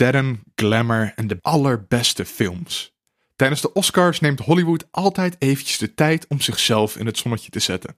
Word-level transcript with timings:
sterren, 0.00 0.42
glamour 0.54 1.12
en 1.16 1.26
de 1.26 1.38
allerbeste 1.40 2.24
films. 2.24 2.94
Tijdens 3.36 3.60
de 3.60 3.72
Oscars 3.72 4.20
neemt 4.20 4.40
Hollywood 4.40 4.86
altijd 4.90 5.36
eventjes 5.38 5.78
de 5.78 5.94
tijd 5.94 6.26
om 6.28 6.40
zichzelf 6.40 6.96
in 6.96 7.06
het 7.06 7.18
zonnetje 7.18 7.50
te 7.50 7.58
zetten. 7.58 7.96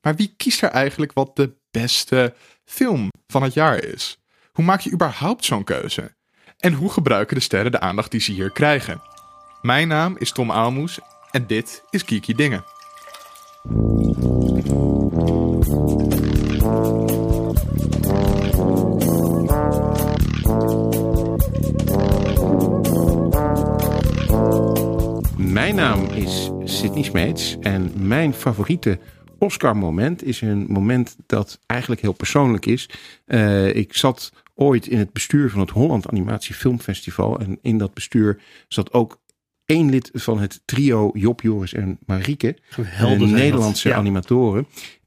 Maar 0.00 0.16
wie 0.16 0.34
kiest 0.36 0.62
er 0.62 0.68
eigenlijk 0.68 1.12
wat 1.12 1.36
de 1.36 1.56
beste 1.70 2.34
film 2.64 3.08
van 3.26 3.42
het 3.42 3.54
jaar 3.54 3.84
is? 3.84 4.18
Hoe 4.52 4.64
maak 4.64 4.80
je 4.80 4.92
überhaupt 4.92 5.44
zo'n 5.44 5.64
keuze? 5.64 6.14
En 6.58 6.72
hoe 6.72 6.90
gebruiken 6.90 7.36
de 7.36 7.42
sterren 7.42 7.72
de 7.72 7.80
aandacht 7.80 8.10
die 8.10 8.20
ze 8.20 8.32
hier 8.32 8.50
krijgen? 8.50 9.02
Mijn 9.62 9.88
naam 9.88 10.16
is 10.18 10.32
Tom 10.32 10.50
Aalmoes 10.52 10.98
en 11.30 11.46
dit 11.46 11.82
is 11.90 12.04
Kiki 12.04 12.34
Dingen. 12.34 12.64
Sidney 26.74 27.02
Smeets 27.02 27.56
en 27.60 27.92
mijn 28.06 28.34
favoriete 28.34 28.98
Oscar-moment 29.38 30.24
is 30.24 30.40
een 30.40 30.66
moment 30.68 31.16
dat 31.26 31.58
eigenlijk 31.66 32.00
heel 32.00 32.12
persoonlijk 32.12 32.66
is. 32.66 32.88
Uh, 33.26 33.74
ik 33.74 33.96
zat 33.96 34.32
ooit 34.54 34.86
in 34.86 34.98
het 34.98 35.12
bestuur 35.12 35.50
van 35.50 35.60
het 35.60 35.70
Holland 35.70 36.08
Animatie 36.08 36.54
Filmfestival 36.54 37.40
en 37.40 37.58
in 37.62 37.78
dat 37.78 37.94
bestuur 37.94 38.42
zat 38.68 38.92
ook 38.92 39.20
één 39.64 39.90
lid 39.90 40.10
van 40.12 40.40
het 40.40 40.62
trio 40.64 41.10
Job, 41.12 41.40
Joris 41.40 41.72
en 41.72 41.98
Marieke, 42.06 42.56
de 42.96 43.26
Nederlandse 43.26 43.88
ja. 43.88 43.96
animatoren. 43.96 44.66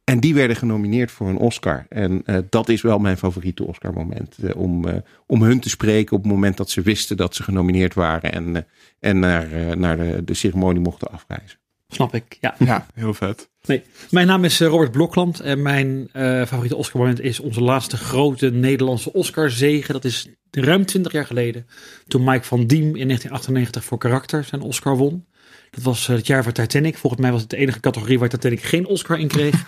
En 0.10 0.20
die 0.20 0.34
werden 0.34 0.56
genomineerd 0.56 1.12
voor 1.12 1.28
een 1.30 1.38
Oscar. 1.38 1.86
En 1.90 2.22
uh, 2.26 2.38
dat 2.50 2.70
is 2.70 2.82
wel 2.82 3.00
mijn 3.00 3.18
favoriete 3.18 3.64
Oscar-moment. 3.64 4.38
Uh, 4.42 4.56
om, 4.56 4.88
uh, 4.88 4.94
om 5.26 5.42
hun 5.42 5.60
te 5.60 5.70
spreken 5.70 6.16
op 6.18 6.24
het 6.24 6.32
moment 6.32 6.58
dat 6.58 6.70
ze 6.70 6.82
wisten 6.82 7.18
dat 7.18 7.36
ze 7.36 7.44
genomineerd 7.44 7.94
waren. 7.94 8.34
En, 8.34 8.68
en 9.00 9.20
naar, 9.20 9.78
naar 9.78 9.98
de, 9.98 10.22
de 10.23 10.34
ceremonie 10.34 10.81
mochten 10.81 11.12
afreizen. 11.12 11.59
Snap 11.88 12.14
ik, 12.14 12.38
ja. 12.40 12.56
Ja, 12.59 12.86
heel 12.94 13.14
vet. 13.14 13.50
Nee, 13.66 13.84
mijn 14.09 14.28
naam 14.28 14.44
is 14.44 14.59
Robert 14.59 14.92
Blokland. 14.92 15.40
En 15.40 15.62
mijn 15.62 16.09
favoriete 16.48 16.76
Oscar-moment 16.76 17.22
is 17.22 17.40
onze 17.40 17.62
laatste 17.62 17.98
grote 17.98 18.52
Nederlandse 18.52 19.14
Oscar-zegen. 19.14 19.94
Dat 19.94 20.06
is 20.06 20.30
ruim 20.52 20.86
20 20.86 21.12
jaar 21.12 21.26
geleden. 21.26 21.68
Toen 22.08 22.24
Mike 22.24 22.44
van 22.44 22.68
Diem 22.68 22.84
in 22.84 23.08
1998 23.08 23.84
voor 23.84 23.98
karakter 23.98 24.44
zijn 24.44 24.62
Oscar 24.62 24.98
won. 24.98 25.26
Dat 25.72 25.84
was 25.84 26.08
het 26.08 26.28
jaar 26.28 26.44
van 26.44 26.52
Titanic. 26.52 26.98
Volgens 26.98 27.22
mij 27.22 27.31
was 27.31 27.42
het 27.42 27.50
de 27.50 27.58
enige 27.58 27.80
categorie 27.80 28.20
waar 28.20 28.30
Titanic 28.30 28.62
geen 28.62 28.86
Oscar 28.86 29.20
in 29.20 29.28
kreeg. 29.28 29.64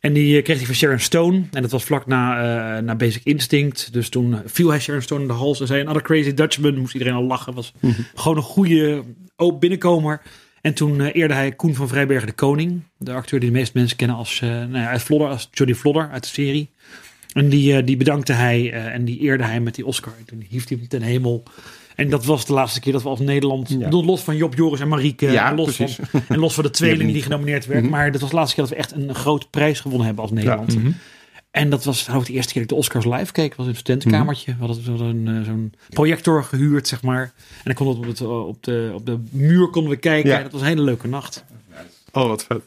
en 0.00 0.12
die 0.12 0.42
kreeg 0.42 0.56
hij 0.56 0.66
van 0.66 0.74
Sharon 0.74 0.98
Stone. 0.98 1.42
En 1.52 1.62
dat 1.62 1.70
was 1.70 1.84
vlak 1.84 2.06
na, 2.06 2.36
uh, 2.76 2.82
na 2.82 2.94
Basic 2.94 3.24
Instinct. 3.24 3.92
Dus 3.92 4.08
toen 4.08 4.36
viel 4.44 4.68
hij 4.68 4.80
Sharon 4.80 5.02
Stone 5.02 5.20
in 5.20 5.26
de 5.26 5.32
hals 5.32 5.60
en 5.60 5.66
zei... 5.66 5.80
Another 5.80 6.02
Crazy 6.02 6.34
Dutchman. 6.34 6.78
Moest 6.78 6.92
iedereen 6.92 7.14
al 7.14 7.22
lachen. 7.22 7.54
Was 7.54 7.72
gewoon 8.14 8.36
een 8.36 8.42
goede 8.42 9.02
open 9.36 9.58
binnenkomer. 9.58 10.22
En 10.60 10.74
toen 10.74 11.00
uh, 11.00 11.14
eerde 11.14 11.34
hij 11.34 11.52
Koen 11.52 11.74
van 11.74 11.88
Vrijbergen 11.88 12.26
de 12.26 12.32
Koning. 12.32 12.82
De 12.98 13.12
acteur 13.12 13.40
die 13.40 13.50
de 13.50 13.56
meeste 13.56 13.78
mensen 13.78 13.96
kennen 13.96 14.16
als, 14.16 14.40
uh, 14.44 14.50
nou 14.50 14.78
ja, 14.78 14.88
uit 14.88 15.02
Vlodder, 15.02 15.28
als 15.28 15.48
Jodie 15.50 15.74
Vlodder 15.74 16.08
uit 16.10 16.22
de 16.22 16.28
serie. 16.28 16.70
En 17.32 17.48
die, 17.48 17.84
die 17.84 17.96
bedankte 17.96 18.32
hij 18.32 18.72
en 18.72 19.04
die 19.04 19.20
eerde 19.20 19.44
hij 19.44 19.60
met 19.60 19.74
die 19.74 19.86
Oscar. 19.86 20.12
En 20.18 20.24
toen 20.24 20.44
hief 20.48 20.68
hij 20.68 20.76
hem 20.78 20.88
ten 20.88 21.02
hemel... 21.02 21.42
En 22.00 22.10
dat 22.10 22.24
was 22.24 22.46
de 22.46 22.52
laatste 22.52 22.80
keer 22.80 22.92
dat 22.92 23.02
we 23.02 23.08
als 23.08 23.20
Nederland, 23.20 23.68
ja. 23.78 23.88
los 23.88 24.20
van 24.20 24.36
Job, 24.36 24.54
Joris 24.54 24.80
en 24.80 24.88
Marieke, 24.88 25.30
ja, 25.30 25.50
en, 25.50 25.56
los 25.56 25.76
van, 25.76 25.88
en 26.28 26.38
los 26.38 26.54
van 26.54 26.64
de 26.64 26.70
tweeling 26.70 27.12
die 27.12 27.22
genomineerd 27.22 27.66
werd. 27.66 27.80
Mm 27.80 27.86
-hmm. 27.86 27.96
Maar 27.96 28.12
dat 28.12 28.20
was 28.20 28.30
de 28.30 28.36
laatste 28.36 28.54
keer 28.54 28.64
dat 28.64 28.72
we 28.72 28.80
echt 28.80 28.92
een 28.92 29.14
grote 29.14 29.46
prijs 29.50 29.80
gewonnen 29.80 30.06
hebben 30.06 30.24
als 30.24 30.32
Nederland. 30.32 30.72
Ja. 30.72 30.78
Mm 30.78 30.84
-hmm. 30.84 30.96
En 31.50 31.70
dat 31.70 31.84
was 31.84 32.06
nou, 32.06 32.24
de 32.24 32.32
eerste 32.32 32.52
keer 32.52 32.62
dat 32.62 32.62
ik 32.62 32.68
de 32.68 32.74
Oscars 32.74 33.04
live 33.04 33.32
keek. 33.32 33.54
was 33.54 33.66
in 33.66 33.72
het 33.72 33.80
studentenkamertje. 33.80 34.52
We 34.52 34.66
hadden 34.66 34.84
zo'n 34.84 35.42
zo 35.46 35.78
projector 35.88 36.44
gehuurd, 36.44 36.88
zeg 36.88 37.02
maar. 37.02 37.22
En 37.22 37.62
dan 37.64 37.74
kon 37.74 37.86
op, 37.86 38.04
het, 38.04 38.20
op, 38.20 38.64
de, 38.64 38.90
op 38.94 39.06
de 39.06 39.18
muur 39.30 39.68
konden 39.68 39.92
we 39.92 39.98
kijken. 39.98 40.30
Ja. 40.30 40.42
Dat 40.42 40.52
was 40.52 40.60
een 40.60 40.66
hele 40.66 40.82
leuke 40.82 41.08
nacht. 41.08 41.44
Oh, 42.12 42.26
wat 42.26 42.44
vet. 42.44 42.62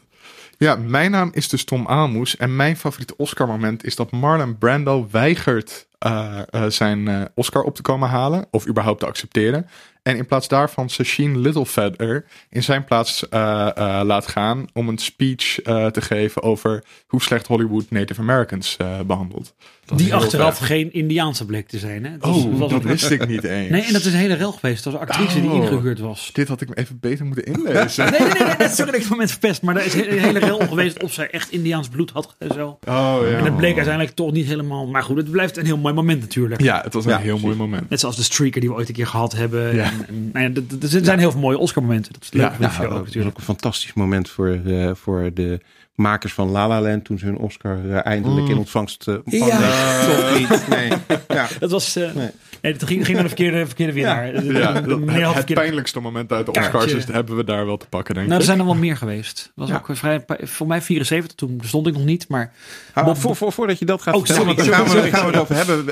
Ja, 0.64 0.76
mijn 0.76 1.12
naam 1.12 1.30
is 1.34 1.50
dus 1.50 1.64
Tom 1.64 1.88
Aalmoes. 1.88 2.38
En 2.38 2.56
mijn 2.56 2.78
favoriete 2.78 3.18
Oscar-moment 3.18 3.86
is 3.86 3.96
dat 3.96 4.12
Marlon 4.12 4.58
Brando 4.58 5.08
weigert 5.12 5.88
uh, 6.06 6.40
uh, 6.52 6.66
zijn 6.68 7.00
uh, 7.00 7.22
Oscar 7.36 7.64
op 7.64 7.76
te 7.76 7.82
komen 7.82 8.10
halen. 8.10 8.46
Of 8.52 8.68
überhaupt 8.68 9.00
te 9.00 9.06
accepteren. 9.06 9.68
En 10.04 10.18
in 10.18 10.26
plaats 10.26 10.48
daarvan 10.48 10.90
Sacheen 10.90 11.40
Littlefeather 11.40 12.26
in 12.50 12.64
zijn 12.64 12.84
plaats 12.84 13.26
laat 13.30 14.28
gaan 14.28 14.66
om 14.74 14.88
een 14.88 14.98
speech 14.98 15.60
te 15.92 16.02
geven 16.02 16.44
over 16.44 16.84
hoe 17.08 17.22
slecht 17.22 17.48
Hollywood 17.48 17.90
Native 17.90 18.22
Americans 18.22 18.78
behandelt. 19.06 19.54
Dat 19.86 19.98
Die 19.98 20.16
achteraf 20.16 20.58
geen 20.58 20.94
Indiaanse 20.94 21.46
blik 21.46 21.68
te 21.68 21.80
zijn. 21.80 22.06
Hè? 22.06 22.18
Dat 22.18 22.36
oh, 22.36 22.60
was, 22.60 22.72
dat 22.72 22.84
wist 22.84 23.10
ik 23.10 23.28
niet 23.28 23.44
eens. 23.60 23.70
Nee, 23.70 23.82
en 23.82 23.94
dat 23.94 24.06
is 24.06 24.14
een 24.14 24.20
hele 24.20 24.34
rel 24.34 24.52
geweest. 24.52 24.84
Dat 24.84 24.94
was 24.94 25.02
een 25.02 25.08
actrice 25.08 25.38
oh, 25.38 25.52
die 25.52 25.62
ingehuurd 25.62 26.00
was. 26.00 26.30
Dit 26.34 26.48
had 26.48 26.62
ik 26.62 26.70
me 26.70 26.76
even 26.76 26.98
beter 27.00 27.26
moeten 27.26 27.46
inlezen. 27.46 28.06
nee, 28.12 28.20
nee, 28.20 28.30
nee, 28.30 28.56
nee, 28.58 28.70
sorry 28.70 28.86
dat 28.86 28.94
ik 28.94 29.02
het 29.02 29.10
moment 29.10 29.30
verpest. 29.32 29.62
Maar 29.62 29.76
er 29.76 29.86
is 29.86 29.94
een 29.94 30.20
hele 30.20 30.40
rel 30.40 30.60
geweest 30.60 31.04
of 31.04 31.14
zij 31.14 31.30
echt 31.30 31.52
Indiaans 31.52 31.88
bloed 31.88 32.12
had 32.12 32.36
en 32.38 32.54
zo. 32.54 32.68
Oh, 32.68 33.18
ja. 33.22 33.38
En 33.38 33.44
het 33.44 33.58
bleek 33.58 33.76
uiteindelijk 33.76 34.16
toch 34.16 34.32
niet 34.32 34.46
helemaal. 34.46 34.88
Maar 34.88 35.04
goed, 35.04 35.18
het 35.18 35.32
blijft 35.32 35.58
een 35.58 35.66
heel 35.66 35.78
mooi 35.78 35.94
moment 35.94 36.20
natuurlijk. 36.22 36.62
Ja, 36.62 36.82
het 36.84 36.94
was 36.94 37.06
een 37.06 37.12
ja, 37.12 37.18
heel 37.18 37.40
mooi 37.40 37.56
moment. 37.56 37.90
Net 37.90 38.00
zoals 38.00 38.16
de 38.16 38.24
streaker 38.24 38.62
die 38.62 38.70
we 38.70 38.76
ooit 38.76 38.88
een 38.88 38.94
keer 38.94 39.08
gehad 39.08 39.34
hebben. 39.34 39.76
Ja. 39.76 39.92
En, 40.00 40.08
en, 40.08 40.30
nou 40.54 40.54
ja, 40.54 40.78
er 40.82 41.06
zijn 41.06 41.20
heel 41.20 41.32
veel 41.32 41.40
mooie 41.40 41.58
Oscar 41.58 41.84
momenten. 41.84 42.14
Dat 42.14 42.24
is 42.24 42.34
leuk 42.34 42.52
ja, 42.60 42.86
ook, 42.86 43.06
natuurlijk. 43.06 43.28
Ook 43.28 43.38
een 43.38 43.44
fantastisch 43.44 43.94
moment 43.94 44.30
voor, 44.30 44.60
uh, 44.66 44.92
voor 44.94 45.32
de 45.34 45.60
makers 45.96 46.34
van 46.34 46.50
La 46.50 46.68
La 46.68 46.82
Land 46.82 47.06
toen 47.06 47.18
ze 47.18 47.26
hun 47.26 47.38
Oscar 47.38 47.86
uh, 47.86 48.06
eindelijk 48.06 48.46
mm. 48.46 48.52
in 48.52 48.58
ontvangst 48.58 49.08
uh, 49.08 49.16
ja. 49.26 49.60
Nee, 49.60 50.48
toch 50.48 50.50
niet. 50.50 50.68
Nee. 50.68 50.92
Ja. 51.28 51.48
Dat 51.60 51.72
was 51.72 51.98
uh, 51.98 52.14
nee. 52.14 52.30
nee, 52.62 52.74
het 52.74 52.84
ging, 52.84 53.06
ging 53.06 53.14
naar 53.14 53.24
de 53.24 53.30
verkeerde, 53.30 53.66
verkeerde 53.66 53.94
winnaar. 53.94 54.44
Ja. 54.44 54.74
het 54.74 55.34
verkeerde... 55.34 55.54
pijnlijkste 55.54 56.00
moment 56.00 56.32
uit 56.32 56.46
de 56.46 56.52
Oscars 56.52 56.94
is, 56.94 57.06
hebben 57.06 57.36
we 57.36 57.44
daar 57.44 57.66
wel 57.66 57.78
te 57.78 57.88
pakken 57.88 58.14
denk 58.14 58.26
ik. 58.26 58.32
Nou, 58.32 58.42
er 58.42 58.48
zijn 58.48 58.60
er 58.60 58.66
wel 58.66 58.76
meer 58.76 58.98
geweest. 58.98 59.52
Was 59.56 59.70
ja. 59.70 59.76
ook 59.76 59.98
vrij, 59.98 60.26
voor 60.42 60.68
mij 60.68 60.82
74, 60.82 61.36
toen 61.36 61.58
bestond 61.58 61.88
ik 61.88 61.94
nog 61.94 62.06
niet, 62.06 62.28
maar 62.28 62.54
ah, 62.94 63.06
Bob, 63.06 63.18
voor, 63.18 63.36
voor, 63.36 63.52
voordat 63.52 63.80
je 63.80 63.86
dat 63.86 64.02
gaat 64.02 64.16
oh, 64.16 64.26
vertellen, 64.26 64.56
sorry, 64.56 64.72
gaan, 64.72 64.84
we, 64.84 65.10
gaan 65.10 65.26
we 65.26 65.32
het 65.32 65.42
over 65.42 65.56
hebben. 65.56 65.86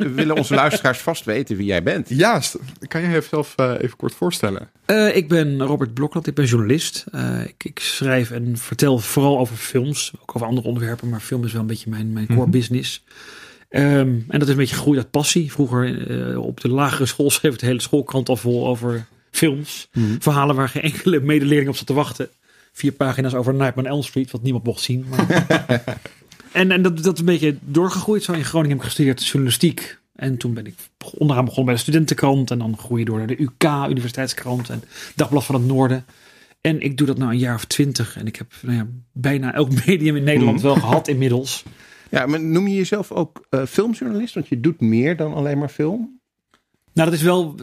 Uh, 0.00 0.14
willen 0.14 0.36
onze 0.36 0.54
luisteraars 0.54 0.98
vast 0.98 1.24
weten 1.24 1.56
wie 1.56 1.66
jij 1.66 1.82
bent? 1.82 2.08
Ja, 2.08 2.40
kan 2.88 3.02
je 3.02 3.08
jezelf 3.08 3.54
uh, 3.56 3.72
even 3.80 3.96
kort 3.96 4.14
voorstellen? 4.14 4.68
Uh, 4.86 5.16
ik 5.16 5.28
ben 5.28 5.62
Robert 5.62 5.94
Blokland, 5.94 6.26
ik 6.26 6.34
ben 6.34 6.44
journalist. 6.44 7.04
Ik, 7.46 7.64
ik, 7.64 7.78
schrijf 7.78 8.30
en 8.30 8.56
vertel 8.56 8.98
vooral 8.98 9.38
over 9.38 9.43
films, 9.46 10.12
ook 10.20 10.34
over 10.34 10.48
andere 10.48 10.66
onderwerpen, 10.66 11.08
maar 11.08 11.20
film 11.20 11.44
is 11.44 11.52
wel 11.52 11.60
een 11.60 11.66
beetje 11.66 11.90
mijn, 11.90 12.12
mijn 12.12 12.26
core 12.26 12.38
mm 12.38 12.44
-hmm. 12.44 12.52
business. 12.52 13.04
Um, 13.70 14.24
en 14.28 14.38
dat 14.38 14.42
is 14.42 14.48
een 14.48 14.56
beetje 14.56 14.74
gegroeid 14.74 14.98
uit 14.98 15.10
passie. 15.10 15.52
Vroeger 15.52 16.10
uh, 16.10 16.38
op 16.38 16.60
de 16.60 16.68
lagere 16.68 17.06
school 17.06 17.30
schreef 17.36 17.52
ik 17.52 17.58
de 17.58 17.66
hele 17.66 17.80
schoolkrant 17.80 18.28
al 18.28 18.36
vol 18.36 18.66
over 18.66 19.06
films. 19.30 19.88
Mm 19.92 20.04
-hmm. 20.04 20.22
Verhalen 20.22 20.56
waar 20.56 20.68
geen 20.68 20.82
enkele 20.82 21.20
medeleerling 21.20 21.68
op 21.68 21.76
zat 21.76 21.86
te 21.86 21.94
wachten. 21.94 22.28
Vier 22.72 22.92
pagina's 22.92 23.34
over 23.34 23.54
Nightmare 23.54 23.88
on 23.88 23.94
Elm 23.94 24.02
Street, 24.02 24.30
wat 24.30 24.42
niemand 24.42 24.64
mocht 24.64 24.80
zien. 24.80 25.06
Maar... 25.08 25.46
en 26.52 26.70
en 26.70 26.82
dat, 26.82 27.02
dat 27.02 27.14
is 27.14 27.20
een 27.20 27.26
beetje 27.26 27.56
doorgegroeid. 27.60 28.22
Zo 28.22 28.32
in 28.32 28.44
Groningen 28.44 28.76
heb 28.76 28.78
ik 28.78 28.92
gestudeerd 28.92 29.26
journalistiek. 29.26 29.98
En 30.16 30.36
toen 30.36 30.54
ben 30.54 30.66
ik 30.66 30.74
onderaan 31.00 31.44
begonnen 31.44 31.66
bij 31.66 31.74
de 31.74 31.80
studentenkrant. 31.80 32.50
En 32.50 32.58
dan 32.58 32.78
groei 32.78 33.00
je 33.00 33.06
door 33.06 33.18
naar 33.18 33.26
de 33.26 33.42
UK, 33.42 33.88
Universiteitskrant 33.88 34.70
en 34.70 34.82
Dagblad 35.14 35.44
van 35.44 35.54
het 35.54 35.64
Noorden. 35.64 36.04
En 36.66 36.80
ik 36.80 36.96
doe 36.96 37.06
dat 37.06 37.18
nou 37.18 37.30
een 37.30 37.38
jaar 37.38 37.54
of 37.54 37.64
twintig. 37.64 38.16
En 38.16 38.26
ik 38.26 38.36
heb 38.36 38.52
nou 38.62 38.76
ja, 38.76 38.86
bijna 39.12 39.54
elk 39.54 39.70
medium 39.86 40.16
in 40.16 40.24
Nederland 40.24 40.56
mm. 40.56 40.62
wel 40.62 40.74
gehad 40.74 41.08
inmiddels. 41.08 41.64
Ja, 42.10 42.26
maar 42.26 42.40
noem 42.40 42.68
je 42.68 42.74
jezelf 42.74 43.12
ook 43.12 43.46
uh, 43.50 43.64
filmjournalist? 43.64 44.34
Want 44.34 44.48
je 44.48 44.60
doet 44.60 44.80
meer 44.80 45.16
dan 45.16 45.34
alleen 45.34 45.58
maar 45.58 45.68
film. 45.68 46.20
Nou, 46.92 47.10
dat 47.10 47.18
is 47.18 47.24
wel 47.24 47.54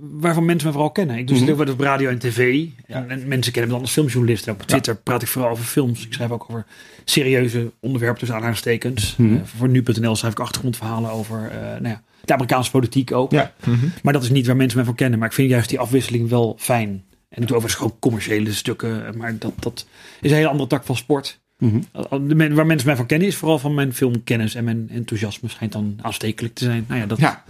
waarvan 0.00 0.44
mensen 0.44 0.66
me 0.66 0.72
vooral 0.72 0.90
kennen. 0.90 1.16
Ik 1.16 1.26
doe 1.26 1.38
mm 1.38 1.46
-hmm. 1.46 1.58
het 1.58 1.70
op 1.70 1.80
radio 1.80 2.08
en 2.08 2.18
tv. 2.18 2.66
En, 2.86 3.10
en, 3.10 3.28
mensen 3.28 3.52
kennen 3.52 3.70
me 3.70 3.76
dan 3.76 3.84
als 3.84 3.92
filmjournalist. 3.92 4.46
En 4.46 4.52
op 4.52 4.62
Twitter 4.62 4.94
ja. 4.94 5.00
praat 5.02 5.22
ik 5.22 5.28
vooral 5.28 5.50
over 5.50 5.64
films. 5.64 6.06
Ik 6.06 6.12
schrijf 6.12 6.30
ook 6.30 6.46
over 6.48 6.66
serieuze 7.04 7.70
onderwerpen 7.80 8.18
tussen 8.18 8.36
aanhalingstekens. 8.36 9.16
Mm 9.16 9.26
-hmm. 9.26 9.36
uh, 9.36 9.42
voor 9.44 9.68
nu.nl 9.68 10.16
schrijf 10.16 10.32
ik 10.32 10.40
achtergrondverhalen 10.40 11.10
over 11.10 11.50
uh, 11.52 11.60
nou 11.60 11.88
ja, 11.88 12.02
de 12.24 12.32
Amerikaanse 12.32 12.70
politiek 12.70 13.12
ook. 13.12 13.30
Ja. 13.30 13.52
Mm 13.64 13.74
-hmm. 13.74 13.92
Maar 14.02 14.12
dat 14.12 14.22
is 14.22 14.30
niet 14.30 14.46
waar 14.46 14.56
mensen 14.56 14.78
me 14.78 14.84
van 14.84 14.94
kennen. 14.94 15.18
Maar 15.18 15.28
ik 15.28 15.34
vind 15.34 15.50
juist 15.50 15.68
die 15.68 15.78
afwisseling 15.78 16.28
wel 16.28 16.56
fijn. 16.58 17.04
En 17.32 17.42
ik 17.42 17.48
doe 17.48 17.56
overigens 17.56 17.74
gewoon 17.74 17.98
commerciële 17.98 18.52
stukken. 18.52 19.16
Maar 19.16 19.38
dat, 19.38 19.52
dat 19.58 19.86
is 20.20 20.30
een 20.30 20.36
hele 20.36 20.48
andere 20.48 20.68
tak 20.68 20.84
van 20.84 20.96
sport. 20.96 21.40
Mm 21.58 21.86
-hmm. 21.90 22.54
Waar 22.54 22.66
mensen 22.66 22.86
mij 22.86 22.96
van 22.96 23.06
kennen 23.06 23.28
is 23.28 23.36
vooral 23.36 23.58
van 23.58 23.74
mijn 23.74 23.94
filmkennis 23.94 24.54
en 24.54 24.64
mijn 24.64 24.88
enthousiasme 24.90 25.48
schijnt 25.48 25.72
dan 25.72 25.98
aanstekelijk 26.00 26.54
te 26.54 26.64
zijn. 26.64 26.84
Nou 26.88 27.00
ja, 27.00 27.06
dat, 27.06 27.18
ja. 27.18 27.44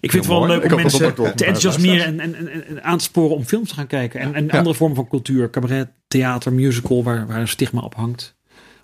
Ik 0.00 0.10
vind 0.10 0.24
het 0.24 0.32
wel 0.32 0.46
leuk 0.46 0.64
om 0.64 0.76
mensen 0.76 1.14
te 1.14 1.22
enthousiasmeren 1.22 2.04
en, 2.06 2.20
en, 2.20 2.34
en, 2.34 2.66
en, 2.66 2.84
aan 2.84 2.98
te 2.98 3.04
sporen 3.04 3.36
om 3.36 3.44
films 3.44 3.68
te 3.68 3.74
gaan 3.74 3.86
kijken. 3.86 4.20
En, 4.20 4.34
en 4.34 4.46
ja. 4.46 4.58
andere 4.58 4.74
vormen 4.74 4.96
van 4.96 5.08
cultuur, 5.08 5.50
cabaret, 5.50 5.88
theater, 6.08 6.52
musical, 6.52 7.02
waar, 7.02 7.26
waar 7.26 7.40
een 7.40 7.48
stigma 7.48 7.80
op 7.80 7.94
hangt 7.94 8.34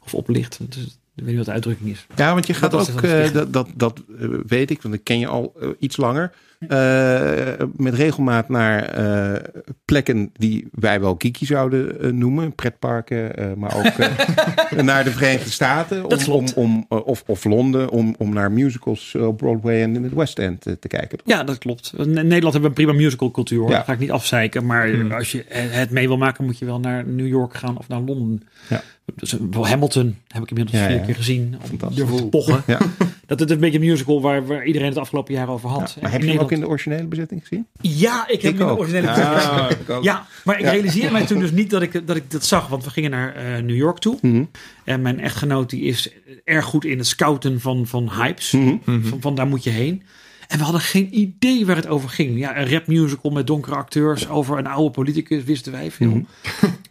of 0.04 0.14
op 0.14 0.28
ligt. 0.28 0.58
Dus, 0.68 0.84
ik 0.84 1.24
weet 1.24 1.26
niet 1.26 1.36
wat 1.36 1.46
de 1.46 1.52
uitdrukking 1.52 1.90
is. 1.90 2.06
Ja, 2.16 2.32
want 2.32 2.46
je 2.46 2.54
gaat 2.54 2.70
dat 2.70 2.92
ook, 2.92 3.02
uh, 3.02 3.32
dat, 3.32 3.52
dat, 3.52 3.68
dat 3.74 4.02
uh, 4.08 4.28
weet 4.46 4.70
ik, 4.70 4.82
want 4.82 4.94
ik 4.94 5.04
ken 5.04 5.18
je 5.18 5.26
al 5.26 5.54
uh, 5.62 5.68
iets 5.78 5.96
langer. 5.96 6.32
Eh, 6.58 7.66
met 7.76 7.94
regelmaat 7.94 8.48
naar 8.48 8.82
eh, 8.84 9.42
plekken 9.84 10.30
die 10.32 10.68
wij 10.72 11.00
wel 11.00 11.16
kiki 11.16 11.46
zouden 11.46 12.00
eh, 12.00 12.10
noemen. 12.10 12.54
Pretparken, 12.54 13.32
maar 13.58 13.76
ook 13.76 13.96
naar 14.82 15.04
de 15.04 15.10
Verenigde 15.10 15.50
Staten. 15.50 16.04
Om. 16.04 16.18
Om, 16.28 16.46
om, 16.54 16.86
of, 16.88 17.22
of 17.26 17.44
Londen, 17.44 17.90
om, 17.90 18.14
om 18.18 18.32
naar 18.32 18.52
musicals 18.52 19.14
op 19.14 19.36
Broadway 19.36 19.82
en 19.82 19.94
in 19.96 20.02
het 20.02 20.14
West 20.14 20.38
End 20.38 20.60
te 20.62 20.88
kijken. 20.88 21.18
Ja, 21.24 21.44
dat 21.44 21.58
klopt. 21.58 21.92
In 21.96 22.10
Nederland 22.12 22.42
hebben 22.52 22.60
we 22.60 22.66
een 22.66 22.72
prima 22.72 22.92
musical 22.92 23.30
cultuur 23.30 23.58
hoor. 23.58 23.70
Ja. 23.70 23.76
Dat 23.76 23.84
ga 23.84 23.92
ik 23.92 23.98
niet 23.98 24.10
afzeiken. 24.10 24.66
Maar 24.66 24.88
Hmm. 24.88 25.12
als 25.12 25.32
je 25.32 25.44
het 25.48 25.90
mee 25.90 26.06
wil 26.08 26.16
maken, 26.16 26.44
moet 26.44 26.58
je 26.58 26.64
wel 26.64 26.80
naar 26.80 27.06
New 27.06 27.26
York 27.26 27.54
gaan 27.54 27.78
of 27.78 27.88
naar 27.88 28.00
Londen. 28.00 28.42
Ja. 28.68 28.82
Dus, 29.14 29.38
eh, 29.38 29.62
Hamilton 29.62 30.16
heb 30.28 30.42
ik 30.42 30.48
inmiddels 30.50 30.78
Ja, 30.80 30.86
vier 30.86 30.96
ja. 30.96 31.04
keer 31.04 31.14
gezien. 31.14 31.56
Om 31.70 31.78
te 31.94 32.26
pochen. 32.30 32.62
Ja. 32.66 32.78
Dat 33.26 33.40
het 33.40 33.50
een 33.50 33.58
beetje 33.60 33.78
een 33.78 33.84
musical 33.84 34.20
waar, 34.20 34.46
waar 34.46 34.64
iedereen 34.64 34.88
het 34.88 34.98
afgelopen 34.98 35.34
jaar 35.34 35.48
over 35.48 35.68
had. 35.68 35.96
Maar 36.00 36.10
heb 36.12 36.22
je 36.22 36.28
hem 36.30 36.38
ook 36.38 36.52
in 36.52 36.60
de 36.60 36.68
originele 36.68 37.06
bezetting 37.06 37.40
gezien? 37.40 37.66
Ja, 37.80 38.28
ik 38.28 38.42
heb 38.42 38.52
Ik 38.52 38.58
hem 38.58 38.68
in 38.68 38.74
de 38.74 38.80
originele 38.80 39.10
Ah, 39.10 39.64
gezien. 39.66 39.96
ook. 39.96 40.02
Ja, 40.02 40.26
maar 40.44 40.58
ik 40.58 40.64
Ja. 40.64 40.70
realiseerde 40.70 41.10
mij 41.12 41.26
toen 41.26 41.38
dus 41.38 41.50
niet 41.50 41.70
dat 41.70 41.82
ik, 41.82 42.06
dat 42.06 42.16
ik 42.16 42.30
dat 42.30 42.44
zag. 42.44 42.68
Want 42.68 42.84
we 42.84 42.90
gingen 42.90 43.10
naar 43.10 43.34
eh, 43.34 43.62
New 43.62 43.76
York 43.76 43.98
toe. 43.98 44.18
Mhm. 44.22 44.44
En 44.84 45.02
mijn 45.02 45.20
echtgenoot 45.20 45.70
die 45.70 45.82
is 45.82 46.12
erg 46.44 46.64
goed 46.64 46.84
in 46.84 46.98
het 46.98 47.06
scouten 47.06 47.60
van, 47.60 47.86
van 47.86 48.10
hypes. 48.12 48.50
Mhm. 48.52 48.76
Van, 48.84 49.20
van 49.20 49.34
daar 49.34 49.46
moet 49.46 49.64
je 49.64 49.70
heen. 49.70 50.02
En 50.48 50.58
we 50.58 50.64
hadden 50.64 50.80
geen 50.80 51.18
idee 51.18 51.66
waar 51.66 51.76
het 51.76 51.86
over 51.86 52.08
ging. 52.08 52.38
Ja, 52.38 52.58
een 52.58 52.70
rapmusical 52.70 53.30
met 53.30 53.46
donkere 53.46 53.76
acteurs 53.76 54.28
over 54.28 54.58
een 54.58 54.66
oude 54.66 54.90
politicus 54.90 55.44
wisten 55.44 55.72
wij 55.72 55.90
veel. 55.90 56.08
Mhm. 56.10 56.22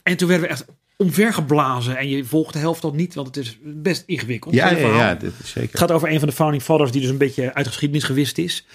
En 0.03 0.17
toen 0.17 0.27
werden 0.27 0.47
we 0.47 0.53
echt 0.53 0.65
omvergeblazen. 0.97 1.97
En 1.97 2.09
je 2.09 2.25
volgt 2.25 2.53
de 2.53 2.59
helft 2.59 2.83
al 2.83 2.93
niet, 2.93 3.13
want 3.13 3.27
het 3.27 3.37
is 3.37 3.57
best 3.63 4.03
ingewikkeld. 4.05 4.53
Ja, 4.53 4.67
Het 4.69 4.79
ja, 4.79 5.15
dit 5.15 5.31
is 5.31 5.37
Het 5.37 5.47
zeker. 5.47 5.79
gaat 5.79 5.91
over 5.91 6.09
een 6.11 6.19
van 6.19 6.27
de 6.27 6.33
founding 6.33 6.63
fathers 6.63 6.91
die 6.91 7.01
dus 7.01 7.09
een 7.09 7.17
beetje 7.17 7.53
uit 7.53 7.65
de 7.65 7.71
geschiedenis 7.71 8.03
gewist 8.03 8.37
is. 8.37 8.65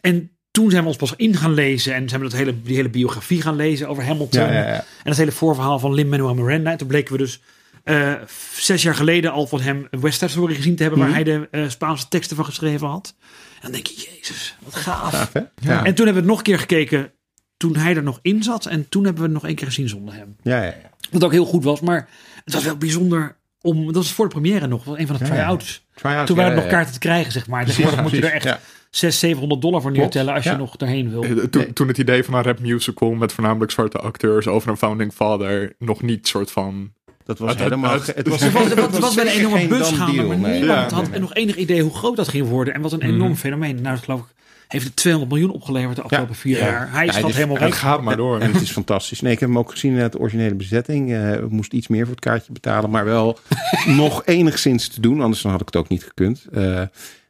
En 0.00 0.30
toen 0.50 0.70
zijn 0.70 0.82
we 0.82 0.88
ons 0.88 0.96
pas 0.96 1.14
in 1.16 1.36
gaan 1.36 1.54
lezen 1.54 1.94
en 1.94 2.08
zijn 2.08 2.20
we 2.20 2.28
dat 2.28 2.38
hele, 2.38 2.62
die 2.62 2.76
hele 2.76 2.88
biografie 2.88 3.42
gaan 3.42 3.56
lezen 3.56 3.88
over 3.88 4.04
Hamilton. 4.04 4.42
Ja, 4.42 4.52
ja, 4.52 4.66
ja. 4.66 4.74
En 4.74 4.84
dat 5.04 5.16
hele 5.16 5.32
voorverhaal 5.32 5.78
van 5.78 5.94
Lin-Manuel 5.94 6.34
Miranda. 6.34 6.70
En 6.70 6.78
toen 6.78 6.88
bleken 6.88 7.12
we 7.12 7.18
dus 7.18 7.40
eh, 7.84 8.14
zes 8.56 8.82
jaar 8.82 8.94
geleden 8.94 9.32
al 9.32 9.46
van 9.46 9.60
hem 9.60 9.86
een 9.90 10.00
West 10.00 10.30
Story 10.30 10.54
gezien 10.54 10.76
te 10.76 10.82
hebben... 10.82 11.00
Mhm. 11.00 11.08
waar 11.08 11.16
hij 11.16 11.24
de 11.24 11.48
eh, 11.50 11.68
Spaanse 11.68 12.08
teksten 12.08 12.36
van 12.36 12.44
geschreven 12.44 12.86
had. 12.88 13.14
En 13.54 13.58
dan 13.62 13.72
denk 13.72 13.86
je, 13.86 14.10
jezus, 14.14 14.56
wat 14.64 14.74
gaaf. 14.74 15.12
Gaaf. 15.12 15.84
En 15.84 15.94
toen 15.94 16.06
hebben 16.06 16.06
we 16.06 16.12
het 16.14 16.24
nog 16.24 16.38
een 16.38 16.44
keer 16.44 16.58
gekeken 16.58 17.12
toen 17.58 17.76
hij 17.76 17.96
er 17.96 18.02
nog 18.02 18.18
in 18.22 18.42
zat. 18.42 18.66
En 18.66 18.88
toen 18.88 19.04
hebben 19.04 19.22
we 19.22 19.28
het 19.28 19.36
nog 19.38 19.46
één 19.46 19.54
keer 19.54 19.66
gezien 19.66 19.88
zonder 19.88 20.14
hem. 20.14 20.36
Ja, 20.42 20.56
ja, 20.56 20.62
ja. 20.64 20.74
Wat 21.10 21.24
ook 21.24 21.32
heel 21.32 21.44
goed 21.44 21.64
was, 21.64 21.80
maar 21.80 22.08
het 22.44 22.54
was 22.54 22.64
wel 22.64 22.76
bijzonder... 22.76 23.36
Om, 23.60 23.84
dat 23.86 23.94
was 23.94 24.12
voor 24.12 24.24
de 24.28 24.30
première 24.40 24.66
nog, 24.66 24.84
was 24.84 24.98
een 24.98 25.06
van 25.06 25.16
de 25.16 25.24
Ja, 25.24 25.30
ja. 25.30 25.36
try-outs. 25.36 25.86
Try-out, 25.94 26.26
Toen 26.26 26.36
waren 26.36 26.50
er 26.52 26.58
nog 26.58 26.66
kaarten 26.66 26.92
te 26.92 26.98
krijgen, 26.98 27.32
zeg 27.32 27.46
maar. 27.48 27.62
Precies, 27.64 27.76
Tegenwoordig 27.84 28.12
moet 28.12 28.20
je 28.22 28.26
er 28.28 28.34
echt 28.34 28.44
ja. 28.44 28.60
600, 28.90 29.14
700 29.20 29.60
dollar 29.62 29.80
voor 29.82 29.90
neertellen 29.90 30.34
als 30.34 30.44
je 30.44 30.56
nog 30.56 30.76
daarheen 30.76 31.10
wil. 31.10 31.22
Eh, 31.22 31.30
Toen, 31.30 31.48
Nee. 31.62 31.72
toen 31.72 31.88
het 31.88 31.98
idee 31.98 32.24
van 32.24 32.34
een 32.34 32.42
rap 32.42 32.60
musical 32.60 33.10
met 33.10 33.32
voornamelijk 33.32 33.70
zwarte 33.70 33.98
acteurs 33.98 34.46
over 34.46 34.68
een 34.70 34.76
founding 34.76 35.12
father 35.12 35.72
nog 35.78 36.02
niet 36.02 36.28
soort 36.28 36.50
van... 36.50 36.92
Dat 37.24 37.38
was 37.38 37.50
Het- 37.50 37.58
helemaal... 37.60 37.92
het- 37.92 38.06
was, 38.06 38.40
Het 38.40 38.52
was, 38.52 38.68
het 38.68 38.98
was 38.98 39.14
wel 39.14 39.24
een 39.26 39.30
enorme 39.32 39.58
geen 39.58 39.68
bus 39.68 39.78
done 39.78 39.96
gaan, 39.96 40.12
deal, 40.14 40.26
maar 40.26 40.38
nee. 40.38 40.58
niemand 40.58 40.90
Ja. 40.90 40.96
had 40.96 41.18
nog 41.18 41.34
enig 41.34 41.56
idee 41.56 41.82
hoe 41.82 41.94
groot 41.94 42.16
dat 42.16 42.28
ging 42.28 42.48
worden. 42.48 42.74
En 42.74 42.80
wat 42.80 42.92
een 42.92 43.02
enorm 43.02 43.36
fenomeen. 43.36 43.74
Nou, 43.82 43.94
dat 43.94 44.04
geloof 44.04 44.20
ik, 44.20 44.26
heeft 44.68 44.84
het 44.84 44.96
200 44.96 45.32
miljoen 45.34 45.54
opgeleverd 45.54 45.96
de 45.96 46.02
afgelopen 46.02 46.34
vier 46.34 46.56
Ja. 46.58 46.64
jaar. 46.66 46.90
Hij 46.92 47.06
Ja, 47.06 47.12
het 47.12 47.28
is- 47.28 47.34
helemaal 47.34 47.56
Het 47.56 47.64
weg. 47.64 47.78
gaat 47.78 48.02
maar 48.02 48.16
door. 48.16 48.40
En 48.40 48.52
het 48.52 48.62
is 48.62 48.70
fantastisch. 48.82 49.20
Nee, 49.20 49.32
ik 49.32 49.40
heb 49.40 49.48
hem 49.48 49.58
ook 49.58 49.70
gezien 49.70 49.92
in 49.92 49.98
het 49.98 50.18
originele 50.20 50.54
bezetting. 50.54 51.12
Eh 51.12 51.32
ik 51.32 51.50
moest 51.50 51.72
iets 51.72 51.88
meer 51.88 52.02
voor 52.04 52.14
het 52.14 52.24
kaartje 52.24 52.52
betalen, 52.52 52.90
maar 52.90 53.04
wel 53.04 53.38
nog 53.86 54.22
enigszins 54.26 54.88
te 54.88 55.00
doen. 55.00 55.20
Anders 55.20 55.42
dan 55.42 55.50
had 55.50 55.60
ik 55.60 55.66
het 55.66 55.76
ook 55.76 55.88
niet 55.88 56.04
gekund. 56.04 56.44
Eh 56.52 56.82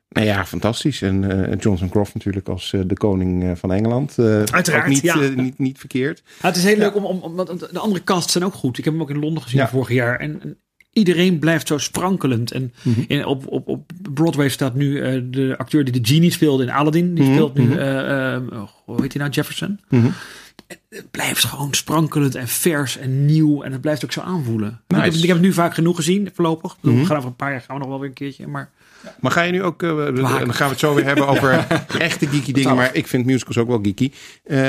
nou 0.09 0.27
ja, 0.27 0.45
fantastisch. 0.47 1.03
En 1.03 1.47
eh, 1.51 1.59
Johnson 1.61 1.89
Croft 1.89 2.15
natuurlijk 2.15 2.49
als 2.49 2.75
de 2.87 2.95
koning 2.97 3.59
van 3.59 3.73
Engeland. 3.73 4.15
Uiteraard, 4.19 4.69
ook 4.71 4.87
niet, 4.87 5.37
niet, 5.37 5.59
niet 5.59 5.79
verkeerd. 5.79 6.23
Nou, 6.25 6.55
het 6.55 6.57
is 6.57 6.65
heel 6.65 6.77
leuk 6.77 6.97
om, 6.97 7.05
om, 7.05 7.19
om- 7.21 7.35
want 7.37 7.61
de 7.73 7.79
andere 7.79 8.05
casts 8.05 8.33
zijn 8.33 8.45
ook 8.45 8.55
goed. 8.55 8.79
Ik 8.79 8.85
heb 8.85 8.93
hem 8.93 9.03
ook 9.03 9.11
in 9.11 9.19
Londen 9.19 9.43
gezien 9.43 9.69
vorig 9.69 9.89
jaar. 9.91 10.19
En, 10.19 10.41
en 10.43 10.57
iedereen 10.99 11.39
blijft 11.39 11.67
zo 11.67 11.79
sprankelend. 11.79 12.53
En 12.53 12.73
Mhm. 12.83 13.01
in, 13.07 13.25
op, 13.27 13.47
op, 13.47 13.69
op 13.69 13.91
Broadway 14.15 14.49
staat 14.49 14.75
nu 14.75 15.01
eh, 15.01 15.21
de 15.31 15.55
acteur 15.59 15.85
die 15.85 16.01
de 16.01 16.09
genie 16.15 16.31
speelde 16.33 16.63
in 16.63 16.71
Aladdin. 16.71 17.15
Die 17.15 17.25
Mhm, 17.25 17.33
speelt 17.33 17.55
nu, 17.55 17.65
mhm. 17.65 17.79
eh, 17.79 18.35
eh, 18.35 18.43
hoe 18.85 19.01
heet 19.03 19.13
hij 19.13 19.23
nou, 19.23 19.35
Jefferson. 19.35 19.81
Het 20.89 21.11
blijft 21.11 21.45
gewoon 21.45 21.75
sprankelend 21.75 22.35
en 22.35 22.49
vers 22.49 22.99
en 22.99 23.25
nieuw. 23.27 23.63
En 23.63 23.73
het 23.73 23.81
blijft 23.81 24.05
ook 24.05 24.13
zo 24.13 24.21
aanvoelen. 24.21 24.69
Ik, 24.69 24.95
heb, 24.97 25.05
Nice. 25.05 25.19
ik 25.19 25.27
heb 25.27 25.37
het 25.37 25.45
nu 25.47 25.53
vaak 25.53 25.75
genoeg 25.75 25.97
gezien, 25.97 26.31
voorlopig. 26.35 26.77
We 26.81 27.05
gaan 27.05 27.17
over 27.17 27.29
een 27.29 27.37
paar 27.37 27.51
jaar 27.51 27.61
gaan 27.61 27.75
we 27.77 27.81
nog 27.81 27.91
wel 27.91 27.99
weer 28.01 28.09
een 28.09 28.15
keertje. 28.15 28.47
Maar 28.47 28.71
Maar 29.21 29.33
ga 29.33 29.43
je 29.43 29.53
nu 29.53 29.63
ook, 29.63 29.83
eh, 29.83 29.97
dan 30.15 30.27
gaan 30.55 30.67
we 30.67 30.73
het 30.73 30.79
zo 30.79 30.95
weer 30.95 31.05
hebben 31.05 31.27
over 31.29 31.67
echte 31.99 32.27
geeky 32.27 32.53
dingen, 32.53 32.77
maar 32.77 32.91
ik 32.95 33.07
vind 33.07 33.27
musicals 33.27 33.59
ook 33.59 33.69
wel 33.69 33.81
geeky. 33.83 34.11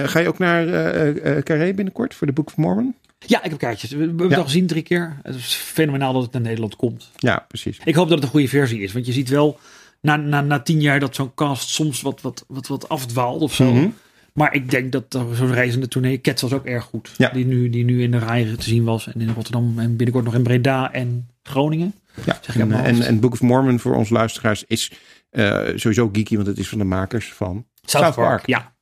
Ga 0.06 0.20
je 0.20 0.28
ook 0.28 0.38
naar 0.38 0.68
eh, 0.68 1.42
Carré 1.44 1.74
binnenkort 1.74 2.16
voor 2.16 2.28
de 2.28 2.34
Book 2.34 2.48
of 2.48 2.58
Mormon? 2.58 2.96
Ja, 3.25 3.44
ik 3.44 3.50
heb 3.50 3.60
kaartjes. 3.60 3.92
We, 3.92 3.98
we 3.98 4.06
hebben 4.06 4.30
het 4.30 4.38
al 4.38 4.44
gezien 4.44 4.68
drie 4.68 4.83
keer. 4.83 5.18
Het 5.24 5.36
is 5.36 5.54
fenomenaal 5.54 6.13
dat 6.13 6.24
het 6.24 6.31
naar 6.31 6.42
Nederland 6.42 6.75
komt. 6.75 7.12
Ja, 7.18 7.45
precies. 7.48 7.80
Ik 7.83 7.95
hoop 7.95 8.07
dat 8.07 8.16
het 8.16 8.24
een 8.24 8.31
goede 8.31 8.48
versie 8.48 8.81
is. 8.81 8.94
Want 8.94 9.06
je 9.06 9.12
ziet 9.12 9.30
wel 9.30 9.60
na, 10.01 10.16
na, 10.16 10.42
na 10.42 10.60
tien 10.60 10.81
jaar 10.81 11.00
dat 11.00 11.16
zo'n 11.16 11.33
cast 11.33 11.69
soms 11.69 12.01
wat, 12.01 12.21
wat, 12.21 12.45
wat, 12.48 12.68
wat 12.68 12.89
afdwaalt 12.89 13.42
of 13.42 13.54
zo. 13.54 13.74
Mhm. 13.74 13.88
Maar 14.33 14.54
ik 14.54 14.71
denk 14.71 14.92
dat 14.92 15.19
zo'n 15.33 15.54
reizende 15.54 15.88
tournee, 15.88 16.21
Cats 16.21 16.42
was 16.42 16.54
ook 16.54 16.66
erg 16.66 16.83
goed. 16.83 17.12
Ja. 17.18 17.30
Die, 17.30 17.45
nu, 17.45 17.69
die 17.69 17.83
nu 17.83 18.04
in 18.04 18.12
de 18.12 18.18
rij 18.18 18.56
te 18.57 18.63
zien 18.63 18.83
was. 18.83 19.07
En 19.07 19.21
in 19.21 19.33
Rotterdam 19.33 19.80
en 19.80 19.95
binnenkort 19.95 20.25
nog 20.25 20.33
in 20.33 20.44
Breda 20.44 20.94
en 20.94 21.30
Groningen. 21.44 21.94
Ja, 22.25 22.38
Zeg 22.42 22.56
ik 22.56 22.62
en, 22.62 22.71
en, 22.71 23.01
en 23.01 23.19
Book 23.19 23.31
of 23.31 23.42
Mormon 23.42 23.80
voor 23.80 23.95
onze 23.95 24.13
luisteraars 24.13 24.63
is 24.68 24.92
eh, 25.30 25.68
sowieso 25.75 26.10
geeky, 26.13 26.36
want 26.36 26.48
het 26.48 26.57
is 26.57 26.69
van 26.69 26.77
de 26.77 26.83
makers 26.83 27.33
van 27.33 27.66
South, 27.81 28.16
Park. 28.16 28.48
Ja. 28.48 28.74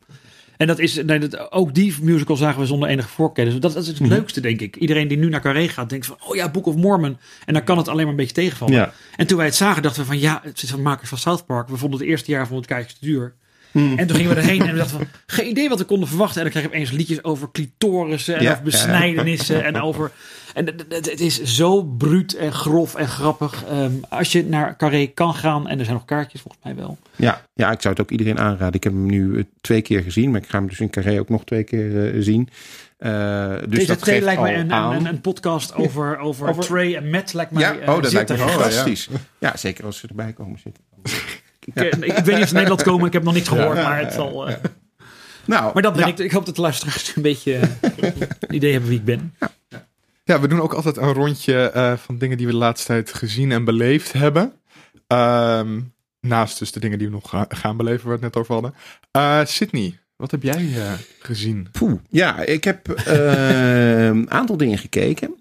En 0.58 0.68
dat 0.68 0.80
is, 0.80 1.04
nee, 1.04 1.20
dat, 1.20 1.52
ook 1.52 1.74
die 1.74 1.96
musical 2.02 2.36
zagen 2.36 2.60
we 2.60 2.66
zonder 2.66 2.90
enige 2.90 3.08
voorkennis. 3.08 3.54
Dat, 3.60 3.74
dat 3.74 3.82
is 3.82 3.88
het 3.88 4.00
Mhm. 4.00 4.10
leukste, 4.10 4.42
denk 4.42 4.62
ik. 4.62 4.76
Iedereen 4.76 5.08
die 5.08 5.18
nu 5.18 5.30
naar 5.30 5.42
Carré 5.42 5.68
gaat, 5.68 5.90
denkt 5.90 6.06
van, 6.06 6.18
oh 6.28 6.36
ja, 6.36 6.50
Book 6.52 6.66
of 6.66 6.76
Mormon. 6.76 7.18
En 7.46 7.54
dan 7.54 7.64
kan 7.64 7.78
het 7.78 7.88
alleen 7.88 8.02
maar 8.02 8.12
een 8.12 8.16
beetje 8.20 8.34
tegenvallen. 8.34 8.74
Ja. 8.74 8.94
En 9.16 9.28
toen 9.28 9.38
wij 9.38 9.46
het 9.46 9.56
zagen, 9.56 9.82
dachten 9.84 10.02
we 10.02 10.08
van, 10.08 10.20
ja, 10.20 10.40
het 10.44 10.64
is 10.64 10.70
van 10.70 10.78
de 10.78 10.84
makers 10.84 11.10
van 11.10 11.18
South 11.18 11.46
Park. 11.46 11.68
We 11.68 11.78
vonden 11.78 12.00
het 12.00 12.08
eerste 12.10 12.32
jaar 12.32 12.48
van 12.48 12.58
het 12.58 12.66
kijken 12.66 12.94
te 13.00 13.06
duur. 13.06 13.34
Mhm. 13.78 13.98
En 14.00 14.08
toen 14.08 14.16
gingen 14.16 14.34
we 14.36 14.42
erheen 14.42 14.62
en 14.62 14.72
we 14.72 14.78
dachten 14.78 14.98
van, 14.98 15.08
geen 15.26 15.48
idee 15.50 15.70
wat 15.70 15.80
we 15.80 15.86
konden 15.86 16.08
verwachten. 16.08 16.38
En 16.38 16.44
dan 16.44 16.52
kreeg 16.52 16.64
ik 16.64 16.70
opeens 16.70 16.92
liedjes 16.92 17.24
over 17.24 17.50
clitorissen 17.52 18.36
en 18.36 18.44
Ja, 18.44 18.52
over 18.52 18.64
besnijdenissen 18.64 19.64
en 19.64 19.82
over... 19.82 20.12
En 20.54 20.66
het- 20.90 21.20
is 21.20 21.44
zo 21.44 21.84
bruut 21.84 22.34
en 22.34 22.52
grof 22.54 22.96
en 22.96 23.08
grappig. 23.08 23.64
Ehm, 23.70 23.92
als 24.10 24.32
je 24.32 24.46
naar 24.46 24.76
Carré 24.78 25.06
kan 25.08 25.34
gaan, 25.34 25.68
en 25.68 25.78
er 25.80 25.84
zijn 25.86 25.98
nog 25.98 26.06
kaartjes 26.06 26.42
volgens 26.42 26.64
mij 26.64 26.76
wel. 26.76 26.98
Ja, 27.16 27.42
ja, 27.54 27.72
ik 27.72 27.82
zou 27.82 27.94
het 27.94 28.04
ook 28.04 28.12
iedereen 28.12 28.40
aanraden. 28.40 28.74
Ik 28.74 28.84
heb 28.84 28.94
hem 28.94 29.06
nu 29.06 29.38
eh, 29.38 29.44
twee 29.62 29.82
keer 29.82 30.02
gezien, 30.02 30.32
maar 30.32 30.42
ik 30.42 30.50
ga 30.50 30.58
hem 30.58 30.68
dus 30.68 30.80
in 30.80 30.90
Carré 30.90 31.20
ook 31.20 31.30
nog 31.30 31.44
twee 31.44 31.64
keer 31.64 32.14
eh, 32.16 32.22
zien. 32.22 32.50
Eh, 32.98 33.50
dus 33.50 33.70
Deze 33.70 33.86
dat 33.88 34.00
twee 34.02 34.14
geeft 34.14 34.26
lijkt 34.26 34.42
mij 34.42 34.60
een, 34.60 34.72
een, 34.72 35.06
een 35.06 35.22
podcast 35.22 35.74
over, 35.76 36.18
over, 36.18 36.48
Over- 36.50 36.64
Trey 36.64 36.96
en 36.96 37.10
Matt 37.10 37.34
lijkt 37.34 37.52
mij 37.52 37.64
ja, 37.64 37.94
oh, 37.94 38.02
dat 38.02 38.12
lijkt 38.14 38.30
me 38.30 38.36
terecht. 38.36 38.56
Oh, 38.56 38.62
ja. 38.62 38.70
fantastisch. 38.70 39.10
Ja. 39.40 39.58
zeker 39.58 39.86
als 39.86 39.98
ze 39.98 40.08
erbij 40.08 40.34
komen 40.34 40.60
zitten. 40.60 40.84
Ik, 41.74 41.76
eh, 41.76 41.86
ik 41.86 41.92
weet 42.02 42.26
niet 42.26 42.28
of 42.28 42.42
ze 42.42 42.48
in 42.48 42.54
Nederland 42.54 42.84
komen, 42.84 43.08
ik 43.08 43.14
heb 43.14 43.24
nog 43.24 43.34
niks 43.34 43.48
gehoord, 43.48 43.76
maar 43.76 44.00
het 44.00 44.14
zal... 44.14 44.48
eh, 44.48 44.56
Nou, 45.46 45.72
Maar 45.74 45.84
dat 45.84 45.94
ben 45.94 46.02
ja. 46.02 46.08
ik. 46.08 46.20
Ik 46.20 46.32
hoop 46.32 46.46
dat 46.46 46.56
de 46.56 46.62
luisteraars 46.62 47.16
een 47.16 47.22
beetje 47.22 47.56
eh, 47.56 48.10
een 48.40 48.56
idee 48.56 48.72
hebben 48.72 48.90
wie 48.90 49.00
ik 49.00 49.06
ben. 49.06 49.36
Ja, 50.24 50.40
we 50.40 50.48
doen 50.48 50.62
ook 50.62 50.74
altijd 50.74 50.98
een 50.98 51.14
rondje 51.14 51.70
eh, 51.72 51.94
van 51.98 52.18
dingen 52.18 52.38
die 52.38 52.46
we 52.46 52.52
de 52.52 52.58
laatste 52.58 52.88
tijd 52.88 53.14
gezien 53.14 53.52
en 53.52 53.64
beleefd 53.64 54.14
hebben. 54.14 54.54
Ehm, 55.08 55.80
naast 56.22 56.60
dus 56.60 56.72
de 56.72 56.80
dingen 56.80 56.98
die 56.98 57.08
we 57.08 57.14
nog 57.14 57.30
ga- 57.30 57.46
gaan 57.50 57.78
beleven, 57.78 58.08
waar 58.08 58.20
we 58.20 58.26
het 58.26 58.34
net 58.34 58.42
over 58.44 58.54
hadden. 58.54 58.74
Eh, 59.12 59.40
Sydney, 59.46 60.00
wat 60.16 60.32
heb 60.32 60.44
jij 60.44 60.70
eh, 60.76 60.92
gezien? 61.20 61.68
Poeh. 61.72 62.00
Ja, 62.10 62.40
ik 62.42 62.64
heb 62.64 62.90
eh, 62.90 64.06
een 64.06 64.32
aantal 64.32 64.58
dingen 64.58 64.78
gekeken. 64.78 65.36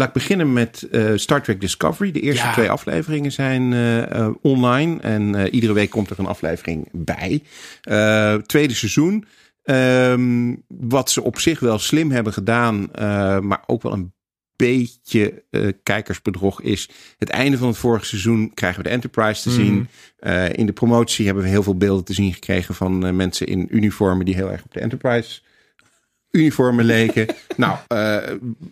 Laat 0.00 0.08
ik 0.08 0.14
beginnen 0.14 0.52
met 0.52 0.82
eh, 0.90 1.10
Star 1.14 1.42
Trek 1.42 1.60
Discovery. 1.60 2.12
De 2.12 2.20
eerste 2.20 2.46
Ja. 2.46 2.52
twee 2.52 2.70
afleveringen 2.70 3.32
zijn 3.32 3.72
eh, 3.72 4.10
eh, 4.10 4.28
online. 4.42 5.00
En 5.00 5.48
iedere 5.48 5.72
week 5.72 5.90
komt 5.90 6.10
er 6.10 6.18
een 6.18 6.26
aflevering 6.26 6.88
bij. 6.92 7.42
Tweede 8.46 8.74
seizoen. 8.74 9.24
Ehm, 9.62 10.54
wat 10.68 11.10
ze 11.10 11.22
op 11.22 11.38
zich 11.38 11.60
wel 11.60 11.78
slim 11.78 12.10
hebben 12.10 12.32
gedaan, 12.32 12.88
maar 13.46 13.62
ook 13.66 13.82
wel 13.82 13.92
een 13.92 14.12
beetje 14.56 15.44
kijkersbedrog 15.82 16.60
is. 16.62 16.88
Het 17.18 17.28
einde 17.28 17.58
van 17.58 17.68
het 17.68 17.76
vorige 17.76 18.04
seizoen 18.06 18.54
krijgen 18.54 18.82
we 18.82 18.88
de 18.88 18.94
Enterprise 18.94 19.42
te 19.42 19.48
Mhm. 19.48 19.58
zien. 19.58 19.88
In 20.56 20.66
de 20.66 20.72
promotie 20.72 21.26
hebben 21.26 21.42
we 21.44 21.48
heel 21.50 21.62
veel 21.62 21.76
beelden 21.76 22.04
te 22.04 22.14
zien 22.14 22.32
gekregen 22.32 22.74
van 22.74 23.16
mensen 23.16 23.46
in 23.46 23.66
uniformen 23.70 24.24
die 24.24 24.34
heel 24.34 24.50
erg 24.50 24.64
op 24.64 24.72
de 24.72 24.80
Enterprise 24.80 25.40
uniformen 26.30 26.84
leken. 26.84 27.26
nou, 27.56 27.76
eh, 27.88 28.18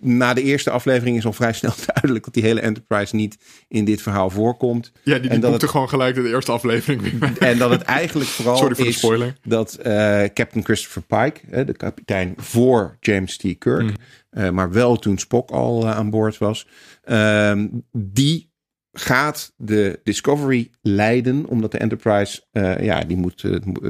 na 0.01 0.35
de 0.35 0.43
eerste 0.43 0.71
aflevering 0.71 1.17
is 1.17 1.27
al 1.27 1.33
vrij 1.33 1.53
snel 1.53 1.73
duidelijk 1.95 2.25
dat 2.25 2.35
die 2.35 2.43
hele 2.43 2.61
Enterprise 2.61 3.17
niet 3.17 3.39
in 3.69 3.85
dit 3.85 4.03
verhaal 4.03 4.31
voorkomt. 4.31 4.93
Ja, 5.05 5.13
die, 5.13 5.21
die 5.21 5.31
En 5.31 5.41
dat 5.41 5.51
boekte 5.51 5.65
het- 5.65 5.75
gewoon 5.75 5.89
gelijk 5.89 6.15
de 6.15 6.29
eerste 6.29 6.53
aflevering. 6.53 7.03
En 7.39 7.59
dat 7.59 7.71
het 7.71 7.83
eigenlijk 7.83 8.31
vooral 8.31 8.57
Sorry 8.57 8.75
voor 8.75 8.85
de 8.85 8.91
is 8.91 8.97
spoiler. 8.99 9.37
dat 9.43 9.75
eh, 9.75 9.93
Captain 10.35 10.65
Christopher 10.65 11.03
Pike, 11.03 11.65
de 11.65 11.73
kapitein 11.77 12.35
voor 12.37 12.97
James 13.01 13.37
T. 13.37 13.59
Kirk, 13.59 13.83
Mhm. 13.83 13.95
eh, 14.31 14.51
maar 14.51 14.73
wel 14.73 14.97
toen 14.97 15.19
Spock 15.19 15.51
al 15.51 15.89
aan 15.89 16.11
boord 16.11 16.39
was, 16.39 16.67
ehm, 17.05 17.67
die 17.93 18.47
gaat 18.93 19.53
de 19.57 20.01
Discovery 20.03 20.71
leiden, 20.83 21.47
omdat 21.47 21.73
de 21.73 21.79
Enterprise, 21.79 22.43
ja, 22.81 23.01
die 23.01 23.17
moet, 23.17 23.41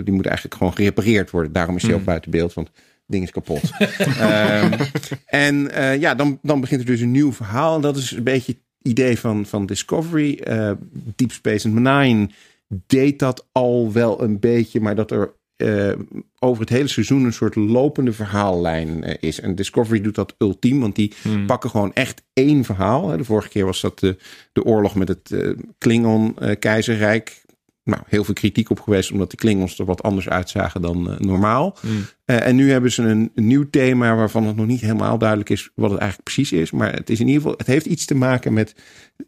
die 0.04 0.12
moet 0.12 0.26
eigenlijk 0.26 0.56
gewoon 0.56 0.74
gerepareerd 0.74 1.30
worden. 1.30 1.52
Daarom 1.52 1.76
is 1.76 1.82
hij 1.82 1.90
Mm. 1.92 1.98
ook 1.98 2.04
buiten 2.04 2.30
beeld, 2.30 2.54
want 2.54 2.70
ding 3.08 3.22
is 3.22 3.30
kapot. 3.30 3.60
Ehm, 4.18 4.80
en 5.26 5.70
eh, 5.70 6.00
ja, 6.00 6.14
dan, 6.14 6.38
dan 6.42 6.60
begint 6.60 6.80
er 6.80 6.86
dus 6.86 7.00
een 7.00 7.10
nieuw 7.10 7.32
verhaal. 7.32 7.74
En 7.74 7.80
dat 7.80 7.96
is 7.96 8.10
een 8.10 8.22
beetje 8.22 8.52
het 8.52 8.62
idee 8.92 9.18
van, 9.18 9.46
van 9.46 9.66
Discovery. 9.66 10.34
Eh, 10.34 10.72
Deep 11.16 11.32
Space 11.32 11.68
Nine 11.68 12.28
deed 12.86 13.18
dat 13.18 13.46
al 13.52 13.92
wel 13.92 14.22
een 14.22 14.40
beetje, 14.40 14.80
maar 14.80 14.94
dat 14.94 15.10
er 15.10 15.36
eh, 15.56 15.92
over 16.38 16.60
het 16.60 16.70
hele 16.70 16.88
seizoen 16.88 17.24
een 17.24 17.32
soort 17.32 17.54
lopende 17.54 18.12
verhaallijn 18.12 19.02
is. 19.20 19.40
En 19.40 19.54
Discovery 19.54 20.00
doet 20.00 20.14
dat 20.14 20.34
ultiem, 20.38 20.80
want 20.80 20.94
die 20.96 21.12
Hmm. 21.22 21.46
pakken 21.46 21.70
gewoon 21.70 21.92
echt 21.94 22.22
één 22.32 22.64
verhaal. 22.64 23.16
De 23.16 23.24
vorige 23.24 23.48
keer 23.48 23.64
was 23.64 23.80
dat 23.80 23.98
de, 23.98 24.16
de 24.52 24.64
oorlog 24.64 24.94
met 24.94 25.08
het 25.08 25.34
Klingon-keizerrijk. 25.78 27.46
Nou, 27.88 28.02
heel 28.06 28.24
veel 28.24 28.34
kritiek 28.34 28.70
op 28.70 28.80
geweest, 28.80 29.12
omdat 29.12 29.30
de 29.30 29.36
Klingons 29.36 29.78
er 29.78 29.84
wat 29.84 30.02
anders 30.02 30.28
uitzagen 30.28 30.82
dan 30.82 31.10
eh, 31.10 31.18
normaal. 31.18 31.76
Hmm. 31.80 32.04
Eh, 32.24 32.46
en 32.46 32.56
nu 32.56 32.70
hebben 32.70 32.92
ze 32.92 33.02
een, 33.02 33.30
een 33.34 33.46
nieuw 33.46 33.70
thema 33.70 34.14
waarvan 34.14 34.46
het 34.46 34.56
nog 34.56 34.66
niet 34.66 34.80
helemaal 34.80 35.18
duidelijk 35.18 35.50
is 35.50 35.70
wat 35.74 35.90
het 35.90 35.98
eigenlijk 36.00 36.30
precies 36.34 36.52
is. 36.60 36.70
Maar 36.70 36.92
het 36.92 37.10
is 37.10 37.20
in 37.20 37.26
ieder 37.26 37.42
geval, 37.42 37.58
het 37.58 37.66
heeft 37.66 37.86
iets 37.86 38.04
te 38.04 38.14
maken 38.14 38.52
met 38.52 38.74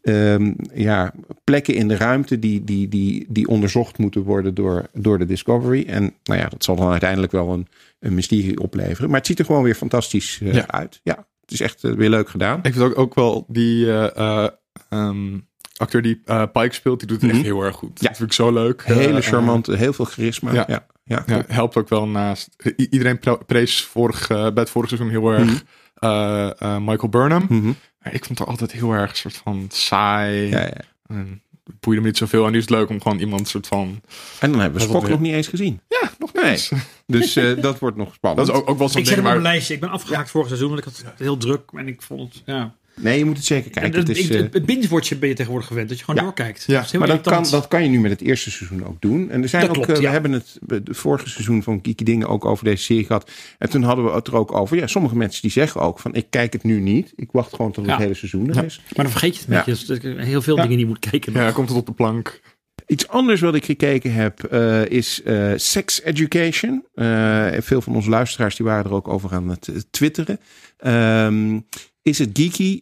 ehm, 0.01 0.53
ja, 0.73 1.13
plekken 1.43 1.73
in 1.75 1.87
de 1.87 1.97
ruimte 1.97 2.39
die, 2.39 2.63
die, 2.63 2.87
die, 2.87 3.25
die 3.29 3.47
onderzocht 3.47 3.97
moeten 3.97 4.23
worden 4.23 4.53
door, 4.53 4.87
door 4.93 5.17
de 5.17 5.25
Discovery. 5.25 5.83
En 5.87 6.13
nou 6.23 6.39
ja, 6.39 6.47
dat 6.47 6.63
zal 6.63 6.75
dan 6.75 6.91
uiteindelijk 6.91 7.31
wel 7.31 7.53
een, 7.53 7.67
een 7.99 8.13
mysterie 8.13 8.59
opleveren. 8.59 9.09
Maar 9.09 9.17
het 9.17 9.27
ziet 9.27 9.39
er 9.39 9.45
gewoon 9.45 9.63
weer 9.63 9.75
fantastisch 9.75 10.39
eh, 10.41 10.53
Ja. 10.53 10.67
uit. 10.67 10.99
Ja, 11.03 11.25
het 11.41 11.51
is 11.51 11.61
echt 11.61 11.81
weer 11.81 12.09
leuk 12.09 12.29
gedaan. 12.29 12.59
Ik 12.63 12.73
vind 12.73 12.85
ook, 12.85 12.97
ook 12.97 13.15
wel 13.15 13.45
die 13.47 13.85
eh, 13.91 14.17
eh, 14.17 14.49
ehm, 14.89 15.37
acteur 15.81 16.01
die 16.01 16.21
eh, 16.25 16.43
Pike 16.53 16.73
speelt, 16.73 16.99
die 16.99 17.07
doet 17.07 17.21
het 17.21 17.29
echt 17.29 17.39
Mhm. 17.39 17.47
heel 17.49 17.61
erg 17.63 17.75
goed. 17.75 17.99
Ja. 18.01 18.07
Dat 18.07 18.17
vind 18.17 18.29
ik 18.29 18.35
zo 18.35 18.51
leuk. 18.51 18.83
Hele 18.85 19.17
Eh, 19.17 19.23
charmant, 19.23 19.67
heel 19.67 19.93
veel 19.93 20.05
charisma. 20.05 20.53
ja. 20.53 20.65
Ja, 20.67 20.85
ja, 21.03 21.23
Ja, 21.25 21.43
helpt 21.47 21.75
ook 21.77 21.89
wel 21.89 22.07
naast. 22.07 22.49
i- 22.79 22.87
iedereen 22.89 23.19
pre- 23.19 23.37
prees 23.45 23.83
vorig, 23.83 24.29
eh, 24.29 24.37
bij 24.37 24.51
het 24.63 24.69
vorige 24.69 24.95
seizoen 24.95 25.19
heel 25.21 25.31
erg 25.31 25.43
Mhm. 25.45 25.55
eh, 25.95 26.61
eh, 26.61 26.77
Michael 26.77 27.09
Burnham. 27.09 27.45
Mhm. 27.49 27.71
Maar 27.99 28.13
ik 28.13 28.25
vond 28.25 28.39
het 28.39 28.47
altijd 28.47 28.71
heel 28.71 28.91
erg 28.91 29.17
soort 29.17 29.35
van 29.35 29.65
saai. 29.71 30.49
ja, 30.49 30.59
ja. 30.59 30.73
En 31.07 31.41
boeide 31.79 32.01
me 32.01 32.07
niet 32.07 32.17
zoveel. 32.17 32.45
En 32.45 32.51
nu 32.51 32.57
is 32.57 32.63
het 32.63 32.71
leuk 32.73 32.89
om 32.89 33.01
gewoon 33.01 33.19
iemand 33.19 33.47
soort 33.47 33.67
van. 33.67 34.01
En 34.39 34.51
dan 34.51 34.59
hebben 34.59 34.79
we 34.81 34.87
Spock 34.87 35.01
weer. 35.01 35.09
nog 35.11 35.19
niet 35.19 35.33
eens 35.33 35.47
gezien. 35.47 35.79
Ja, 35.87 36.11
nog 36.19 36.33
Nee. 36.33 36.43
niks. 36.45 36.71
Dus 37.07 37.35
eh, 37.35 37.61
dat 37.61 37.79
wordt 37.79 37.97
nog 37.97 38.13
spannend. 38.13 38.47
Dat 38.47 38.55
is 38.55 38.61
ook, 38.61 38.69
ook 38.69 38.77
wel 38.77 38.89
zo'n 38.89 38.99
Ik 39.01 39.05
zet 39.07 39.15
ding. 39.15 39.27
hem 39.27 39.35
op 39.37 39.41
mijn 39.41 39.53
lijstje. 39.53 39.73
Ik 39.73 39.79
ben 39.79 39.89
afgehaakt 39.89 40.29
vorig 40.29 40.47
seizoen, 40.47 40.67
want 40.69 40.79
ik 40.79 40.85
had 40.85 40.97
het 40.97 41.19
heel 41.19 41.37
druk. 41.37 41.61
En 41.73 41.87
ik 41.87 42.01
vond 42.01 42.33
het, 42.33 42.43
ja. 42.45 42.75
Nee, 43.01 43.17
je 43.17 43.25
moet 43.25 43.37
het 43.37 43.45
zeker 43.45 43.71
kijken. 43.71 43.99
het, 43.99 44.09
is, 44.09 44.29
eh, 44.29 44.37
het, 44.41 44.53
het 44.53 44.65
binge-watchen 44.65 45.19
ben 45.19 45.29
je 45.29 45.35
tegenwoordig 45.35 45.67
gewend. 45.69 45.89
Dat 45.89 45.97
je 45.97 46.03
gewoon 46.03 46.19
Ja. 46.19 46.25
doorkijkt. 46.25 46.63
Ja, 46.67 46.81
Dat 46.81 46.93
maar 46.93 47.07
dat 47.07 47.21
kan, 47.21 47.45
dat 47.51 47.67
kan 47.67 47.83
je 47.83 47.89
nu 47.89 47.99
met 47.99 48.11
het 48.11 48.21
eerste 48.21 48.51
seizoen 48.51 48.85
ook 48.85 49.01
doen. 49.01 49.29
En 49.29 49.41
er 49.43 49.49
zijn 49.49 49.61
Dat 49.67 49.77
ook, 49.77 49.83
klopt, 49.83 49.99
eh, 49.99 50.05
we 50.05 50.11
hebben 50.11 50.31
het 50.31 50.59
het 50.67 50.87
vorige 50.91 51.29
seizoen 51.29 51.63
van 51.63 51.81
Kiki 51.81 52.03
Dingen 52.03 52.27
ook 52.27 52.45
over 52.45 52.63
deze 52.65 52.83
serie 52.83 53.05
gehad. 53.05 53.31
En 53.57 53.69
toen 53.69 53.83
hadden 53.83 54.05
we 54.05 54.11
het 54.11 54.27
er 54.27 54.35
ook 54.35 54.51
over. 54.55 54.77
Ja, 54.77 54.87
sommige 54.87 55.15
mensen 55.15 55.41
die 55.41 55.51
zeggen 55.51 55.81
ook 55.81 55.99
van 55.99 56.13
ik 56.15 56.25
kijk 56.29 56.53
het 56.53 56.63
nu 56.63 56.79
niet. 56.79 57.13
Ik 57.15 57.29
wacht 57.31 57.53
gewoon 57.55 57.71
tot 57.71 57.85
het 57.85 57.95
Ja. 57.95 58.01
hele 58.01 58.13
seizoen 58.13 58.49
er 58.49 58.55
Ja. 58.55 58.61
is. 58.63 58.77
Maar 58.95 59.03
dan 59.05 59.11
vergeet 59.11 59.33
je 59.35 59.39
het 59.39 59.49
een 59.49 59.55
Ja. 59.55 59.63
beetje. 59.65 59.85
Dus 59.87 60.01
dat 60.01 60.11
ik 60.11 60.25
heel 60.25 60.41
veel 60.41 60.55
Ja. 60.55 60.61
dingen 60.61 60.77
niet 60.77 60.87
moet 60.87 60.99
kijken. 61.09 61.33
ja, 61.33 61.51
komt 61.51 61.69
het 61.69 61.77
op 61.77 61.85
de 61.85 61.91
plank. 61.93 62.41
Iets 62.87 63.07
anders 63.07 63.41
wat 63.41 63.55
ik 63.55 63.65
gekeken 63.65 64.13
heb 64.13 64.43
eh, 64.43 64.85
is 64.85 65.23
eh, 65.23 65.51
Sex 65.55 66.01
Education. 66.03 66.85
Eh, 66.93 67.47
veel 67.59 67.81
van 67.81 67.95
onze 67.95 68.09
luisteraars 68.09 68.55
die 68.55 68.65
waren 68.65 68.85
er 68.85 68.93
ook 68.93 69.07
over 69.07 69.31
aan 69.33 69.49
het 69.49 69.85
twitteren. 69.91 70.39
Ehm, 70.77 71.59
is 72.01 72.17
het 72.19 72.29
geeky? 72.33 72.81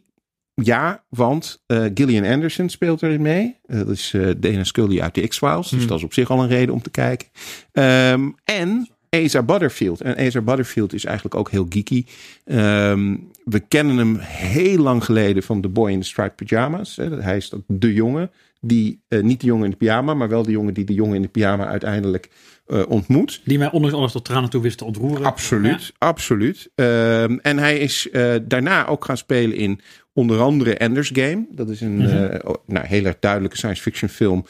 Ja, 0.64 1.04
want 1.10 1.64
eh, 1.66 1.86
Gillian 1.94 2.26
Anderson 2.26 2.70
speelt 2.70 3.02
erin 3.04 3.22
mee. 3.22 3.56
Eh, 3.66 3.78
dat 3.78 3.90
is 3.90 4.14
eh, 4.14 4.30
Dana 4.38 4.64
Scully 4.64 5.02
uit 5.02 5.16
de 5.16 5.28
X-Files. 5.28 5.70
Dus 5.70 5.80
Hmm. 5.80 5.88
dat 5.88 5.98
is 5.98 6.04
op 6.04 6.14
zich 6.14 6.30
al 6.30 6.42
een 6.42 6.48
reden 6.50 6.74
om 6.74 6.82
te 6.82 6.90
kijken. 6.90 7.28
Ehm, 7.72 8.30
en 8.44 8.90
Asa 9.10 9.44
Butterfield. 9.44 10.02
En 10.02 10.18
Asa 10.18 10.42
Butterfield 10.42 10.94
is 10.94 11.06
eigenlijk 11.06 11.36
ook 11.36 11.52
heel 11.52 11.66
geeky. 11.70 12.06
Ehm, 12.46 13.16
we 13.44 13.60
kennen 13.60 13.98
hem 13.98 14.18
heel 14.20 14.78
lang 14.78 15.04
geleden 15.04 15.44
van 15.44 15.62
The 15.62 15.68
Boy 15.70 15.92
in 15.92 16.00
the 16.00 16.08
Striped 16.08 16.36
Pyjamas. 16.36 16.96
Hè. 16.96 17.22
Hij 17.22 17.38
is 17.38 17.50
dat 17.50 17.62
de 17.68 17.94
jongen 17.94 18.32
die, 18.60 19.04
eh, 19.08 19.22
niet 19.22 19.40
de 19.40 19.46
jongen 19.46 19.66
in 19.66 19.72
de 19.72 19.78
pyjama, 19.78 20.14
maar 20.14 20.30
wel 20.30 20.44
de 20.44 20.52
jongen 20.52 20.74
die 20.74 20.86
de 20.86 20.94
jongen 20.94 21.16
in 21.16 21.22
de 21.22 21.28
pyjama 21.28 21.68
uiteindelijk 21.68 22.30
eh, 22.66 22.84
ontmoet. 22.88 23.42
Die 23.46 23.58
mij 23.58 23.72
ondanks 23.72 23.98
alles 23.98 24.12
tot 24.12 24.26
tranen 24.26 24.50
toe 24.50 24.62
wist 24.62 24.78
te 24.78 24.86
ontroeren. 24.86 25.26
Absoluut, 25.26 25.94
absoluut. 25.98 26.70
Ehm, 26.76 27.38
en 27.42 27.58
hij 27.58 27.78
is 27.78 28.10
eh, 28.10 28.36
daarna 28.44 28.88
ook 28.88 29.06
gaan 29.06 29.18
spelen 29.18 29.58
in 29.58 29.80
onder 30.14 30.40
andere 30.40 30.76
Ender's 30.76 31.12
Game. 31.14 31.48
Dat 31.52 31.70
is 31.70 31.82
een 31.82 32.02
oh, 32.48 32.54
nou, 32.66 32.86
heel 32.86 33.06
erg 33.06 33.20
duidelijke 33.20 33.58
science 33.58 33.82
fiction 33.82 34.10
film. 34.10 34.46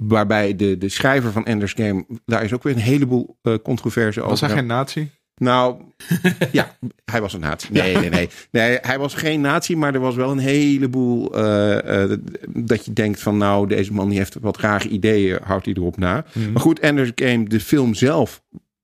Waarbij 0.00 0.56
de, 0.56 0.78
de 0.78 0.88
schrijver 0.88 1.32
van 1.32 1.46
Ender's 1.46 1.72
Game, 1.72 2.06
daar 2.24 2.44
is 2.44 2.52
ook 2.52 2.62
weer 2.62 2.74
een 2.74 2.80
heleboel 2.80 3.36
eh, 3.42 3.54
controverse 3.62 4.20
over. 4.20 4.30
Was 4.30 4.40
hij 4.40 4.50
geen 4.50 4.66
nazi? 4.66 5.10
Nou, 5.40 5.82
ja, 6.52 6.76
hij 7.04 7.20
was 7.20 7.32
een 7.32 7.40
nazi. 7.40 7.68
Nee, 7.70 7.96
nee, 7.96 8.10
nee, 8.10 8.28
nee. 8.50 8.78
Hij 8.80 8.98
was 8.98 9.14
geen 9.14 9.40
nazi, 9.40 9.76
maar 9.76 9.94
er 9.94 10.00
was 10.00 10.14
wel 10.14 10.30
een 10.30 10.38
heleboel 10.38 11.34
eh, 11.34 12.02
eh, 12.02 12.18
dat 12.48 12.84
je 12.84 12.92
denkt 12.92 13.20
van 13.20 13.36
nou, 13.36 13.68
deze 13.68 13.92
man 13.92 14.08
die 14.08 14.18
heeft 14.18 14.36
wat 14.40 14.58
rare 14.58 14.88
ideeën, 14.88 15.38
houdt 15.42 15.64
hij 15.64 15.74
erop 15.74 15.96
na. 15.96 16.24
Mhm. 16.32 16.52
Maar 16.52 16.62
goed, 16.62 16.78
Ender's 16.78 17.12
Game, 17.14 17.44
de 17.44 17.60
film 17.60 17.94
zelf, 17.94 18.42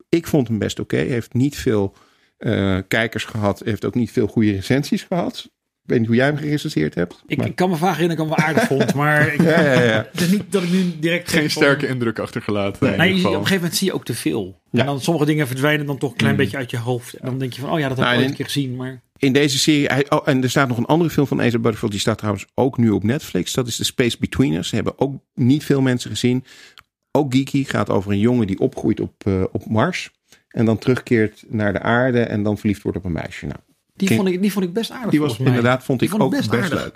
ik 0.08 0.26
vond 0.26 0.48
hem 0.48 0.58
best 0.58 0.80
oké. 0.80 0.96
Heeft 0.96 1.34
niet 1.34 1.56
veel 1.56 1.94
eh, 2.36 2.78
kijkers 2.88 3.24
gehad, 3.24 3.62
heeft 3.64 3.84
ook 3.84 3.94
niet 3.94 4.10
veel 4.10 4.26
goede 4.26 4.52
recensies 4.52 5.02
gehad. 5.02 5.50
Ik 5.86 5.92
weet 5.92 5.98
niet 6.00 6.08
hoe 6.10 6.16
jij 6.16 6.26
hem 6.26 6.36
gerecenseerd 6.36 6.94
hebt. 6.94 7.22
Ik, 7.26 7.36
maar- 7.36 7.46
ik 7.46 7.56
kan 7.56 7.70
me 7.70 7.76
vaak 7.76 7.94
herinneren 7.96 8.26
dat 8.28 8.36
ik 8.38 8.44
hem 8.44 8.54
wel 8.54 8.54
aardig 8.56 8.78
vond. 8.78 8.94
Maar 8.94 9.32
ik, 9.34 9.42
Ja, 9.52 9.60
ja, 9.60 9.80
ja. 9.82 10.06
het 10.12 10.20
is 10.20 10.28
niet 10.30 10.42
dat 10.48 10.62
ik 10.62 10.70
nu 10.70 10.84
direct 10.98 11.28
Geen 11.30 11.40
van- 11.40 11.50
sterke 11.50 11.86
indruk 11.86 12.18
achtergelaten. 12.18 12.92
in 12.92 12.98
Nee, 12.98 13.08
ieder 13.08 13.22
je- 13.22 13.28
op 13.28 13.32
een 13.32 13.38
gegeven 13.38 13.56
moment 13.56 13.76
zie 13.76 13.86
je 13.86 13.92
ook 13.94 14.04
te 14.04 14.14
veel. 14.14 14.60
Ja. 14.70 14.80
En 14.80 14.86
dan 14.86 15.00
sommige 15.00 15.26
dingen 15.26 15.46
verdwijnen 15.46 15.86
dan 15.86 15.98
toch 15.98 16.10
een 16.10 16.16
klein 16.16 16.32
Mm. 16.34 16.38
beetje 16.38 16.56
uit 16.56 16.70
je 16.70 16.78
hoofd. 16.78 17.14
En 17.14 17.26
dan 17.26 17.38
denk 17.38 17.52
je 17.52 17.60
van, 17.60 17.70
oh 17.70 17.78
ja, 17.78 17.88
dat 17.88 17.96
heb 17.96 18.06
ik 18.06 18.12
Nou, 18.12 18.16
ooit 18.16 18.24
en- 18.24 18.30
een 18.30 18.36
keer 18.36 18.44
gezien. 18.52 18.76
Maar 18.76 19.02
in 19.18 19.32
deze 19.32 19.58
serie. 19.58 20.10
Oh, 20.10 20.28
en 20.28 20.42
er 20.42 20.50
staat 20.50 20.68
nog 20.68 20.78
een 20.78 20.86
andere 20.86 21.10
film 21.10 21.26
van 21.26 21.40
Asa 21.40 21.58
Butterfield. 21.58 21.90
Die 21.90 22.00
staat 22.00 22.18
trouwens 22.18 22.46
ook 22.54 22.78
nu 22.78 22.90
op 22.90 23.02
Netflix. 23.02 23.52
Dat 23.52 23.66
is 23.66 23.76
The 23.76 23.84
Space 23.84 24.16
Between 24.20 24.52
Us. 24.52 24.68
Ze 24.68 24.74
hebben 24.74 24.98
ook 24.98 25.14
niet 25.34 25.64
veel 25.64 25.80
mensen 25.80 26.10
gezien. 26.10 26.44
Ook 27.12 27.34
geeky. 27.34 27.64
Gaat 27.64 27.90
over 27.90 28.12
een 28.12 28.18
jongen 28.18 28.46
die 28.46 28.58
opgroeit 28.58 29.00
op, 29.00 29.26
eh, 29.26 29.44
op 29.52 29.66
Mars. 29.66 30.10
En 30.48 30.64
dan 30.64 30.78
terugkeert 30.78 31.44
naar 31.48 31.72
de 31.72 31.80
aarde. 31.80 32.20
En 32.20 32.42
dan 32.42 32.58
verliefd 32.58 32.82
wordt 32.82 32.98
op 32.98 33.04
een 33.04 33.12
meisje. 33.12 33.46
Nou, 33.46 33.58
die, 33.96 34.10
vond 34.16 34.28
ik, 34.28 34.42
die 34.42 34.52
vond 34.52 34.64
ik 34.64 34.72
best 34.72 34.90
aardig 34.90 35.10
die 35.10 35.20
was 35.20 35.38
mij. 35.38 35.46
inderdaad, 35.46 35.84
vond 35.84 36.00
Die 36.00 36.08
ik 36.08 36.14
vond 36.14 36.34
ik 36.34 36.42
ook 36.44 36.60
best 36.60 36.72
leuk. 36.72 36.94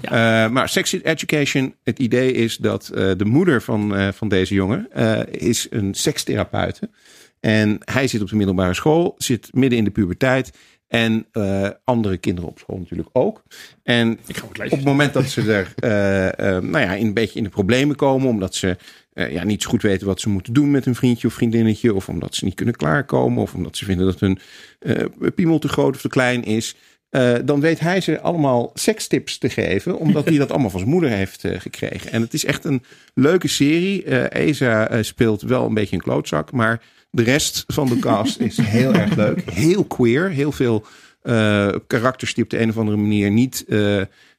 Eh, 0.00 0.10
maar 0.48 0.68
Sex 0.68 0.92
Education, 1.02 1.74
het 1.84 1.98
idee 1.98 2.32
is 2.32 2.56
dat 2.56 2.88
eh, 2.88 3.10
de 3.16 3.24
moeder 3.24 3.62
van, 3.62 3.96
eh, 3.96 4.08
van 4.12 4.28
deze 4.28 4.54
jongen 4.54 4.86
eh, 4.92 5.20
is 5.30 5.66
een 5.70 5.94
sekstherapeute. 5.94 6.90
En 7.40 7.78
hij 7.84 8.06
zit 8.06 8.20
op 8.22 8.28
de 8.28 8.36
middelbare 8.36 8.74
school, 8.74 9.14
zit 9.18 9.48
midden 9.52 9.78
in 9.78 9.84
de 9.84 9.90
puberteit. 9.90 10.50
En 10.88 11.26
eh, 11.32 11.68
andere 11.84 12.16
kinderen 12.16 12.50
op 12.50 12.58
school 12.58 12.78
natuurlijk 12.78 13.08
ook. 13.12 13.42
En 13.82 14.18
Ik 14.26 14.36
ga 14.36 14.44
ook 14.44 14.64
op 14.64 14.70
het 14.70 14.84
moment 14.84 15.12
dat 15.12 15.28
ze 15.28 15.52
er 15.52 15.72
eh, 15.76 16.56
eh, 16.56 16.62
nou 16.62 16.84
ja, 16.84 16.96
een 16.96 17.14
beetje 17.14 17.38
in 17.38 17.44
de 17.44 17.50
problemen 17.50 17.96
komen, 17.96 18.28
omdat 18.28 18.54
ze 18.54 18.76
eh, 19.18 19.32
ja, 19.32 19.44
niet 19.44 19.62
zo 19.62 19.68
goed 19.68 19.82
weten 19.82 20.06
wat 20.06 20.20
ze 20.20 20.28
moeten 20.28 20.52
doen 20.52 20.70
met 20.70 20.84
hun 20.84 20.94
vriendje 20.94 21.26
of 21.26 21.34
vriendinnetje, 21.34 21.94
of 21.94 22.08
omdat 22.08 22.34
ze 22.34 22.44
niet 22.44 22.54
kunnen 22.54 22.74
klaarkomen, 22.76 23.42
of 23.42 23.54
omdat 23.54 23.76
ze 23.76 23.84
vinden 23.84 24.06
dat 24.06 24.20
hun 24.20 24.38
eh 24.78 25.04
piemel 25.34 25.58
te 25.58 25.68
groot 25.68 25.94
of 25.94 26.00
te 26.00 26.08
klein 26.08 26.44
is. 26.44 26.76
eh, 27.10 27.34
dan 27.44 27.60
weet 27.60 27.80
hij 27.80 28.00
ze 28.00 28.20
allemaal 28.20 28.70
sekstips 28.74 29.38
te 29.38 29.48
geven, 29.48 29.98
omdat 29.98 30.24
hij 30.24 30.36
dat 30.38 30.50
allemaal 30.50 30.70
van 30.70 30.78
zijn 30.80 30.92
moeder 30.92 31.10
heeft 31.10 31.44
gekregen. 31.58 32.12
En 32.12 32.20
het 32.20 32.34
is 32.34 32.44
echt 32.44 32.64
een 32.64 32.82
leuke 33.14 33.48
serie. 33.48 34.04
Eh 34.04 34.46
Esa 34.48 35.02
speelt 35.02 35.42
wel 35.42 35.66
een 35.66 35.74
beetje 35.74 35.96
een 35.96 36.02
klootzak, 36.02 36.52
maar 36.52 36.82
de 37.10 37.22
rest 37.22 37.64
van 37.66 37.88
de 37.88 37.98
cast 37.98 38.40
is 38.40 38.56
heel 38.78 38.94
erg 38.94 39.16
leuk. 39.16 39.50
Heel 39.50 39.84
queer, 39.84 40.30
heel 40.30 40.52
veel 40.52 40.86
karakters 41.86 42.34
die 42.34 42.44
op 42.44 42.50
de 42.50 42.60
een 42.60 42.68
of 42.68 42.78
andere 42.78 42.96
manier 42.96 43.30
niet 43.30 43.64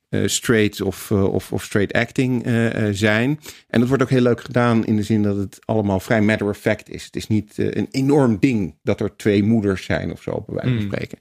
eh, 0.10 0.22
straight 0.26 0.82
of, 0.82 1.12
eh, 1.12 1.34
of, 1.34 1.52
of 1.52 1.64
straight 1.64 1.94
acting 1.94 2.46
eh, 2.46 2.88
zijn. 2.92 3.40
En 3.68 3.80
dat 3.80 3.88
wordt 3.88 4.04
ook 4.04 4.10
heel 4.10 4.22
leuk 4.22 4.42
gedaan 4.42 4.86
in 4.86 4.96
de 4.96 5.04
zin 5.04 5.24
dat 5.24 5.38
het 5.38 5.60
allemaal 5.66 6.00
vrij 6.00 6.22
matter 6.22 6.50
of 6.50 6.58
fact 6.58 6.90
is. 6.90 7.06
Het 7.06 7.16
is 7.16 7.28
niet 7.28 7.58
een 7.58 7.88
enorm 7.92 8.38
ding 8.40 8.80
dat 8.84 9.00
er 9.02 9.16
twee 9.16 9.44
moeders 9.44 9.86
zijn 9.86 10.12
of 10.12 10.22
zo, 10.22 10.44
bij 10.48 10.56
wijze 10.56 10.70
van 10.70 10.86
Mm. 10.86 10.92
spreken. 10.92 11.18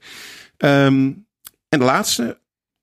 Ehm, 0.57 1.11
en 1.69 1.79
de 1.79 1.85
laatste, 1.85 2.39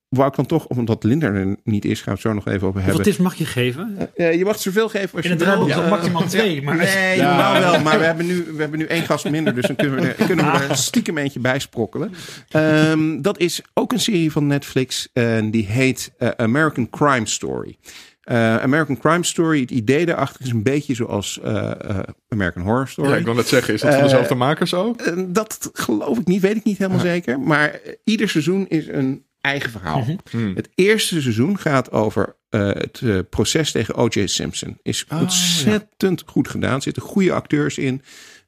wou 0.08 0.28
ik 0.28 0.34
dan 0.36 0.46
toch, 0.46 0.66
omdat 0.66 1.04
Linda 1.04 1.26
er 1.26 1.56
niet 1.64 1.84
is, 1.84 1.96
gaan 1.98 2.04
we 2.04 2.10
het 2.10 2.20
zo 2.20 2.32
nog 2.32 2.46
even 2.46 2.54
over 2.68 2.72
Hoeveel 2.72 2.84
hebben. 2.86 3.02
tips 3.04 3.16
mag 3.16 3.34
je 3.34 3.44
geven? 3.44 4.10
Eh, 4.14 4.34
je 4.34 4.44
mag 4.44 4.58
zoveel 4.60 4.88
geven 4.88 5.16
als 5.16 5.24
In 5.26 5.38
je 5.38 5.44
het 5.44 5.54
wil. 5.54 5.66
Ja. 5.66 5.82
is 5.82 5.90
maximaal 5.90 6.24
twee. 6.36 6.62
Maar 6.62 6.76
Nee, 6.76 7.16
Ja. 7.16 7.28
normaal 7.28 7.60
wel. 7.60 7.80
Maar 7.82 7.98
we 7.98 8.04
hebben, 8.04 8.26
nu, 8.26 8.44
we 8.54 8.60
hebben 8.60 8.78
nu 8.78 8.84
één 8.84 9.02
gast 9.02 9.30
minder. 9.30 9.54
Dus 9.54 9.66
dan 9.66 9.76
kunnen 9.76 10.00
we 10.00 10.08
er, 10.08 10.26
kunnen 10.26 10.52
we 10.52 10.58
er 10.68 10.76
stiekem 10.76 11.18
eentje 11.18 11.40
bij 11.40 11.58
sprokkelen. 11.58 12.12
Ehm, 12.48 13.20
dat 13.22 13.38
is 13.38 13.62
ook 13.74 13.92
een 13.92 14.00
serie 14.00 14.32
van 14.32 14.46
Netflix. 14.46 15.08
En 15.12 15.50
die 15.50 15.66
heet 15.66 16.12
eh, 16.18 16.28
American 16.36 16.90
Crime 16.90 17.26
Story. 17.26 17.76
Eh, 18.20 18.56
American 18.56 18.98
Crime 18.98 19.24
Story, 19.24 19.60
het 19.60 19.70
idee 19.70 20.06
daarachter 20.06 20.40
is 20.44 20.50
een 20.50 20.62
beetje 20.62 20.94
zoals 20.94 21.40
eh, 21.40 21.70
eh, 21.70 21.98
American 22.28 22.62
Horror 22.62 22.88
Story. 22.88 23.08
Ja, 23.10 23.16
ik 23.16 23.24
wil 23.24 23.34
net 23.34 23.48
zeggen, 23.48 23.74
is 23.74 23.80
dat 23.80 23.94
van 23.94 24.02
dezelfde 24.02 24.34
makers 24.34 24.74
ook? 24.74 25.24
Dat 25.34 25.70
geloof 25.72 26.18
ik 26.18 26.26
niet, 26.26 26.40
weet 26.40 26.56
ik 26.56 26.64
niet 26.64 26.78
helemaal 26.78 27.00
zeker. 27.00 27.40
Maar 27.40 27.80
ieder 28.04 28.28
seizoen 28.28 28.66
is 28.68 28.88
een 28.88 29.24
eigen 29.46 29.70
verhaal. 29.70 29.98
Mhm. 30.00 30.16
Hmm. 30.30 30.52
Het 30.54 30.68
eerste 30.74 31.20
seizoen 31.20 31.58
gaat 31.58 31.90
over 31.92 32.36
eh, 32.48 32.66
het 32.66 33.00
eh, 33.04 33.18
proces 33.30 33.70
tegen 33.72 33.94
O.J. 33.94 34.26
Simpson. 34.26 34.78
Is 34.82 35.04
Oh, 35.08 35.20
ontzettend 35.20 36.22
goed 36.26 36.48
gedaan. 36.48 36.74
Er 36.74 36.82
zitten 36.82 37.02
goede 37.02 37.32
acteurs 37.32 37.78
in. 37.78 38.02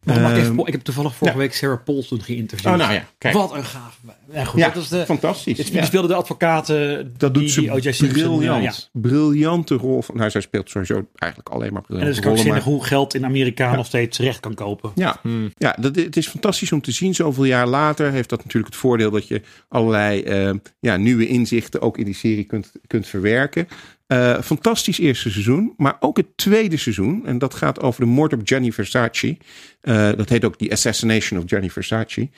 Ik, 0.05 0.15
Ehm, 0.15 0.35
even, 0.35 0.59
ik 0.59 0.73
heb 0.73 0.81
toevallig 0.81 1.15
vorige 1.15 1.37
ja. 1.37 1.43
week 1.43 1.55
Sarah 1.55 1.85
Paulson 1.85 2.23
geïnterviewd. 2.23 2.73
Oh, 2.73 2.79
nou 2.79 2.93
ja, 2.93 3.05
kijk. 3.19 3.35
Wat 3.35 3.55
een 3.55 3.65
gaaf. 3.65 3.99
Ja, 4.33 4.45
goed, 4.45 4.61
ja, 4.61 4.69
dat 4.71 4.83
is 4.83 4.89
de, 4.89 5.05
fantastisch. 5.05 5.57
die 5.57 5.73
Ja. 5.75 5.85
speelde 5.85 6.09
de 6.09 6.15
advocaten. 6.15 7.13
Dat 7.17 7.35
die, 7.35 7.43
doet 7.43 7.53
ze 7.53 7.61
die. 7.61 7.93
Simpson. 7.93 8.09
briljant. 8.37 8.63
ja. 8.63 9.01
Briljante 9.01 9.75
rol. 9.75 10.03
Van, 10.03 10.17
nou, 10.17 10.31
zij 10.31 10.41
speelt 10.41 10.71
sowieso 10.71 11.07
eigenlijk 11.15 11.53
alleen 11.53 11.73
maar 11.73 11.83
En 11.89 11.97
het 11.97 12.15
briljante 12.21 12.43
is 12.43 12.49
maar- 12.49 12.61
hoe 12.63 12.85
geld 12.85 13.15
in 13.15 13.25
Amerika 13.25 13.75
nog 13.75 13.87
steeds 13.87 14.19
recht 14.19 14.41
kan 14.41 14.55
kopen. 14.55 14.93
Ja, 14.95 15.21
ja 15.57 15.77
dat, 15.81 15.97
het 15.97 16.17
is 16.17 16.29
fantastisch 16.29 16.73
om 16.73 16.81
te 16.81 16.93
zien. 16.93 17.15
Zoveel 17.15 17.45
jaar 17.45 17.67
later 17.67 18.11
heeft 18.11 18.29
dat 18.29 18.39
natuurlijk 18.45 18.73
het 18.73 18.81
voordeel 18.83 19.11
dat 19.11 19.29
je 19.29 19.43
allerlei 19.69 20.23
eh, 20.23 20.51
ja, 20.81 20.97
nieuwe 20.97 21.27
inzichten 21.27 21.81
ook 21.81 21.99
in 21.99 22.05
die 22.05 22.15
serie 22.15 22.45
kunt, 22.45 22.73
kunt 22.87 23.07
verwerken. 23.07 23.69
Eh, 24.09 24.41
fantastisch 24.41 24.99
eerste 24.99 25.31
seizoen, 25.31 25.75
maar 25.77 25.97
ook 26.01 26.17
het 26.17 26.37
tweede 26.37 26.77
seizoen. 26.77 27.27
En 27.27 27.39
dat 27.39 27.55
gaat 27.55 27.81
over 27.81 28.01
de 28.01 28.07
moord 28.07 28.33
op 28.33 28.41
Gianni 28.45 28.73
Versace. 28.73 29.37
Eh, 29.81 30.11
dat 30.17 30.29
heet 30.29 30.45
ook 30.45 30.57
The 30.57 30.71
Assassination 30.71 31.41
of 31.41 31.49
Gianni 31.49 31.71
Versace. 31.71 32.29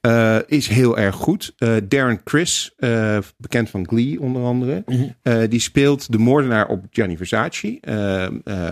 Eh, 0.00 0.36
is 0.46 0.66
heel 0.66 0.98
erg 0.98 1.14
goed. 1.14 1.54
Darren 1.88 2.22
Criss, 2.22 2.72
eh, 2.76 3.18
bekend 3.36 3.70
van 3.70 3.88
Glee 3.88 4.20
onder 4.20 4.42
andere, 4.42 4.84
eh, 5.22 5.42
die 5.48 5.60
speelt 5.60 6.12
de 6.12 6.18
moordenaar 6.18 6.68
op 6.68 6.84
Gianni 6.90 7.16
Versace, 7.16 7.80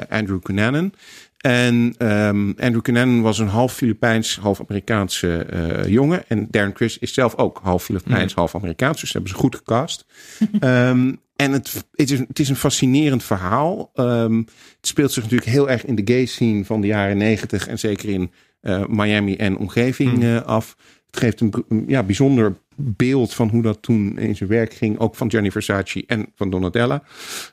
Andrew 0.09 0.41
Cunanan. 0.41 0.93
En 1.39 1.95
ehm, 1.99 2.53
Andrew 2.57 2.81
Cunanan 2.81 3.23
was 3.23 3.39
een 3.39 3.49
half 3.49 3.75
Filipijns, 3.75 4.37
half 4.37 4.61
Amerikaanse 4.61 5.47
jongen. 5.87 6.29
En 6.29 6.47
Darren 6.51 6.73
Criss 6.73 6.99
is 6.99 7.15
zelf 7.15 7.37
ook 7.37 7.61
half 7.63 7.85
Filipijns, 7.85 8.35
half 8.35 8.55
Amerikaans. 8.55 9.01
Dus 9.01 9.13
dat 9.13 9.13
hebben 9.13 9.31
ze 9.31 9.37
goed 9.39 9.57
gecast. 9.57 10.07
Ehm, 10.61 11.13
en 11.39 11.53
het, 11.53 11.85
het, 11.95 12.11
is, 12.11 12.19
het 12.19 12.39
is 12.39 12.49
een 12.49 12.57
fascinerend 12.57 13.25
verhaal. 13.25 13.91
Ehm, 13.95 14.37
het 14.37 14.87
speelt 14.87 15.13
zich 15.13 15.23
natuurlijk 15.23 15.51
heel 15.51 15.71
erg 15.71 15.85
in 15.85 15.95
de 15.95 16.13
gay 16.13 16.27
scene 16.27 16.65
van 16.65 16.81
de 16.81 16.87
jaren 16.87 17.17
negentig. 17.17 17.67
En 17.67 17.79
zeker 17.79 18.09
in 18.09 18.31
eh, 18.61 18.87
Miami 18.87 19.37
en 19.37 19.57
omgeving 19.57 20.23
eh, 20.23 20.43
af. 20.43 20.77
Het 21.07 21.17
geeft 21.21 21.41
een, 21.41 21.65
een, 21.69 21.85
ja, 21.87 22.03
bijzonder 22.03 22.57
beeld 22.77 23.35
van 23.35 23.49
hoe 23.49 23.63
dat 23.63 23.83
toen 23.83 24.19
in 24.19 24.37
zijn 24.37 24.49
werk 24.49 24.75
ging. 24.75 24.99
Ook 24.99 25.15
van 25.15 25.31
Gianni 25.31 25.51
Versace 25.51 26.05
en 26.07 26.27
van 26.35 26.51
Donatella. 26.51 27.03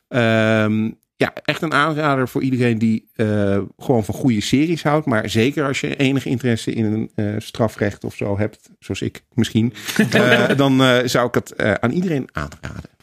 Ehm, 0.08 0.92
ja, 1.16 1.34
echt 1.44 1.62
een 1.62 1.74
aanrader 1.74 2.28
voor 2.28 2.42
iedereen 2.42 2.78
die 2.78 3.10
eh, 3.14 3.62
gewoon 3.78 4.06
van 4.06 4.16
goede 4.16 4.42
series 4.42 4.84
houdt. 4.84 5.06
Maar 5.06 5.30
zeker 5.30 5.68
als 5.68 5.82
je 5.82 5.96
enige 5.96 6.30
interesse 6.30 6.74
in 6.74 7.10
een 7.16 7.42
strafrecht 7.42 8.04
of 8.04 8.16
zo 8.16 8.38
hebt, 8.38 8.70
zoals 8.80 9.02
ik 9.02 9.24
misschien. 9.34 9.74
dan 10.58 10.82
zou 11.10 11.28
ik 11.28 11.34
het 11.34 11.58
aan 11.80 11.92
iedereen 11.92 12.30
aanraden. 12.32 12.95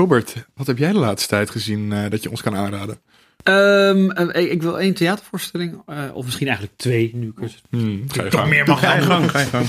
Robert, 0.00 0.34
wat 0.54 0.66
heb 0.66 0.78
jij 0.78 0.92
de 0.92 0.98
laatste 0.98 1.28
tijd 1.28 1.50
gezien 1.50 1.92
eh, 1.92 2.10
dat 2.10 2.22
je 2.22 2.30
ons 2.30 2.42
kan 2.42 2.54
aanraden? 2.56 2.98
Ehm, 3.42 4.10
eh, 4.10 4.42
ik, 4.42 4.50
ik 4.50 4.62
wil 4.62 4.78
één 4.80 4.94
theatervoorstelling, 4.94 5.82
eh, 5.86 6.04
of 6.12 6.24
misschien 6.24 6.46
eigenlijk 6.46 6.76
twee 6.78 7.10
nu. 7.14 7.26
ik 7.28 7.34
het 7.40 7.62
Hmm, 7.70 8.04
ga 8.08 8.22
je 8.24 8.28
Toch 8.30 8.40
gang. 8.40 8.52
meer 8.52 8.66
mag 8.66 8.80
Ga 8.80 8.94
je 8.94 9.02
gaan. 9.02 9.10
gang, 9.20 9.30
ga 9.30 9.38
je 9.40 9.46
gang. 9.46 9.66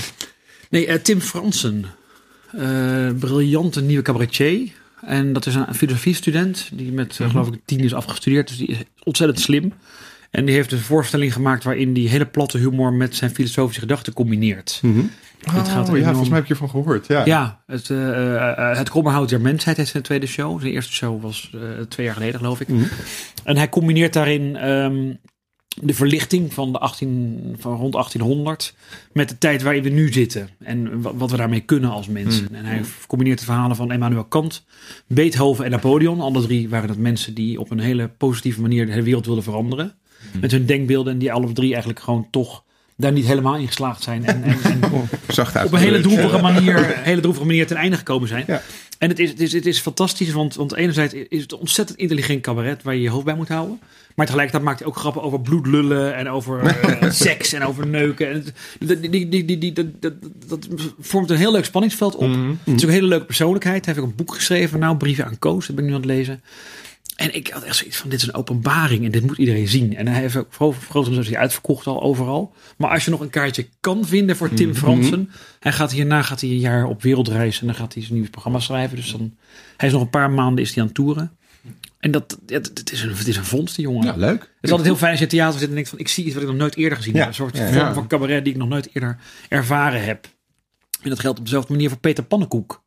Nee, 0.70 0.86
eh, 0.86 0.94
Tim 0.94 1.20
Fransen. 1.20 1.84
Eh, 2.52 3.08
briljante 3.18 3.80
nieuwe 3.82 4.02
cabaretier. 4.02 4.68
En 5.00 5.32
dat 5.32 5.46
is 5.46 5.54
een 5.54 5.74
filosofiestudent 5.74 6.68
die 6.72 6.92
met, 6.92 7.18
eh, 7.20 7.30
geloof 7.30 7.48
ik, 7.48 7.60
tien 7.64 7.80
is 7.80 7.94
afgestudeerd. 7.94 8.48
Dus 8.48 8.56
die 8.56 8.68
is 8.68 8.76
ontzettend 9.02 9.40
slim. 9.40 9.72
En 10.32 10.44
die 10.44 10.54
heeft 10.54 10.72
een 10.72 10.78
voorstelling 10.78 11.32
gemaakt 11.32 11.64
waarin 11.64 11.92
die 11.92 12.08
hele 12.08 12.26
platte 12.26 12.58
humor 12.58 12.92
met 12.92 13.16
zijn 13.16 13.30
filosofische 13.30 13.80
gedachten 13.80 14.12
combineert. 14.12 14.78
Mhm. 14.82 14.98
Het 15.44 15.68
gaat 15.68 15.88
Oh, 15.88 15.94
ja, 15.94 15.94
enorm- 15.94 16.04
volgens 16.04 16.28
mij 16.28 16.38
heb 16.38 16.48
ik 16.50 16.56
hiervan 16.58 16.68
gehoord. 16.70 17.06
Ja. 17.06 17.24
Ja, 17.24 17.62
het, 17.66 17.90
eh, 17.90 18.36
eh, 18.50 18.76
het 18.78 19.28
der 19.28 19.40
Mensheid 19.40 19.78
is 19.78 19.90
zijn 19.90 20.02
tweede 20.02 20.26
show. 20.26 20.60
Zijn 20.60 20.72
eerste 20.72 20.92
show 20.92 21.22
was 21.22 21.50
eh, 21.54 21.60
twee 21.88 22.06
jaar 22.06 22.14
geleden, 22.14 22.38
geloof 22.38 22.60
ik. 22.60 22.68
Mhm. 22.68 22.82
En 23.44 23.56
hij 23.56 23.68
combineert 23.68 24.12
daarin 24.12 24.56
ehm, 24.56 25.12
de 25.80 25.94
verlichting 25.94 26.52
van, 26.54 26.72
de 26.72 26.78
18, 26.78 27.54
van 27.58 27.76
rond 27.76 27.92
1800 27.92 28.74
met 29.12 29.28
de 29.28 29.38
tijd 29.38 29.62
waarin 29.62 29.82
we 29.82 29.88
nu 29.88 30.12
zitten. 30.12 30.48
En 30.58 31.00
wa- 31.02 31.14
wat 31.14 31.30
we 31.30 31.36
daarmee 31.36 31.60
kunnen 31.60 31.90
als 31.90 32.08
mensen. 32.08 32.54
En 32.54 32.64
hij 32.64 32.80
combineert 33.06 33.38
de 33.38 33.44
verhalen 33.44 33.76
van 33.76 33.92
Immanuel 33.92 34.24
Kant, 34.24 34.64
Beethoven 35.06 35.64
en 35.64 35.70
Napoleon. 35.70 36.20
Alle 36.20 36.42
drie 36.42 36.68
waren 36.68 36.88
dat 36.88 36.96
mensen 36.96 37.34
die 37.34 37.60
op 37.60 37.70
een 37.70 37.80
hele 37.80 38.08
positieve 38.08 38.60
manier 38.60 38.84
de 38.86 38.92
hele 38.92 39.04
wereld 39.04 39.26
wilden 39.26 39.44
veranderen. 39.44 39.94
Met 40.40 40.50
hun 40.50 40.66
denkbeelden. 40.66 41.12
En 41.12 41.18
die 41.18 41.32
alle 41.32 41.52
drie 41.52 41.70
eigenlijk 41.70 42.00
gewoon 42.00 42.26
toch 42.30 42.62
daar 42.96 43.12
niet 43.12 43.26
helemaal 43.26 43.56
in 43.56 43.66
geslaagd 43.66 44.02
zijn. 44.02 44.24
En, 44.24 44.42
en, 44.42 44.56
en 44.62 44.80
Zacht 45.28 45.56
uit. 45.56 45.66
op 45.66 45.72
een 45.72 45.78
hele 45.78 46.00
droevige 46.00 46.38
manier, 46.42 46.96
hele 46.98 47.20
droevige 47.20 47.46
manier 47.46 47.66
ten 47.66 47.76
einde 47.76 47.96
gekomen 47.96 48.28
zijn. 48.28 48.44
Ja. 48.46 48.62
En 48.98 49.08
het 49.08 49.18
is, 49.18 49.30
het, 49.30 49.40
is, 49.40 49.52
het 49.52 49.66
is 49.66 49.78
fantastisch, 49.80 50.32
want, 50.32 50.54
want 50.54 50.74
enerzijds 50.74 51.14
is 51.14 51.42
het 51.42 51.52
een 51.52 51.58
ontzettend 51.58 51.98
intelligent 51.98 52.40
cabaret 52.42 52.82
waar 52.82 52.94
je 52.94 53.00
je 53.00 53.10
hoofd 53.10 53.24
bij 53.24 53.34
moet 53.34 53.48
houden. 53.48 53.80
Maar 54.14 54.26
tegelijkertijd 54.26 54.64
maakt 54.68 54.78
hij 54.78 54.88
ook 54.88 54.96
grappen 54.96 55.22
over 55.22 55.40
bloedlullen 55.40 56.14
en 56.16 56.28
over 56.28 56.60
eh, 56.66 57.10
seks 57.10 57.52
en 57.52 57.64
over 57.64 57.86
neuken. 57.86 58.30
En 58.30 58.34
het, 58.34 58.52
die, 59.02 59.10
die, 59.10 59.28
die, 59.28 59.44
die, 59.44 59.58
die- 59.58 59.72
dat, 59.72 59.86
dat, 60.00 60.12
dat 60.48 60.68
vormt 61.00 61.30
een 61.30 61.36
heel 61.36 61.52
leuk 61.52 61.64
spanningsveld 61.64 62.14
op. 62.16 62.28
Mhm. 62.28 62.48
Het 62.64 62.76
is 62.76 62.82
ook 62.82 62.88
een 62.88 62.94
hele 62.94 63.06
leuke 63.06 63.24
persoonlijkheid. 63.24 63.84
Hij 63.84 63.94
heeft 63.94 64.06
ook 64.06 64.10
een 64.10 64.24
boek 64.24 64.34
geschreven, 64.34 64.78
nou, 64.78 64.96
Brieven 64.96 65.24
aan 65.24 65.38
Koos, 65.38 65.66
dat 65.66 65.76
ben 65.76 65.84
ik 65.84 65.90
nu 65.90 65.96
aan 65.96 66.02
het 66.02 66.10
lezen. 66.10 66.42
En 67.22 67.34
ik 67.34 67.48
had 67.48 67.62
echt 67.62 67.76
zoiets 67.76 67.96
van, 67.96 68.10
dit 68.10 68.20
is 68.20 68.26
een 68.26 68.34
openbaring 68.34 69.04
en 69.04 69.10
dit 69.10 69.22
moet 69.26 69.38
iedereen 69.38 69.68
zien. 69.68 69.96
En 69.96 70.06
hij 70.08 70.20
heeft 70.20 70.36
ook 70.36 70.46
voor 70.52 70.74
groot 70.74 71.08
omdat 71.08 71.26
hij 71.26 71.36
uitverkocht 71.36 71.86
al 71.86 72.02
overal. 72.02 72.54
Maar 72.76 72.90
als 72.90 73.04
je 73.04 73.10
nog 73.10 73.20
een 73.20 73.30
kaartje 73.30 73.68
kan 73.80 74.06
vinden 74.06 74.36
voor 74.36 74.54
Tim 74.54 74.74
Fransen. 74.74 75.30
Hij 75.60 75.72
gaat 75.72 75.92
hierna 75.92 76.22
gaat 76.22 76.40
hij 76.40 76.50
een 76.50 76.58
jaar 76.58 76.84
op 76.84 77.02
wereldreis 77.02 77.60
en 77.60 77.66
dan 77.66 77.74
gaat 77.74 77.92
hij 77.92 78.02
zijn 78.02 78.14
nieuwe 78.14 78.30
programma 78.30 78.58
schrijven. 78.58 78.96
Dus 78.96 79.12
dan, 79.12 79.34
hij 79.76 79.88
is 79.88 79.94
nog 79.94 80.02
een 80.02 80.10
paar 80.10 80.30
maanden 80.30 80.64
is 80.64 80.68
hij 80.74 80.78
aan 80.80 80.86
het 80.86 80.94
toeren. 80.96 81.36
En 81.98 82.10
dat, 82.10 82.38
het, 82.46 82.70
het 82.74 82.92
is 82.92 83.02
een, 83.02 83.14
het 83.16 83.28
is 83.28 83.36
een 83.36 83.44
vondst, 83.44 83.76
die 83.76 83.84
jongen. 83.84 84.04
Ja, 84.04 84.16
leuk. 84.16 84.40
Het 84.40 84.50
is 84.60 84.70
altijd 84.70 84.88
heel 84.88 84.96
fijn 84.98 85.10
als 85.10 85.18
je 85.18 85.24
in 85.24 85.30
theater 85.30 85.58
zit 85.60 85.68
en 85.68 85.74
denkt 85.74 85.88
van, 85.88 85.98
ik 85.98 86.08
zie 86.08 86.24
iets 86.24 86.34
wat 86.34 86.42
ik 86.42 86.48
nog 86.48 86.58
nooit 86.58 86.76
eerder 86.76 86.98
gezien 86.98 87.14
Ja. 87.14 87.18
heb. 87.18 87.28
Een 87.28 87.34
soort 87.34 87.56
Ja, 87.56 87.72
vorm 87.72 87.94
van 87.94 88.06
cabaret 88.06 88.44
die 88.44 88.52
ik 88.52 88.58
nog 88.58 88.68
nooit 88.68 88.88
eerder 88.92 89.18
ervaren 89.48 90.04
heb. 90.04 90.28
En 91.02 91.08
dat 91.08 91.20
geldt 91.20 91.38
op 91.38 91.44
dezelfde 91.44 91.72
manier 91.72 91.88
voor 91.88 91.98
Peter 91.98 92.24
Pannenkoek. 92.24 92.81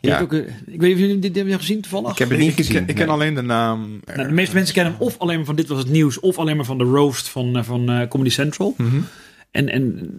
Ja. 0.00 0.20
ook, 0.20 0.32
eh, 0.32 0.38
ik 0.38 0.46
weet 0.66 0.80
niet 0.80 0.92
of 0.92 0.98
jullie 0.98 1.18
dit 1.18 1.36
hebben 1.36 1.58
gezien 1.58 1.80
toevallig. 1.80 2.10
Ik 2.12 2.18
heb 2.18 2.30
het 2.30 2.38
niet 2.38 2.48
Ik, 2.48 2.54
gezien. 2.56 2.72
ken- 2.72 2.88
ik 2.88 2.94
ken 2.94 3.04
nee. 3.06 3.14
alleen 3.14 3.34
de 3.34 3.42
naam. 3.42 4.00
Nou, 4.14 4.28
de 4.28 4.34
meeste 4.34 4.54
mensen 4.54 4.74
kennen 4.74 4.92
hem 4.92 5.02
of 5.02 5.18
alleen 5.18 5.36
maar 5.36 5.44
van 5.46 5.56
Dit 5.56 5.68
Was 5.68 5.78
Het 5.78 5.88
Nieuws... 5.88 6.20
of 6.20 6.38
alleen 6.38 6.56
maar 6.56 6.64
van 6.64 6.78
de 6.78 6.84
roast 6.84 7.28
van, 7.28 7.56
eh, 7.56 7.62
van 7.62 7.90
eh, 7.90 8.08
Comedy 8.08 8.30
Central. 8.30 8.74
Mhm. 8.76 8.96
En, 9.50 9.68
en 9.68 10.10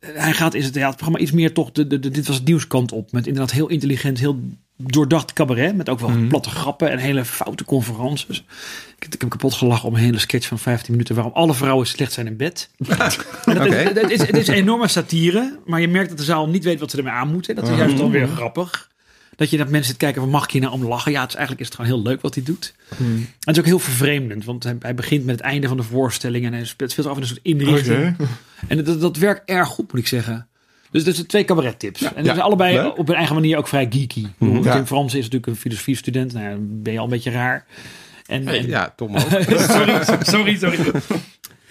hij 0.00 0.32
gaat 0.32 0.54
in 0.54 0.62
het 0.62 0.72
theaterprogramma 0.72 1.18
iets 1.18 1.30
meer 1.32 1.52
toch 1.52 1.72
de, 1.72 1.86
de, 1.86 1.98
de 1.98 2.10
Dit 2.10 2.26
Was 2.26 2.36
Het 2.36 2.44
Nieuws 2.46 2.66
kant 2.66 2.92
op. 2.92 3.12
Met 3.12 3.26
inderdaad 3.26 3.52
heel 3.52 3.68
intelligent, 3.68 4.18
heel 4.18 4.40
doordacht 4.82 5.32
cabaret. 5.32 5.76
Met 5.76 5.88
ook 5.88 6.00
wel 6.00 6.08
Mhm. 6.08 6.28
platte 6.28 6.50
grappen 6.50 6.90
en 6.90 6.98
hele 6.98 7.24
foute 7.24 7.64
conferences. 7.64 8.44
Ik, 8.98 9.14
ik 9.14 9.20
heb 9.20 9.30
kapot 9.30 9.54
gelachen 9.54 9.88
om 9.88 9.94
een 9.94 10.00
hele 10.00 10.18
sketch 10.18 10.46
van 10.48 10.58
15 10.58 10.92
minuten... 10.92 11.14
waarom 11.14 11.32
alle 11.34 11.54
vrouwen 11.54 11.86
slecht 11.86 12.12
zijn 12.12 12.26
in 12.26 12.36
bed. 12.36 12.70
Is, 12.86 13.16
het, 13.46 14.10
is, 14.10 14.18
het 14.20 14.36
is 14.36 14.48
een 14.48 14.54
enorme 14.54 14.88
satire, 14.88 15.58
maar 15.66 15.80
je 15.80 15.88
merkt 15.88 16.08
dat 16.08 16.18
de 16.18 16.24
zaal 16.24 16.48
niet 16.48 16.64
weet 16.64 16.80
wat 16.80 16.90
ze 16.90 16.96
ermee 16.96 17.12
aan 17.12 17.32
moeten. 17.32 17.54
Dat 17.54 17.68
is 17.68 17.76
juist 17.76 17.96
dan 17.96 18.10
weer 18.10 18.28
grappig. 18.28 18.88
Dat 19.36 19.50
je 19.50 19.56
dat 19.56 19.68
mensen 19.68 19.90
zit 19.90 19.96
kijken 19.96 20.20
van 20.20 20.30
mag 20.30 20.44
ik 20.44 20.50
hier 20.50 20.60
nou 20.60 20.72
om 20.74 20.84
lachen? 20.84 21.12
Ja, 21.12 21.20
het 21.20 21.28
is 21.30 21.34
eigenlijk 21.36 21.60
is 21.68 21.76
het 21.76 21.80
gewoon 21.80 21.94
heel 21.96 22.10
leuk 22.10 22.20
wat 22.20 22.34
hij 22.34 22.44
doet. 22.44 22.74
En 22.98 23.28
het 23.38 23.54
is 23.54 23.58
ook 23.58 23.64
heel 23.64 23.78
vervreemdend, 23.78 24.44
want 24.44 24.62
hij, 24.64 24.76
hij 24.80 24.94
begint 24.94 25.24
met 25.24 25.34
het 25.34 25.44
einde 25.44 25.68
van 25.68 25.76
de 25.76 25.82
voorstelling 25.82 26.44
en 26.44 26.52
hij 26.52 26.64
speelt 26.64 26.94
veel 26.94 27.08
af 27.08 27.16
in 27.16 27.22
een 27.22 27.28
soort 27.28 27.40
inrichting. 27.42 28.16
En 28.68 28.84
dat, 28.84 29.00
dat 29.00 29.16
werkt 29.16 29.48
erg 29.50 29.68
goed, 29.68 29.92
moet 29.92 30.00
ik 30.00 30.06
zeggen. 30.08 30.48
Dus 30.90 31.04
dat 31.04 31.14
zijn 31.14 31.26
twee 31.26 31.44
cabaret-tips. 31.44 32.02
en 32.02 32.08
die 32.14 32.24
ja, 32.24 32.30
zijn 32.30 32.40
allebei 32.44 32.74
leuk. 32.74 32.98
op 32.98 33.06
hun 33.06 33.16
eigen 33.16 33.34
manier 33.34 33.56
ook 33.58 33.68
vrij 33.68 33.86
geeky. 33.90 34.26
Ja. 34.38 34.74
Tim 34.74 34.86
Frans 34.86 35.14
is 35.14 35.18
natuurlijk 35.24 35.46
een 35.46 35.56
filosofiestudent. 35.56 36.32
Nou, 36.32 36.56
ben 36.60 36.92
je 36.92 36.98
al 36.98 37.04
een 37.04 37.10
beetje 37.10 37.30
raar. 37.30 37.66
En, 38.26 38.48
en- 38.48 38.66
Ja, 38.66 38.92
Tom 38.96 39.14
ook. 39.16 39.20
sorry, 39.58 40.04
sorry, 40.22 40.56
sorry. 40.56 40.78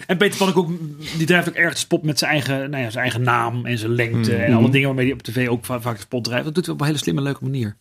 En 0.06 0.16
Peter 0.16 0.36
Pannenkoek, 0.38 0.70
die 1.16 1.26
drijft 1.26 1.48
ook 1.48 1.54
erg 1.54 1.72
de 1.72 1.78
spot 1.78 2.02
met 2.02 2.18
zijn 2.18 2.30
eigen, 2.30 2.70
nou 2.70 2.82
ja, 2.82 2.90
zijn 2.90 3.02
eigen 3.02 3.22
naam 3.22 3.66
en 3.66 3.78
zijn 3.78 3.92
lengte. 3.94 4.34
En 4.36 4.54
alle 4.54 4.70
dingen 4.70 4.86
waarmee 4.86 5.04
hij 5.04 5.14
op 5.14 5.22
tv 5.22 5.48
ook 5.48 5.64
va- 5.64 5.80
vaak 5.80 5.94
de 5.94 6.00
spot 6.00 6.24
drijft. 6.24 6.44
Dat 6.44 6.54
doet 6.54 6.64
hij 6.64 6.74
op 6.74 6.80
een 6.80 6.86
hele 6.86 6.98
slimme, 6.98 7.20
leuke 7.22 7.44
manier. 7.44 7.76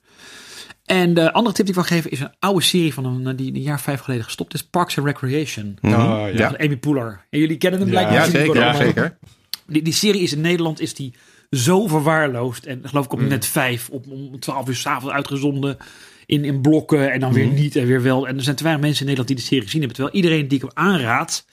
En 0.85 1.13
de 1.13 1.31
andere 1.33 1.55
tip 1.55 1.65
die 1.65 1.75
ik 1.75 1.81
wil 1.81 1.89
geven 1.97 2.11
is 2.11 2.19
een 2.19 2.33
oude 2.39 2.61
serie 2.61 2.93
van 2.93 3.05
een, 3.05 3.35
die 3.35 3.53
een 3.55 3.61
jaar 3.61 3.81
vijf 3.81 3.99
geleden 3.99 4.23
gestopt 4.25 4.53
is. 4.53 4.63
Parks 4.63 4.97
and 4.97 5.07
Recreation. 5.07 5.77
Oh, 5.81 5.89
ja. 5.91 6.27
Ja. 6.27 6.47
Van 6.49 6.59
Amy 6.59 6.77
Poehler. 6.77 7.25
En 7.29 7.39
jullie 7.39 7.57
kennen 7.57 7.79
hem 7.79 7.89
blijkbaar. 7.89 8.15
Ja, 8.15 8.25
zeker. 8.29 8.55
Ja, 8.55 8.73
zeker. 8.75 9.17
Die, 9.67 9.81
die 9.81 9.93
serie 9.93 10.21
is 10.21 10.33
in 10.33 10.41
Nederland 10.41 10.79
is 10.79 10.93
die 10.93 11.13
zo 11.51 11.87
verwaarloosd. 11.87 12.65
En 12.65 12.81
geloof 12.83 13.05
ik 13.05 13.13
op 13.13 13.19
Mm. 13.19 13.27
net 13.27 13.45
vijf, 13.45 13.89
op, 13.89 14.05
om 14.07 14.39
12 14.39 14.67
uur 14.67 14.75
s'avonds 14.75 15.15
uitgezonden. 15.15 15.77
In, 16.25 16.43
in 16.45 16.61
blokken 16.61 17.11
en 17.11 17.19
dan 17.19 17.33
weer 17.33 17.45
Mm. 17.47 17.53
niet 17.53 17.75
en 17.75 17.85
weer 17.85 18.01
wel. 18.01 18.27
En 18.27 18.37
er 18.37 18.43
zijn 18.43 18.55
te 18.55 18.63
weinig 18.63 18.83
mensen 18.85 19.01
in 19.01 19.07
Nederland 19.11 19.27
die 19.27 19.37
de 19.45 19.53
serie 19.53 19.63
gezien 19.63 19.79
hebben. 19.81 19.97
Terwijl 19.97 20.15
iedereen 20.23 20.47
die 20.47 20.57
ik 20.57 20.63
hem 20.63 20.85
aanraad, 20.93 21.45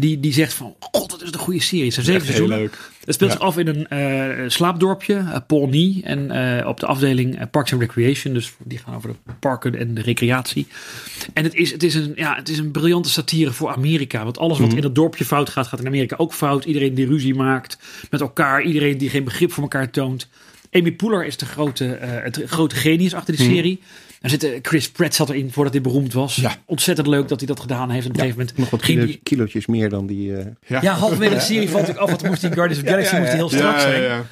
die, 0.00 0.20
die 0.20 0.32
zegt 0.32 0.52
van... 0.52 0.74
God, 0.80 1.10
dat 1.10 1.22
is 1.22 1.32
een 1.32 1.38
goede 1.38 1.60
serie. 1.62 1.90
Zijn 1.90 2.04
zeven 2.04 2.20
Echt 2.20 2.30
heel 2.30 2.36
seizoenen. 2.46 2.70
leuk. 2.70 2.90
Het 3.04 3.14
speelt 3.14 3.30
Ja. 3.30 3.36
zich 3.36 3.46
af 3.46 3.58
in 3.58 3.66
een 3.66 3.88
eh, 3.88 4.48
slaapdorpje, 4.48 5.14
uh, 5.14 5.36
Pawnee. 5.46 6.00
En 6.04 6.30
eh, 6.30 6.66
op 6.66 6.80
de 6.80 6.86
afdeling 6.86 7.50
Parks 7.50 7.72
and 7.72 7.80
Recreation. 7.80 8.34
Dus 8.34 8.52
die 8.64 8.78
gaan 8.78 8.94
over 8.94 9.10
de 9.26 9.32
parken 9.40 9.74
en 9.78 9.94
de 9.94 10.00
recreatie. 10.02 10.66
En 11.32 11.44
het 11.44 11.54
is, 11.54 11.72
het 11.72 11.82
is, 11.82 11.94
een, 11.94 12.12
ja, 12.16 12.34
het 12.34 12.48
is 12.48 12.58
een 12.58 12.70
briljante 12.70 13.10
satire 13.10 13.52
voor 13.52 13.70
Amerika. 13.70 14.24
Want 14.24 14.38
alles 14.38 14.58
wat 14.58 14.72
in 14.72 14.80
dat 14.80 14.94
dorpje 14.94 15.24
fout 15.24 15.50
gaat, 15.50 15.66
gaat 15.66 15.80
in 15.80 15.86
Amerika 15.86 16.16
ook 16.18 16.32
fout. 16.34 16.64
Iedereen 16.64 16.94
die 16.94 17.06
ruzie 17.06 17.34
maakt 17.34 17.78
met 18.10 18.20
elkaar. 18.20 18.62
Iedereen 18.62 18.98
die 18.98 19.10
geen 19.10 19.24
begrip 19.24 19.52
voor 19.52 19.62
elkaar 19.62 19.90
toont. 19.90 20.28
Amy 20.72 20.92
Poehler 20.92 21.26
is 21.26 21.36
de 21.36 21.46
grote, 21.46 21.84
het 22.00 22.42
grote 22.46 22.74
genius 22.74 23.14
achter 23.14 23.36
die 23.36 23.46
serie. 23.46 23.80
Er 24.20 24.30
zit, 24.30 24.44
eh, 24.44 24.50
Chris 24.62 24.90
Pratt 24.90 25.14
zat 25.14 25.28
erin 25.28 25.50
voordat 25.52 25.72
hij 25.72 25.82
beroemd 25.82 26.12
was. 26.12 26.36
Ja. 26.36 26.56
Ontzettend 26.64 27.06
leuk 27.06 27.28
dat 27.28 27.38
hij 27.38 27.48
dat 27.48 27.60
gedaan 27.60 27.90
heeft. 27.90 28.04
En 28.04 28.10
op 28.10 28.16
een 28.16 28.22
gegeven 28.22 28.38
moment 28.46 28.58
Nog 28.58 28.70
wat 28.70 28.80
kilo, 28.80 29.06
die- 29.06 29.20
kilootjes 29.22 29.66
meer 29.66 29.88
dan 29.88 30.06
die... 30.06 30.36
eh, 30.36 30.46
Ja, 30.82 30.94
halverwege 30.94 31.34
de 31.34 31.40
serie 31.40 31.68
valt 31.68 31.80
natuurlijk 31.86 31.98
af. 31.98 32.10
Want 32.10 32.22
moest 32.30 32.40
die 32.40 32.52
Guardians 32.52 32.78
of 32.78 32.84
the 32.88 32.90
Galaxy 32.90 33.16
moest 33.16 33.32
heel 33.32 33.48
strak 33.48 33.74
ja, 33.74 33.80
zijn. 33.80 34.02
ja. 34.02 34.22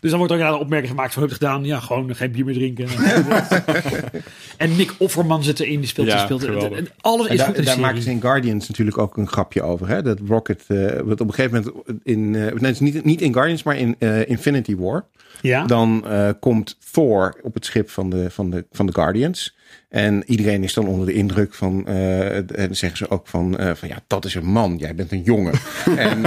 Dus 0.00 0.10
dan 0.10 0.18
wordt 0.18 0.32
ook 0.32 0.38
inderdaad 0.38 0.54
een 0.60 0.64
opmerking 0.66 0.90
gemaakt. 0.90 1.12
Zo 1.12 1.20
heb 1.20 1.28
je 1.28 1.34
het 1.34 1.44
gedaan. 1.44 1.64
Ja, 1.64 1.80
gewoon 1.80 2.14
geen 2.16 2.30
bier 2.32 2.44
meer 2.44 2.54
drinken. 2.54 2.88
en 4.56 4.76
Nick 4.76 4.94
Offerman 4.98 5.42
zit 5.42 5.60
erin. 5.60 5.78
Die 5.80 5.88
speelt, 5.88 6.06
Ja, 6.06 6.14
die 6.14 6.24
speelt 6.24 6.42
geweldig. 6.44 6.78
en 6.78 6.88
alles 7.00 7.26
En 7.26 7.32
is 7.32 7.38
daar, 7.38 7.46
goed 7.46 7.56
in 7.56 7.62
de 7.62 7.68
daar 7.68 7.80
maken 7.80 8.02
ze 8.02 8.10
in 8.10 8.20
Guardians 8.20 8.68
natuurlijk 8.68 8.98
ook 8.98 9.16
een 9.16 9.28
grapje 9.28 9.62
over. 9.62 9.88
Hè? 9.88 10.02
Dat 10.02 10.18
Rocket, 10.28 10.64
eh, 10.68 11.00
wat 11.04 11.20
op 11.20 11.28
een 11.28 11.34
gegeven 11.34 11.64
moment 11.64 12.00
in, 12.02 12.34
eh, 12.34 12.40
nee, 12.40 12.50
het 12.52 12.64
is 12.70 12.80
niet, 12.80 13.04
niet 13.04 13.20
in 13.20 13.32
Guardians, 13.32 13.62
maar 13.62 13.76
in 13.76 13.96
eh, 13.98 14.28
Infinity 14.28 14.76
War. 14.76 15.04
Ja? 15.40 15.64
Dan 15.64 16.06
eh, 16.06 16.30
komt 16.40 16.76
Thor 16.92 17.34
op 17.42 17.54
het 17.54 17.64
schip 17.64 17.90
van 17.90 18.10
de, 18.10 18.30
van, 18.30 18.50
de, 18.50 18.66
van 18.72 18.86
de 18.86 18.92
Guardians. 18.92 19.56
En 19.88 20.22
iedereen 20.26 20.64
is 20.64 20.74
dan 20.74 20.86
onder 20.86 21.06
de 21.06 21.12
indruk 21.12 21.54
van, 21.54 21.86
eh, 21.86 22.58
en 22.58 22.76
zeggen 22.76 22.98
ze 22.98 23.10
ook 23.10 23.26
van, 23.26 23.58
eh, 23.58 23.74
van 23.74 23.88
ja, 23.88 23.96
dat 24.06 24.24
is 24.24 24.34
een 24.34 24.46
man, 24.46 24.76
jij 24.76 24.94
bent 24.94 25.12
een 25.12 25.22
jongen. 25.22 25.54
en, 25.96 26.22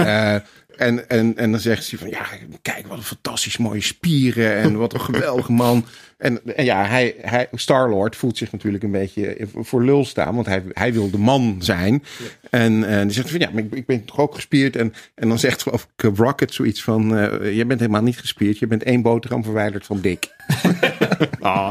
en, 0.82 1.08
en, 1.08 1.36
en 1.36 1.50
dan 1.50 1.60
zegt 1.60 1.84
ze 1.84 1.98
van, 1.98 2.08
ja, 2.08 2.26
kijk 2.62 2.86
wat 2.86 2.96
een 2.98 3.04
fantastisch 3.04 3.56
mooie 3.56 3.80
spieren 3.80 4.56
en 4.56 4.76
wat 4.76 4.94
een 4.94 5.00
geweldige 5.00 5.52
man. 5.52 5.84
En, 6.18 6.56
en 6.56 6.64
ja, 6.64 6.84
hij, 6.84 7.14
hij, 7.20 7.48
Star-Lord 7.52 8.16
voelt 8.16 8.36
zich 8.36 8.52
natuurlijk 8.52 8.84
een 8.84 8.90
beetje 8.90 9.36
voor 9.54 9.84
lul 9.84 10.04
staan, 10.04 10.34
want 10.34 10.46
hij, 10.46 10.62
hij 10.72 10.92
wil 10.92 11.10
de 11.10 11.18
man 11.18 11.56
zijn. 11.58 12.04
En, 12.50 12.84
en 12.84 13.06
die 13.06 13.14
zegt 13.14 13.30
van, 13.30 13.40
ja, 13.40 13.50
maar 13.52 13.62
ik, 13.62 13.72
ik 13.72 13.86
ben 13.86 14.04
toch 14.04 14.18
ook 14.18 14.34
gespierd. 14.34 14.76
En, 14.76 14.94
en 15.14 15.28
dan 15.28 15.38
zegt 15.38 15.64
Rocket 15.96 16.54
zoiets 16.54 16.82
van, 16.82 17.16
eh 17.16 17.56
je 17.56 17.66
bent 17.66 17.80
helemaal 17.80 18.02
niet 18.02 18.18
gespierd, 18.18 18.58
je 18.58 18.66
bent 18.66 18.82
één 18.82 19.02
boterham 19.02 19.44
verwijderd 19.44 19.86
van 19.86 20.00
dik. 20.00 20.30
Ah. 21.40 21.70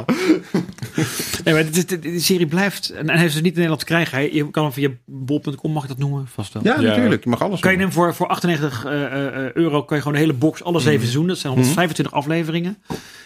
Nee, 1.44 1.54
maar 1.54 1.64
dit, 1.66 1.78
is- 1.78 1.86
dit- 1.86 2.02
die 2.02 2.20
serie 2.20 2.46
blijft. 2.48 2.90
En 2.90 3.10
hij 3.10 3.18
heeft 3.20 3.34
ze 3.34 3.38
niet 3.42 3.46
in 3.48 3.54
Nederland 3.54 3.80
te 3.80 3.86
krijgen. 3.86 4.18
Hij, 4.18 4.34
je 4.34 4.52
kan 4.52 4.64
hem 4.64 4.74
via 4.74 4.90
bol.com, 5.06 5.72
mag 5.72 5.84
ik 5.84 5.90
dat 5.90 5.98
noemen? 5.98 6.28
Vast 6.28 6.54
wel. 6.54 6.64
Ja, 6.64 6.76
Ja. 6.80 6.88
natuurlijk, 6.88 7.24
je 7.24 7.30
mag 7.30 7.42
alles 7.42 7.60
Kan 7.60 7.72
je 7.72 7.78
hem 7.78 7.92
voor, 7.92 8.16
voor 8.16 8.28
98 8.28 8.86
eh, 8.86 9.04
eh, 9.06 9.52
euro 9.54 9.84
kan 9.84 9.98
je 9.98 10.04
gewoon 10.04 10.18
de 10.18 10.24
hele 10.26 10.38
box, 10.38 10.64
alle 10.64 10.74
Mhm. 10.74 10.82
zeven 10.84 11.00
seizoenen. 11.00 11.30
Dat 11.32 11.40
zijn 11.40 11.54
125 11.54 12.14
afleveringen. 12.16 12.78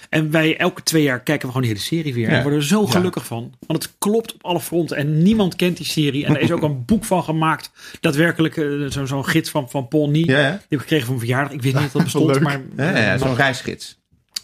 En 0.10 0.32
wij 0.32 0.58
elke 0.58 0.84
twee 0.84 1.04
jaar 1.04 1.20
kijken 1.24 1.42
we 1.48 1.54
gewoon 1.54 1.62
die 1.68 1.72
hele 1.72 1.84
serie 1.86 2.14
weer. 2.14 2.26
En 2.26 2.30
Ja. 2.32 2.36
we 2.38 2.42
worden 2.44 2.60
er 2.60 2.66
zo 2.66 2.86
gelukkig 2.86 3.26
van. 3.26 3.54
Want 3.68 3.84
het 3.84 3.94
klopt 3.98 4.34
op 4.34 4.44
alle 4.46 4.60
fronten. 4.60 4.98
En 4.98 5.24
niemand 5.24 5.56
kent 5.56 5.78
die 5.78 5.86
serie. 5.86 6.26
En 6.26 6.36
er 6.36 6.42
is 6.42 6.52
ook 6.52 6.62
een 6.62 6.86
boek 6.86 7.06
van 7.06 7.24
gemaakt. 7.24 7.72
Daadwerkelijk 8.00 8.58
eh, 8.58 8.66
zo- 8.90 9.06
zo'n 9.06 9.26
gids 9.26 9.50
van, 9.50 9.70
van 9.70 9.88
Paul 9.88 10.10
Nie. 10.10 10.30
Ja, 10.30 10.40
ja. 10.40 10.50
Die 10.50 10.60
heb 10.60 10.72
ik 10.72 10.80
gekregen 10.80 11.06
van 11.06 11.16
mijn 11.16 11.28
verjaardag. 11.28 11.54
Ik 11.54 11.62
wist 11.62 11.74
niet 11.76 11.84
dat 11.84 11.94
dat 11.94 12.04
bestond. 12.14 12.40
Maar 12.40 12.62
Ja, 12.78 12.98
ja, 13.00 13.18
zo'n 13.18 13.36
reisgids. 13.36 13.98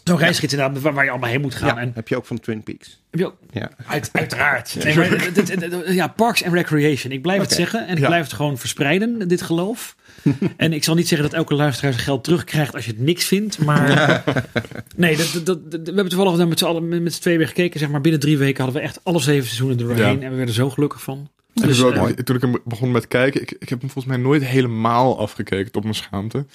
Zo'n 0.04 0.18
reisgids 0.18 0.52
inderdaad. 0.52 0.80
Waar, 0.82 0.92
waar 0.94 1.04
je 1.04 1.10
allemaal 1.10 1.30
heen 1.30 1.40
moet 1.40 1.54
gaan. 1.54 1.68
Ja, 1.74 1.80
En 1.80 1.92
heb 1.94 2.08
je 2.08 2.16
ook 2.16 2.26
van 2.26 2.40
Twin 2.40 2.62
Peaks. 2.62 3.00
heb 3.10 3.20
je 3.20 3.26
ook, 3.26 3.36
Ja. 3.50 3.70
uit, 3.86 4.08
uiteraard. 4.12 4.76
Nee, 4.84 4.96
maar, 4.96 5.92
ja, 5.92 6.06
Parks 6.08 6.44
and 6.44 6.52
Recreation. 6.54 7.12
Ik 7.12 7.22
blijf 7.22 7.40
het 7.40 7.52
zeggen. 7.52 7.86
En 7.86 7.96
ik 7.96 8.04
blijf 8.06 8.24
het 8.24 8.32
gewoon 8.32 8.58
verspreiden, 8.58 9.28
dit 9.28 9.42
geloof. 9.42 9.96
en 10.56 10.72
ik 10.72 10.84
zal 10.84 10.94
niet 10.94 11.08
zeggen 11.08 11.28
dat 11.30 11.38
elke 11.38 11.54
luisteraar 11.54 11.92
zijn 11.92 12.04
geld 12.04 12.24
terugkrijgt 12.24 12.74
als 12.74 12.84
je 12.84 12.90
het 12.90 13.00
niks 13.00 13.24
vindt. 13.24 13.58
Maar 13.64 14.22
nee, 14.96 15.16
dat, 15.16 15.32
dat, 15.44 15.70
dat- 15.70 15.80
we 15.80 15.80
hebben 15.84 16.08
toevallig 16.08 16.36
dan 16.38 16.48
met 16.48 16.58
z'n 16.58 16.64
allen 16.64 17.02
met, 17.02 17.14
z'n 17.14 17.20
tweeën 17.20 17.38
weer 17.38 17.46
gekeken. 17.48 17.80
Zeg 17.80 17.88
maar 17.88 18.00
binnen 18.00 18.20
drie 18.20 18.38
weken 18.38 18.62
hadden 18.64 18.82
we 18.82 18.88
echt 18.88 19.00
alle 19.02 19.20
zeven 19.20 19.44
seizoenen 19.46 19.76
doorheen. 19.78 20.22
En 20.22 20.30
we 20.30 20.36
werden 20.36 20.54
zo 20.54 20.70
gelukkig 20.70 21.02
van. 21.02 21.28
Dus, 21.54 21.64
Dus, 21.66 21.82
ook, 21.82 21.94
eh, 21.94 22.04
toen 22.06 22.36
ik 22.36 22.42
hem 22.42 22.54
begon 22.64 22.90
met 22.90 23.08
kijken, 23.08 23.40
ik, 23.42 23.50
ik 23.50 23.68
heb 23.68 23.80
hem 23.80 23.90
volgens 23.90 24.14
mij 24.14 24.22
nooit 24.22 24.44
helemaal 24.44 25.18
afgekeken, 25.18 25.72
tot 25.72 25.82
mijn 25.82 25.94
schaamte. 25.94 26.46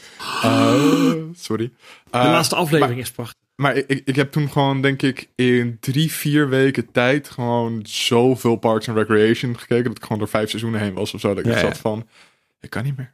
Eh, 0.43 0.73
sorry. 1.35 1.71
de 2.11 2.17
Eh, 2.17 2.23
laatste 2.23 2.55
aflevering 2.55 2.99
is 2.99 3.11
prachtig. 3.11 3.35
Maar 3.55 3.75
ik, 3.75 4.01
ik, 4.05 4.15
heb 4.15 4.31
toen 4.31 4.49
gewoon, 4.49 4.81
denk 4.81 5.01
ik, 5.01 5.27
in 5.35 5.77
drie, 5.79 6.11
vier 6.11 6.49
weken 6.49 6.91
tijd 6.91 7.29
gewoon 7.29 7.79
zoveel 7.83 8.55
Parks 8.55 8.89
and 8.89 8.97
Recreation 8.97 9.59
gekeken. 9.59 9.83
Dat 9.83 9.97
ik 9.97 10.01
gewoon 10.03 10.17
door 10.17 10.27
vijf 10.27 10.49
seizoenen 10.49 10.79
heen 10.81 10.93
was 10.93 11.13
of 11.13 11.19
zo. 11.19 11.27
Dat 11.33 11.45
ik 11.45 11.51
Ja, 11.53 11.59
zat 11.59 11.75
ja. 11.75 11.81
van, 11.81 12.07
ik 12.61 12.69
kan 12.69 12.83
niet 12.83 12.97
meer. 12.97 13.13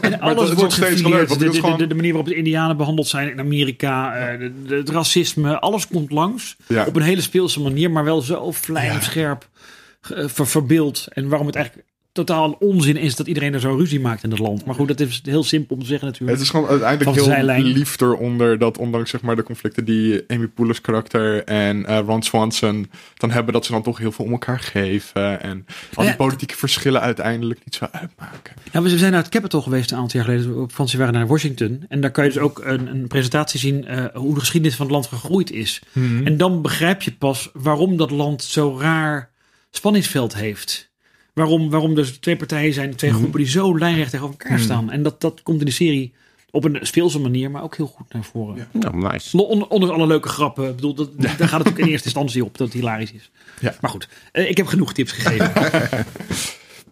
En, 0.00 0.20
alles 0.20 0.48
nog 0.48 0.58
wordt 0.58 0.72
steeds 0.72 1.02
De, 1.02 1.86
de, 1.86 1.94
manier 1.94 2.12
waarop 2.12 2.28
de 2.30 2.34
indianen 2.34 2.76
behandeld 2.76 3.06
zijn 3.06 3.30
in 3.30 3.40
Amerika. 3.40 4.14
eh, 4.16 4.38
de, 4.38 4.52
de- 4.66 4.74
het 4.74 4.88
racisme. 4.88 5.58
Alles 5.60 5.86
komt 5.86 6.10
langs. 6.10 6.56
Ja. 6.66 6.84
Op 6.86 6.96
een 6.96 7.02
hele 7.02 7.20
speelse 7.20 7.60
manier. 7.60 7.90
Maar 7.90 8.04
wel 8.04 8.20
zo 8.20 8.50
vlijmscherp 8.52 9.42
eh, 9.52 9.60
ver, 10.00 10.46
verbeeld. 10.46 11.06
En 11.10 11.28
waarom 11.28 11.46
het 11.46 11.56
eigenlijk 11.56 11.88
totaal 12.12 12.44
een 12.44 12.56
onzin 12.68 12.96
is 12.96 13.16
dat 13.16 13.26
iedereen 13.26 13.54
er 13.54 13.60
zo 13.60 13.74
ruzie 13.74 14.00
maakt 14.00 14.24
in 14.24 14.30
het 14.30 14.38
land. 14.38 14.64
Maar 14.64 14.74
goed, 14.74 14.88
dat 14.88 15.00
is 15.00 15.20
heel 15.24 15.44
simpel 15.44 15.74
om 15.76 15.82
te 15.82 15.88
zeggen 15.88 16.06
natuurlijk. 16.06 16.38
Het 16.38 16.46
is 16.46 16.52
gewoon 16.52 16.68
uiteindelijk 16.68 17.56
heel 17.56 17.62
lief 17.62 18.00
eronder 18.00 18.58
dat 18.58 18.78
ondanks 18.78 19.10
zeg 19.10 19.20
maar, 19.20 19.36
de 19.36 19.42
conflicten 19.42 19.84
die 19.84 20.24
Amy 20.28 20.46
Poehler's 20.46 20.80
karakter 20.80 21.44
en 21.44 21.86
eh, 21.86 21.98
Ron 22.06 22.22
Swanson 22.22 22.90
dan 23.16 23.30
hebben, 23.30 23.52
dat 23.52 23.64
ze 23.64 23.72
dan 23.72 23.82
toch 23.82 23.98
heel 23.98 24.12
veel 24.12 24.24
om 24.24 24.30
elkaar 24.30 24.58
geven. 24.58 25.42
En 25.42 25.66
al 25.94 26.04
die 26.04 26.16
politieke 26.16 26.56
verschillen 26.56 27.00
uiteindelijk 27.00 27.60
niet 27.64 27.74
zo 27.74 27.86
uitmaken. 27.92 28.54
Ja, 28.72 28.82
we 28.82 28.98
zijn 28.98 29.12
naar 29.12 29.22
het 29.22 29.30
Capitol 29.30 29.60
geweest 29.60 29.90
een 29.90 29.98
aantal 29.98 30.20
jaar 30.20 30.30
geleden. 30.30 30.62
Op 30.62 30.70
vakantie 30.70 30.98
waren 30.98 31.14
naar 31.14 31.26
Washington. 31.26 31.84
En 31.88 32.00
daar 32.00 32.10
kan 32.10 32.24
je 32.24 32.30
dus 32.30 32.42
ook 32.42 32.60
een, 32.64 32.86
een 32.86 33.06
presentatie 33.06 33.60
zien 33.60 33.86
eh, 33.86 34.04
hoe 34.14 34.34
de 34.34 34.40
geschiedenis 34.40 34.76
van 34.76 34.86
het 34.86 34.94
land 34.94 35.06
gegroeid 35.06 35.50
is. 35.50 35.82
En 36.24 36.36
dan 36.36 36.62
begrijp 36.62 37.02
je 37.02 37.12
pas 37.12 37.50
waarom 37.52 37.96
dat 37.96 38.10
land 38.10 38.42
zo 38.42 38.78
raar 38.78 39.29
spanningsveld 39.70 40.34
heeft. 40.34 40.90
Waarom, 41.34 41.70
waarom 41.70 41.94
dus 41.94 42.18
twee 42.18 42.36
partijen 42.36 42.72
zijn, 42.74 42.96
twee 42.96 43.12
groepen 43.12 43.38
die 43.40 43.48
zo 43.48 43.78
lijnrecht 43.78 44.10
tegenover 44.10 44.40
elkaar 44.40 44.58
staan. 44.58 44.90
En 44.90 45.02
dat, 45.02 45.20
dat 45.20 45.42
komt 45.42 45.60
in 45.60 45.66
de 45.66 45.72
serie 45.72 46.14
op 46.50 46.64
een 46.64 46.78
speelse 46.80 47.18
manier, 47.20 47.50
maar 47.50 47.62
ook 47.62 47.76
heel 47.76 47.86
goed 47.86 48.12
naar 48.12 48.24
voren. 48.24 48.56
Ja. 48.56 48.80
Nou, 48.90 48.96
nice. 49.12 49.36
Lo- 49.36 49.42
on- 49.42 49.68
Ondanks 49.68 49.94
alle 49.94 50.06
leuke 50.06 50.28
grappen. 50.28 50.68
Ik 50.68 50.74
bedoel, 50.74 50.94
dat, 50.94 51.10
daar 51.20 51.48
gaat 51.48 51.58
het 51.64 51.68
ook 51.68 51.78
in 51.78 51.86
eerste 51.86 52.04
instantie 52.04 52.44
op 52.44 52.58
dat 52.58 52.66
het 52.66 52.76
hilarisch 52.76 53.12
is. 53.12 53.30
Ja. 53.60 53.74
Maar 53.80 53.90
goed, 53.90 54.08
eh, 54.32 54.48
ik 54.50 54.56
heb 54.56 54.66
genoeg 54.66 54.92
tips 54.92 55.12
gegeven. 55.12 55.52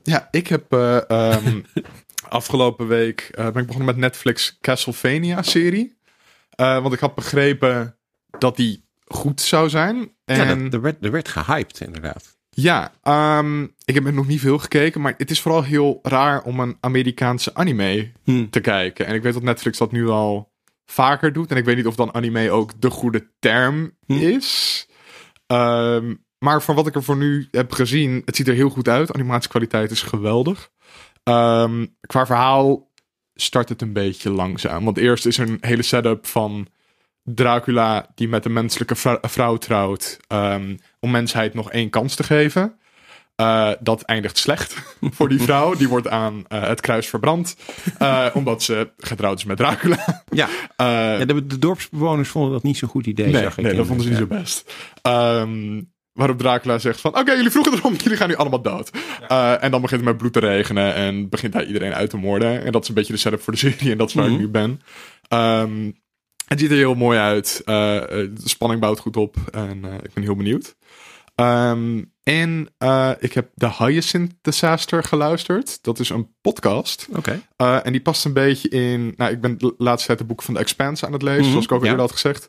Ja, 0.03 0.29
ik 0.31 0.47
heb 0.47 0.73
eh, 0.73 1.11
ehm, 1.11 1.61
afgelopen 2.29 2.87
week 2.87 3.21
eh, 3.33 3.45
ben 3.51 3.61
ik 3.61 3.67
begonnen 3.67 3.85
met 3.87 3.97
Netflix 3.97 4.59
Castlevania-serie. 4.61 5.97
Eh, 6.51 6.83
want 6.83 6.95
ik 6.95 7.01
had 7.01 7.15
begrepen 7.15 7.97
dat 8.39 8.57
die 8.57 8.85
goed 9.07 9.41
zou 9.41 9.69
zijn. 9.69 10.11
En 10.25 10.37
Ja, 10.37 10.55
dat, 10.55 10.73
er, 10.73 10.81
werd, 10.81 11.05
er 11.05 11.11
werd 11.11 11.29
gehyped, 11.29 11.81
inderdaad. 11.81 12.38
Ja, 12.61 12.93
ehm, 13.03 13.63
ik 13.85 13.95
heb 13.95 14.11
nog 14.13 14.27
niet 14.27 14.41
veel 14.41 14.59
gekeken, 14.59 15.01
maar 15.01 15.15
het 15.17 15.31
is 15.31 15.41
vooral 15.41 15.63
heel 15.63 15.99
raar 16.03 16.43
om 16.43 16.61
een 16.61 16.77
Amerikaanse 16.81 17.55
anime 17.55 18.13
Hmm. 18.25 18.51
te 18.51 18.61
kijken. 18.61 19.07
En 19.07 19.15
ik 19.15 19.23
weet 19.23 19.33
dat 19.35 19.43
Netflix 19.43 19.79
dat 19.79 19.93
nu 19.93 20.09
al 20.09 20.53
vaker 20.87 21.33
doet. 21.33 21.51
En 21.51 21.57
ik 21.57 21.65
weet 21.65 21.77
niet 21.77 21.87
of 21.87 21.95
dan 21.97 22.15
anime 22.15 22.51
ook 22.51 22.81
de 22.81 22.91
goede 22.91 23.29
term 23.39 23.97
Hmm. 24.07 24.19
is. 24.19 24.87
Ehm, 25.47 26.15
maar 26.39 26.63
van 26.63 26.75
wat 26.75 26.87
ik 26.87 26.95
er 26.95 27.03
voor 27.03 27.17
nu 27.17 27.49
heb 27.51 27.73
gezien, 27.73 28.23
het 28.25 28.37
ziet 28.37 28.49
er 28.49 28.55
heel 28.55 28.71
goed 28.71 28.89
uit. 28.89 29.13
Animatiekwaliteit 29.15 29.91
is 29.91 30.03
geweldig. 30.03 30.71
Ehm, 31.23 31.87
qua 32.07 32.27
verhaal 32.27 32.91
start 33.35 33.69
het 33.69 33.83
een 33.83 33.93
beetje 33.93 34.31
langzaam. 34.31 34.85
Want 34.85 34.97
eerst 34.99 35.27
is 35.27 35.39
er 35.39 35.49
een 35.49 35.59
hele 35.61 35.83
setup 35.83 36.27
van 36.27 36.67
Dracula 37.23 38.11
die 38.15 38.29
met 38.29 38.45
een 38.45 38.53
menselijke 38.53 38.95
vrou- 38.97 39.19
vrouw 39.21 39.57
trouwt. 39.57 40.17
ehm, 40.27 40.77
om 41.01 41.11
mensheid 41.11 41.55
nog 41.55 41.71
één 41.71 41.91
kans 41.91 42.15
te 42.15 42.23
geven. 42.23 42.79
Eh, 43.37 43.71
dat 43.81 44.03
eindigt 44.03 44.39
slecht 44.39 44.75
voor 45.17 45.29
die 45.29 45.41
vrouw. 45.43 45.75
Die 45.75 45.89
wordt 45.89 46.09
aan 46.09 46.45
eh, 46.49 46.63
het 46.69 46.81
kruis 46.81 47.07
verbrand. 47.09 47.57
eh, 47.99 48.27
omdat 48.35 48.63
ze 48.63 48.91
getrouwd 48.99 49.39
is 49.39 49.45
met 49.45 49.57
Dracula. 49.57 50.25
Ja, 50.31 50.49
Eh, 50.77 50.87
ja 51.19 51.25
de, 51.25 51.47
de 51.47 51.59
dorpsbewoners 51.59 52.29
vonden 52.29 52.53
dat 52.53 52.63
niet 52.63 52.77
zo'n 52.77 52.89
goed 52.89 53.07
idee. 53.07 53.27
nee, 53.33 53.43
zag 53.43 53.59
ik 53.59 53.65
nee 53.65 53.75
dat 53.75 53.87
vonden 53.87 54.05
ze 54.05 54.11
niet 54.11 54.19
ja. 54.19 54.25
zo 54.35 54.41
best. 54.41 54.75
Ehm, 55.03 55.83
waarop 56.13 56.39
Dracula 56.39 56.79
zegt 56.79 57.01
van... 57.01 57.19
Oké, 57.19 57.33
jullie 57.33 57.51
vroegen 57.51 57.73
erom. 57.73 57.95
Jullie 58.03 58.17
gaan 58.19 58.29
nu 58.29 58.35
allemaal 58.37 58.63
dood. 58.63 58.91
Eh, 59.29 59.63
en 59.63 59.71
dan 59.71 59.81
begint 59.81 60.01
het 60.01 60.09
met 60.11 60.19
bloed 60.19 60.33
te 60.33 60.39
regenen. 60.41 60.95
En 60.95 61.29
begint 61.29 61.55
hij 61.55 61.67
iedereen 61.67 61.95
uit 61.95 62.11
te 62.11 62.17
moorden. 62.17 62.65
En 62.65 62.73
dat 62.73 62.83
is 62.83 62.89
een 62.89 62.95
beetje 62.95 63.13
de 63.13 63.19
setup 63.19 63.43
voor 63.43 63.53
de 63.53 63.59
serie. 63.59 63.91
En 63.93 63.99
dat 63.99 64.09
is 64.09 64.15
waar 64.15 64.25
Mhm. 64.25 64.35
ik 64.35 64.41
nu 64.41 64.49
ben. 64.49 64.81
Ehm, 65.29 65.91
het 66.47 66.61
ziet 66.61 66.71
er 66.71 66.77
heel 66.77 66.95
mooi 66.95 67.19
uit. 67.19 67.63
De 67.65 68.31
spanning 68.45 68.81
bouwt 68.81 68.99
goed 68.99 69.17
op. 69.17 69.37
En 69.53 69.85
eh, 69.85 69.95
ik 69.95 70.13
ben 70.15 70.23
heel 70.23 70.37
benieuwd. 70.37 70.77
Ehm, 71.39 72.03
en 72.23 72.69
eh, 72.79 73.11
ik 73.19 73.33
heb 73.33 73.49
The 73.57 73.71
Hyacinth 73.79 74.35
Disaster 74.43 75.05
geluisterd. 75.05 75.79
Dat 75.83 75.99
is 75.99 76.09
een 76.11 76.29
podcast. 76.41 77.09
Oké. 77.17 77.41
Eh, 77.57 77.87
en 77.87 77.93
die 77.93 78.01
past 78.01 78.25
een 78.25 78.33
beetje 78.33 78.69
in. 78.69 79.15
Nou, 79.17 79.33
ik 79.33 79.41
ben 79.41 79.59
de 79.59 79.75
laatste 79.79 80.07
tijd 80.07 80.19
de 80.19 80.25
boek 80.25 80.43
van 80.43 80.55
The 80.55 80.61
Expanse 80.61 81.07
aan 81.07 81.13
het 81.13 81.23
lezen, 81.23 81.41
Mhm, 81.43 81.51
zoals 81.51 81.65
ik 81.65 81.73
ook 81.73 81.79
al 81.79 81.85
ja. 81.85 81.91
eerder 81.91 82.07
had 82.07 82.15
gezegd. 82.15 82.49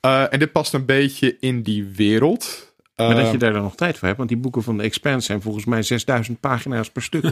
Eh, 0.00 0.32
en 0.32 0.38
dit 0.38 0.52
past 0.52 0.72
een 0.74 0.84
beetje 0.84 1.36
in 1.40 1.62
die 1.62 1.84
wereld. 1.84 2.74
Maar 2.96 3.14
dat 3.14 3.30
je 3.30 3.38
daar 3.38 3.52
dan 3.52 3.62
nog 3.62 3.74
tijd 3.76 3.94
voor 3.98 4.04
hebt, 4.06 4.16
want 4.18 4.28
die 4.30 4.38
boeken 4.38 4.62
van 4.62 4.76
de 4.76 4.82
Expanse 4.82 5.26
zijn 5.26 5.42
volgens 5.42 5.64
mij 5.64 5.82
6000 5.82 6.40
pagina's 6.40 6.90
per 6.90 7.02
stuk. 7.02 7.24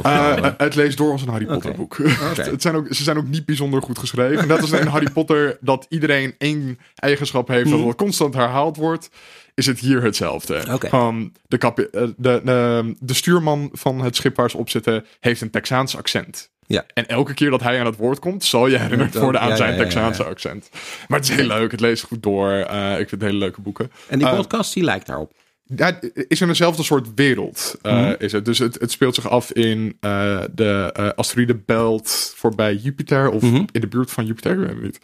het 0.56 0.74
leest 0.74 0.96
door 0.96 1.12
als 1.12 1.22
een 1.22 1.28
Harry 1.28 1.46
Potter 1.46 1.70
Oké. 1.70 1.78
boek. 1.78 1.98
Oké. 2.30 2.42
het 2.50 2.62
zijn 2.62 2.74
ook, 2.74 2.86
ze 2.94 3.02
zijn 3.02 3.16
ook 3.16 3.26
niet 3.28 3.44
bijzonder 3.46 3.82
goed 3.82 3.98
geschreven. 3.98 4.48
Net 4.48 4.60
als 4.60 4.70
in 4.70 4.86
Harry 4.86 5.10
Potter 5.10 5.56
dat 5.60 5.86
iedereen 5.88 6.34
één 6.38 6.78
eigenschap 6.94 7.48
heeft 7.48 7.68
Mhm. 7.68 7.76
dat 7.78 7.86
het 7.86 7.96
constant 7.96 8.34
herhaald 8.34 8.76
wordt. 8.76 9.10
Is 9.54 9.66
het 9.66 9.78
hier 9.78 10.02
hetzelfde. 10.02 10.64
Oké. 10.72 10.88
Gewoon 10.88 11.32
de, 11.48 11.58
kapi- 11.58 11.88
eh, 11.92 12.02
de, 12.16 12.40
de, 12.44 12.94
de 13.00 13.14
stuurman 13.14 13.68
van 13.72 14.00
het 14.00 14.16
schip 14.16 14.36
waar 14.36 14.50
ze 14.50 14.56
op 14.56 14.70
zitten 14.70 15.04
heeft 15.20 15.40
een 15.40 15.50
Texaans 15.50 15.96
accent. 15.96 16.50
Ja. 16.66 16.84
En 16.94 17.06
elke 17.06 17.34
keer 17.34 17.50
dat 17.50 17.62
hij 17.62 17.78
aan 17.80 17.86
het 17.86 17.96
woord 17.96 18.18
komt, 18.18 18.44
zal 18.44 18.66
je 18.66 18.78
herinnerd 18.78 19.14
worden 19.14 19.40
aan 19.40 19.48
ja, 19.48 19.56
zijn 19.56 19.74
ja. 19.74 19.82
Texaanse 19.82 20.24
accent. 20.24 20.68
Maar 21.08 21.18
het 21.18 21.28
is 21.28 21.34
heel 21.36 21.46
leuk, 21.46 21.70
het 21.70 21.80
leest 21.80 22.02
goed 22.04 22.22
door. 22.22 22.50
Eh, 22.52 22.90
ik 22.90 22.96
vind 23.08 23.10
het 23.10 23.22
hele 23.22 23.38
leuke 23.38 23.60
boeken. 23.60 23.90
En 24.08 24.18
die 24.18 24.28
Eh, 24.28 24.34
podcast 24.36 24.74
die 24.74 24.82
lijkt 24.84 25.06
daarop. 25.06 25.32
Ja, 25.66 25.86
het 26.00 26.24
is 26.28 26.40
in 26.40 26.46
dezelfde 26.46 26.82
soort 26.82 27.08
wereld. 27.14 27.74
eh, 27.82 27.92
Mhm. 28.00 28.14
is 28.18 28.32
het. 28.32 28.44
Dus 28.44 28.58
het, 28.58 28.80
het 28.80 28.90
speelt 28.90 29.14
zich 29.14 29.28
af 29.28 29.52
in 29.52 29.96
eh, 30.00 30.40
de 30.54 30.90
eh 30.92 31.08
asteroïdebelt 31.08 32.32
voorbij 32.36 32.74
Jupiter. 32.74 33.30
Of 33.30 33.42
Mhm. 33.42 33.54
in 33.72 33.80
de 33.80 33.86
buurt 33.86 34.10
van 34.10 34.26
Jupiter. 34.26 34.52
Ik 34.52 34.58
weet 34.58 34.68
het 34.74 34.82
niet. 34.82 35.00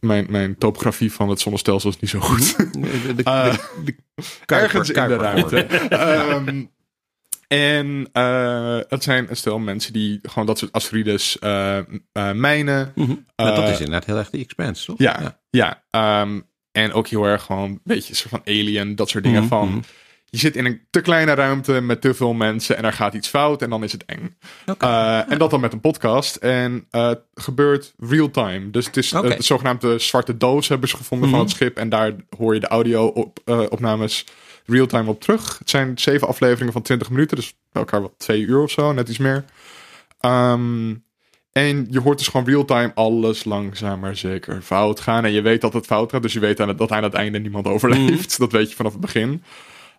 Mijn, 0.00 0.26
mijn 0.28 0.58
topografie 0.58 1.12
van 1.12 1.28
het 1.28 1.40
zonnestelsel 1.40 1.90
is 1.90 2.00
niet 2.00 2.10
zo 2.10 2.20
goed. 2.20 2.56
De, 2.56 2.70
de, 2.80 3.14
de, 3.14 3.22
Eh, 3.22 3.56
de 3.84 3.94
Kuiper- 4.44 4.64
Ergens 4.76 4.90
in 4.90 5.08
de 5.08 5.16
ruimte. 5.16 5.56
Ehm, 5.88 6.64
en 7.48 8.08
eh, 8.12 8.78
het 8.88 9.02
zijn 9.02 9.26
een 9.30 9.36
stel 9.36 9.58
mensen 9.58 9.92
die 9.92 10.18
gewoon 10.22 10.46
dat 10.46 10.58
soort 10.58 10.72
asteroïdes 10.72 11.38
eh 11.38 11.78
eh, 11.78 11.84
mijnen. 12.32 12.92
Mhm. 12.94 13.14
Maar 13.36 13.54
dat 13.54 13.68
is 13.68 13.78
inderdaad 13.78 14.04
heel 14.04 14.16
erg 14.16 14.30
de 14.30 14.38
Expanse, 14.38 14.86
toch? 14.86 14.98
Ja, 14.98 15.40
ja. 15.50 15.82
ehm, 15.90 16.40
en 16.74 16.92
ook 16.92 17.06
heel 17.08 17.24
erg 17.24 17.42
gewoon 17.42 17.70
een 17.70 17.80
beetje 17.84 18.10
een 18.10 18.16
soort 18.16 18.30
van 18.30 18.42
alien, 18.44 18.94
dat 18.96 19.08
soort 19.08 19.24
dingen 19.24 19.40
Mhm, 19.40 19.48
van... 19.48 19.68
mhm. 19.68 19.78
Je 20.30 20.40
zit 20.40 20.56
in 20.56 20.64
een 20.64 20.80
te 20.90 21.00
kleine 21.00 21.34
ruimte 21.34 21.72
met 21.80 22.00
te 22.00 22.14
veel 22.14 22.32
mensen 22.32 22.76
en 22.76 22.84
er 22.84 22.92
gaat 22.92 23.14
iets 23.14 23.28
fout 23.28 23.62
en 23.62 23.70
dan 23.70 23.84
is 23.84 23.92
het 23.92 24.04
eng. 24.04 24.36
Eh, 24.78 25.30
en 25.32 25.38
dat 25.38 25.50
dan 25.50 25.60
met 25.60 25.72
een 25.72 25.80
podcast. 25.80 26.36
En 26.36 26.86
eh, 26.90 27.08
het 27.08 27.20
gebeurt 27.34 27.94
real 27.98 28.30
time. 28.30 28.70
Dus 28.70 28.86
het 28.86 28.96
is 28.96 29.12
eh, 29.12 29.20
de 29.22 29.36
zogenaamde 29.38 29.98
zwarte 29.98 30.36
doos 30.36 30.68
hebben 30.68 30.88
ze 30.88 30.96
gevonden 30.96 31.28
Mhm. 31.28 31.36
van 31.36 31.46
het 31.46 31.54
schip. 31.54 31.76
En 31.76 31.88
daar 31.88 32.12
hoor 32.38 32.54
je 32.54 32.60
de 32.60 32.66
audio 32.66 33.06
op, 33.06 33.38
opnames 33.68 34.24
real 34.66 34.86
time 34.86 35.08
op 35.10 35.20
terug. 35.20 35.58
Het 35.58 35.70
zijn 35.70 35.98
zeven 35.98 36.28
afleveringen 36.28 36.72
van 36.72 36.82
20 36.82 37.10
minuten. 37.10 37.36
Dus 37.36 37.54
bij 37.72 37.82
elkaar 37.82 38.00
wat 38.02 38.12
twee 38.16 38.40
uur 38.40 38.62
of 38.62 38.70
zo, 38.70 38.92
net 38.92 39.08
iets 39.08 39.18
meer. 39.18 39.44
Ehm, 40.20 40.94
en 41.58 41.86
je 41.90 42.00
hoort 42.00 42.18
dus 42.18 42.28
gewoon 42.28 42.46
real 42.46 42.64
time 42.64 42.94
alles 42.94 43.44
langzaam 43.44 44.00
maar 44.00 44.16
zeker 44.16 44.62
fout 44.62 45.00
gaan. 45.00 45.24
En 45.24 45.32
je 45.32 45.42
weet 45.42 45.60
dat 45.60 45.72
het 45.72 45.86
fout 45.86 46.10
gaat. 46.10 46.22
Dus 46.22 46.32
je 46.32 46.40
weet 46.40 46.60
aan 46.60 46.68
het, 46.68 46.78
dat 46.78 46.90
aan 46.90 47.02
het 47.02 47.14
einde 47.14 47.38
niemand 47.38 47.66
overleeft. 47.66 48.38
Dat 48.38 48.52
weet 48.52 48.70
je 48.70 48.76
vanaf 48.76 48.92
het 48.92 49.00
begin. 49.00 49.42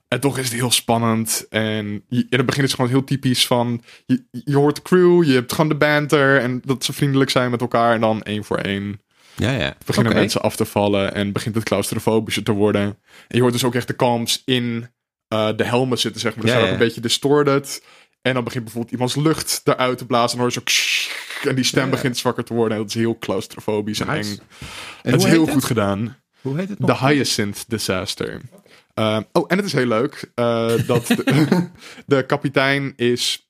En 0.08 0.20
toch 0.20 0.38
is 0.38 0.46
het 0.46 0.54
heel 0.54 0.72
spannend. 0.72 1.46
En 1.50 2.04
je, 2.08 2.26
in 2.30 2.38
het 2.38 2.46
begin 2.46 2.64
is 2.64 2.72
het 2.72 2.80
gewoon 2.80 2.92
heel 2.92 3.04
typisch 3.04 3.48
van... 3.48 3.84
Je, 4.06 4.24
je 4.32 4.56
hoort 4.56 4.76
de 4.76 4.82
crew, 4.82 5.24
je 5.24 5.34
hebt 5.34 5.52
gewoon 5.52 5.70
de 5.70 5.76
banter... 5.76 6.40
en 6.40 6.62
dat 6.66 6.84
ze 6.84 6.94
vriendelijk 6.94 7.30
zijn 7.30 7.52
met 7.52 7.62
elkaar. 7.62 7.94
En 7.94 8.02
dan 8.02 8.24
één 8.24 8.44
voor 8.44 8.58
één 8.58 9.02
Ja, 9.36 9.52
ja. 9.52 9.76
beginnen 9.86 10.14
mensen 10.14 10.42
af 10.42 10.56
te 10.56 10.66
vallen... 10.66 11.14
en 11.14 11.32
begint 11.32 11.56
het 11.56 11.64
claustrofobischer 11.64 12.44
te 12.44 12.52
worden. 12.52 12.82
En 12.82 12.98
je 13.28 13.42
hoort 13.42 13.54
dus 13.54 13.64
ook 13.64 13.76
echt 13.76 13.88
de 13.88 13.94
kamps 13.94 14.42
in 14.46 14.88
eh, 15.28 15.50
de 15.56 15.64
helmen 15.64 15.98
zitten, 15.98 16.22
zeg 16.22 16.36
maar. 16.36 16.46
Dus 16.46 16.54
Ja, 16.54 16.60
zijn 16.60 16.72
ook 16.72 16.78
ja. 16.78 16.82
een 16.82 16.88
beetje 16.88 17.02
distorted. 17.02 17.84
En 18.22 18.34
dan 18.34 18.44
begint 18.44 18.64
bijvoorbeeld 18.64 18.94
iemands 18.94 19.16
lucht 19.16 19.62
eruit 19.64 19.98
te 19.98 20.06
blazen... 20.06 20.40
en 20.40 20.44
dan 20.44 20.52
hoor 20.52 20.64
je 20.64 20.72
zo... 20.72 21.05
en 21.44 21.56
die 21.56 21.64
stem 21.64 21.90
begint 21.90 22.18
zwakker 22.18 22.44
te 22.44 22.54
worden. 22.54 22.78
En 22.78 22.84
dat 22.84 22.94
is 22.94 23.02
heel 23.02 23.18
claustrofobisch 23.18 24.00
en 24.00 24.08
Nice. 24.08 24.32
eng. 24.32 24.40
En 25.04 25.12
het 25.12 25.24
is 25.24 25.28
heel 25.28 25.48
goed 25.48 25.64
gedaan. 25.64 26.18
Hoe 26.42 26.58
heet 26.58 26.70
het 26.70 26.78
De 26.78 26.86
nog? 26.86 27.00
Hyacinth 27.00 27.66
Disaster. 27.68 28.42
Uh, 28.96 29.18
oh, 29.32 29.46
en 29.48 29.58
het 29.58 29.66
is 29.66 29.74
heel 29.74 29.86
leuk 29.86 30.32
uh, 30.36 30.72
dat 30.88 31.08
de, 31.08 31.68
de 32.06 32.26
kapitein 32.26 32.94
is 32.96 33.50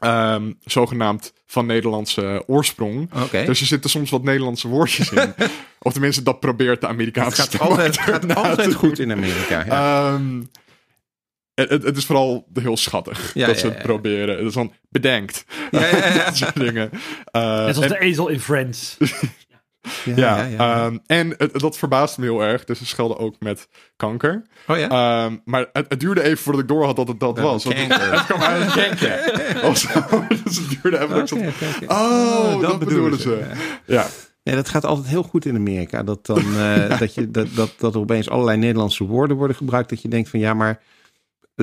um, 0.00 0.58
zogenaamd 0.64 1.32
van 1.46 1.66
Nederlandse 1.66 2.44
oorsprong. 2.46 3.10
Oké. 3.22 3.44
Dus 3.44 3.60
er 3.60 3.66
zitten 3.66 3.90
soms 3.90 4.10
wat 4.10 4.22
Nederlandse 4.22 4.68
woordjes 4.68 5.10
in. 5.10 5.34
of 5.78 5.92
tenminste, 5.92 6.22
dat 6.22 6.40
probeert 6.40 6.80
de 6.80 6.86
Amerikaanse 6.86 7.42
Het 7.42 7.54
gaat 7.54 7.68
altijd, 7.68 7.98
gaat 7.98 8.34
altijd 8.34 8.74
goed 8.74 8.98
in 8.98 9.12
Amerika. 9.12 9.64
Ja. 9.66 10.12
Um, 10.12 10.50
het, 11.68 11.82
het 11.82 11.96
is 11.96 12.06
vooral 12.06 12.46
heel 12.60 12.76
schattig 12.76 13.34
Ja, 13.34 13.46
dat 13.46 13.54
ja, 13.54 13.60
ze 13.60 13.66
het 13.66 13.76
ja. 13.76 13.82
proberen. 13.82 14.36
Het 14.36 14.46
is 14.46 14.52
dan 14.54 14.72
bedenkt. 14.90 15.44
Ja, 15.70 15.86
ja, 15.86 15.96
ja. 15.96 16.14
dat 16.24 16.36
soort 16.36 16.56
dingen. 16.56 16.90
Uh, 16.92 17.64
Net 17.64 17.74
zoals 17.74 17.78
en- 17.78 17.88
de 17.88 17.98
ezel 18.00 18.28
in 18.28 18.40
Friends. 18.40 18.96
ja, 18.98 19.06
ja, 20.16 20.36
ja, 20.36 20.44
ja. 20.44 20.84
ehm, 20.84 20.98
en 21.06 21.34
het- 21.38 21.58
dat 21.58 21.78
verbaast 21.78 22.18
me 22.18 22.24
heel 22.24 22.42
erg. 22.42 22.64
Dus 22.64 22.78
ze 22.78 22.86
schelden 22.86 23.18
ook 23.18 23.34
met 23.38 23.68
kanker. 23.96 24.42
oh 24.66 24.78
ja? 24.78 24.88
Ehm, 25.24 25.36
maar 25.44 25.66
het, 25.72 25.86
het 25.88 26.00
duurde 26.00 26.22
even 26.22 26.38
voordat 26.38 26.62
ik 26.62 26.68
door 26.68 26.84
had 26.84 26.96
dat 26.96 27.08
het 27.08 27.20
dat 27.20 27.38
was. 27.38 27.64
Want 27.64 27.76
het, 27.88 28.24
kwam 28.24 28.40
uit 28.40 28.60
een 28.62 28.72
kanker. 28.72 29.60
Of 29.64 29.78
zo. 29.78 29.88
Dus 30.44 30.56
het 30.56 30.78
duurde 30.82 30.98
even. 30.98 31.08
dat 31.08 31.30
ik 31.30 31.36
Oké, 31.38 31.44
zat, 31.44 31.68
oké, 31.78 31.84
oké. 31.84 31.92
Oh, 31.94 32.60
dat, 32.60 32.78
bedoelen 32.78 33.18
ze. 33.20 33.40
Ja. 33.84 33.94
Ja. 33.94 34.06
Nee, 34.42 34.56
dat 34.56 34.68
gaat 34.68 34.84
altijd 34.84 35.06
heel 35.08 35.22
goed 35.22 35.44
in 35.44 35.54
Amerika. 35.56 36.02
Dat, 36.02 36.26
dan, 36.26 36.38
eh, 36.58 36.98
dat, 36.98 37.14
je, 37.14 37.30
dat, 37.30 37.46
dat, 37.54 37.74
dat 37.78 37.94
er 37.94 38.00
opeens 38.00 38.28
allerlei 38.30 38.56
Nederlandse 38.58 39.04
woorden 39.04 39.36
worden 39.36 39.56
gebruikt. 39.56 39.88
Dat 39.90 40.02
je 40.02 40.08
denkt 40.08 40.28
van 40.28 40.40
ja, 40.40 40.54
maar 40.54 40.80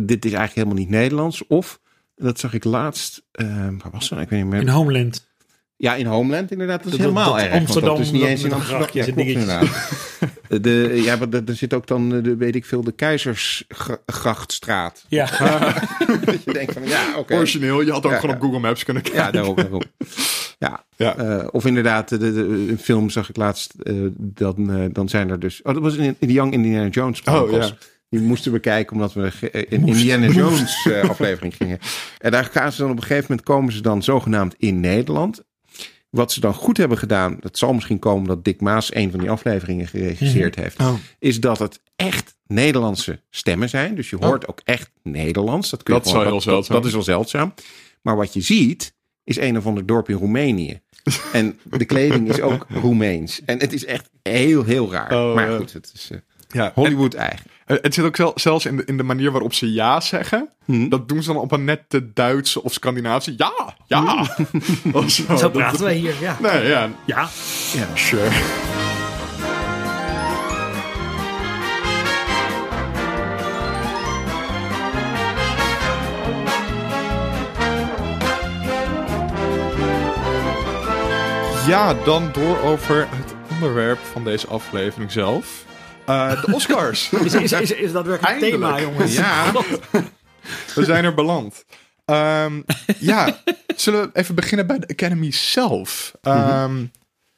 dit 0.03 0.25
is 0.25 0.31
eigenlijk 0.33 0.53
helemaal 0.53 0.77
niet 0.77 0.89
Nederlands. 0.89 1.47
Of, 1.47 1.79
dat 2.15 2.39
zag 2.39 2.53
ik 2.53 2.63
laatst, 2.63 3.21
eh, 3.31 3.47
waar 3.55 3.91
was 3.91 4.09
dat? 4.09 4.19
Ik 4.19 4.29
weet 4.29 4.41
niet 4.41 4.49
meer. 4.51 4.61
In 4.61 4.67
Homeland. 4.67 5.25
Ja, 5.77 5.95
in 5.95 6.05
Homeland 6.05 6.51
inderdaad. 6.51 6.77
Dat 6.83 6.85
is 6.85 6.91
Dat- 6.91 6.99
helemaal 7.01 7.33
dat 7.33 7.41
erg. 7.43 7.53
Amsterdam, 7.53 7.95
dat 7.95 7.99
is 8.05 8.11
niet 8.11 8.21
dat 8.21 8.29
eens 8.29 8.43
in 8.43 8.53
Amsterdam. 8.53 8.87
Ja, 8.93 9.05
en 9.05 9.13
klopt 9.13 9.29
inderdaad. 9.29 9.67
De, 10.61 10.91
ja, 11.03 11.15
maar 11.15 11.27
er 11.45 11.55
zit 11.55 11.73
ook 11.73 11.87
dan, 11.87 12.09
de, 12.09 12.35
weet 12.35 12.55
ik 12.55 12.65
veel, 12.65 12.83
de 12.83 12.91
Keizersgrachtstraat. 12.91 15.05
Ja. 15.07 15.25
dat 16.25 16.43
je 16.43 16.53
denkt 16.53 16.73
van 16.73 16.87
ja, 16.87 17.17
oké. 17.17 17.35
Origineel. 17.35 17.81
Je 17.81 17.91
had 17.91 18.05
ook 18.05 18.11
Ja, 18.11 18.17
gewoon 18.19 18.35
ja. 18.35 18.41
op 18.41 18.47
Google 18.47 18.59
Maps 18.67 18.83
kunnen 18.83 19.03
kijken. 19.03 19.21
Ja, 19.21 19.31
daarom. 19.31 19.55
daarom. 19.55 19.81
Ja, 20.59 20.85
Ja. 20.95 21.15
eh, 21.15 21.47
of 21.51 21.65
inderdaad, 21.65 22.09
de, 22.09 22.17
de, 22.17 22.33
de- 22.33 22.41
een 22.69 22.77
film 22.77 23.09
zag 23.09 23.29
ik 23.29 23.35
laatst. 23.35 23.73
eh, 23.83 23.93
dan, 24.17 24.71
eh, 24.71 24.85
dan 24.91 25.09
zijn 25.09 25.29
er 25.29 25.39
dus. 25.39 25.61
Oh, 25.61 25.73
dat 25.73 25.83
was 25.83 25.95
in, 25.95 26.15
in 26.19 26.27
de 26.27 26.33
Young 26.33 26.53
Indiana 26.53 26.87
Jones. 26.87 27.21
Oh, 27.23 27.51
ja. 27.51 27.69
Die 28.09 28.21
moesten 28.21 28.51
we 28.51 28.59
kijken 28.59 28.95
omdat 28.95 29.13
we 29.13 29.31
eh, 29.51 29.63
in 29.69 29.87
Indiana 29.87 30.27
Jones 30.27 30.85
eh, 30.85 31.09
aflevering 31.09 31.55
gingen. 31.55 31.79
En 32.17 32.31
daar 32.31 32.45
gaan 32.45 32.71
ze 32.71 32.81
dan 32.81 32.91
op 32.91 32.95
een 32.97 33.01
gegeven 33.03 33.25
moment 33.29 33.47
komen 33.47 33.73
ze 33.73 33.81
dan 33.81 34.03
zogenaamd 34.03 34.55
in 34.57 34.79
Nederland. 34.79 35.43
Wat 36.09 36.31
ze 36.31 36.39
dan 36.39 36.53
goed 36.53 36.77
hebben 36.77 36.97
gedaan, 36.97 37.37
dat 37.39 37.57
zal 37.57 37.73
misschien 37.73 37.99
komen 37.99 38.27
dat 38.27 38.43
Dick 38.43 38.61
Maas 38.61 38.95
een 38.95 39.11
van 39.11 39.19
die 39.19 39.29
afleveringen 39.29 39.87
geregisseerd 39.87 40.55
heeft, 40.55 40.79
Oh. 40.79 40.93
is 41.19 41.39
dat 41.39 41.59
het 41.59 41.81
echt 41.95 42.35
Nederlandse 42.47 43.21
stemmen 43.29 43.69
zijn. 43.69 43.95
Dus 43.95 44.09
je 44.09 44.15
hoort 44.19 44.47
ook 44.47 44.61
echt 44.63 44.91
Nederlands. 45.03 45.69
Dat, 45.69 45.83
kun 45.83 45.93
je 45.93 45.99
Dat 45.99 46.07
is 46.09 46.15
gewoon- 46.15 46.27
wel 46.27 46.39
dat, 46.39 46.47
zeldzaam. 46.47 46.75
dat 46.75 46.85
is 46.85 46.93
wel 46.93 47.03
zeldzaam. 47.03 47.53
Maar 48.01 48.15
wat 48.15 48.33
je 48.33 48.41
ziet, 48.41 48.93
is 49.23 49.37
een 49.37 49.57
of 49.57 49.65
ander 49.65 49.85
dorp 49.85 50.09
in 50.09 50.15
Roemenië. 50.15 50.81
En 51.33 51.59
de 51.63 51.85
kleding 51.85 52.29
is 52.29 52.41
ook 52.41 52.65
Roemeens. 52.69 53.41
En 53.45 53.59
het 53.59 53.73
is 53.73 53.85
echt 53.85 54.09
heel, 54.21 54.63
heel 54.63 54.91
raar. 54.91 55.13
Oh, 55.29 55.35
maar 55.35 55.57
goed, 55.57 55.73
het 55.73 55.91
is 55.93 56.09
eh, 56.11 56.17
Ja. 56.49 56.71
Hollywood 56.75 57.13
eigen. 57.13 57.45
En, 57.45 57.54
het 57.65 57.93
zit 57.93 58.05
ook 58.05 58.15
zel- 58.15 58.31
zelfs 58.35 58.65
in 58.65 58.77
de, 58.77 58.85
in 58.85 58.97
de 58.97 59.03
manier 59.03 59.31
waarop 59.31 59.53
ze 59.53 59.73
ja 59.73 59.99
zeggen. 59.99 60.49
Hm. 60.65 60.89
Dat 60.89 61.07
doen 61.09 61.23
ze 61.23 61.33
dan 61.33 61.41
op 61.41 61.51
een 61.51 61.63
nette 61.63 62.13
Duitse 62.13 62.63
of 62.63 62.73
Scandinavische. 62.73 63.33
Ja, 63.37 63.75
ja. 63.87 64.25
Of 64.93 65.09
zo. 65.11 65.23
Zo 65.27 65.35
Dat- 65.35 65.51
praten 65.51 65.83
wij 65.83 65.95
hier, 65.95 66.13
ja. 66.21 66.37
Nee, 66.41 66.67
ja. 66.67 66.89
Ja. 67.05 67.27
Ja. 67.73 67.87
Sure. 67.95 68.29
Ja, 81.67 81.93
dan 81.93 82.29
door 82.31 82.59
over 82.61 83.07
het 83.09 83.33
onderwerp 83.53 83.99
van 83.99 84.23
deze 84.23 84.47
aflevering 84.47 85.11
zelf. 85.11 85.64
Eh, 86.05 86.43
de 86.45 86.53
Oscars. 86.53 87.09
Is, 87.25 87.33
is, 87.33 87.51
is, 87.51 87.71
is 87.71 87.91
daadwerkelijk 87.91 88.33
een 88.41 88.49
thema, 88.49 88.75
Eindelijk. 88.75 88.97
jongens. 88.97 89.15
Ja. 89.15 89.51
We 90.75 90.83
zijn 90.83 91.03
er 91.05 91.13
beland. 91.13 91.65
Ehm, 92.05 92.61
ja, 92.99 93.37
zullen 93.75 94.01
we 94.01 94.09
even 94.13 94.35
beginnen 94.35 94.67
bij 94.67 94.79
de 94.79 94.87
Academy 94.87 95.31
zelf? 95.31 96.13
Ehm, 96.21 96.85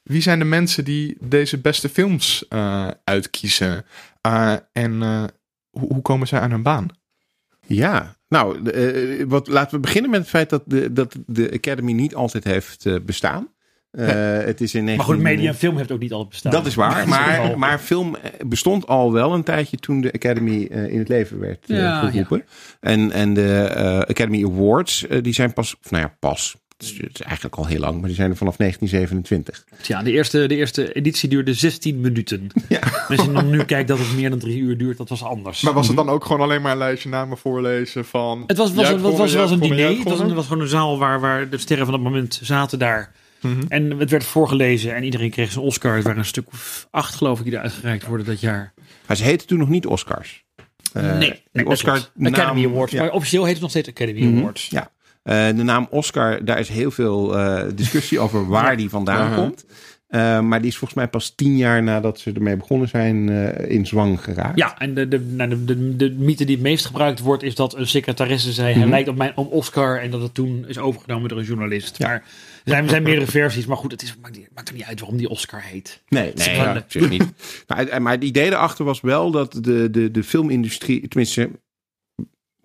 Wie 0.03 0.21
zijn 0.21 0.39
de 0.39 0.45
mensen 0.45 0.84
die 0.86 1.17
deze 1.19 1.58
beste 1.58 1.89
films 1.89 2.45
eh, 2.49 2.88
uitkiezen? 3.03 3.86
Eh, 4.21 4.53
en 4.71 5.01
eh, 5.01 5.23
hoe, 5.69 5.93
hoe 5.93 6.01
komen 6.01 6.27
zij 6.27 6.39
aan 6.39 6.51
hun 6.51 6.63
baan? 6.63 6.88
Ja, 7.65 8.15
nou, 8.27 8.62
de, 8.63 8.71
eh, 8.71 9.25
wat, 9.27 9.47
laten 9.47 9.75
we 9.75 9.80
beginnen 9.82 10.12
met 10.12 10.19
het 10.19 10.30
feit 10.30 10.49
dat 10.49 10.63
de, 10.65 10.93
dat 10.93 11.15
de 11.25 11.51
Academy 11.53 11.91
niet 11.91 12.15
altijd 12.15 12.43
heeft 12.43 12.86
eh, 12.86 12.95
bestaan. 13.01 13.47
Eh, 13.91 14.06
het 14.45 14.62
is 14.62 14.73
in 14.73 14.84
19... 14.84 14.95
Maar 14.95 15.06
goed, 15.06 15.19
media 15.19 15.47
en 15.50 15.56
film 15.56 15.78
heeft 15.78 15.91
ook 15.91 16.00
niet 16.00 16.12
altijd 16.12 16.30
bestaan. 16.30 16.52
Dat 16.52 16.65
is 16.65 16.76
waar, 16.76 16.97
Dat 16.97 17.08
maar, 17.08 17.60
maar 17.60 17.80
film 17.80 18.15
eh, 18.15 18.32
bestond 18.45 18.88
al 18.88 19.12
wel 19.12 19.34
een 19.34 19.43
tijdje 19.43 19.78
toen 19.78 20.02
de 20.02 20.13
Academy 20.13 20.67
eh, 20.71 20.91
in 20.91 21.00
het 21.00 21.08
leven 21.08 21.39
werd 21.39 21.63
Ja, 21.65 22.10
geroepen. 22.10 22.43
En, 22.80 23.12
en 23.12 23.34
de 23.34 23.58
eh, 23.58 24.00
Academy 24.00 24.45
Awards, 24.45 25.06
die 25.21 25.34
zijn 25.34 25.54
pas, 25.54 25.76
of 25.84 25.91
nou 25.91 26.04
ja, 26.04 26.15
pas. 26.19 26.56
Het 26.78 26.88
is, 26.88 26.97
het 26.97 27.13
is 27.13 27.21
eigenlijk 27.21 27.56
al 27.56 27.65
heel 27.65 27.80
lang, 27.80 28.00
maar 28.00 28.08
die 28.08 28.15
zijn 28.15 28.30
er 28.30 28.38
vanaf 28.38 28.56
1927. 28.56 29.65
Ja, 29.88 30.04
de 30.04 30.12
eerste, 30.12 30.47
de 30.47 30.56
eerste 30.56 30.93
editie 30.93 31.30
duurde 31.30 31.54
16 31.54 32.02
minuten. 32.02 32.47
Ja. 32.69 32.80
Als 33.08 33.26
je 33.26 33.32
dan 33.32 33.50
nu 33.50 33.63
kijkt 33.63 33.88
dat 33.88 33.97
het 33.97 34.15
meer 34.15 34.30
dan 34.30 34.39
drie 34.39 34.58
uur 34.58 34.78
duurt, 34.78 34.97
dat 34.97 35.10
was 35.10 35.23
anders. 35.23 35.62
Maar 35.62 35.73
was 35.73 35.88
het 35.88 35.95
dan 35.95 36.10
ook 36.10 36.26
gewoon 36.26 36.41
alleen 36.41 36.62
maar 36.62 36.71
een 36.71 36.78
lijstje 36.78 37.10
namen 37.10 37.38
voorlezen 37.38 38.06
van... 38.06 38.43
het 38.47 38.58
was, 38.58 38.73
was, 38.73 38.91
was, 39.02 39.34
was, 39.34 39.52
een 39.52 39.60
diner. 39.60 39.89
Het 39.89 40.04
was, 40.04 40.34
was 40.34 40.47
gewoon 40.47 40.62
een 40.62 40.67
zaal 40.67 40.97
waar, 40.97 41.19
waar 41.19 41.50
de 41.50 41.58
sterren 41.58 41.86
van 41.86 41.93
dat 41.93 42.04
moment 42.04 42.39
zaten 42.43 42.80
daar. 42.80 43.12
Mhm. 43.41 43.62
En 43.67 44.00
het 44.00 44.10
werd 44.10 44.23
voorgelezen 44.23 44.95
en 44.95 45.04
iedereen 45.04 45.30
kreeg 45.30 45.52
zijn 45.52 45.65
Oscar. 45.65 45.95
Het 45.95 46.04
waren 46.04 46.19
een 46.19 46.26
stuk 46.26 46.47
of 46.47 46.88
acht, 46.91 47.15
geloof 47.15 47.39
ik, 47.39 47.45
die 47.45 47.54
eruit 47.54 47.71
gereikt 47.71 48.06
worden 48.06 48.26
dat 48.26 48.39
jaar. 48.39 48.73
Maar 49.08 49.17
ze 49.17 49.23
heten 49.23 49.47
toen 49.47 49.60
nog 49.60 49.69
niet 49.69 49.86
Oscars. 49.86 50.45
Eh, 50.93 51.04
nee, 51.04 51.19
die 51.19 51.28
nee 51.52 51.63
dat 51.63 51.73
Oscar. 51.73 52.10
Academy 52.23 52.65
Awards. 52.65 52.91
ja. 52.91 53.02
Maar 53.02 53.12
officieel 53.12 53.43
heet 53.43 53.54
het 53.54 53.62
nog 53.62 53.69
steeds 53.69 53.89
Academy 53.89 54.21
Mhm. 54.21 54.38
Awards. 54.38 54.67
Ja. 54.69 54.91
Eh, 55.23 55.45
de 55.47 55.63
naam 55.63 55.88
Oscar, 55.89 56.45
daar 56.45 56.60
is 56.60 56.69
heel 56.69 56.91
veel 56.91 57.38
eh, 57.38 57.63
discussie 57.76 58.19
over 58.19 58.47
waar 58.56 58.78
die 58.78 58.89
vandaan 58.89 59.30
Ja. 59.30 59.36
komt. 59.36 59.65
Uh, 60.10 60.39
maar 60.39 60.60
die 60.60 60.69
is 60.69 60.78
volgens 60.78 61.00
mij 61.00 61.08
pas 61.08 61.34
tien 61.36 61.58
jaar 61.58 61.84
nadat 61.84 62.19
ze 62.19 62.32
ermee 62.32 62.56
begonnen 62.58 62.88
zijn 62.88 63.28
uh, 63.30 63.69
in 63.69 63.86
zwang 63.86 64.23
geraakt. 64.23 64.58
Ja, 64.58 64.78
en 64.80 64.93
de, 64.93 65.08
de, 65.08 65.19
nou, 65.19 65.50
de, 65.50 65.65
de, 65.65 65.95
de, 65.95 66.12
mythe 66.12 66.45
die 66.45 66.56
het 66.56 66.63
meest 66.63 66.86
gebruikt 66.86 67.19
wordt 67.19 67.43
is 67.43 67.56
dat 67.56 67.76
een 67.76 67.88
secretaresse 67.88 68.52
zei: 68.52 68.67
mm 68.67 68.73
-hmm. 68.73 68.82
hij 68.82 68.91
lijkt 68.91 69.10
op 69.10 69.15
mijn 69.15 69.32
op 69.36 69.52
Oscar. 69.52 70.02
En 70.02 70.12
dat 70.12 70.21
het 70.21 70.34
toen 70.34 70.65
is 70.67 70.78
overgenomen 70.78 71.30
door 71.30 71.38
een 71.38 71.45
journalist. 71.45 71.97
Ja. 71.97 72.08
Maar 72.08 72.15
er 72.15 72.23
zijn, 72.71 72.84
er 72.84 72.89
zijn 72.89 73.03
meerdere 73.03 73.32
versies. 73.32 73.65
Maar 73.65 73.77
goed, 73.77 73.91
het 73.91 74.01
is, 74.01 74.15
maakt, 74.21 74.38
maakt 74.53 74.69
er 74.69 74.75
niet 74.75 74.84
uit 74.84 74.99
waarom 74.99 75.17
die 75.17 75.30
Oscar 75.30 75.62
heet. 75.62 76.01
Nee, 76.08 76.32
nee 76.36 76.56
ja, 76.56 76.77
op 76.77 76.84
zich 76.88 77.10
niet. 77.10 77.23
maar, 77.67 78.01
maar 78.01 78.13
het 78.13 78.23
idee 78.23 78.45
erachter 78.45 78.86
was 78.86 79.01
wel 79.01 79.32
dat 79.32 79.60
de, 79.62 79.89
de, 79.89 80.12
de 80.12 80.23
filmindustrie, 80.23 81.08
tenminste, 81.08 81.49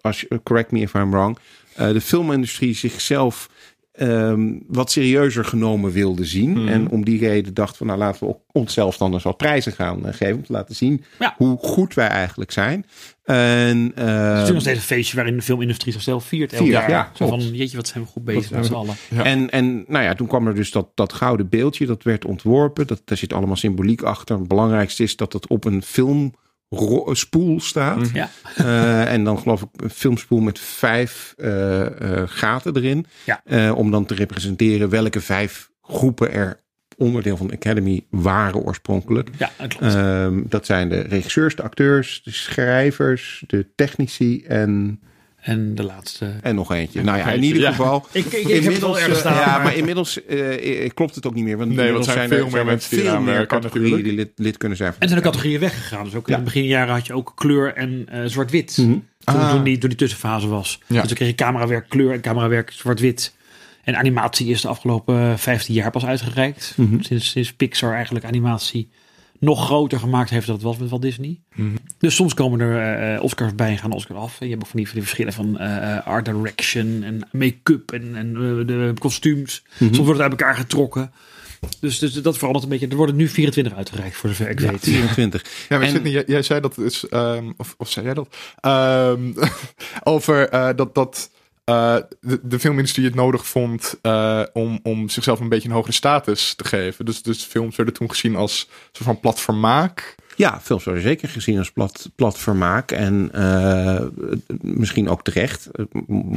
als 0.00 0.20
je, 0.20 0.40
correct 0.42 0.70
me 0.70 0.80
if 0.80 0.94
I'm 0.94 1.10
wrong, 1.10 1.38
uh, 1.80 1.92
de 1.92 2.00
filmindustrie 2.00 2.74
zichzelf 2.74 3.48
um, 4.00 4.62
wat 4.66 4.90
serieuzer 4.90 5.44
genomen 5.44 5.92
wilde 5.92 6.24
zien. 6.24 6.50
Mhm. 6.50 6.68
En 6.68 6.88
om 6.88 7.04
die 7.04 7.18
reden 7.18 7.54
dacht 7.54 7.76
van 7.76 7.86
nou 7.86 7.98
laten 7.98 8.26
we 8.26 8.36
onszelf 8.52 8.96
dan 8.96 9.12
eens 9.12 9.22
wat 9.22 9.36
prijzen 9.36 9.72
gaan 9.72 10.06
uh, 10.06 10.12
geven. 10.12 10.34
Om 10.34 10.44
te 10.44 10.52
laten 10.52 10.74
zien 10.74 11.04
ja. 11.18 11.34
hoe 11.36 11.58
goed 11.58 11.94
wij 11.94 12.08
eigenlijk 12.08 12.50
zijn. 12.50 12.86
En, 13.24 13.92
uh, 13.98 14.34
het 14.34 14.46
is 14.46 14.52
nog 14.52 14.60
steeds 14.60 14.78
een 14.78 14.84
feestje 14.84 15.16
waarin 15.16 15.36
de 15.36 15.42
filmindustrie 15.42 15.92
zichzelf 15.92 16.24
viert 16.24 16.52
elk 16.52 16.66
jaar. 16.66 16.90
ja, 16.90 17.10
Zo 17.14 17.26
van, 17.26 17.40
jeetje, 17.40 17.76
wat 17.76 17.88
zijn 17.88 18.04
we 18.04 18.10
goed 18.10 18.24
bezig 18.24 18.50
met 18.50 18.66
z'n 18.66 18.74
allen. 18.74 18.94
Ja. 19.08 19.24
En, 19.24 19.50
en 19.50 19.84
nou 19.88 20.04
ja, 20.04 20.14
toen 20.14 20.26
kwam 20.26 20.46
er 20.46 20.54
dus 20.54 20.70
dat, 20.70 20.88
dat 20.94 21.12
gouden 21.12 21.48
beeldje, 21.48 21.86
dat 21.86 22.02
werd 22.02 22.24
ontworpen. 22.24 22.86
Dat, 22.86 23.02
daar 23.04 23.16
zit 23.16 23.32
allemaal 23.32 23.56
symboliek 23.56 24.02
achter. 24.02 24.38
Het 24.38 24.48
belangrijkste 24.48 25.02
is 25.02 25.16
dat 25.16 25.32
het 25.32 25.46
op 25.46 25.64
een 25.64 25.82
film 25.82 26.34
spoel 27.12 27.60
staat. 27.60 28.10
Ja. 28.12 28.30
Uh, 28.60 29.12
en 29.14 29.24
dan 29.24 29.38
geloof 29.38 29.62
ik 29.62 29.68
een 29.76 29.90
filmspoel 29.90 30.40
met 30.40 30.58
vijf 30.58 31.34
uh, 31.36 31.80
uh, 31.80 31.86
gaten 32.26 32.76
erin. 32.76 33.06
Ja. 33.24 33.72
om 33.72 33.90
dan 33.90 34.04
te 34.04 34.14
representeren 34.14 34.88
welke 34.88 35.20
vijf 35.20 35.70
groepen 35.82 36.32
er 36.32 36.62
onderdeel 36.96 37.36
van 37.36 37.46
de 37.46 37.54
Academy 37.54 38.06
waren 38.10 38.60
oorspronkelijk. 38.60 39.30
Ja, 39.38 39.50
dat. 39.56 39.76
Ehm, 39.80 40.42
dat 40.44 40.66
zijn 40.66 40.88
de 40.88 41.00
regisseurs, 41.00 41.56
de 41.56 41.62
acteurs, 41.62 42.22
de 42.24 42.30
schrijvers, 42.32 43.44
de 43.46 43.66
technici 43.74 44.44
en... 44.44 45.00
En 45.42 45.74
de 45.74 45.82
laatste. 45.82 46.32
En 46.42 46.54
nog 46.54 46.72
eentje. 46.72 47.02
Nou 47.02 47.18
ja, 47.18 47.30
in 47.30 47.42
ieder 47.42 47.62
Ja. 47.62 47.68
geval. 47.70 48.06
Ik, 48.12 48.24
ik, 48.24 48.48
ik 48.48 48.62
heb 48.62 48.72
het 48.72 48.82
al 48.82 48.98
ergens 48.98 49.14
eh, 49.14 49.20
staan. 49.20 49.34
ja, 49.34 49.46
maar- 49.46 49.62
maar 49.62 49.76
inmiddels 49.76 50.24
eh, 50.26 50.90
klopt 50.94 51.14
het 51.14 51.26
ook 51.26 51.34
niet 51.34 51.44
meer. 51.44 51.56
Want 51.56 51.68
Nee, 51.68 51.78
inmiddels 51.78 52.06
want 52.06 52.18
er 52.18 52.26
zijn 52.28 52.32
er- 52.32 52.44
veel 52.44 52.52
meer 52.52 52.60
er 52.60 52.66
mensen 52.66 52.96
die 52.96 53.06
veel 53.08 53.20
meer 53.20 53.32
werken 53.34 53.46
categorieën 53.48 53.90
natuurlijk. 53.90 54.16
die 54.18 54.26
lid, 54.26 54.46
lid 54.46 54.56
kunnen 54.56 54.76
zijn. 54.78 54.92
van 54.92 55.00
En 55.02 55.08
zijn 55.08 55.20
de 55.20 55.26
categorieën 55.26 55.60
weggegaan. 55.60 56.04
Dus 56.04 56.14
ook 56.14 56.26
in 56.28 56.32
Ja. 56.32 56.38
de 56.38 56.44
beginjaren 56.44 56.94
had 56.94 57.06
je 57.06 57.12
ook 57.14 57.32
kleur 57.34 57.74
en 57.74 58.06
eh, 58.08 58.20
zwart-wit. 58.24 58.76
Mhm. 58.78 58.88
Toen, 58.90 59.04
Ah. 59.24 59.50
toen, 59.50 59.64
die, 59.64 59.78
toen 59.78 59.88
die 59.88 59.98
tussenfase 59.98 60.48
was. 60.48 60.78
Ja. 60.86 60.98
Dus 60.98 61.06
dan 61.06 61.16
kreeg 61.16 61.28
je 61.28 61.34
camerawerk 61.34 61.88
kleur 61.88 62.12
en 62.12 62.20
camerawerk 62.20 62.70
zwart-wit. 62.70 63.34
En 63.84 63.96
animatie 63.96 64.46
is 64.46 64.60
de 64.60 64.68
afgelopen 64.68 65.38
15 65.38 65.74
jaar 65.74 65.90
pas 65.90 66.04
uitgereikt. 66.06 66.72
Mhm. 66.76 67.00
Sinds, 67.00 67.30
sinds 67.30 67.52
Pixar 67.52 67.94
eigenlijk 67.94 68.24
animatie 68.24 68.88
nog 69.42 69.64
groter 69.64 69.98
gemaakt 69.98 70.30
heeft 70.30 70.46
dan 70.46 70.54
het 70.54 70.64
was 70.64 70.76
met 70.76 70.88
Walt 70.90 71.02
Disney. 71.02 71.40
Mhm. 71.54 71.68
Dus 71.98 72.14
soms 72.14 72.34
komen 72.34 72.60
er 72.60 72.98
eh, 73.14 73.22
Oscars 73.22 73.54
bij 73.54 73.70
en 73.70 73.78
gaan 73.78 73.92
Oscars 73.92 74.18
af. 74.18 74.40
En 74.40 74.46
je 74.46 74.52
hebt 74.52 74.64
ook 74.64 74.70
van 74.70 74.78
die, 74.78 74.86
van 74.88 74.94
die 74.94 75.04
verschillen 75.04 75.32
van 75.32 75.58
eh, 75.58 76.06
art 76.06 76.24
direction 76.24 77.02
en 77.02 77.28
make-up 77.32 77.92
en, 77.92 78.16
en 78.16 78.28
eh, 78.36 78.66
de 78.66 78.94
kostuums. 78.98 79.62
Mhm. 79.72 79.84
Soms 79.84 79.96
wordt 79.96 80.10
het 80.20 80.20
uit 80.20 80.40
elkaar 80.40 80.54
getrokken. 80.54 81.12
Dus, 81.80 81.98
dus 81.98 82.12
dat 82.12 82.38
verandert 82.38 82.64
een 82.64 82.70
beetje. 82.70 82.88
Er 82.88 82.96
worden 82.96 83.16
nu 83.16 83.28
24 83.28 83.74
uitgereikt 83.74 84.16
voor 84.16 84.28
zover 84.28 84.50
ik 84.50 84.60
Ja, 84.60 84.70
weet. 84.70 84.80
24. 84.80 85.42
Ja, 85.68 85.76
maar 85.78 85.86
En- 85.86 85.92
Sydney, 85.92 86.12
jij, 86.12 86.24
jij 86.26 86.42
zei 86.42 86.60
dat 86.60 86.78
is, 86.78 87.08
ehm, 87.08 87.52
of, 87.56 87.74
of 87.78 87.90
zei 87.90 88.04
jij 88.04 88.14
dat? 88.14 88.36
Ehm, 88.60 89.32
over 90.14 90.48
eh, 90.48 90.68
dat, 90.76 90.94
dat 90.94 91.30
eh, 91.64 91.96
de, 92.42 92.58
filmindustrie 92.58 93.06
het 93.06 93.14
nodig 93.14 93.46
vond 93.46 93.98
eh, 94.02 94.42
om, 94.52 94.80
om 94.82 95.08
zichzelf 95.08 95.40
een 95.40 95.48
beetje 95.48 95.68
een 95.68 95.74
hogere 95.74 95.92
status 95.92 96.54
te 96.54 96.64
geven. 96.64 97.04
Dus, 97.04 97.22
dus 97.22 97.44
films 97.44 97.76
werden 97.76 97.94
toen 97.94 98.10
gezien 98.10 98.36
als 98.36 98.68
soort 98.92 99.04
van 99.04 99.20
platformaak. 99.20 100.14
Ja, 100.36 100.60
films 100.60 100.84
worden 100.84 101.02
zeker 101.02 101.28
gezien 101.28 101.58
als 101.58 101.70
plat, 101.72 102.10
plat 102.14 102.38
vermaak. 102.38 102.90
En 102.90 103.28
eh, 103.32 104.00
misschien 104.60 105.08
ook 105.08 105.24
terecht. 105.24 105.66
eh, 105.66 105.84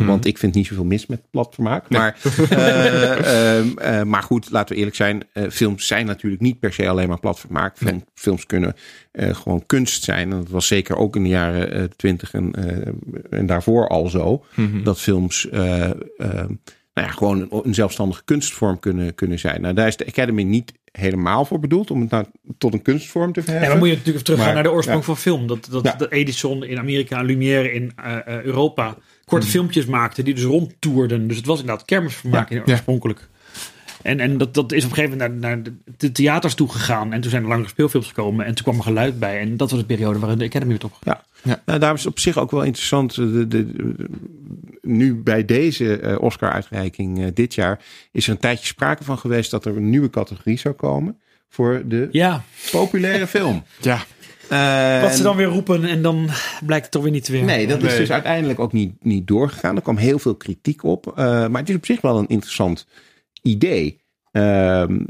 Want 0.05 0.25
ik 0.25 0.37
vind 0.37 0.53
niet 0.55 0.67
zoveel 0.67 0.85
mis 0.85 1.05
met 1.05 1.21
plat 1.31 1.53
vermaak. 1.53 1.89
Maar, 1.89 2.17
eh, 2.49 4.03
maar 4.03 4.23
goed, 4.23 4.51
laten 4.51 4.69
we 4.73 4.77
eerlijk 4.77 4.95
zijn. 4.95 5.23
films 5.49 5.87
zijn 5.87 6.05
natuurlijk 6.05 6.41
niet 6.41 6.59
per 6.59 6.73
se 6.73 6.87
alleen 6.87 7.07
maar 7.07 7.19
plat 7.19 7.39
vermaak. 7.39 7.77
Film, 7.77 8.03
Films 8.13 8.45
kunnen 8.45 8.75
gewoon 9.13 9.65
kunst 9.65 10.03
zijn. 10.03 10.31
En 10.31 10.37
dat 10.37 10.49
was 10.49 10.67
zeker 10.67 10.95
ook 10.95 11.15
in 11.15 11.23
de 11.23 11.29
jaren 11.29 11.95
twintig 11.95 12.33
en, 12.33 12.53
en 13.29 13.45
daarvoor 13.45 13.87
al 13.87 14.07
zo. 14.09 14.45
Dat 14.83 14.99
films... 15.01 15.47
nou 16.95 17.07
ja, 17.07 17.13
gewoon 17.13 17.41
een, 17.41 17.61
een 17.63 17.73
zelfstandige 17.73 18.23
kunstvorm 18.25 18.79
kunnen, 18.79 19.15
kunnen 19.15 19.39
zijn. 19.39 19.61
Nou, 19.61 19.73
daar 19.73 19.87
is 19.87 19.97
de 19.97 20.05
Academy 20.07 20.43
niet 20.43 20.73
helemaal 20.91 21.45
voor 21.45 21.59
bedoeld 21.59 21.91
om 21.91 22.01
het 22.01 22.09
nou 22.09 22.25
tot 22.57 22.73
een 22.73 22.81
kunstvorm 22.81 23.31
te 23.33 23.41
verheffen. 23.41 23.67
Ja, 23.67 23.73
dan 23.73 23.79
moet 23.83 23.89
je 23.91 23.95
natuurlijk 23.97 24.25
teruggaan 24.25 24.53
Maar, 24.53 24.55
naar 24.55 24.71
de 24.71 24.77
oorsprong 24.77 24.99
ja. 24.99 25.05
van 25.05 25.17
film. 25.17 25.47
Dat, 25.47 25.67
dat, 25.71 25.83
Ja. 25.83 25.95
dat 25.95 26.11
Edison 26.11 26.63
in 26.63 26.79
Amerika 26.79 27.19
en 27.19 27.25
Lumière 27.25 27.71
in 27.71 27.91
eh, 27.95 28.15
eh, 28.17 28.41
Europa 28.43 28.97
korte 29.25 29.47
filmpjes 29.47 29.85
maakte 29.85 30.23
die 30.23 30.33
dus 30.33 30.43
rondtoerden. 30.43 31.27
Dus 31.27 31.37
het 31.37 31.45
was 31.45 31.59
inderdaad 31.59 31.85
kermisvermaak 31.85 32.49
in 32.49 32.61
Ja. 32.65 32.71
oorspronkelijk. 32.71 33.27
En, 34.05 34.19
en 34.19 34.37
dat, 34.37 34.53
dat 34.53 34.71
is 34.71 34.83
op 34.83 34.89
een 34.89 34.95
gegeven 34.95 35.17
moment 35.17 35.39
naar, 35.41 35.55
naar 35.57 35.63
de, 35.97 36.11
theaters 36.11 36.53
toe 36.53 36.69
gegaan. 36.71 37.13
En 37.13 37.21
toen 37.21 37.29
zijn 37.29 37.41
er 37.43 37.47
langere 37.49 37.69
speelfilms 37.69 38.07
gekomen. 38.07 38.45
En 38.45 38.55
toen 38.55 38.63
kwam 38.63 38.77
er 38.77 38.83
geluid 38.83 39.19
bij. 39.19 39.39
En 39.39 39.57
dat 39.57 39.71
was 39.71 39.79
de 39.79 39.85
periode 39.85 40.19
waarin 40.19 40.37
de 40.37 40.45
Academy 40.45 40.71
werd 40.71 40.83
opgegaan. 40.83 41.19
Ja. 41.43 41.61
Nou, 41.65 41.79
daarom 41.79 41.97
is 41.97 42.03
het 42.03 42.11
op 42.13 42.19
zich 42.19 42.37
ook 42.37 42.51
wel 42.51 42.63
interessant. 42.63 43.11
eh, 43.11 43.17
De, 43.17 43.47
de, 43.47 43.65
de- 43.75 43.95
nu 44.81 45.15
bij 45.15 45.45
deze 45.45 45.99
eh, 45.99 46.21
Oscar-uitreiking 46.21 47.19
eh, 47.23 47.27
dit 47.33 47.53
jaar 47.53 47.79
is 48.11 48.25
er 48.25 48.31
een 48.31 48.39
tijdje 48.39 48.65
sprake 48.65 49.03
van 49.03 49.17
geweest 49.17 49.51
dat 49.51 49.65
er 49.65 49.77
een 49.77 49.89
nieuwe 49.89 50.09
categorie 50.09 50.57
zou 50.59 50.73
komen 50.73 51.17
voor 51.49 51.81
de 51.85 52.07
Ja, 52.11 52.43
populaire 52.71 53.27
film. 53.27 53.63
Ja, 53.81 53.99
Eh, 54.49 55.01
wat 55.01 55.15
ze 55.15 55.23
dan 55.23 55.35
weer 55.35 55.45
roepen 55.47 55.85
en 55.85 56.01
dan 56.01 56.29
blijkt 56.65 56.83
het 56.83 56.91
toch 56.93 57.03
weer 57.03 57.11
niet 57.11 57.23
te 57.23 57.31
werken. 57.31 57.49
Nee, 57.49 57.67
dat 57.67 57.83
is 57.83 57.95
dus 57.95 58.11
uiteindelijk 58.11 58.59
ook 58.59 58.73
niet, 58.73 58.93
niet 59.03 59.27
doorgegaan. 59.27 59.75
Er 59.75 59.81
kwam 59.81 59.97
heel 59.97 60.19
veel 60.19 60.35
kritiek 60.35 60.83
op. 60.83 61.07
eh, 61.07 61.15
maar 61.47 61.59
het 61.61 61.69
is 61.69 61.75
op 61.75 61.85
zich 61.85 62.01
wel 62.01 62.17
een 62.17 62.27
interessant 62.27 62.87
idee. 63.45 64.03
Ehm, 64.31 65.05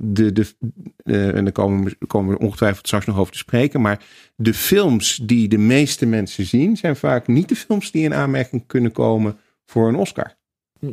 de, 0.00 0.32
de, 0.32 0.54
en 1.04 1.44
daar 1.44 1.52
komen 1.52 1.98
komen 2.06 2.34
we 2.34 2.44
ongetwijfeld 2.44 2.86
straks 2.86 3.06
nog 3.06 3.18
over 3.18 3.32
te 3.32 3.38
spreken. 3.38 3.80
Maar 3.80 4.04
de 4.36 4.54
films 4.54 5.16
die 5.16 5.48
de 5.48 5.58
meeste 5.58 6.06
mensen 6.06 6.46
zien, 6.46 6.76
zijn 6.76 6.96
vaak 6.96 7.26
niet 7.26 7.48
de 7.48 7.56
films 7.56 7.90
die 7.90 8.04
in 8.04 8.14
aanmerking 8.14 8.66
kunnen 8.66 8.92
komen 8.92 9.36
voor 9.64 9.88
een 9.88 9.96
Oscar. 9.96 10.36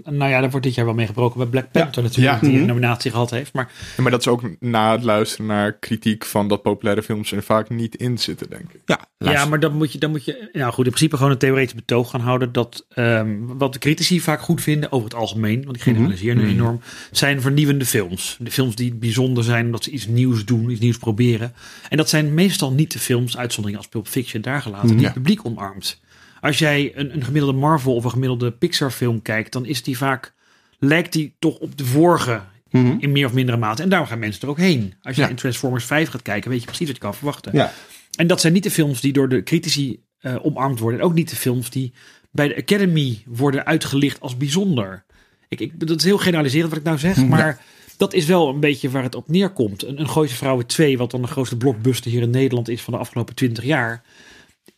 Nou 0.04 0.30
ja, 0.32 0.40
daar 0.42 0.50
wordt 0.50 0.66
dit 0.66 0.76
jaar 0.76 0.86
wel 0.86 0.94
mee 0.94 1.06
gebroken 1.08 1.38
bij 1.40 1.48
Black 1.48 1.72
Panther 1.72 2.04
natuurlijk. 2.04 2.34
Ja. 2.36 2.40
Die 2.42 2.50
een 2.50 2.58
Mhm. 2.58 2.68
nominatie 2.68 3.12
gehad 3.12 3.30
heeft. 3.30 3.54
Maar 3.54 3.72
Ja, 3.98 4.02
maar 4.04 4.12
dat 4.12 4.20
is 4.20 4.28
ook 4.28 4.42
na 4.60 4.92
het 4.92 5.04
luisteren 5.04 5.46
naar 5.46 5.74
kritiek 5.74 6.26
van 6.26 6.48
dat 6.48 6.62
populaire 6.62 7.04
films 7.04 7.32
er 7.32 7.44
vaak 7.44 7.70
niet 7.70 7.96
in 7.96 8.18
zitten, 8.18 8.50
denk 8.50 8.74
ik. 8.74 8.82
Ja, 8.86 9.00
Ja, 9.18 9.46
maar 9.46 9.60
dan 9.60 9.74
moet 9.74 9.92
je, 9.92 9.98
dan 10.00 10.10
moet 10.12 10.26
je, 10.26 10.50
nou 10.54 10.74
goed, 10.74 10.86
in 10.86 10.92
principe 10.92 11.16
gewoon 11.18 11.32
een 11.32 11.38
theoretisch 11.38 11.76
betoog 11.76 12.10
gaan 12.10 12.22
houden 12.22 12.52
dat 12.52 12.86
ehm, 12.90 13.36
wat 13.40 13.74
de 13.74 13.80
critici 13.80 14.22
vaak 14.22 14.42
goed 14.42 14.62
vinden 14.62 14.92
over 14.92 15.10
het 15.10 15.18
algemeen, 15.18 15.64
want 15.64 15.76
ik 15.76 15.82
generaliseer 15.82 16.36
nu 16.36 16.42
Mhm. 16.42 16.52
enorm, 16.52 16.80
zijn 17.12 17.42
vernieuwende 17.42 17.86
films. 17.86 18.38
De 18.40 18.52
films 18.52 18.76
die 18.76 18.94
bijzonder 18.96 19.44
zijn 19.44 19.66
omdat 19.66 19.84
ze 19.84 19.90
iets 19.92 20.08
nieuws 20.08 20.46
doen, 20.46 20.70
iets 20.70 20.80
nieuws 20.80 20.98
proberen. 20.98 21.54
En 21.90 21.98
dat 21.98 22.10
zijn 22.10 22.34
meestal 22.34 22.72
niet 22.72 22.92
de 22.92 23.00
films, 23.00 23.38
uitzonderingen 23.38 23.78
als 23.84 23.92
Pulp 23.92 24.08
Fiction 24.08 24.42
daar 24.42 24.62
gelaten, 24.62 24.88
die 24.90 24.98
Ja. 25.00 25.04
het 25.04 25.14
publiek 25.14 25.46
omarmt. 25.46 26.00
Als 26.40 26.60
jij 26.60 26.92
een, 26.96 27.14
een 27.14 27.24
gemiddelde 27.24 27.58
Marvel 27.60 27.96
of 27.96 28.04
een 28.04 28.10
gemiddelde 28.10 28.52
Pixar 28.52 28.92
film 28.92 29.22
kijkt, 29.22 29.52
dan 29.52 29.66
is 29.66 29.84
die 29.84 29.98
vaak, 29.98 30.34
lijkt 30.80 31.14
die 31.14 31.36
toch 31.40 31.58
op 31.58 31.78
de 31.78 31.86
vorige 31.86 32.42
Mhm. 32.72 32.96
in 33.00 33.12
meer 33.12 33.26
of 33.26 33.34
mindere 33.34 33.58
mate. 33.58 33.84
En 33.84 33.90
daarom 33.90 34.08
gaan 34.08 34.20
mensen 34.20 34.42
er 34.42 34.48
ook 34.50 34.58
heen. 34.58 34.94
Als 35.02 35.16
je 35.16 35.22
Ja. 35.22 35.28
in 35.28 35.36
Transformers 35.36 35.86
5 35.86 36.10
gaat 36.10 36.22
kijken, 36.22 36.50
weet 36.50 36.60
je 36.60 36.66
precies 36.66 36.86
wat 36.88 36.96
je 36.96 37.02
kan 37.02 37.16
verwachten. 37.16 37.52
ja. 37.54 37.74
En 38.16 38.28
dat 38.28 38.42
zijn 38.42 38.54
niet 38.54 38.64
de 38.64 38.72
films 38.72 39.02
die 39.02 39.14
door 39.14 39.30
de 39.30 39.44
critici 39.44 40.00
eh, 40.20 40.36
omarmd 40.46 40.80
worden. 40.80 41.00
En 41.00 41.06
ook 41.06 41.14
niet 41.14 41.30
de 41.30 41.36
films 41.36 41.70
die 41.70 41.94
bij 42.32 42.48
de 42.48 42.56
Academy 42.58 43.24
worden 43.26 43.66
uitgelicht 43.66 44.20
als 44.20 44.38
bijzonder. 44.38 45.06
Ik, 45.48 45.60
ik, 45.60 45.88
dat 45.88 45.98
is 45.98 46.04
heel 46.04 46.18
generaliserend 46.18 46.70
wat 46.70 46.80
ik 46.80 46.86
nou 46.86 46.98
zeg, 46.98 47.26
maar 47.26 47.62
dat 47.98 48.14
is 48.14 48.26
wel 48.26 48.50
een 48.50 48.60
beetje 48.60 48.90
waar 48.90 49.04
het 49.04 49.16
op 49.16 49.28
neerkomt. 49.30 49.84
Een, 49.86 50.00
een 50.00 50.10
Gooise 50.10 50.36
Vrouwen 50.36 50.66
2, 50.66 50.98
wat 50.98 51.12
dan 51.12 51.22
de 51.22 51.28
grootste 51.28 51.58
blockbuster 51.58 52.12
hier 52.12 52.22
in 52.22 52.30
Nederland 52.30 52.70
is 52.70 52.82
van 52.82 52.94
de 52.94 53.00
afgelopen 53.00 53.36
20 53.36 53.64
jaar, 53.64 54.04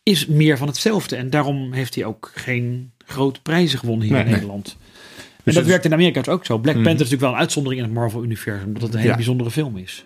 is 0.02 0.26
meer 0.26 0.58
van 0.58 0.66
hetzelfde. 0.68 1.16
En 1.16 1.30
daarom 1.30 1.72
heeft 1.72 1.94
hij 1.94 2.04
ook 2.04 2.30
geen 2.34 2.92
grote 3.06 3.40
prijzen 3.40 3.78
gewonnen 3.78 4.04
hier 4.06 4.12
Nee, 4.12 4.22
in 4.22 4.28
nee. 4.30 4.38
Nederland. 4.40 4.76
En 5.16 5.22
Dus 5.44 5.54
dat 5.54 5.62
het- 5.62 5.72
werkt 5.72 5.84
in 5.84 5.92
Amerika 5.92 6.20
dus 6.22 6.32
ook 6.34 6.46
zo. 6.46 6.58
Black 6.58 6.74
Mhm. 6.74 6.84
Panther 6.84 6.92
is 6.92 7.10
natuurlijk 7.10 7.22
wel 7.22 7.32
een 7.32 7.38
uitzondering 7.46 7.80
in 7.82 7.86
het 7.88 7.96
Marvel-universum, 7.98 8.66
omdat 8.66 8.82
het 8.82 8.92
een 8.92 8.96
hele 8.98 9.10
Ja. 9.10 9.16
bijzondere 9.16 9.50
film 9.50 9.76
is. 9.76 10.04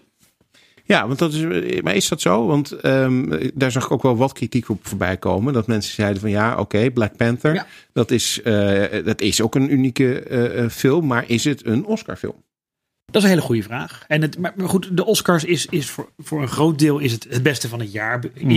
Ja, 0.84 1.06
want 1.06 1.18
dat 1.18 1.32
is, 1.32 1.80
maar 1.82 1.94
is 1.94 2.08
dat 2.08 2.20
zo? 2.20 2.46
Want 2.46 2.72
ehm, 2.72 3.48
daar 3.54 3.70
zag 3.70 3.84
ik 3.84 3.90
ook 3.92 4.02
wel 4.02 4.16
wat 4.16 4.32
kritiek 4.32 4.68
op 4.68 4.86
voorbij 4.86 5.16
komen. 5.16 5.52
Dat 5.52 5.66
mensen 5.66 5.94
zeiden 5.94 6.20
van 6.20 6.30
ja, 6.30 6.58
oké, 6.58 6.90
Black 6.90 7.16
Panther, 7.16 7.54
Ja. 7.54 7.66
dat, 7.92 8.10
is, 8.10 8.42
eh, 8.42 9.04
dat 9.04 9.20
is 9.20 9.40
ook 9.40 9.54
een 9.54 9.72
unieke 9.72 10.20
eh, 10.20 10.64
eh, 10.64 10.70
film, 10.70 11.06
maar 11.06 11.24
is 11.28 11.44
het 11.44 11.66
een 11.66 11.84
Oscar-film? 11.84 12.44
Dat 13.06 13.16
is 13.16 13.22
een 13.22 13.28
hele 13.28 13.40
goede 13.46 13.62
vraag. 13.62 14.04
En 14.08 14.22
het, 14.22 14.38
maar 14.38 14.54
goed, 14.64 14.96
de 14.96 15.04
Oscars 15.04 15.44
is, 15.44 15.66
is 15.66 15.90
voor, 15.90 16.08
voor 16.18 16.42
een 16.42 16.48
groot 16.48 16.78
deel 16.78 16.98
is 16.98 17.12
het, 17.12 17.26
het 17.30 17.42
beste 17.42 17.68
van 17.68 17.80
het 17.80 17.92
jaar 17.92 18.24
Mhm. 18.34 18.48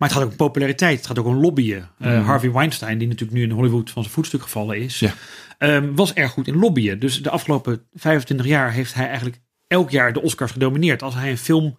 Maar 0.00 0.08
het 0.08 0.12
gaat 0.18 0.26
ook 0.26 0.30
om 0.30 0.36
populariteit. 0.36 0.96
Het 0.96 1.06
gaat 1.06 1.18
ook 1.18 1.26
om 1.26 1.36
lobbyen. 1.40 1.88
Eh, 1.98 2.26
Harvey 2.26 2.52
Weinstein, 2.52 2.98
die 2.98 3.08
natuurlijk 3.08 3.38
nu 3.38 3.44
in 3.44 3.50
Hollywood 3.50 3.90
van 3.90 4.02
zijn 4.02 4.14
voetstuk 4.14 4.42
gevallen 4.42 4.78
is, 4.82 4.98
Ja. 4.98 5.12
ehm, 5.58 5.94
was 5.94 6.12
erg 6.14 6.30
goed 6.30 6.46
in 6.46 6.56
lobbyen. 6.56 6.98
Dus 6.98 7.22
de 7.22 7.30
afgelopen 7.30 7.82
25 7.94 8.46
jaar 8.46 8.72
heeft 8.72 8.94
hij 8.94 9.06
eigenlijk 9.06 9.40
elk 9.66 9.90
jaar 9.90 10.12
de 10.12 10.22
Oscars 10.22 10.52
gedomineerd. 10.52 11.02
Als 11.02 11.14
hij 11.14 11.30
een 11.30 11.38
film 11.38 11.76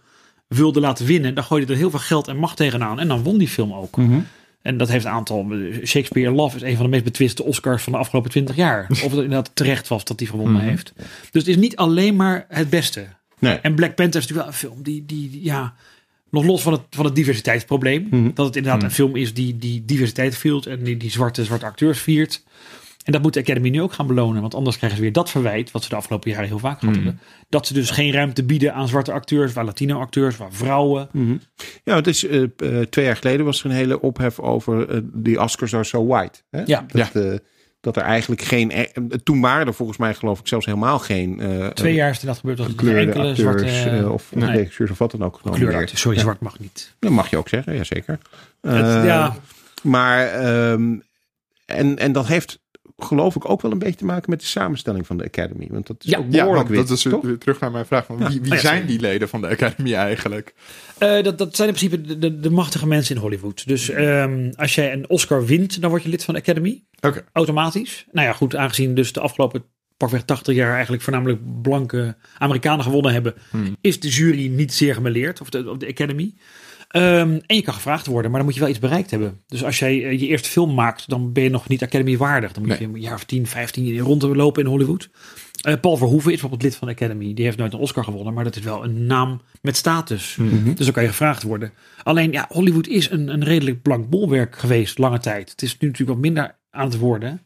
wilde 0.47 0.79
laten 0.79 1.05
winnen, 1.05 1.33
dan 1.35 1.43
gooide 1.43 1.65
hij 1.65 1.75
er 1.75 1.81
heel 1.81 1.89
veel 1.91 1.99
geld 1.99 2.27
en 2.27 2.37
macht 2.37 2.57
tegenaan. 2.57 2.99
En 2.99 3.07
dan 3.07 3.23
won 3.23 3.37
die 3.37 3.47
film 3.47 3.73
ook. 3.73 3.97
Mhm. 3.97 4.19
En 4.61 4.77
dat 4.77 4.89
heeft 4.89 5.05
een 5.05 5.11
aantal. 5.11 5.47
Shakespeare 5.85 6.31
Love 6.31 6.55
is 6.55 6.61
een 6.61 6.75
van 6.75 6.85
de 6.85 6.91
meest 6.91 7.03
betwiste 7.03 7.43
Oscars 7.43 7.83
van 7.83 7.93
de 7.93 7.99
afgelopen 7.99 8.31
twintig 8.31 8.55
jaar. 8.55 8.85
Of 8.89 8.99
het 9.01 9.11
inderdaad 9.11 9.51
terecht 9.53 9.87
was 9.87 10.03
dat 10.03 10.19
hij 10.19 10.29
gewonnen 10.29 10.55
Mhm. 10.61 10.65
heeft. 10.67 10.93
Dus 10.95 11.41
het 11.41 11.47
is 11.47 11.55
niet 11.57 11.75
alleen 11.75 12.15
maar 12.15 12.45
het 12.47 12.69
beste. 12.69 13.05
Nee. 13.39 13.53
En 13.55 13.75
Black 13.75 13.95
Panther 13.95 14.21
is 14.21 14.27
natuurlijk 14.27 14.39
wel 14.39 14.47
een 14.47 14.53
film 14.73 14.83
die, 14.83 15.05
die, 15.05 15.29
die- 15.29 15.43
ja, 15.43 15.73
nog 16.31 16.45
los 16.45 16.61
van 16.61 16.71
het, 16.73 16.81
van 16.89 17.05
het 17.05 17.15
diversiteitsprobleem. 17.15 18.07
Mhm. 18.09 18.29
Dat 18.33 18.45
het 18.45 18.55
inderdaad 18.55 18.81
Mhm. 18.81 18.89
een 18.89 18.95
film 18.95 19.15
is 19.15 19.33
die, 19.33 19.57
die 19.57 19.85
diversiteit 19.85 20.37
viert 20.37 20.65
en 20.65 20.83
die, 20.83 20.97
die 20.97 21.11
zwarte, 21.11 21.43
zwarte 21.45 21.65
acteurs 21.65 21.99
viert. 21.99 22.43
En 23.03 23.11
dat 23.11 23.21
moet 23.21 23.33
de 23.33 23.39
Academy 23.39 23.69
nu 23.69 23.81
ook 23.81 23.93
gaan 23.93 24.07
belonen. 24.07 24.41
Want 24.41 24.55
anders 24.55 24.77
krijgen 24.77 24.97
ze 24.97 25.03
weer 25.03 25.13
dat 25.13 25.29
verwijt, 25.29 25.71
wat 25.71 25.83
ze 25.83 25.89
de 25.89 25.95
afgelopen 25.95 26.31
jaren 26.31 26.47
heel 26.47 26.59
vaak 26.59 26.79
gehad 26.79 26.95
Mhm. 26.95 27.11
Dat 27.49 27.67
ze 27.67 27.73
dus 27.73 27.89
geen 27.89 28.11
ruimte 28.11 28.43
bieden 28.43 28.73
aan 28.73 28.87
zwarte 28.87 29.11
acteurs, 29.11 29.53
waar 29.53 29.65
Latino 29.65 29.99
acteurs, 29.99 30.37
waar 30.37 30.53
vrouwen. 30.53 31.09
Ja, 31.83 31.95
het 31.95 32.07
is 32.07 32.27
eh, 32.27 32.41
eh, 32.43 32.49
twee 32.89 33.05
jaar 33.05 33.15
geleden 33.15 33.45
was 33.45 33.59
er 33.63 33.65
een 33.69 33.75
hele 33.75 34.01
ophef 34.01 34.39
over 34.39 34.89
eh, 34.89 34.99
die 35.13 35.41
Oscars 35.41 35.73
are 35.73 35.83
so 35.83 36.05
white. 36.07 36.39
Hè? 36.49 36.61
Ja. 36.65 36.85
Dat, 36.87 37.15
eh, 37.15 37.33
dat 37.81 37.95
er 37.95 38.01
eigenlijk 38.03 38.41
geen. 38.41 38.71
eh, 38.71 38.83
toen 39.23 39.41
waren 39.41 39.67
er 39.67 39.73
volgens 39.73 39.97
mij 39.97 40.13
geloof 40.13 40.39
ik 40.39 40.47
zelfs 40.47 40.65
helemaal 40.65 40.99
geen. 40.99 41.39
eh, 41.39 41.67
Twee 41.67 41.93
jaar 41.93 42.09
is 42.09 42.19
er 42.19 42.25
dat 42.25 42.37
gebeurd. 42.37 42.57
Dat 42.57 42.67
er 42.67 42.97
enkele 42.97 43.27
acteurs 43.29 43.37
zwarte... 43.39 43.65
eh, 43.65 44.11
of 44.11 44.35
nee. 44.35 44.49
regisseurs 44.51 44.91
of 44.91 44.97
wat 44.97 45.11
dan 45.11 45.23
ook 45.23 45.39
acteurs. 45.43 45.99
Sorry, 45.99 46.17
Ja. 46.17 46.23
zwart 46.23 46.39
mag 46.39 46.59
niet. 46.59 46.93
Dat 46.99 47.11
mag 47.11 47.29
je 47.29 47.37
ook 47.37 47.49
zeggen, 47.49 47.75
jazeker. 47.75 48.17
Het- 48.61 48.73
Eh, 48.73 49.05
ja, 49.05 49.35
Maar, 49.83 50.27
ehm, 50.27 50.95
en, 51.65 51.97
en 51.97 52.11
dat 52.11 52.27
heeft 52.27 52.59
geloof 52.97 53.35
ik 53.35 53.49
ook 53.49 53.61
wel 53.61 53.71
een 53.71 53.79
beetje 53.79 53.95
te 53.97 54.05
maken 54.05 54.29
met 54.29 54.39
de 54.39 54.45
samenstelling 54.45 55.07
van 55.07 55.17
de 55.17 55.23
Academy. 55.23 55.67
Want 55.71 55.87
dat 55.87 55.95
is 56.03 56.09
Ja. 56.11 56.17
ook 56.17 56.25
Ja, 56.29 56.29
behoorlijk 56.43 56.69
want 56.69 56.87
dat 56.87 56.97
is 56.97 57.03
weer- 57.03 57.13
toch? 57.13 57.23
weer 57.23 57.37
terug 57.37 57.59
naar 57.59 57.71
mijn 57.71 57.85
vraag. 57.85 58.05
Van 58.05 58.17
wie 58.17 58.27
wie 58.27 58.39
Oh 58.41 58.47
ja, 58.47 58.57
zijn 58.57 58.77
sorry. 58.77 58.87
die 58.87 58.99
leden 58.99 59.29
van 59.29 59.41
de 59.41 59.47
Academy 59.47 59.93
eigenlijk? 59.93 60.53
Eh, 60.97 61.23
dat, 61.23 61.37
dat 61.37 61.55
zijn 61.55 61.67
in 61.69 61.75
principe 61.75 62.01
de, 62.07 62.17
de, 62.19 62.39
de 62.39 62.49
machtige 62.49 62.87
mensen 62.87 63.15
in 63.15 63.21
Hollywood. 63.21 63.67
Dus 63.67 63.89
ehm, 63.89 64.51
als 64.55 64.75
jij 64.75 64.93
een 64.93 65.09
Oscar 65.09 65.45
wint, 65.45 65.81
dan 65.81 65.89
word 65.89 66.03
je 66.03 66.09
lid 66.09 66.23
van 66.23 66.33
de 66.33 66.39
Academy. 66.39 66.83
Automatisch. 67.33 68.05
Nou 68.11 68.27
ja, 68.27 68.33
goed, 68.33 68.55
aangezien 68.55 68.95
dus 68.95 69.13
de 69.13 69.19
afgelopen 69.19 69.63
pakweg 69.97 70.23
80 70.23 70.55
jaar 70.55 70.73
eigenlijk 70.73 71.03
voornamelijk 71.03 71.61
blanke 71.61 72.15
Amerikanen 72.37 72.83
gewonnen 72.83 73.13
hebben, 73.13 73.33
Hmm. 73.49 73.75
is 73.81 73.99
de 73.99 74.09
jury 74.09 74.47
niet 74.47 74.73
zeer 74.73 74.93
gemeleerd, 74.93 75.41
of 75.41 75.49
de, 75.49 75.69
of 75.69 75.77
de 75.77 75.87
Academy. 75.87 76.33
Ehm, 76.87 77.39
en 77.45 77.55
je 77.55 77.61
kan 77.61 77.73
gevraagd 77.73 78.05
worden, 78.05 78.29
maar 78.31 78.39
dan 78.39 78.45
moet 78.45 78.53
je 78.55 78.61
wel 78.61 78.69
iets 78.69 78.79
bereikt 78.79 79.11
hebben. 79.11 79.39
Dus 79.47 79.63
als 79.63 79.79
jij 79.79 80.03
eh, 80.03 80.19
je 80.19 80.27
eerste 80.27 80.49
film 80.49 80.73
maakt, 80.73 81.09
dan 81.09 81.31
ben 81.33 81.43
je 81.43 81.49
nog 81.49 81.67
niet 81.67 81.83
Academy 81.83 82.17
waardig. 82.17 82.51
Dan 82.51 82.65
moet 82.65 82.77
je 82.77 82.85
een 82.85 82.99
jaar 82.99 83.13
of 83.13 83.23
10, 83.23 83.47
15 83.47 83.99
rondlopen 83.99 84.63
in 84.63 84.69
Hollywood. 84.69 85.09
Eh, 85.61 85.73
Paul 85.81 85.97
Verhoeven 85.97 86.31
is 86.31 86.39
bijvoorbeeld 86.39 86.63
lid 86.63 86.75
van 86.75 86.87
de 86.87 86.93
Academy. 86.93 87.33
Die 87.33 87.45
heeft 87.45 87.57
nooit 87.57 87.73
een 87.73 87.79
Oscar 87.79 88.03
gewonnen, 88.03 88.33
maar 88.33 88.43
dat 88.43 88.55
is 88.55 88.63
wel 88.63 88.83
een 88.83 89.05
naam 89.05 89.41
met 89.61 89.77
status. 89.77 90.35
Mhm. 90.35 90.73
Dus 90.73 90.85
dan 90.85 90.93
kan 90.93 91.03
je 91.03 91.09
gevraagd 91.09 91.43
worden. 91.43 91.71
Alleen, 92.03 92.31
ja, 92.31 92.45
Hollywood 92.49 92.87
is 92.87 93.09
een, 93.09 93.27
een 93.27 93.43
redelijk 93.43 93.81
blank 93.81 94.09
bolwerk 94.09 94.57
geweest 94.57 94.97
lange 94.97 95.19
tijd. 95.19 95.49
Het 95.49 95.61
is 95.61 95.77
nu 95.77 95.87
natuurlijk 95.87 96.17
wat 96.19 96.27
minder 96.27 96.59
aan 96.71 96.85
het 96.85 96.97
worden. 96.97 97.41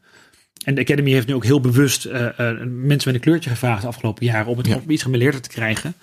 En 0.65 0.75
de 0.75 0.81
Academy 0.81 1.11
heeft 1.11 1.27
nu 1.27 1.33
ook 1.33 1.43
heel 1.43 1.61
bewust 1.61 2.05
eh, 2.05 2.25
eh, 2.39 2.57
mensen 2.67 3.11
met 3.11 3.13
een 3.13 3.19
kleurtje 3.19 3.49
gevraagd 3.49 3.81
de 3.81 3.87
afgelopen 3.87 4.25
jaren 4.25 4.51
om 4.51 4.57
het 4.57 4.67
Ja. 4.67 4.75
om 4.75 4.89
iets 4.89 5.03
gemeleerder 5.03 5.41
te 5.41 5.49
krijgen. 5.49 5.93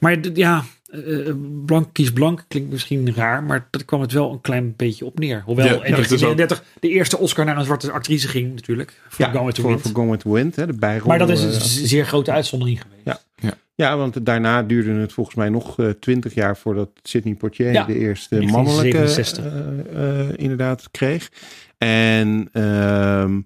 Maar 0.00 0.18
ja, 0.34 0.64
eh, 0.90 1.32
blank 1.66 1.88
kies 1.92 2.12
blank 2.12 2.44
klinkt 2.48 2.70
misschien 2.70 3.14
raar, 3.14 3.42
maar 3.42 3.66
dat 3.70 3.84
kwam 3.84 4.00
het 4.00 4.12
wel 4.12 4.32
een 4.32 4.40
klein 4.40 4.74
beetje 4.76 5.04
op 5.04 5.18
neer. 5.18 5.42
Hoewel 5.44 5.64
Ja, 5.66 5.70
in 5.72 5.76
ja, 5.90 5.96
dat 5.96 6.10
is 6.10 6.20
1939 6.20 6.64
de 6.80 6.88
eerste 6.88 7.18
Oscar 7.18 7.44
naar 7.44 7.56
een 7.56 7.64
zwarte 7.64 7.90
actrice 7.90 8.28
ging 8.28 8.54
natuurlijk. 8.54 9.00
Voor 9.08 9.24
Ja, 9.24 9.30
Gone 9.32 9.44
with 9.46 9.54
the 9.54 9.60
voor, 9.60 9.70
Wind. 9.70 9.82
voor 9.82 9.94
Gone 9.94 10.10
with 10.10 10.20
the 10.20 10.32
Wind, 10.32 10.56
hè, 10.56 10.66
de 10.66 10.72
bijrol. 10.72 11.08
Maar 11.08 11.18
dat 11.18 11.30
is 11.30 11.42
een 11.42 11.86
zeer 11.86 12.06
grote 12.06 12.32
uitzondering 12.32 12.80
geweest. 12.82 13.02
Ja. 13.04 13.20
Ja, 13.74 13.96
want 13.96 14.26
daarna 14.26 14.62
duurde 14.62 14.92
het 14.92 15.12
volgens 15.12 15.36
mij 15.36 15.48
nog 15.48 15.76
twintig 16.00 16.34
jaar 16.34 16.56
voordat 16.56 16.88
Sidney 17.02 17.34
Poitier 17.34 17.72
Ja, 17.72 17.84
de 17.84 17.98
eerste 17.98 18.34
mannelijke 18.40 18.98
1967. 18.98 19.44
eh, 19.44 20.20
eh, 20.20 20.28
inderdaad 20.36 20.88
kreeg. 20.90 21.30
En 21.86 22.48
ehm, 22.52 23.40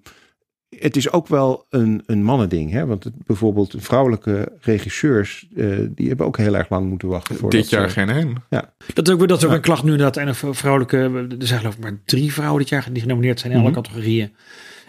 het 0.69 0.95
is 0.95 1.11
ook 1.11 1.27
wel 1.27 1.65
een, 1.69 2.03
een 2.05 2.23
mannending. 2.23 2.71
Hè? 2.71 2.85
Want 2.85 3.03
het, 3.03 3.13
bijvoorbeeld 3.25 3.75
vrouwelijke 3.77 4.51
regisseurs, 4.61 5.47
eh, 5.55 5.77
die 5.89 6.07
hebben 6.07 6.25
ook 6.25 6.37
heel 6.37 6.55
erg 6.55 6.69
lang 6.69 6.89
moeten 6.89 7.07
wachten. 7.07 7.49
Dit 7.49 7.69
jaar 7.69 7.89
ze- 7.89 7.93
geen 7.99 8.09
één. 8.09 8.35
Dat 8.93 9.07
is 9.07 9.13
ook, 9.13 9.27
dat 9.27 9.37
is 9.37 9.43
ook 9.43 9.49
Ja. 9.49 9.55
een 9.55 9.61
klacht 9.61 9.83
nu 9.83 9.91
inderdaad. 9.91 10.17
En 10.17 10.27
een 10.27 10.55
vrouwelijke, 10.55 10.97
er 11.39 11.47
zijn 11.47 11.59
geloof 11.59 11.75
ik 11.75 11.81
maar 11.81 11.99
drie 12.05 12.33
vrouwen 12.33 12.59
dit 12.59 12.69
jaar 12.69 12.87
die 12.91 13.01
genomineerd 13.01 13.39
zijn 13.39 13.51
in 13.51 13.59
alle 13.59 13.69
Mhm. 13.69 13.77
categorieën. 13.81 14.31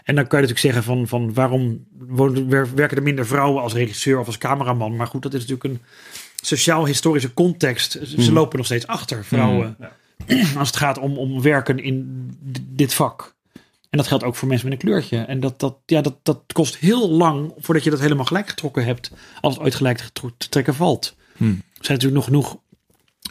En 0.04 0.14
dan 0.14 0.26
kan 0.26 0.40
je 0.40 0.46
natuurlijk 0.46 0.74
zeggen 0.74 0.82
van, 0.82 1.08
van 1.08 1.34
waarom 1.34 1.84
werken 2.74 2.96
er 2.96 3.02
minder 3.02 3.26
vrouwen 3.26 3.62
als 3.62 3.72
regisseur 3.74 4.18
of 4.18 4.26
als 4.26 4.38
cameraman. 4.38 4.96
Maar 4.96 5.06
goed, 5.06 5.22
dat 5.22 5.34
is 5.34 5.46
natuurlijk 5.46 5.64
een 5.74 5.80
sociaal-historische 6.42 7.34
context. 7.34 7.98
Ze 8.02 8.16
Mhm. 8.20 8.32
lopen 8.32 8.56
nog 8.56 8.66
steeds 8.66 8.86
achter, 8.86 9.24
vrouwen. 9.24 9.76
Als 10.58 10.68
het 10.68 10.76
gaat 10.76 10.98
om, 10.98 11.18
om 11.18 11.42
werken 11.42 11.78
in 11.78 12.28
dit 12.70 12.94
vak. 12.94 13.36
En 13.90 13.98
dat 13.98 14.06
geldt 14.06 14.24
ook 14.24 14.36
voor 14.36 14.48
mensen 14.48 14.68
met 14.68 14.78
een 14.82 14.88
kleurtje. 14.88 15.18
En 15.18 15.40
dat, 15.40 15.60
dat, 15.60 15.76
ja, 15.86 16.00
dat, 16.00 16.16
dat 16.22 16.42
kost 16.52 16.76
heel 16.76 17.10
lang 17.10 17.52
voordat 17.56 17.84
je 17.84 17.90
dat 17.90 18.00
helemaal 18.00 18.24
gelijk 18.24 18.48
getrokken 18.48 18.84
hebt. 18.84 19.10
Als 19.40 19.54
het 19.54 19.62
ooit 19.62 19.74
gelijk 19.74 19.98
te 20.36 20.48
trekken 20.48 20.74
valt. 20.74 21.16
Hmm. 21.36 21.48
Er 21.48 21.84
zijn 21.84 21.98
natuurlijk 21.98 22.14
nog 22.14 22.24
genoeg 22.24 22.56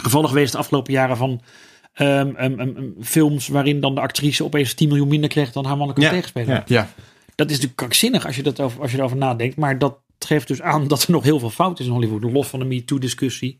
gevallen 0.02 0.30
geweest 0.30 0.52
de 0.52 0.58
afgelopen 0.58 0.94
jaren 0.94 1.18
van 1.18 1.42
ehm, 1.94 2.36
ehm, 2.36 2.60
ehm, 2.60 2.84
films 3.02 3.48
waarin 3.48 3.80
dan 3.80 3.96
de 3.96 4.02
actrice 4.02 4.44
opeens 4.44 4.74
10 4.74 4.88
miljoen 4.88 5.08
minder 5.08 5.30
kreeg 5.30 5.52
dan 5.52 5.66
haar 5.66 5.78
mannelijke 5.78 6.02
Ja, 6.02 6.10
tegenspeler. 6.10 6.56
ja. 6.56 6.64
Ja, 6.68 6.90
Dat 7.36 7.46
is 7.48 7.52
natuurlijk 7.52 7.76
krankzinnig 7.78 8.26
als 8.26 8.36
je, 8.36 8.44
dat 8.44 8.60
over, 8.60 8.82
als 8.82 8.92
je 8.92 8.98
erover 8.98 9.18
nadenkt. 9.18 9.56
Maar 9.56 9.80
dat 9.80 9.98
geeft 10.20 10.48
dus 10.48 10.62
aan 10.62 10.88
dat 10.88 11.04
er 11.04 11.12
nog 11.12 11.24
heel 11.24 11.40
veel 11.40 11.50
fout 11.50 11.80
is 11.80 11.86
in 11.86 11.92
Hollywood. 11.92 12.24
Los 12.24 12.48
van 12.48 12.60
de 12.60 12.66
MeToo-discussie. 12.66 13.60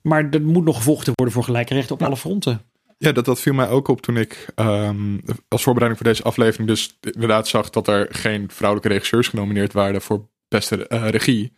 Maar 0.00 0.28
er 0.30 0.42
moet 0.42 0.64
nog 0.64 0.76
gevochten 0.76 1.12
worden 1.14 1.34
voor 1.34 1.44
gelijke 1.44 1.74
rechten 1.74 1.94
op 1.94 2.02
alle 2.02 2.16
fronten. 2.16 2.60
Ja 2.98 3.12
dat, 3.12 3.24
dat 3.24 3.40
viel 3.40 3.54
mij 3.54 3.68
ook 3.68 3.88
op 3.88 4.00
toen 4.00 4.16
ik 4.16 4.46
ehm, 4.54 5.18
als 5.48 5.62
voorbereiding 5.62 6.02
voor 6.02 6.12
deze 6.12 6.22
aflevering 6.22 6.68
dus 6.68 6.98
inderdaad 7.00 7.48
zag 7.48 7.70
dat 7.70 7.88
er 7.88 8.06
geen 8.10 8.50
vrouwelijke 8.50 8.92
regisseurs 8.92 9.28
genomineerd 9.28 9.72
waren 9.72 10.02
voor 10.02 10.28
beste 10.48 10.86
eh, 10.86 11.08
regie. 11.08 11.52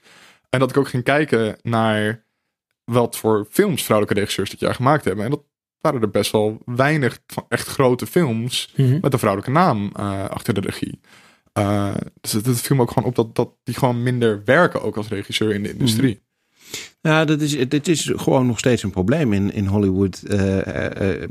En 0.51 0.59
dat 0.59 0.71
ik 0.71 0.77
ook 0.77 0.89
ging 0.89 1.05
kijken 1.05 1.57
naar 1.63 2.25
wat 2.85 3.17
voor 3.17 3.47
films 3.51 3.83
vrouwelijke 3.83 4.21
regisseurs 4.21 4.51
dit 4.51 4.61
jaar 4.61 4.75
gemaakt 4.75 5.05
hebben. 5.05 5.25
En 5.25 5.31
dat 5.31 5.43
waren 5.79 6.03
er 6.03 6.11
best 6.11 6.33
wel 6.33 6.59
weinig 6.65 7.19
van 7.27 7.45
echt 7.49 7.69
grote 7.69 8.07
films 8.07 8.73
met 8.77 9.13
een 9.13 9.19
vrouwelijke 9.19 9.53
naam 9.53 9.91
eh, 9.95 10.25
achter 10.25 10.55
de 10.55 10.61
regie. 10.61 11.01
Eh, 11.53 11.95
dus 12.21 12.33
het, 12.33 12.47
het 12.47 12.61
viel 12.61 12.77
me 12.77 12.83
ook 12.83 12.91
gewoon 12.91 13.09
op 13.09 13.15
dat, 13.15 13.35
dat 13.35 13.51
die 13.65 13.75
gewoon 13.75 14.03
minder 14.03 14.43
werken 14.45 14.83
ook 14.83 14.97
als 14.97 15.09
regisseur 15.09 15.55
in 15.55 15.63
de 15.63 15.73
industrie. 15.73 16.23
Ja, 17.01 17.25
dat 17.25 17.41
is, 17.41 17.69
dit 17.69 17.89
is 17.89 18.13
gewoon 18.17 18.47
nog 18.47 18.59
steeds 18.59 18.83
een 18.83 18.91
probleem 18.91 19.33
in, 19.33 19.53
in 19.53 19.67
Hollywood. 19.67 20.23
eh, 20.23 20.59
eh, 20.59 21.23
eh, 21.23 21.31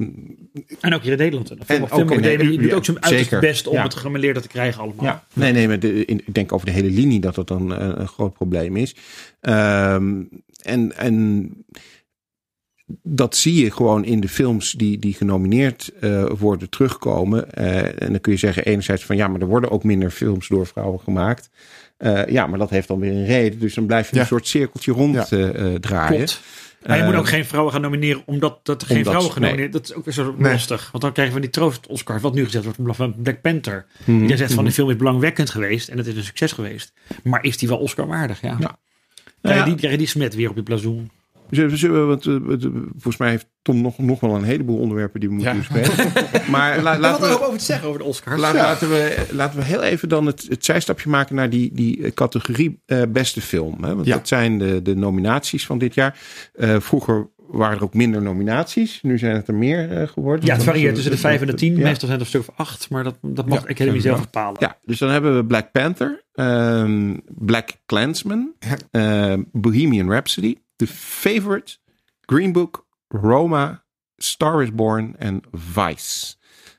En 0.79 0.93
ook 0.93 1.01
hier 1.01 1.11
in 1.11 1.17
Nederland. 1.17 1.49
En 1.65 1.91
ook 1.91 2.11
in- 2.11 2.37
die 2.39 2.57
doet 2.59 2.69
ja, 2.69 2.75
ook 2.75 2.85
zijn 2.85 3.03
uiterste 3.03 3.37
best 3.39 3.67
om 3.67 3.73
Ja. 3.75 3.83
het 3.83 3.95
gemeleerde 3.95 4.41
te 4.41 4.47
krijgen 4.47 4.81
allemaal. 4.81 5.05
Ja, 5.05 5.23
nee, 5.33 5.51
nee, 5.51 5.67
maar 5.67 5.79
de, 5.79 6.05
in- 6.05 6.21
ik 6.25 6.33
denk 6.33 6.51
over 6.53 6.65
de 6.65 6.71
hele 6.71 6.89
linie 6.89 7.19
dat 7.19 7.35
dat 7.35 7.47
dan 7.47 7.71
een 7.71 8.07
groot 8.07 8.33
probleem 8.33 8.75
is. 8.77 8.95
Ehm, 9.41 10.21
en, 10.61 10.97
en 10.97 11.49
dat 13.03 13.35
zie 13.35 13.63
je 13.63 13.71
gewoon 13.71 14.05
in 14.05 14.19
de 14.19 14.29
films 14.29 14.71
die, 14.71 14.99
die 14.99 15.13
genomineerd 15.13 15.91
worden 16.37 16.69
terugkomen. 16.69 17.53
En 17.53 18.11
dan 18.11 18.21
kun 18.21 18.31
je 18.31 18.37
zeggen 18.37 18.65
enerzijds 18.65 19.05
van 19.05 19.15
ja, 19.15 19.27
maar 19.27 19.41
er 19.41 19.47
worden 19.47 19.71
ook 19.71 19.83
minder 19.83 20.11
films 20.11 20.47
door 20.47 20.67
vrouwen 20.67 20.99
gemaakt. 20.99 21.49
Eh, 21.97 22.25
ja, 22.25 22.47
maar 22.47 22.59
dat 22.59 22.69
heeft 22.69 22.87
dan 22.87 22.99
weer 22.99 23.11
een 23.11 23.25
reden. 23.25 23.59
Dus 23.59 23.73
dan 23.73 23.85
blijf 23.85 24.09
je 24.09 24.15
Ja. 24.15 24.21
een 24.21 24.27
soort 24.27 24.47
cirkeltje 24.47 24.91
rond 24.91 25.15
Ja. 25.15 25.25
eh, 25.29 25.73
eh, 25.73 25.79
draaien. 25.79 26.15
Klopt. 26.15 26.41
Maar 26.87 26.97
je 26.97 27.03
moet 27.03 27.15
ook 27.15 27.27
geen 27.27 27.45
vrouwen 27.45 27.73
gaan 27.73 27.81
nomineren 27.81 28.21
omdat 28.25 28.59
dat 28.63 28.81
er 28.81 28.87
geen 28.87 28.97
Omdat- 28.97 29.11
vrouwen 29.13 29.33
genomineerd 29.35 29.73
Dat 29.73 29.83
is 29.83 29.93
ook 29.93 30.05
weer 30.05 30.13
zo 30.13 30.35
Nee. 30.37 30.51
lastig. 30.51 30.89
Want 30.91 31.03
dan 31.03 31.13
krijgen 31.13 31.35
we 31.35 31.41
die 31.41 31.49
troost 31.49 31.87
Oscar, 31.87 32.19
wat 32.19 32.33
nu 32.33 32.45
gezegd 32.45 32.63
wordt 32.77 32.95
van 32.97 33.15
Black 33.17 33.41
Panther. 33.41 33.85
mhm, 33.99 34.11
Iedereen 34.11 34.37
zegt 34.37 34.49
van 34.53 34.59
mhm. 34.59 34.67
de 34.67 34.73
film 34.73 34.89
is 34.89 34.95
belangwekkend 34.95 35.49
geweest 35.49 35.89
en 35.89 35.97
het 35.97 36.07
is 36.07 36.15
een 36.15 36.23
succes 36.23 36.51
geweest. 36.51 36.93
Maar 37.23 37.43
is 37.43 37.57
die 37.57 37.67
wel 37.67 37.77
Oscar 37.77 38.07
waardig? 38.07 38.41
Ja. 38.41 38.47
Ja. 38.47 38.55
Krijg, 38.57 38.77
Nou 39.41 39.53
je 39.53 39.59
ja. 39.59 39.65
die, 39.65 39.75
krijg 39.75 39.91
je 39.91 39.97
die 39.97 40.07
smet 40.07 40.35
weer 40.35 40.49
op 40.49 40.55
je 40.55 40.63
blazoen? 40.63 41.11
Want, 41.49 42.25
eh, 42.25 42.33
het- 42.47 42.67
volgens 42.91 43.17
mij 43.17 43.29
heeft 43.29 43.47
Tom 43.61 43.81
nog, 43.81 43.97
nog 43.97 44.19
wel 44.19 44.35
een 44.35 44.43
heleboel 44.43 44.77
onderwerpen 44.79 45.19
die 45.19 45.29
we 45.29 45.35
moeten 45.35 45.53
Ja. 45.53 45.59
bespreken. 45.59 46.23
Maar 46.51 46.81
la- 46.81 46.99
laten 46.99 47.21
we... 47.27 47.33
er 47.33 47.43
over 47.45 47.57
te 47.57 47.63
zeggen 47.65 47.87
over 47.87 47.99
de 47.99 48.05
Oscars? 48.05 48.41
Laten, 48.41 48.89
we, 48.89 49.25
laten 49.31 49.59
we 49.59 49.65
heel 49.65 49.81
even 49.83 50.09
dan 50.09 50.25
het, 50.25 50.45
het 50.49 50.65
zijstapje 50.65 51.09
maken 51.09 51.35
naar 51.35 51.49
die, 51.49 51.69
die 51.73 52.03
eh, 52.03 52.11
categorie 52.11 52.81
eh, 52.85 53.01
beste 53.09 53.41
film. 53.41 53.83
Hè? 53.83 53.95
Want 53.95 54.07
Ja. 54.07 54.15
dat 54.15 54.27
zijn 54.27 54.57
de, 54.57 54.81
de 54.81 54.95
nominaties 54.95 55.65
van 55.65 55.77
dit 55.77 55.93
jaar. 55.93 56.19
Eh, 56.53 56.79
vroeger 56.79 57.29
waren 57.47 57.77
er 57.77 57.83
ook 57.83 57.93
minder 57.93 58.21
nominaties. 58.21 58.99
Nu 59.01 59.17
zijn 59.17 59.35
het 59.35 59.47
er 59.47 59.55
meer 59.55 59.91
eh, 59.91 60.07
geworden. 60.07 60.45
ja, 60.45 60.53
het 60.53 60.63
varieert 60.63 60.87
eh, 60.89 60.93
tussen 60.93 61.11
de 61.11 61.17
vijf 61.17 61.41
en 61.41 61.47
de 61.47 61.53
tien. 61.53 61.75
Ja. 61.75 61.83
Meestal 61.83 62.07
zijn 62.07 62.11
het 62.11 62.21
een 62.21 62.25
stuk 62.25 62.41
of 62.41 62.49
acht, 62.55 62.89
maar 62.89 63.03
dat, 63.03 63.17
dat 63.21 63.45
mag 63.47 63.59
Ja, 63.59 63.65
de 63.65 63.71
Academy 63.71 63.99
zelf 63.99 64.19
bepalen. 64.21 64.55
Ja, 64.59 64.77
dus 64.85 64.99
dan 64.99 65.09
hebben 65.09 65.35
we 65.35 65.45
Black 65.45 65.71
Panther, 65.71 66.23
ehm, 66.33 67.15
Black 67.29 67.69
Klansman, 67.85 68.53
ehm, 68.91 69.41
Bohemian 69.51 70.09
Rhapsody, 70.11 70.55
The 70.77 70.87
Favorite, 70.87 71.77
Green 72.21 72.51
Book, 72.51 72.87
Roma, 73.07 73.83
Star 74.15 74.63
is 74.63 74.73
Born 74.73 75.15
en 75.17 75.41
Vice. 75.51 76.35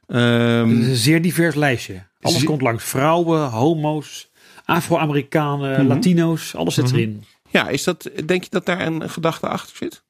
Is 0.07 0.17
een 0.17 0.97
zeer 0.97 1.23
divers 1.23 1.55
lijstje. 1.55 2.07
Alles 2.21 2.45
komt 2.45 2.61
langs. 2.63 2.85
Vrouwen, 2.85 3.49
homo's, 3.49 4.31
Afro-Amerikanen, 4.65 5.79
Mhm. 5.81 5.87
Latino's. 5.87 6.55
Alles 6.55 6.75
zit 6.75 6.85
Mhm. 6.85 6.95
erin. 6.95 7.25
Ja, 7.51 7.69
is 7.69 7.85
dat, 7.85 8.11
denk 8.27 8.43
je 8.45 8.51
dat 8.51 8.67
daar 8.67 8.87
een 8.87 9.11
gedachte 9.11 9.49
achter 9.49 9.77
zit? 9.77 10.05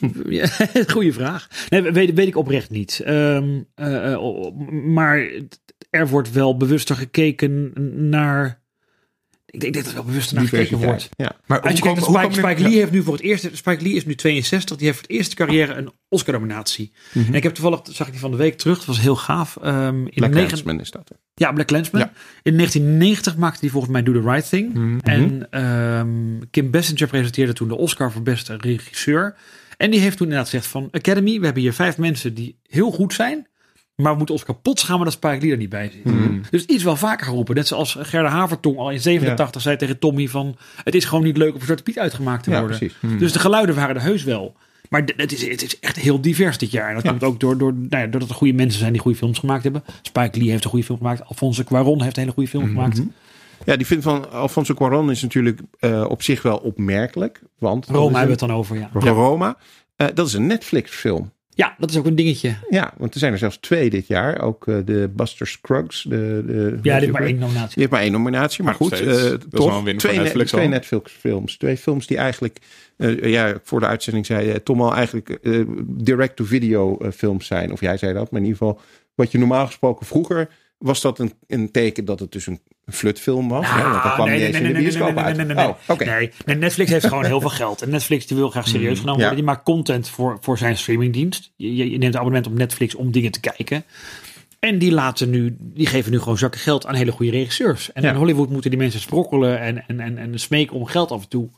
Ja, 0.28 0.46
goeie 0.86 1.12
vraag. 1.12 1.48
Nee, 1.68 1.82
weet, 1.82 2.14
weet 2.14 2.26
ik 2.26 2.36
oprecht 2.36 2.70
niet. 2.70 3.00
Ehm, 3.04 3.60
eh, 3.74 4.12
eh, 4.12 4.50
maar 4.84 5.30
er 5.90 6.08
wordt 6.08 6.32
wel 6.32 6.56
bewuster 6.56 6.96
gekeken 6.96 7.72
naar. 8.08 8.59
Ik 9.50 9.60
denk 9.60 9.74
dat 9.74 9.86
er 9.86 9.94
wel 9.94 10.04
bewuster 10.04 10.34
naar 10.36 10.46
gekeken 10.46 10.78
wordt. 10.78 11.08
Ja. 11.16 11.32
Maar 11.46 11.60
Als 11.60 11.72
je 11.76 11.82
kijkt, 11.82 12.02
Spike, 12.34 12.62
Lee 12.62 12.74
heeft 12.78 12.90
nu 12.90 13.02
voor 13.02 13.12
het 13.12 13.22
eerst. 13.22 13.48
Spike 13.52 13.82
Lee 13.82 13.92
is 13.92 14.06
nu 14.06 14.14
62. 14.14 14.76
Die 14.76 14.86
heeft 14.86 14.98
voor 14.98 15.08
het 15.08 15.16
eerste 15.16 15.34
carrière 15.36 15.74
een 15.74 15.90
Oscar-nominatie. 16.08 16.92
Mhm. 17.12 17.26
En 17.26 17.34
ik 17.34 17.42
heb 17.42 17.54
toevallig, 17.54 17.80
zag 17.90 18.06
ik 18.06 18.12
die 18.12 18.20
van 18.22 18.30
de 18.30 18.36
week 18.36 18.58
terug. 18.58 18.76
Dat 18.76 18.86
was 18.86 19.00
heel 19.00 19.16
gaaf. 19.16 19.56
Ehm, 19.62 19.96
in 20.06 20.10
Black 20.14 20.30
negen- 20.30 20.46
Clansman 20.48 20.80
is 20.80 20.90
dat. 20.90 21.08
hè? 21.08 21.16
Ja, 21.34 21.52
Black 21.52 21.66
Clansman. 21.66 22.00
Ja. 22.00 22.12
In 22.42 22.54
1990 22.56 23.36
maakte 23.36 23.58
hij 23.60 23.68
volgens 23.70 23.92
mij 23.92 24.02
Do 24.02 24.12
the 24.12 24.20
Right 24.30 24.48
Thing. 24.48 24.74
Mhm. 24.74 24.98
En 25.02 25.46
ehm, 25.50 26.08
Kim 26.50 26.70
Basinger 26.70 27.08
presenteerde 27.08 27.52
toen 27.52 27.68
de 27.68 27.76
Oscar 27.76 28.12
voor 28.12 28.22
beste 28.22 28.56
regisseur. 28.60 29.34
En 29.76 29.90
die 29.90 30.00
heeft 30.00 30.16
toen 30.16 30.26
inderdaad 30.26 30.48
gezegd 30.50 30.70
van 30.70 30.88
Academy, 30.90 31.38
we 31.38 31.44
hebben 31.44 31.62
hier 31.62 31.72
vijf 31.72 31.98
mensen 31.98 32.34
die 32.34 32.58
heel 32.66 32.90
goed 32.90 33.14
zijn. 33.14 33.46
Maar 34.00 34.10
we 34.10 34.16
moeten 34.16 34.34
ons 34.34 34.44
kapot 34.44 34.78
schamen 34.80 35.04
dat 35.04 35.12
Spike 35.12 35.40
Lee 35.40 35.50
er 35.50 35.56
niet 35.56 35.68
bij 35.68 35.90
zit. 35.92 36.04
Mhm. 36.14 36.38
Dus 36.50 36.64
iets 36.64 36.82
wel 36.84 36.96
vaker 36.96 37.26
geroepen. 37.26 37.54
Net 37.54 37.66
zoals 37.66 37.96
Gerda 38.00 38.28
Havertong 38.28 38.76
al 38.78 38.90
in 38.90 39.00
87 39.00 39.62
zei 39.62 39.76
tegen 39.76 39.98
Tommy 39.98 40.26
van... 40.28 40.56
Het 40.84 40.94
is 40.94 41.04
gewoon 41.04 41.24
niet 41.24 41.36
leuk 41.36 41.48
om 41.52 41.56
voor 41.56 41.64
Zwarte 41.64 41.82
Piet 41.82 41.98
uitgemaakt 41.98 42.44
te 42.44 42.50
Ja, 42.50 42.60
worden. 42.60 42.78
precies. 42.78 42.96
Mhm. 43.00 43.18
Dus 43.18 43.32
de 43.32 43.38
geluiden 43.38 43.74
waren 43.74 43.94
er 43.96 44.02
heus 44.02 44.24
wel. 44.24 44.54
Maar 44.88 45.02
het 45.16 45.32
is, 45.32 45.48
het 45.48 45.62
is 45.62 45.78
echt 45.80 45.96
heel 45.96 46.20
divers 46.20 46.58
dit 46.58 46.70
jaar. 46.70 46.88
En 46.88 46.94
dat 46.94 47.02
Ja. 47.02 47.10
komt 47.10 47.24
ook 47.24 47.40
door, 47.40 47.58
door, 47.58 47.72
nou 47.74 48.02
ja, 48.04 48.06
doordat 48.06 48.28
er 48.28 48.34
goede 48.34 48.52
mensen 48.54 48.80
zijn 48.80 48.92
die 48.92 49.00
goede 49.00 49.16
films 49.18 49.38
gemaakt 49.38 49.62
hebben. 49.62 49.84
Spike 50.02 50.38
Lee 50.38 50.50
heeft 50.50 50.64
een 50.64 50.70
goede 50.70 50.84
film 50.84 50.98
gemaakt. 50.98 51.24
Alfonso 51.24 51.62
Cuarón 51.64 52.02
heeft 52.02 52.16
een 52.16 52.22
hele 52.22 52.32
goede 52.34 52.48
film 52.50 52.62
Mhm. 52.64 52.72
gemaakt. 52.72 53.02
Ja, 53.64 53.76
die 53.76 53.86
film 53.86 54.02
van 54.02 54.30
Alfonso 54.32 54.74
Cuarón 54.74 55.10
is 55.10 55.22
natuurlijk 55.22 55.60
eh, 55.78 56.04
op 56.08 56.22
zich 56.22 56.42
wel 56.42 56.56
opmerkelijk. 56.56 57.40
Want 57.58 57.84
is 57.88 57.94
hebben 57.94 58.12
we 58.24 58.30
het 58.30 58.38
dan 58.38 58.52
over, 58.52 58.78
ja. 58.78 58.90
Roma. 58.92 59.56
Eh, 59.96 60.06
dat 60.14 60.26
is 60.26 60.32
een 60.32 60.46
Netflix 60.46 60.90
film. 60.90 61.32
Ja, 61.60 61.74
dat 61.78 61.90
is 61.90 61.96
ook 61.96 62.06
een 62.06 62.14
dingetje. 62.14 62.54
Ja, 62.70 62.92
want 62.96 63.14
er 63.14 63.20
zijn 63.20 63.32
er 63.32 63.38
zelfs 63.38 63.56
twee 63.56 63.90
dit 63.90 64.06
jaar. 64.06 64.40
Ook 64.40 64.66
eh, 64.66 64.76
de 64.84 65.10
Buster 65.16 65.46
Scruggs. 65.46 66.02
De, 66.02 66.42
de, 66.46 66.78
Ja, 66.82 66.98
dit 66.98 67.08
is 67.08 67.12
maar 67.14 67.22
één 67.22 67.38
nominatie. 67.38 67.68
Die 67.68 67.78
heeft 67.78 67.90
maar 67.90 68.00
één 68.00 68.12
nominatie, 68.12 68.64
maar 68.64 68.76
Maar 68.78 68.88
goed. 68.90 69.00
eh, 69.00 69.08
is 69.08 69.36
toch, 69.50 69.66
wel 69.66 69.88
een 69.88 69.96
twee, 69.96 70.18
Netflix 70.18 70.50
twee. 70.50 70.68
Netflix 70.68 71.12
films. 71.12 71.56
Twee 71.56 71.76
films 71.76 72.06
die 72.06 72.16
eigenlijk, 72.16 72.58
eh, 72.96 73.22
ja, 73.22 73.54
voor 73.62 73.80
de 73.80 73.86
uitzending 73.86 74.26
zei 74.26 74.50
eh, 74.50 74.54
Tom 74.56 74.80
al 74.82 74.94
eigenlijk 74.94 75.28
eh, 75.28 75.60
direct-to-video 75.86 76.98
films 77.16 77.46
zijn. 77.46 77.72
Of 77.72 77.80
jij 77.80 77.96
zei 77.96 78.12
dat, 78.12 78.30
maar 78.30 78.40
in 78.40 78.46
ieder 78.46 78.58
geval 78.58 78.80
wat 79.14 79.32
je 79.32 79.38
normaal 79.38 79.66
gesproken 79.66 80.06
vroeger 80.06 80.48
was 80.80 81.00
dat 81.00 81.18
een, 81.18 81.32
een 81.46 81.70
teken 81.70 82.04
dat 82.04 82.20
het 82.20 82.32
dus 82.32 82.46
een 82.46 82.60
flutfilm 82.86 83.48
was. 83.48 83.66
hè? 83.70 83.82
Want 83.82 84.02
dat 84.02 84.12
kwam 84.14 84.26
nee, 84.26 84.34
niet 84.36 84.44
eens 84.46 84.52
nee, 84.58 84.60
in 84.60 84.66
de 84.66 84.72
nee, 84.72 84.82
nee, 84.82 84.92
bioscoop 84.92 85.14
nee, 85.14 85.24
uit. 85.24 85.36
nee, 85.36 85.46
nee, 85.46 85.54
nee, 85.54 85.66
Oh, 85.66 85.74
oké. 85.88 86.04
Nee, 86.04 86.30
nee, 86.46 86.56
Netflix 86.56 86.90
heeft 86.90 87.06
gewoon 87.06 87.24
heel 87.24 87.40
veel 87.40 87.50
geld. 87.50 87.82
En 87.82 87.90
Netflix 87.90 88.26
die 88.26 88.36
wil 88.36 88.50
graag 88.50 88.68
serieus 88.68 88.98
genomen 88.98 89.20
worden. 89.20 89.28
Ja. 89.28 89.34
Die 89.34 89.44
maakt 89.44 89.62
content 89.64 90.08
voor, 90.08 90.38
voor 90.40 90.58
zijn 90.58 90.76
streamingdienst. 90.76 91.52
Je, 91.56 91.74
je, 91.76 91.90
je 91.90 91.98
neemt 91.98 92.14
een 92.14 92.18
abonnement 92.20 92.46
op 92.46 92.54
Netflix 92.58 92.94
om 92.94 93.10
dingen 93.12 93.30
te 93.30 93.40
kijken. 93.40 93.84
En 94.58 94.78
die, 94.78 94.92
laten 94.92 95.30
nu, 95.30 95.56
die 95.58 95.86
geven 95.86 96.10
nu 96.12 96.18
gewoon 96.18 96.38
zakken 96.38 96.60
geld 96.60 96.86
aan 96.86 96.94
hele 96.94 97.12
goede 97.12 97.30
regisseurs. 97.32 97.92
En 97.92 98.02
Ja. 98.02 98.10
in 98.10 98.16
Hollywood 98.16 98.50
moeten 98.50 98.70
die 98.70 98.78
mensen 98.78 99.00
sprokkelen 99.00 99.60
en, 99.60 99.84
en, 99.86 100.00
en, 100.00 100.18
en 100.18 100.38
smeken 100.40 100.76
om 100.76 100.86
geld 100.86 101.10
af 101.10 101.22
en 101.22 101.28
toe. 101.28 101.48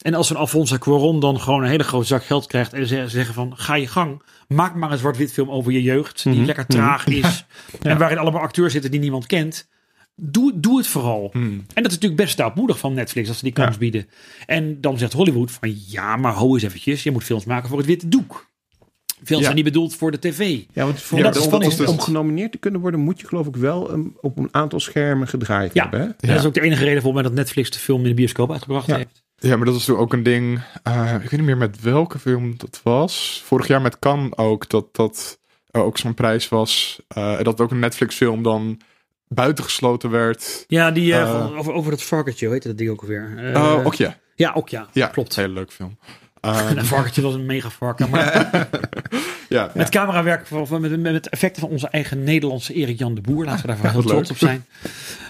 En 0.00 0.14
als 0.14 0.30
een 0.30 0.36
Alfonso 0.36 0.76
Cuarón 0.78 1.20
dan 1.20 1.40
gewoon 1.40 1.62
een 1.62 1.68
hele 1.68 1.84
grote 1.84 2.06
zak 2.06 2.24
geld 2.24 2.46
krijgt 2.46 2.72
en 2.72 2.86
ze 2.86 3.04
zeggen 3.08 3.34
van 3.34 3.52
ga 3.56 3.74
je 3.76 3.86
gang, 3.86 4.22
maak 4.48 4.74
maar 4.74 4.92
een 4.92 4.98
zwart-wit 4.98 5.32
film 5.32 5.50
over 5.50 5.72
je 5.72 5.82
jeugd 5.82 6.22
die 6.22 6.32
Mhm. 6.34 6.44
lekker 6.44 6.66
traag 6.66 7.06
is 7.06 7.44
en 7.82 7.98
waarin 7.98 8.18
allemaal 8.18 8.40
acteurs 8.42 8.72
zitten 8.72 8.90
die 8.90 9.00
niemand 9.00 9.26
kent. 9.26 9.68
Doe, 10.16 10.52
doe 10.60 10.76
het 10.78 10.86
vooral. 10.86 11.30
Mhm. 11.32 11.44
En 11.44 11.62
dat 11.82 11.86
is 11.86 11.92
natuurlijk 11.92 12.16
best 12.16 12.32
stoutmoedig 12.32 12.78
van 12.78 12.94
Netflix 12.94 13.28
als 13.28 13.38
ze 13.38 13.44
die 13.44 13.52
kans 13.52 13.72
Ja. 13.72 13.78
bieden. 13.78 14.06
En 14.46 14.80
dan 14.80 14.98
zegt 14.98 15.12
Hollywood 15.12 15.50
van 15.50 15.74
ja, 15.86 16.16
maar 16.16 16.32
ho 16.34 16.54
eens 16.54 16.62
eventjes, 16.62 17.02
je 17.02 17.10
moet 17.10 17.24
films 17.24 17.44
maken 17.44 17.68
voor 17.68 17.78
het 17.78 17.86
witte 17.86 18.08
doek. 18.08 18.50
Films 19.24 19.42
Ja. 19.42 19.50
zijn 19.52 19.54
niet 19.54 19.72
bedoeld 19.72 19.94
voor 19.94 20.10
de 20.10 20.18
tv. 20.18 20.60
Ja, 20.72 20.84
want 20.84 21.00
voor, 21.00 21.18
Ja, 21.18 21.24
dat 21.24 21.36
om, 21.36 21.42
is 21.42 21.48
van- 21.48 21.62
om- 21.64 21.70
is 21.70 21.80
om 21.90 22.00
genomineerd 22.00 22.52
te 22.52 22.58
kunnen 22.58 22.80
worden, 22.80 23.00
moet 23.00 23.20
je 23.20 23.26
geloof 23.26 23.46
ik 23.46 23.56
wel 23.56 23.92
um, 23.92 24.16
op 24.20 24.38
een 24.38 24.48
aantal 24.50 24.80
schermen 24.80 25.28
gedraaid 25.28 25.74
Ja. 25.74 25.82
hebben. 25.82 26.00
Hè? 26.00 26.06
En 26.06 26.14
Dat 26.28 26.38
is 26.38 26.44
ook 26.44 26.54
de 26.54 26.60
enige 26.60 26.84
reden 26.84 27.02
voor 27.02 27.14
mij 27.14 27.22
dat 27.22 27.32
Netflix 27.32 27.70
de 27.70 27.78
film 27.78 28.02
in 28.02 28.08
de 28.08 28.14
bioscoop 28.14 28.50
uitgebracht 28.52 28.86
Ja. 28.86 28.96
heeft. 28.96 29.21
Ja, 29.42 29.56
maar 29.56 29.66
dat 29.66 29.74
is 29.74 29.84
toen 29.84 29.96
ook 29.98 30.12
een 30.12 30.22
ding. 30.22 30.60
eh, 30.82 31.14
ik 31.14 31.20
weet 31.20 31.30
niet 31.30 31.42
meer 31.42 31.56
met 31.56 31.80
welke 31.80 32.18
film 32.18 32.54
dat 32.56 32.80
was. 32.82 33.42
Vorig 33.44 33.66
jaar 33.66 33.80
met 33.80 33.98
Cannes 33.98 34.36
ook. 34.36 34.68
Dat 34.68 34.94
dat 34.94 35.38
ook 35.72 35.98
zo'n 35.98 36.14
prijs 36.14 36.48
was. 36.48 37.00
eh, 37.08 37.40
dat 37.42 37.60
ook 37.60 37.70
een 37.70 37.78
Netflix 37.78 38.16
film 38.16 38.42
dan 38.42 38.80
buitengesloten 39.28 40.10
werd. 40.10 40.64
Ja, 40.66 40.90
die 40.90 41.14
eh, 41.14 41.58
over, 41.58 41.72
over 41.72 41.90
dat 41.90 42.02
varkentje, 42.02 42.44
hoe 42.46 42.54
heet 42.54 42.64
dat 42.64 42.78
ding 42.78 42.90
ook 42.90 43.00
alweer? 43.00 43.52
Oh, 43.54 43.86
ook 43.86 43.94
ja. 43.94 44.18
Ja, 44.34 44.52
ook 44.54 44.68
ja. 44.68 44.88
Ja, 44.92 45.06
klopt. 45.06 45.36
Hele 45.36 45.52
leuke 45.52 45.72
film. 45.72 45.98
En 46.40 46.50
Ehm, 46.54 46.78
een 46.78 46.84
varkentje 46.84 47.22
was 47.22 47.34
een 47.34 47.46
mega 47.46 47.70
varken. 47.70 48.10
Maar 48.10 48.68
ja, 49.52 49.70
met 49.74 49.88
camerawerk, 49.88 50.50
met, 50.70 51.00
met 51.00 51.28
effecten 51.28 51.60
van 51.60 51.70
onze 51.70 51.88
eigen 51.88 52.24
Nederlandse 52.24 52.74
Erik 52.74 52.98
Jan 52.98 53.14
de 53.14 53.20
Boer. 53.20 53.44
Laten 53.44 53.66
we 53.66 53.76
daar 53.76 53.92
heel 53.92 54.02
trots 54.02 54.30
op 54.30 54.36
zijn. 54.36 54.64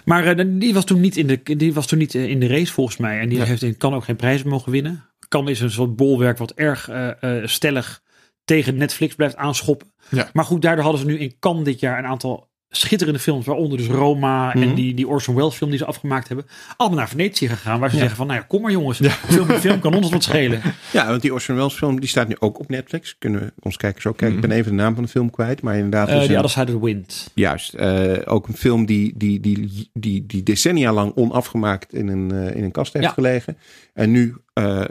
Maar 0.04 0.26
eh, 0.26 0.44
die 0.48 0.74
was 0.74 0.84
toen 0.84 1.00
niet 1.00 1.16
in 1.16 1.26
de, 1.26 1.40
die 1.42 1.74
was 1.74 1.86
toen 1.86 1.98
niet 1.98 2.14
eh, 2.14 2.28
in 2.28 2.40
de 2.40 2.46
race 2.46 2.72
volgens 2.72 2.96
mij. 2.96 3.20
En 3.20 3.28
die 3.28 3.42
heeft 3.42 3.62
in 3.62 3.76
kan 3.76 3.94
ook 3.94 4.04
geen 4.04 4.16
prijzen 4.16 4.48
mogen 4.48 4.72
winnen. 4.72 5.04
Kan 5.28 5.48
is 5.48 5.60
een 5.60 5.70
soort 5.70 5.96
bolwerk 5.96 6.38
wat 6.38 6.52
erg 6.52 6.88
eh, 6.88 7.10
stellig 7.44 8.02
tegen 8.44 8.76
Netflix 8.76 9.14
blijft 9.14 9.36
aanschoppen. 9.36 9.92
Ja. 10.08 10.30
Maar 10.32 10.44
goed, 10.44 10.62
daardoor 10.62 10.84
hadden 10.84 11.00
ze 11.00 11.06
nu 11.06 11.18
in 11.18 11.36
Cannes 11.38 11.64
dit 11.64 11.80
jaar 11.80 11.98
een 11.98 12.06
aantal 12.06 12.50
schitterende 12.74 13.18
films, 13.18 13.46
waaronder 13.46 13.78
dus 13.78 13.86
Roma 13.86 14.54
en 14.54 14.60
Mhm. 14.60 14.74
die, 14.74 14.94
die 14.94 15.08
Orson 15.08 15.34
Welles 15.34 15.54
film 15.54 15.70
die 15.70 15.78
ze 15.78 15.84
afgemaakt 15.84 16.28
hebben, 16.28 16.46
allemaal 16.76 16.98
naar 16.98 17.08
Venetië 17.08 17.48
gegaan, 17.48 17.80
waar 17.80 17.88
ze 17.88 17.94
Ja. 17.94 18.00
zeggen 18.00 18.18
van, 18.18 18.26
nou 18.26 18.38
ja, 18.40 18.44
kom 18.48 18.62
maar 18.62 18.70
jongens, 18.72 19.00
film 19.28 19.46
met 19.46 19.60
film 19.60 19.80
kan 19.80 19.94
ons 19.94 20.10
wat 20.10 20.22
schelen. 20.22 20.60
Ja, 20.92 21.06
want 21.08 21.22
die 21.22 21.32
Orson 21.32 21.54
Welles 21.56 21.74
film 21.74 22.00
die 22.00 22.08
staat 22.08 22.28
nu 22.28 22.36
ook 22.38 22.58
op 22.58 22.68
Netflix. 22.68 23.16
Kunnen 23.18 23.40
we 23.40 23.52
ons 23.60 23.76
kijkers 23.76 24.06
ook 24.06 24.16
kijken. 24.16 24.36
Ik 24.36 24.42
ben 24.48 24.50
even 24.56 24.70
de 24.70 24.82
naam 24.82 24.94
van 24.94 25.02
de 25.04 25.08
film 25.10 25.30
kwijt. 25.30 25.62
Maar 25.62 25.74
inderdaad, 25.74 26.08
dus 26.08 26.26
The 26.26 26.36
Other 26.36 26.50
Side 26.50 26.72
of 26.74 26.78
the 26.80 26.84
Wind. 26.84 27.30
juist. 27.34 27.74
eh, 27.74 28.12
ook 28.24 28.48
een 28.48 28.54
film 28.56 28.86
die, 28.86 29.12
die, 29.16 29.40
die, 29.40 29.88
die, 29.92 30.26
die 30.26 30.42
decennia 30.42 30.92
lang 30.92 31.12
onafgemaakt 31.14 31.92
in 31.94 32.08
een, 32.08 32.30
eh, 32.32 32.56
in 32.56 32.64
een 32.64 32.70
kast 32.70 32.92
heeft 32.92 33.04
Ja. 33.04 33.10
gelegen. 33.12 33.56
En 33.94 34.10
nu 34.10 34.36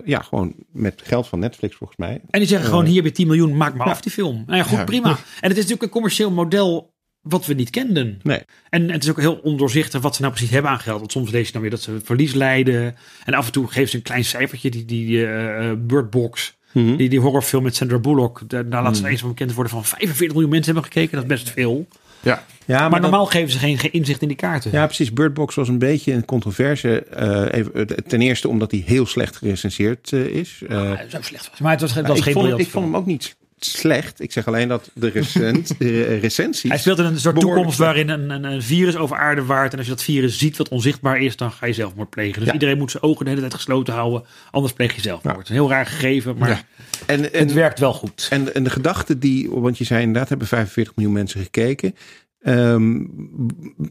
ja, 0.05 0.19
gewoon 0.21 0.53
met 0.71 1.01
geld 1.03 1.27
van 1.27 1.39
Netflix 1.39 1.75
volgens 1.75 1.99
mij. 1.99 2.21
En 2.29 2.39
die 2.39 2.47
zeggen 2.47 2.69
gewoon, 2.69 2.85
hier 2.85 3.01
bij 3.01 3.11
10 3.11 3.27
miljoen, 3.27 3.57
maak 3.57 3.75
maar 3.75 3.87
Ja. 3.87 3.93
af 3.93 4.01
die 4.01 4.11
film. 4.11 4.43
Nou 4.45 4.57
ja, 4.57 4.63
goed, 4.63 4.77
Ja. 4.77 4.83
prima. 4.83 5.09
En 5.09 5.15
het 5.41 5.51
is 5.51 5.55
natuurlijk 5.57 5.81
een 5.83 5.89
commercieel 5.89 6.31
model 6.31 6.93
wat 7.21 7.45
we 7.45 7.53
niet 7.53 7.69
kenden. 7.69 8.19
Nee. 8.23 8.39
En 8.69 8.89
het 8.91 9.03
is 9.03 9.09
ook 9.09 9.19
heel 9.19 9.39
ondoorzichtig 9.43 10.01
wat 10.01 10.15
ze 10.15 10.21
nou 10.21 10.33
precies 10.33 10.51
hebben 10.53 10.71
aan 10.71 10.79
geld. 10.79 10.99
Want 10.99 11.11
soms 11.11 11.31
lees 11.31 11.45
je 11.47 11.51
dan 11.53 11.61
weer 11.61 11.69
dat 11.71 11.81
ze 11.81 11.99
verlies 12.03 12.33
lijden. 12.33 12.95
En 13.25 13.33
af 13.33 13.45
en 13.45 13.51
toe 13.51 13.67
geven 13.67 13.89
ze 13.89 13.95
een 13.95 14.01
klein 14.01 14.25
cijfertje. 14.25 14.69
Die, 14.71 14.85
die 14.85 15.25
eh, 15.25 15.69
eh, 15.69 15.77
Bird 15.79 16.09
Box, 16.09 16.59
Mhm. 16.73 16.95
die, 16.95 17.09
die 17.09 17.19
horrorfilm 17.19 17.63
met 17.63 17.75
Sandra 17.75 17.97
Bullock. 17.99 18.41
Daar, 18.47 18.69
daar 18.69 18.83
laat 18.83 18.97
ze 18.97 19.07
eens 19.07 19.19
van 19.19 19.29
bekend 19.29 19.53
worden 19.53 19.71
van 19.73 19.85
45 19.85 20.27
miljoen 20.31 20.49
mensen 20.51 20.73
hebben 20.73 20.91
gekeken. 20.91 21.15
Dat 21.15 21.23
is 21.23 21.29
best 21.43 21.49
veel. 21.49 21.87
ja. 22.19 22.43
Ja, 22.65 22.89
Maar, 22.89 23.01
normaal 23.01 23.25
geven 23.25 23.51
ze 23.51 23.57
geen, 23.59 23.77
geen 23.77 23.91
inzicht 23.93 24.21
in 24.21 24.27
die 24.27 24.37
kaarten. 24.37 24.71
Ja, 24.71 24.85
precies. 24.85 25.13
Bird 25.13 25.33
Box 25.33 25.55
was 25.55 25.67
een 25.67 25.77
beetje 25.79 26.13
een 26.13 26.25
controverse. 26.25 27.03
eh, 27.03 27.59
even, 27.59 27.87
ten 28.07 28.21
eerste 28.21 28.47
omdat 28.47 28.71
hij 28.71 28.83
heel 28.85 29.05
slecht 29.05 29.35
gerecenseerd 29.35 30.11
eh, 30.13 30.25
is. 30.25 30.61
Eh, 30.69 30.77
Ah, 30.91 30.99
zo 31.09 31.17
slecht 31.21 31.49
was. 31.49 31.59
Maar 31.59 31.71
het 31.71 31.81
was, 31.81 31.93
het 31.93 32.07
was 32.07 32.17
ik, 32.17 32.23
geen 32.23 32.33
vond, 32.33 32.59
ik 32.59 32.69
vond 32.69 32.85
hem 32.85 32.95
ook 32.95 33.05
niet 33.05 33.35
slecht. 33.65 34.21
Ik 34.21 34.31
zeg 34.31 34.47
alleen 34.47 34.67
dat 34.67 34.91
de, 34.93 35.09
recent, 35.09 35.73
de 35.79 36.17
recensies... 36.17 36.69
Hij 36.69 36.79
speelt 36.79 36.99
in 36.99 37.05
een 37.05 37.19
soort 37.19 37.39
toekomst 37.39 37.77
waarin 37.77 38.09
een, 38.09 38.29
een, 38.29 38.43
een 38.43 38.61
virus 38.61 38.95
over 38.95 39.17
aarde 39.17 39.45
waart. 39.45 39.71
En 39.71 39.77
als 39.77 39.87
je 39.87 39.93
dat 39.93 40.03
virus 40.03 40.37
ziet 40.37 40.57
wat 40.57 40.69
onzichtbaar 40.69 41.21
is, 41.21 41.35
dan 41.35 41.51
ga 41.51 41.65
je 41.65 41.73
zelfmoord 41.73 42.09
plegen. 42.09 42.37
Dus 42.39 42.47
Ja. 42.47 42.53
iedereen 42.53 42.77
moet 42.77 42.91
zijn 42.91 43.03
ogen 43.03 43.23
de 43.23 43.29
hele 43.29 43.41
tijd 43.41 43.53
gesloten 43.53 43.93
houden. 43.93 44.23
Anders 44.51 44.73
pleeg 44.73 44.95
je 44.95 45.01
zelfmoord. 45.01 45.35
Het 45.35 45.43
is 45.43 45.49
een 45.49 45.55
heel 45.55 45.69
raar 45.69 45.85
gegeven, 45.85 46.37
maar 46.37 46.49
Ja. 46.49 46.61
en, 47.05 47.21
het 47.21 47.31
en, 47.31 47.53
werkt 47.53 47.79
wel 47.79 47.93
goed. 47.93 48.27
en, 48.29 48.53
en 48.53 48.63
de 48.63 48.69
gedachte 48.69 49.17
die... 49.17 49.49
Want 49.49 49.77
je 49.77 49.83
zei 49.83 49.99
inderdaad, 50.01 50.29
hebben 50.29 50.47
45 50.47 50.95
miljoen 50.95 51.13
mensen 51.13 51.41
gekeken. 51.41 51.95
Ehm, 52.41 53.05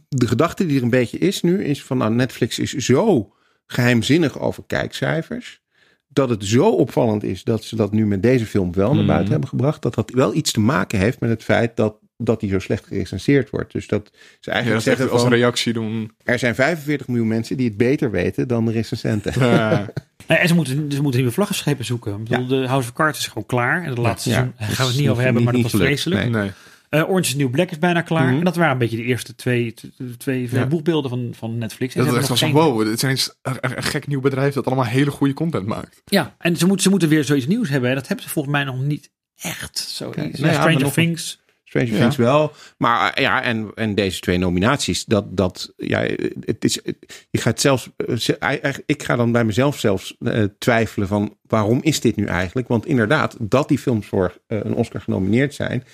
de 0.08 0.26
gedachte 0.26 0.66
die 0.66 0.76
er 0.76 0.82
een 0.82 0.90
beetje 0.90 1.18
is 1.18 1.42
nu... 1.42 1.64
is 1.64 1.82
van 1.82 1.96
nou, 1.98 2.14
Netflix 2.14 2.58
is 2.58 2.72
zo 2.72 3.32
geheimzinnig 3.66 4.38
over 4.38 4.62
kijkcijfers... 4.66 5.60
dat 6.12 6.28
het 6.30 6.44
zo 6.44 6.68
opvallend 6.70 7.22
is 7.22 7.44
dat 7.44 7.64
ze 7.64 7.76
dat 7.76 7.92
nu 7.92 8.06
met 8.06 8.22
deze 8.22 8.46
film 8.46 8.72
wel 8.72 8.88
naar 8.88 8.96
Mhm. 8.96 9.06
buiten 9.06 9.30
hebben 9.30 9.48
gebracht... 9.48 9.82
dat 9.82 9.94
dat 9.94 10.10
wel 10.10 10.34
iets 10.34 10.52
te 10.52 10.60
maken 10.60 10.98
heeft 10.98 11.20
met 11.20 11.30
het 11.30 11.42
feit 11.44 11.76
dat, 11.76 11.96
dat 12.16 12.40
die 12.40 12.50
zo 12.50 12.58
slecht 12.58 12.86
gerecenseerd 12.86 13.50
wordt. 13.50 13.72
Dus 13.72 13.86
dat 13.88 14.10
ze 14.12 14.20
ja, 14.40 14.52
eigenlijk 14.52 14.84
dat 14.84 14.94
zeggen 14.96 15.12
als 15.12 15.22
van... 15.22 15.32
een 15.32 15.38
reactie 15.38 15.72
doen. 15.72 16.10
Er 16.24 16.38
zijn 16.38 16.54
45 16.54 17.08
miljoen 17.08 17.28
mensen 17.28 17.56
die 17.56 17.68
het 17.68 17.76
beter 17.76 18.10
weten 18.10 18.48
dan 18.48 18.64
de 18.66 18.72
recensenten. 18.72 19.32
Nee, 20.26 20.38
en 20.38 20.48
ze 20.48 20.54
moeten, 20.54 20.92
ze 20.92 21.00
moeten 21.02 21.20
nieuwe 21.20 21.34
vlaggenschepen 21.34 21.84
zoeken. 21.84 22.12
Ik 22.12 22.24
bedoel, 22.24 22.46
De 22.46 22.66
House 22.66 22.88
of 22.88 22.94
Cards 22.94 23.18
is 23.18 23.26
gewoon 23.26 23.46
klaar. 23.46 23.84
En 23.84 23.94
de 23.94 24.00
laatste 24.00 24.30
Ja. 24.30 24.34
seizoen 24.34 24.54
Ja. 24.58 24.66
gaan 24.66 24.84
we 24.86 24.90
het 24.92 25.00
niet 25.00 25.08
over 25.10 25.22
hebben, 25.22 25.42
maar 25.42 25.52
dat 25.52 25.62
was 25.62 25.70
gelukt. 25.70 25.88
vreselijk. 25.88 26.20
Nee. 26.22 26.30
nee. 26.42 26.50
Eh, 26.90 27.02
Orange 27.08 27.20
is 27.20 27.30
the 27.30 27.36
New 27.36 27.50
Black 27.50 27.70
is 27.70 27.78
bijna 27.78 28.00
klaar. 28.02 28.26
Mhm. 28.28 28.38
En 28.38 28.44
dat 28.44 28.56
waren 28.56 28.72
een 28.72 28.78
beetje 28.78 28.96
de 28.96 29.02
eerste 29.02 29.34
twee, 29.34 29.74
twee, 29.74 30.16
twee 30.46 30.48
Ja. 30.58 30.66
boekbeelden 30.66 31.10
van, 31.10 31.30
van 31.34 31.58
Netflix. 31.58 31.94
En 31.94 32.04
Dat 32.04 32.12
is 32.12 32.18
echt 32.18 32.26
zo 32.26 32.34
van, 32.34 32.48
geen- 32.48 32.56
wow, 32.56 32.84
dit 32.84 33.02
is 33.02 33.34
een, 33.42 33.56
een, 33.60 33.82
gek 33.82 34.06
nieuw 34.06 34.20
bedrijf 34.20 34.54
dat 34.54 34.66
allemaal 34.66 34.84
hele 34.84 35.10
goede 35.10 35.34
content 35.34 35.66
maakt. 35.66 36.02
Ja, 36.04 36.34
en 36.38 36.56
ze 36.56 36.64
moeten, 36.66 36.82
ze 36.82 36.90
moeten 36.90 37.08
weer 37.08 37.24
zoiets 37.24 37.46
nieuws 37.46 37.68
hebben. 37.68 37.88
En 37.88 37.94
dat 37.96 38.06
hebben 38.06 38.24
ze 38.26 38.30
volgens 38.30 38.54
mij 38.54 38.64
nog 38.64 38.80
niet 38.80 39.10
echt. 39.40 40.00
Oké. 40.06 40.20
Ja, 40.20 40.28
Nou 40.32 40.46
ja, 40.46 40.52
Stranger 40.52 40.92
Things. 40.92 41.40
Stranger 41.64 41.92
Ja. 41.92 41.98
Things 41.98 42.16
wel. 42.16 42.52
Maar 42.78 43.12
eh, 43.12 43.22
ja, 43.22 43.42
en, 43.42 43.70
en 43.74 43.94
deze 43.94 44.20
twee 44.20 44.38
nominaties, 44.38 45.04
dat, 45.04 45.36
dat 45.36 45.72
ja, 45.76 46.00
het 46.40 46.64
is, 46.64 46.78
je 47.30 47.38
gaat 47.38 47.60
zelfs, 47.60 47.90
eh, 48.38 48.74
ik 48.86 49.02
ga 49.02 49.16
dan 49.16 49.32
bij 49.32 49.44
mezelf 49.44 49.78
zelfs 49.78 50.16
eh, 50.18 50.44
twijfelen 50.58 51.08
van 51.08 51.36
waarom 51.42 51.78
is 51.82 52.00
dit 52.00 52.16
nu 52.16 52.24
eigenlijk? 52.24 52.68
Want 52.68 52.86
inderdaad, 52.86 53.36
dat 53.38 53.68
die 53.68 53.78
films 53.78 54.06
voor 54.06 54.38
eh, 54.46 54.58
een 54.62 54.74
Oscar 54.74 55.00
genomineerd 55.00 55.54
zijn, 55.54 55.84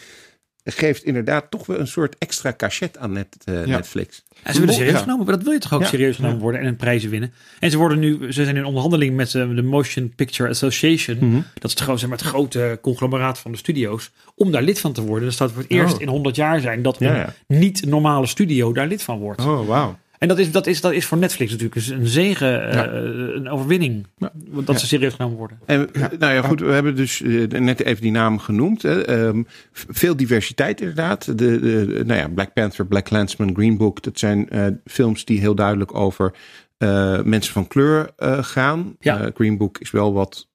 geeft 0.74 1.02
inderdaad 1.04 1.50
toch 1.50 1.66
wel 1.66 1.78
een 1.78 1.86
soort 1.86 2.14
extra 2.18 2.52
cachet 2.56 2.98
aan 2.98 3.12
net, 3.12 3.36
eh, 3.44 3.54
Ja. 3.54 3.76
Netflix. 3.76 4.24
En 4.42 4.52
ze 4.52 4.58
worden 4.58 4.76
serieus 4.76 5.00
genomen, 5.00 5.26
maar 5.26 5.34
dat 5.34 5.44
wil 5.44 5.52
je 5.52 5.58
toch 5.58 5.72
ook 5.74 5.80
Ja. 5.80 5.86
serieus 5.86 6.16
genomen 6.16 6.38
worden 6.38 6.60
en 6.60 6.66
een 6.66 6.76
prijzen 6.76 7.10
winnen. 7.10 7.32
En 7.60 7.70
ze 7.70 7.76
worden 7.76 7.98
nu, 7.98 8.32
ze 8.32 8.44
zijn 8.44 8.56
in 8.56 8.64
onderhandeling 8.64 9.16
met 9.16 9.34
eh, 9.34 9.48
de 9.54 9.62
Motion 9.62 10.12
Picture 10.16 10.48
Association. 10.48 11.16
Mhm. 11.20 11.40
Dat 11.54 11.72
is 11.72 11.78
het 11.80 11.98
zeg 11.98 12.08
maar, 12.08 12.18
het 12.18 12.26
grote 12.26 12.78
conglomeraat 12.82 13.38
van 13.38 13.52
de 13.52 13.58
studio's. 13.58 14.10
Om 14.34 14.50
daar 14.50 14.62
lid 14.62 14.80
van 14.80 14.92
te 14.92 15.02
worden. 15.02 15.28
Dus 15.28 15.36
dat 15.36 15.52
voor 15.52 15.62
het 15.62 15.70
eerst 15.70 15.94
Oh. 15.94 16.00
in 16.00 16.08
100 16.08 16.36
jaar 16.36 16.60
zijn 16.60 16.82
dat 16.82 16.96
Ja, 16.98 17.10
een 17.10 17.16
ja. 17.16 17.34
niet 17.46 17.84
normale 17.86 18.26
studio 18.26 18.72
daar 18.72 18.86
lid 18.86 19.02
van 19.02 19.18
wordt. 19.18 19.40
Oh, 19.44 19.66
wauw. 19.66 19.98
En 20.18 20.28
dat 20.28 20.38
is, 20.38 20.52
dat, 20.52 20.66
is, 20.66 20.80
dat 20.80 20.92
is 20.92 21.06
voor 21.06 21.18
Netflix 21.18 21.50
natuurlijk 21.52 21.86
een- 21.86 22.06
zegen, 22.06 22.70
eh, 22.70 23.34
een 23.34 23.48
overwinning. 23.48 24.06
Want 24.48 24.66
dat 24.66 24.80
ze 24.80 24.86
serieus 24.86 25.14
genomen 25.14 25.36
worden. 25.36 25.58
En 25.66 25.88
nou 26.18 26.32
ja, 26.34 26.42
goed, 26.42 26.60
we 26.60 26.70
hebben 26.72 26.96
dus 26.96 27.22
eh, 27.22 27.46
net 27.48 27.82
even 27.82 28.02
die 28.02 28.10
namen 28.10 28.40
genoemd. 28.40 28.82
Hè. 28.82 29.04
Ehm, 29.04 29.42
veel 29.72 30.16
diversiteit 30.16 30.80
inderdaad. 30.80 31.24
De, 31.24 31.34
de, 31.60 32.02
nou 32.06 32.20
ja, 32.20 32.28
Black 32.28 32.52
Panther, 32.52 32.86
Black 32.86 33.10
Landsman, 33.10 33.54
Green 33.54 33.76
Book, 33.76 34.02
dat 34.02 34.18
zijn 34.18 34.48
eh, 34.50 34.66
films 34.84 35.24
die 35.24 35.40
heel 35.40 35.54
duidelijk 35.54 35.94
over 35.94 36.32
eh, 36.78 37.22
mensen 37.22 37.52
van 37.52 37.66
kleur 37.66 38.10
eh, 38.16 38.42
gaan. 38.44 38.96
Ja. 39.00 39.20
Eh, 39.20 39.30
Green 39.34 39.56
Book 39.58 39.78
is 39.78 39.90
wel 39.90 40.12
wat 40.12 40.48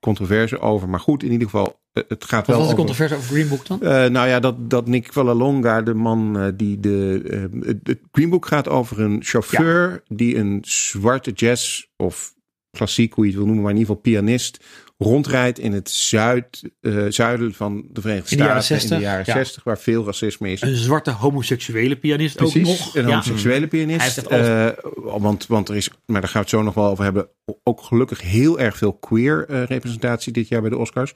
controverse 0.00 0.58
over, 0.60 0.88
maar 0.88 1.00
goed, 1.00 1.22
in 1.22 1.30
ieder 1.32 1.48
geval, 1.48 1.66
eh, 1.66 1.74
het 1.92 2.24
gaat 2.24 2.46
Wat 2.46 2.46
wel 2.46 2.56
was 2.56 2.66
de 2.66 2.72
over... 2.72 2.76
controverse 2.76 3.14
over 3.14 3.28
Green 3.28 3.48
Book 3.48 3.66
dan? 3.66 3.82
Eh, 3.82 4.10
nou 4.10 4.28
ja, 4.28 4.40
dat, 4.40 4.70
dat 4.70 4.86
Nick 4.86 5.12
Vallalonga, 5.12 5.82
de 5.82 5.94
man 5.94 6.38
eh, 6.38 6.46
die 6.54 6.80
de. 6.80 7.22
eh, 7.30 7.66
het, 7.68 7.78
het 7.82 8.00
Green 8.12 8.30
Book 8.30 8.46
gaat 8.46 8.68
over 8.68 9.00
een 9.00 9.18
chauffeur 9.22 10.02
die 10.08 10.36
een 10.36 10.58
zwarte 10.62 11.30
jazz 11.30 11.86
of 11.96 12.34
klassiek, 12.70 13.12
hoe 13.12 13.24
je 13.24 13.30
het 13.30 13.38
wil 13.38 13.46
noemen, 13.46 13.64
maar 13.64 13.72
in 13.74 13.78
ieder 13.78 13.94
geval 13.94 14.12
pianist, 14.12 14.64
rondrijdt 15.02 15.58
in 15.58 15.72
het 15.72 15.90
zuid, 15.90 16.70
eh, 16.80 17.04
zuiden 17.08 17.54
van 17.54 17.84
de 17.92 18.00
Verenigde 18.00 18.30
In 18.30 18.36
de 18.36 18.42
jaren 18.42 18.62
Staten 18.62 18.82
in 18.82 18.88
60, 18.88 18.98
de 18.98 19.04
jaren 19.04 19.24
ja. 19.26 19.32
60, 19.32 19.64
waar 19.64 19.78
veel 19.78 20.04
racisme 20.04 20.52
is. 20.52 20.60
Een 20.60 20.76
zwarte 20.76 21.10
homoseksuele 21.10 21.96
pianist 21.96 22.40
ook 22.40 22.54
nog. 22.54 22.94
een 22.94 23.02
Ja. 23.02 23.08
homoseksuele 23.08 23.66
pianist. 23.66 24.18
Eh, 24.18 24.68
want, 24.94 25.46
want 25.46 25.68
er 25.68 25.76
is, 25.76 25.90
maar 26.06 26.20
daar 26.20 26.30
gaan 26.30 26.42
we 26.42 26.48
het 26.48 26.48
zo 26.48 26.62
nog 26.62 26.74
wel 26.74 26.86
over 26.90 27.04
hebben, 27.04 27.28
ook 27.62 27.82
gelukkig 27.82 28.20
heel 28.20 28.58
erg 28.60 28.76
veel 28.76 28.92
queer 28.92 29.46
eh, 29.48 29.62
representatie 29.62 30.32
dit 30.32 30.48
jaar 30.48 30.60
bij 30.60 30.70
de 30.70 30.78
Oscars. 30.78 31.12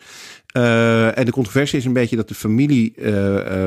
En 1.15 1.25
de 1.25 1.31
controversie 1.31 1.79
is 1.79 1.85
een 1.85 1.93
beetje 1.93 2.17
dat 2.17 2.29
de 2.29 2.35
familie 2.35 2.95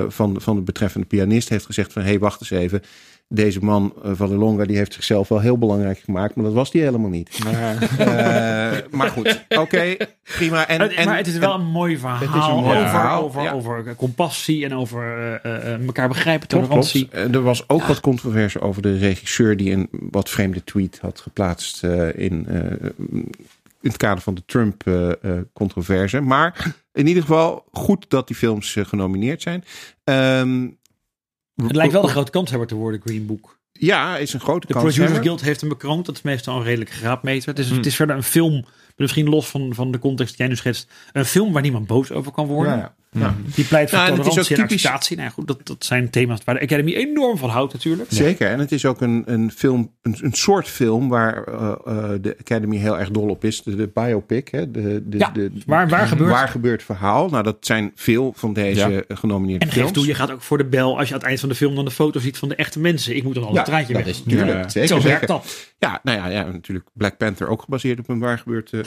van, 0.07 0.41
van 0.41 0.55
de 0.55 0.61
betreffende 0.61 1.07
pianist 1.07 1.49
heeft 1.49 1.65
gezegd 1.65 1.93
van, 1.93 2.01
hé, 2.01 2.07
hey, 2.07 2.19
wacht 2.19 2.41
eens 2.41 2.49
even. 2.49 2.81
Deze 3.29 3.59
man 3.65 3.93
eh, 4.03 4.11
van 4.15 4.29
de 4.29 4.35
Longa 4.35 4.65
die 4.65 4.77
heeft 4.77 4.93
zichzelf 4.93 5.27
wel 5.27 5.39
heel 5.39 5.57
belangrijk 5.57 5.99
gemaakt, 5.99 6.35
maar 6.35 6.45
dat 6.45 6.53
was 6.53 6.71
die 6.71 6.81
helemaal 6.81 7.09
niet. 7.09 7.39
Eh, 7.47 8.71
maar 8.97 9.09
goed, 9.09 9.45
oké, 9.49 9.95
prima. 10.23 10.67
En, 10.67 10.81
Het- 10.81 10.93
en, 10.93 11.05
maar 11.05 11.17
het 11.17 11.27
is 11.27 11.37
wel 11.37 11.53
en- 11.53 11.59
een 11.59 11.65
mooi 11.65 11.97
verhaal, 11.97 12.19
Het 12.19 12.29
is 12.29 12.45
een 12.47 12.55
mooi 12.63 12.77
over, 12.77 12.89
verhaal, 12.89 13.23
over, 13.23 13.41
ja. 13.43 13.51
over 13.51 13.95
compassie 13.95 14.65
en 14.65 14.73
over 14.75 15.33
eh, 15.43 15.85
elkaar 15.85 16.07
begrijpen, 16.07 16.47
tolerantie. 16.47 17.07
klopt. 17.07 17.35
Er 17.35 17.41
was 17.41 17.69
ook 17.69 17.83
wat 17.83 17.99
controverse 17.99 18.61
over 18.61 18.81
de 18.81 18.97
regisseur 18.97 19.57
die 19.57 19.71
een 19.71 19.87
wat 19.91 20.29
vreemde 20.29 20.63
tweet 20.63 20.99
had 21.01 21.19
geplaatst 21.19 21.83
eh, 21.83 22.07
in, 22.17 22.45
eh, 22.47 22.89
in 23.81 23.89
het 23.93 23.97
kader 23.97 24.23
van 24.23 24.33
de 24.35 24.43
Trump-controverse. 24.45 26.21
maar 26.21 26.75
in 26.93 27.07
ieder 27.07 27.21
geval 27.23 27.65
goed 27.71 28.05
dat 28.09 28.27
die 28.27 28.35
films 28.35 28.75
genomineerd 28.79 29.41
zijn. 29.41 29.63
Ehm, 30.03 30.67
Het 31.65 31.75
lijkt 31.75 31.93
wel 31.93 32.01
de 32.01 32.07
grote 32.07 32.31
kanshebber 32.31 32.67
te 32.67 32.75
worden, 32.75 33.01
Green 33.01 33.25
Book. 33.25 33.59
Ja, 33.71 34.17
is 34.17 34.33
een 34.33 34.39
grote 34.39 34.67
De. 34.67 34.73
Producers. 34.73 35.11
Guild 35.11 35.41
heeft 35.41 35.59
hem 35.59 35.69
bekroond. 35.69 36.05
Dat 36.05 36.15
is 36.15 36.21
meestal 36.21 36.57
een 36.57 36.63
redelijke 36.63 36.93
graadmeter. 36.93 37.49
Het 37.49 37.59
is, 37.59 37.67
Hmm. 37.67 37.77
het 37.77 37.85
is 37.85 37.95
verder 37.95 38.15
een 38.15 38.23
film, 38.23 38.65
misschien 38.97 39.29
los 39.29 39.47
van, 39.47 39.73
van 39.73 39.91
de 39.91 39.99
context 39.99 40.29
die 40.29 40.39
jij 40.39 40.47
nu 40.47 40.55
schetst. 40.55 40.89
Een 41.11 41.25
film 41.25 41.53
waar 41.53 41.61
niemand 41.61 41.87
boos 41.87 42.11
over 42.11 42.31
kan 42.31 42.45
worden. 42.47 42.71
Ja, 42.73 42.77
ja. 42.77 42.95
Ja. 43.11 43.35
Die 43.55 43.65
pleit 43.65 43.89
voor 43.89 43.97
Nou, 43.99 44.11
en 44.11 44.17
het 44.17 44.25
is 44.27 44.33
tolerantie 44.33 44.55
en 44.55 44.63
acceptatie. 44.63 45.17
Nou, 45.17 45.29
goed, 45.29 45.47
dat, 45.47 45.59
dat 45.67 45.85
zijn 45.85 46.09
thema's 46.09 46.39
waar 46.45 46.55
de 46.55 46.61
Academy 46.61 46.93
enorm 46.93 47.37
van 47.37 47.49
houdt 47.49 47.73
natuurlijk. 47.73 48.11
Zeker. 48.11 48.49
En 48.49 48.59
het 48.59 48.71
is 48.71 48.85
ook 48.85 49.01
een, 49.01 49.23
een 49.25 49.51
film, 49.51 49.91
een, 50.01 50.17
een 50.21 50.33
soort 50.33 50.67
film 50.67 51.09
waar 51.09 51.43
eh, 51.43 51.73
eh, 51.85 52.09
de 52.21 52.35
Academy 52.39 52.77
heel 52.77 52.99
erg 52.99 53.09
dol 53.11 53.29
op 53.29 53.43
is. 53.43 53.61
De, 53.63 53.75
de 53.75 53.89
biopic. 53.93 54.47
Hè? 54.47 54.71
De, 54.71 55.03
de, 55.05 55.17
Ja, 55.17 55.29
de, 55.29 55.51
waar, 55.65 55.89
waar 55.89 56.07
gebeurt 56.07 56.29
waar 56.29 56.47
gebeurt 56.47 56.83
verhaal. 56.83 57.29
Nou, 57.29 57.43
dat 57.43 57.57
zijn 57.59 57.91
veel 57.95 58.33
van 58.35 58.53
deze 58.53 58.89
Ja. 59.07 59.15
genomineerde 59.15 59.65
En 59.65 59.71
geef 59.71 59.79
films. 59.81 59.97
toe, 59.97 60.05
je 60.07 60.13
gaat 60.15 60.31
ook 60.31 60.41
voor 60.41 60.57
de 60.57 60.65
bel 60.65 60.97
als 60.97 61.07
je 61.07 61.13
aan 61.13 61.19
het 61.19 61.27
eind 61.27 61.39
van 61.39 61.49
de 61.49 61.55
film 61.55 61.75
dan 61.75 61.85
de 61.85 61.91
foto 61.91 62.19
ziet 62.19 62.37
van 62.37 62.49
de 62.49 62.55
echte 62.55 62.79
mensen. 62.79 63.15
Ik 63.15 63.23
moet 63.23 63.35
dan 63.35 63.43
al 63.43 63.57
een 63.57 63.63
traantje 63.63 63.93
dat 63.93 64.03
weg. 64.03 64.11
is 64.13 64.23
natuurlijk. 64.25 64.57
Ja. 64.63 64.69
Zeker, 64.69 64.87
Zo 64.89 64.95
zeker. 64.95 65.09
werkt 65.09 65.27
dat. 65.27 65.65
Ja, 65.79 65.99
nou 66.03 66.17
ja, 66.17 66.27
ja, 66.27 66.43
natuurlijk 66.51 66.85
Black 66.93 67.17
Panther 67.17 67.47
ook 67.47 67.61
gebaseerd 67.61 67.99
op 67.99 68.09
een 68.09 68.19
waar 68.19 68.37
gebeurd. 68.39 68.73
eh, 68.73 68.79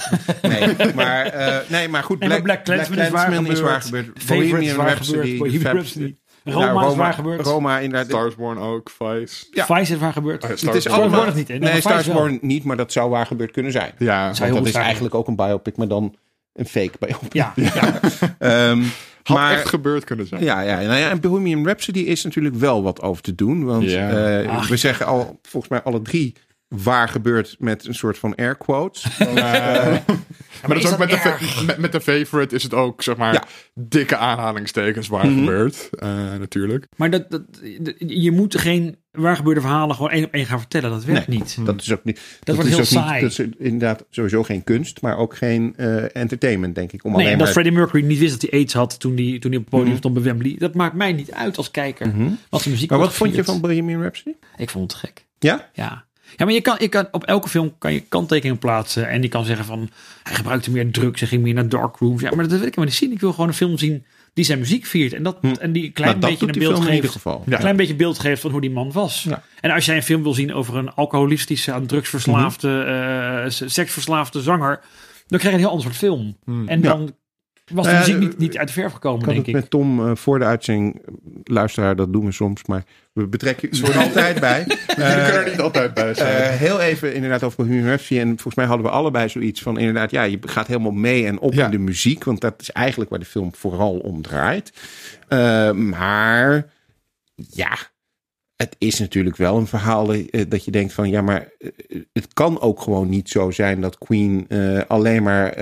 nee, 0.43 0.95
maar, 0.95 1.27
eh, 1.27 1.57
nee, 1.69 1.89
maar 1.89 2.03
goed. 2.03 2.19
Nee, 2.19 2.29
maar 2.29 2.43
Black 2.43 2.65
Klansman 2.65 2.99
is 2.99 3.09
waar 3.11 3.27
Klansman 3.27 3.53
is 3.53 3.61
waar 3.61 3.83
gebeurd. 3.83 4.07
is 4.17 4.25
Bohemian 4.25 4.77
waar 4.77 4.87
Rhapsody. 4.87 5.19
gebeurd. 5.19 5.39
Bohemian 5.39 5.61
Fab- 5.63 5.73
Rhapsody. 5.75 6.15
Ja, 6.45 6.53
Roma 6.53 6.87
is 6.89 6.95
waar 6.95 7.13
gebeurd. 7.13 7.41
Roma 7.47 7.79
inderdaad. 7.79 8.09
Starsborn 8.09 8.59
ook, 8.59 8.91
Vice. 8.99 9.47
Ja. 9.51 9.67
Vice 9.67 9.93
is 9.95 9.99
waar 10.01 10.13
gebeurd. 10.13 10.43
Oh 10.45 10.49
ja, 10.49 10.55
het 10.55 10.63
is 10.65 10.69
Starsborn. 10.69 11.01
allemaal. 11.01 11.27
het 11.27 11.35
niet, 11.35 11.49
hè? 11.49 11.59
Nee, 11.59 11.73
Nee. 11.73 11.81
Starsborn 11.81 12.39
niet, 12.43 12.65
maar 12.65 12.77
dat 12.77 12.93
zou 12.93 13.11
waar 13.11 13.27
gebeurd 13.27 13.51
kunnen 13.51 13.73
zijn. 13.73 13.93
Ja, 13.99 14.35
Zou 14.35 14.51
Want 14.53 14.65
dat 14.65 14.75
is 14.75 14.81
eigenlijk 14.81 15.15
ook 15.15 15.29
een 15.29 15.37
biopic, 15.37 15.77
maar 15.77 15.89
dan 15.89 16.15
een 16.55 16.67
fake 16.67 16.93
biopic. 16.99 17.33
Ja, 17.43 17.53
ja. 17.57 18.01
Ehm, 18.39 18.83
had 19.23 19.37
maar, 19.37 19.53
echt 19.53 19.69
gebeurd 19.69 20.05
kunnen 20.05 20.27
zijn. 20.27 20.43
Ja, 20.43 20.61
ja, 20.61 20.81
nou 20.81 20.99
ja, 20.99 21.11
en 21.11 21.21
Bohemian 21.21 21.65
Rhapsody 21.65 21.99
is 22.01 22.25
natuurlijk 22.25 22.55
wel 22.55 22.83
wat 22.83 23.03
over 23.03 23.23
te 23.23 23.35
doen. 23.35 23.65
Want 23.65 23.91
Ja. 23.91 24.09
eh, 24.41 24.65
we 24.69 24.77
zeggen 24.77 25.07
al, 25.07 25.39
volgens 25.43 25.73
mij 25.73 25.83
alle 25.83 26.03
drie 26.03 26.35
waar 26.71 27.09
gebeurt 27.09 27.57
met 27.59 27.87
een 27.87 27.95
soort 27.95 28.19
van 28.19 28.35
air 28.35 28.57
quotes. 28.57 29.05
Eh, 30.61 30.69
maar 30.69 30.77
dat 30.77 30.85
is 30.85 30.85
is 30.85 30.93
ook 30.93 30.99
met 30.99 31.09
de, 31.23 31.63
met, 31.67 31.79
met 31.79 31.93
de 31.93 32.01
favorite 32.01 32.55
is 32.55 32.63
het 32.63 32.75
ook, 32.75 33.03
zeg 33.03 33.17
maar, 33.17 33.33
Ja. 33.33 33.45
dikke 33.75 34.17
aanhalingstekens 34.17 35.09
waar 35.09 35.27
Mhm. 35.27 35.39
gebeurt. 35.39 35.89
eh, 35.93 36.09
natuurlijk. 36.39 36.87
Maar 36.97 37.11
dat, 37.11 37.31
dat, 37.31 37.43
je 37.99 38.31
moet 38.31 38.59
geen 38.59 38.99
waar 39.11 39.37
gebeurde 39.37 39.61
verhalen 39.61 39.95
gewoon 39.97 40.11
één 40.11 40.25
op 40.25 40.33
één 40.33 40.47
gaan 40.47 40.59
vertellen. 40.59 40.91
Dat 40.91 41.05
werkt 41.05 41.29
Nee, 41.29 41.39
niet. 41.39 41.57
Dat 41.65 41.81
is 41.81 41.93
ook 41.93 42.05
niet. 42.05 42.21
Dat, 42.43 42.55
wordt 42.55 42.71
is 42.71 42.77
heel 42.77 42.85
saai. 42.85 43.23
Niet, 43.23 43.37
dat 43.37 43.47
is 43.47 43.55
inderdaad 43.59 44.05
sowieso 44.11 44.43
geen 44.43 44.65
kunst, 44.65 45.01
maar 45.03 45.17
ook 45.17 45.37
geen 45.37 45.75
eh, 45.77 46.17
entertainment, 46.17 46.75
denk 46.75 46.93
ik. 46.93 47.05
Om 47.05 47.11
Nee, 47.11 47.21
alleen 47.21 47.33
dat 47.33 47.43
maar. 47.45 47.53
Freddie 47.53 47.73
Mercury 47.73 48.05
niet 48.05 48.19
wist 48.19 48.41
dat 48.41 48.51
hij 48.51 48.61
aids 48.61 48.75
had 48.75 49.01
toen 49.01 49.17
hij, 49.17 49.39
toen 49.39 49.51
hij 49.51 49.59
op 49.61 49.65
het 49.65 49.73
podium 49.75 49.89
Mhm. 49.89 49.99
stond 49.99 50.15
bij 50.15 50.23
Wembley. 50.23 50.55
Dat 50.59 50.75
maakt 50.75 50.95
mij 50.95 51.13
niet 51.13 51.33
uit 51.33 51.57
als 51.57 51.71
kijker. 51.71 52.13
Wat 52.51 52.63
de 52.63 52.71
muziek 52.71 52.91
Maar 52.91 52.99
wat 52.99 53.15
vond 53.15 53.35
je 53.35 53.45
van 53.45 53.61
Bohemian 53.61 54.01
Rhapsody? 54.01 54.35
Ik 54.57 54.71
vond 54.71 54.93
het 54.93 55.01
gek. 55.01 55.27
Ja? 55.39 55.71
Ja. 55.73 56.05
Ja, 56.37 56.45
maar 56.45 56.55
je 56.55 56.61
kan, 56.61 56.77
je 56.79 56.89
kan, 56.89 57.09
op 57.11 57.25
elke 57.25 57.49
film 57.49 57.75
kan 57.79 57.93
je 57.93 58.01
kanttekeningen 58.01 58.59
plaatsen. 58.59 59.09
En 59.09 59.21
die 59.21 59.31
kan 59.31 59.45
zeggen 59.45 59.65
van, 59.65 59.91
hij 60.23 60.35
gebruikte 60.35 60.71
meer 60.71 60.91
drugs. 60.91 61.21
Hij 61.21 61.29
ging 61.29 61.43
meer 61.43 61.55
naar 61.55 61.69
dark 61.69 61.97
rooms. 61.97 62.21
Ja, 62.23 62.29
maar 62.31 62.39
dat 62.39 62.49
wil 62.49 62.59
ik 62.59 62.65
helemaal 62.65 62.85
niet 62.85 62.95
zien. 62.95 63.13
Ik 63.13 63.21
wil 63.21 63.31
gewoon 63.33 63.49
een 63.49 63.55
film 63.55 63.79
zien 63.79 64.05
die 64.35 64.45
zijn 64.45 64.59
muziek 64.59 64.87
viert. 64.87 65.13
En, 65.13 65.23
dat, 65.23 65.37
Hm. 65.41 65.47
en 65.61 65.73
die 65.73 65.85
een 65.85 65.93
klein 65.93 66.09
Nou, 66.11 66.21
dat 66.21 66.31
beetje 66.31 66.47
een 66.47 66.59
beeld 66.59 66.73
film 66.73 66.87
in 66.89 66.95
ieder 66.95 67.11
geeft. 67.11 67.23
geval. 67.23 67.43
Ja. 67.47 67.53
Een 67.53 67.59
klein 67.59 67.77
beetje 67.77 67.95
beeld 67.95 68.19
geeft 68.19 68.41
van 68.41 68.51
hoe 68.51 68.61
die 68.61 68.71
man 68.71 68.93
was. 68.93 69.23
Ja. 69.29 69.43
En 69.61 69.71
als 69.71 69.85
jij 69.85 69.97
een 69.97 70.03
film 70.03 70.23
wil 70.23 70.35
zien 70.35 70.55
over 70.55 70.77
een 70.77 70.91
alcoholistische, 70.95 71.73
aan 71.73 71.87
drugs 71.87 72.09
verslaafde, 72.09 72.83
eh, 72.83 73.67
seksverslaafde 73.69 74.43
zanger. 74.43 74.81
Dan 75.27 75.39
krijg 75.39 75.43
je 75.55 75.61
een 75.61 75.67
heel 75.67 75.69
ander 75.69 75.85
soort 75.87 75.97
film. 75.97 76.37
Hmm. 76.45 76.69
En 76.69 76.83
Ja. 76.83 76.89
dan 76.89 77.13
was 77.73 77.87
de 77.87 77.93
Eh, 77.93 77.99
muziek 77.99 78.19
niet, 78.19 78.39
niet 78.39 78.59
uit 78.59 78.67
de 78.69 78.75
verf 78.75 78.93
gekomen, 78.93 79.21
Ik 79.21 79.27
denk 79.27 79.39
het 79.39 79.47
ik. 79.49 79.55
met 79.55 79.71
Tom 79.71 80.07
eh, 80.09 80.17
voor 80.17 80.39
de 80.39 80.45
uitzending, 80.45 81.03
luisteraar, 81.45 81.97
dat 81.97 82.13
doen 82.13 82.25
we 82.25 82.33
soms, 82.33 82.65
maar 82.65 82.83
we 83.13 83.27
betrekken 83.27 83.69
u 83.73 83.83
er 83.83 83.99
altijd 83.99 84.41
bij. 84.41 84.65
Jullie 84.69 84.85
kunnen 84.87 85.35
er 85.45 85.51
niet 85.51 85.61
altijd 85.61 85.95
bij 85.95 86.15
zijn. 86.15 86.43
Eh, 86.43 86.49
heel 86.59 86.81
even 86.81 87.15
inderdaad 87.15 87.43
over 87.43 87.57
Bohemian 87.65 87.87
Rhapsody. 87.87 88.21
En 88.21 88.27
volgens 88.29 88.55
mij 88.55 88.65
hadden 88.67 88.87
we 88.87 88.93
allebei 88.93 89.29
zoiets 89.29 89.63
van 89.63 89.79
inderdaad, 89.79 90.11
ja, 90.11 90.23
je 90.23 90.39
gaat 90.41 90.67
helemaal 90.67 90.91
mee 90.93 91.27
en 91.27 91.39
op 91.39 91.53
Ja. 91.55 91.65
in 91.65 91.71
de 91.71 91.79
muziek. 91.79 92.25
Want 92.25 92.41
dat 92.41 92.55
is 92.61 92.71
eigenlijk 92.71 93.11
waar 93.11 93.19
de 93.19 93.25
film 93.25 93.55
vooral 93.55 93.97
om 93.99 94.23
draait. 94.23 94.73
Eh, 95.29 95.71
maar 95.73 96.67
ja, 97.35 97.79
het 98.61 98.77
is 98.79 98.99
natuurlijk 98.99 99.37
wel 99.37 99.57
een 99.57 99.67
verhaal 99.67 100.13
eh, 100.15 100.45
dat 100.49 100.65
je 100.65 100.71
denkt 100.71 100.93
van 100.93 101.11
ja, 101.11 101.23
maar 101.23 101.49
eh, 101.59 101.69
het 102.13 102.35
kan 102.35 102.61
ook 102.61 102.81
gewoon 102.81 103.09
niet 103.09 103.29
zo 103.29 103.51
zijn 103.51 103.81
dat 103.81 103.99
Queen 103.99 104.45
eh, 104.49 104.81
alleen 104.89 105.23
maar 105.23 105.55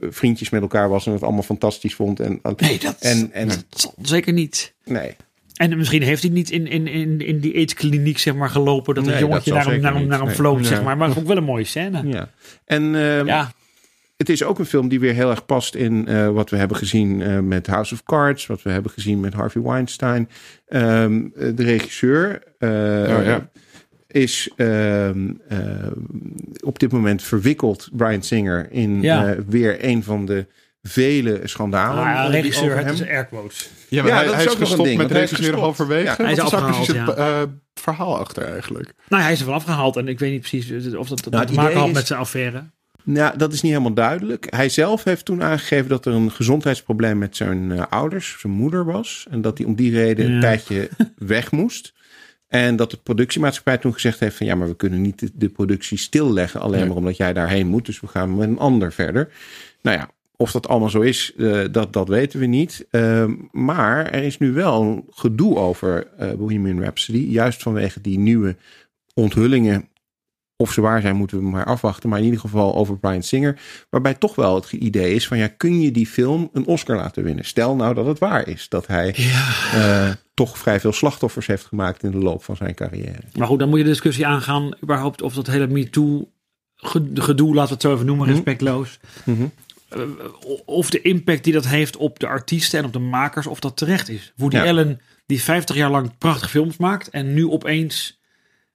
vriendjes 0.00 0.50
met 0.50 0.62
elkaar 0.62 0.88
was 0.88 1.06
en 1.06 1.12
het 1.12 1.22
allemaal 1.22 1.42
fantastisch 1.42 1.94
vond. 1.94 2.20
En, 2.20 2.40
Nee, 2.56 2.78
dat, 2.78 2.96
en, 3.00 3.32
en 3.32 3.48
dat 3.48 3.64
zal 3.68 3.94
zeker 4.02 4.32
niet. 4.32 4.72
nee. 4.84 5.16
En 5.54 5.76
misschien 5.76 6.02
heeft 6.02 6.22
hij 6.22 6.30
niet 6.30 6.50
in, 6.50 6.66
in, 6.66 6.86
in, 6.86 7.20
in 7.20 7.40
die 7.40 7.54
aidskliniek 7.54 8.18
zeg 8.18 8.34
maar, 8.34 8.50
gelopen. 8.50 8.94
Dat 8.94 9.04
een 9.06 9.10
Nee, 9.10 9.20
jongetje 9.20 9.50
dat 9.52 9.64
naar 9.64 9.72
hem, 9.72 9.80
naar 9.80 9.94
hem, 9.94 10.06
naar 10.06 10.64
zeg 10.64 10.82
maar. 10.82 10.96
Maar 10.96 11.10
is 11.10 11.16
ook 11.16 11.26
wel 11.26 11.36
een 11.36 11.44
mooie 11.44 11.64
scène. 11.64 12.06
Ja. 12.06 12.30
En 12.64 12.82
ehm, 12.94 13.26
Ja, 13.26 13.52
Het 14.20 14.28
is 14.28 14.44
ook 14.44 14.58
een 14.58 14.66
film 14.66 14.88
die 14.88 15.00
weer 15.00 15.14
heel 15.14 15.30
erg 15.30 15.46
past 15.46 15.74
in 15.74 16.06
eh, 16.08 16.28
wat 16.28 16.50
we 16.50 16.56
hebben 16.56 16.76
gezien 16.76 17.22
eh, 17.22 17.38
met 17.38 17.66
House 17.66 17.94
of 17.94 18.02
Cards, 18.02 18.46
wat 18.46 18.62
we 18.62 18.70
hebben 18.70 18.90
gezien 18.90 19.20
met 19.20 19.32
Harvey 19.34 19.62
Weinstein. 19.62 20.28
Ehm, 20.68 21.24
eh, 21.36 21.48
de 21.54 21.62
regisseur 21.62 22.42
eh, 22.58 22.68
Oh, 23.18 23.24
ja. 23.24 23.50
is 24.06 24.50
ehm, 24.56 25.30
eh, 25.48 25.58
op 26.64 26.78
dit 26.78 26.92
moment 26.92 27.22
verwikkeld, 27.22 27.88
Brian 27.92 28.22
Singer, 28.22 28.66
in 28.70 29.02
Ja. 29.02 29.26
eh, 29.32 29.38
weer 29.48 29.84
een 29.84 30.02
van 30.02 30.26
de 30.26 30.46
vele 30.82 31.40
schandalen. 31.44 31.98
Ah, 32.04 32.08
ja, 32.10 32.26
regisseur, 32.26 32.76
het 32.76 32.84
hem. 32.84 32.94
is 32.94 33.02
air 33.06 33.26
quotes. 33.26 33.70
Ja, 33.88 34.02
maar 34.02 34.10
Ja, 34.10 34.16
hij, 34.16 34.26
dat 34.26 34.34
hij 34.34 34.44
is 34.44 34.50
ook 34.50 34.58
nog 34.58 34.68
een 34.70 34.76
gestopt 34.76 34.88
ding, 34.98 35.10
met 35.18 35.28
gestopt. 35.28 35.58
halverwege. 35.58 36.04
Ja. 36.04 36.14
Hij 36.24 36.32
is 36.32 36.36
nou 36.50 36.64
precies 36.64 36.86
het 36.86 36.96
afgehaald, 37.08 37.48
verhaal 37.74 38.18
achter 38.18 38.42
eigenlijk? 38.52 38.92
Nou, 39.08 39.22
hij 39.22 39.32
is 39.32 39.40
er 39.40 39.46
wel 39.46 39.54
afgehaald 39.54 39.96
en 39.96 40.08
ik 40.08 40.18
weet 40.18 40.30
niet 40.30 40.40
precies 40.40 40.94
of 40.94 41.08
dat, 41.08 41.22
dat 41.24 41.32
Nou, 41.32 41.46
te 41.46 41.52
maken 41.52 41.78
had 41.78 41.88
is- 41.88 41.94
met 41.94 42.06
zijn 42.06 42.18
affaire. 42.20 42.62
Nou, 43.12 43.36
dat 43.36 43.52
is 43.52 43.60
niet 43.62 43.72
helemaal 43.72 43.94
duidelijk. 43.94 44.46
Hij 44.54 44.68
zelf 44.68 45.04
heeft 45.04 45.24
toen 45.24 45.42
aangegeven 45.42 45.88
dat 45.88 46.06
er 46.06 46.12
een 46.12 46.30
gezondheidsprobleem 46.30 47.18
met 47.18 47.36
zijn 47.36 47.72
eh, 47.72 47.86
ouders, 47.90 48.36
zijn 48.38 48.52
moeder 48.52 48.84
was. 48.84 49.26
En 49.30 49.40
dat 49.40 49.58
hij 49.58 49.66
om 49.66 49.74
die 49.74 49.92
reden 49.92 50.30
een 50.32 50.40
tijdje 50.40 50.88
weg 51.16 51.50
moest. 51.50 51.92
En 52.48 52.76
dat 52.76 52.90
de 52.90 52.96
productiemaatschappij 52.96 53.78
toen 53.78 53.92
gezegd 53.92 54.20
heeft 54.20 54.36
van 54.36 54.46
ja, 54.46 54.54
maar 54.54 54.68
we 54.68 54.76
kunnen 54.76 55.00
niet 55.00 55.18
de, 55.18 55.30
de 55.34 55.48
productie 55.48 55.98
stilleggen. 55.98 56.60
Alleen 56.60 56.80
Ja. 56.80 56.86
maar 56.86 56.96
omdat 56.96 57.16
jij 57.16 57.32
daarheen 57.32 57.66
moet. 57.66 57.86
Dus 57.86 58.00
we 58.00 58.06
gaan 58.06 58.36
met 58.36 58.48
een 58.48 58.58
ander 58.58 58.92
verder. 58.92 59.32
Nou 59.82 59.96
ja, 59.96 60.10
of 60.36 60.52
dat 60.52 60.68
allemaal 60.68 60.90
zo 60.90 61.00
is, 61.00 61.32
eh, 61.38 61.60
dat, 61.70 61.92
dat 61.92 62.08
weten 62.08 62.40
we 62.40 62.46
niet. 62.46 62.86
Ehm, 62.90 63.34
maar 63.50 64.06
er 64.10 64.22
is 64.22 64.38
nu 64.38 64.52
wel 64.52 64.82
een 64.82 65.04
gedoe 65.10 65.56
over 65.56 66.06
eh 66.18 66.32
Bohemian 66.32 66.80
Rhapsody. 66.82 67.26
Juist 67.28 67.62
vanwege 67.62 68.00
die 68.00 68.18
nieuwe 68.18 68.56
onthullingen. 69.14 69.88
Of 70.60 70.72
ze 70.72 70.80
waar 70.80 71.00
zijn, 71.00 71.16
moeten 71.16 71.38
we 71.38 71.44
maar 71.44 71.64
afwachten. 71.64 72.08
Maar 72.08 72.18
in 72.18 72.24
ieder 72.24 72.40
geval 72.40 72.74
over 72.74 72.98
Brian 72.98 73.22
Singer. 73.22 73.60
Waarbij 73.90 74.14
toch 74.14 74.34
wel 74.34 74.54
het 74.54 74.72
idee 74.72 75.14
is 75.14 75.26
van 75.26 75.38
ja, 75.38 75.46
kun 75.48 75.80
je 75.80 75.90
die 75.90 76.06
film 76.06 76.48
een 76.52 76.66
Oscar 76.66 76.96
laten 76.96 77.22
winnen? 77.22 77.44
Stel 77.44 77.76
nou 77.76 77.94
dat 77.94 78.06
het 78.06 78.18
waar 78.18 78.48
is. 78.48 78.68
Dat 78.68 78.86
hij 78.86 79.14
eh, 79.74 80.10
toch 80.34 80.58
vrij 80.58 80.80
veel 80.80 80.92
slachtoffers 80.92 81.46
heeft 81.46 81.64
gemaakt 81.66 82.02
in 82.02 82.10
de 82.10 82.18
loop 82.18 82.44
van 82.44 82.56
zijn 82.56 82.74
carrière. 82.74 83.18
Maar 83.36 83.46
goed, 83.46 83.58
dan 83.58 83.68
moet 83.68 83.78
je 83.78 83.84
de 83.84 83.90
discussie 83.90 84.26
aangaan 84.26 84.74
überhaupt 84.82 85.22
of 85.22 85.34
dat 85.34 85.46
hele 85.46 85.66
MeToo 85.66 86.28
ge- 86.76 87.10
gedoe, 87.14 87.48
laten 87.54 87.68
we 87.68 87.72
het 87.74 87.82
zo 87.82 87.92
even 87.94 88.06
noemen, 88.06 88.26
Mhm. 88.26 88.34
respectloos. 88.34 88.98
Mhm. 89.24 89.42
Eh, 89.88 90.00
of 90.64 90.90
de 90.90 91.00
impact 91.02 91.44
die 91.44 91.52
dat 91.52 91.66
heeft 91.66 91.96
op 91.96 92.18
de 92.18 92.26
artiesten 92.26 92.78
en 92.78 92.84
op 92.84 92.92
de 92.92 92.98
makers, 92.98 93.46
of 93.46 93.60
dat 93.60 93.76
terecht 93.76 94.08
is. 94.08 94.32
Woody 94.36 94.56
Ja. 94.56 94.64
Allen, 94.66 95.00
die 95.26 95.42
50 95.42 95.76
jaar 95.76 95.90
lang 95.90 96.18
prachtige 96.18 96.48
films 96.50 96.76
maakt 96.76 97.08
en 97.10 97.34
nu 97.34 97.48
opeens 97.48 98.20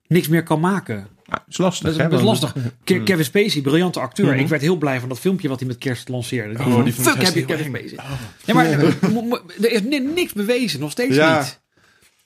niks 0.07 0.27
meer 0.27 0.43
kan 0.43 0.59
maken. 0.59 1.07
Nou, 1.25 1.41
is 1.47 1.57
lastig. 1.57 1.95
Dat 1.95 2.11
is, 2.11 2.17
hè, 2.17 2.23
lastig. 2.23 2.55
Ke- 2.83 3.03
Kevin 3.03 3.25
Spacey, 3.25 3.61
briljante 3.61 3.99
acteur. 3.99 4.25
Mhm. 4.31 4.39
Ik 4.39 4.47
werd 4.47 4.61
heel 4.61 4.75
blij 4.75 4.99
van 4.99 5.09
dat 5.09 5.19
filmpje 5.19 5.47
wat 5.49 5.59
hij 5.59 5.67
met 5.67 5.77
kerst 5.77 6.09
lanceerde. 6.09 6.59
Oh, 6.63 6.83
die 6.83 6.93
fuck 6.93 7.23
heb 7.23 7.33
je 7.33 7.45
Kevin. 7.45 7.65
Spacey. 7.65 7.97
Ja, 8.45 8.53
maar 8.53 8.65
eh, 8.65 8.79
er 9.65 9.71
is 9.71 9.81
ni- 9.81 9.99
niks 9.99 10.33
bewezen, 10.33 10.79
nog 10.79 10.91
steeds 10.91 11.15
Ja. 11.15 11.37
niet. 11.39 11.59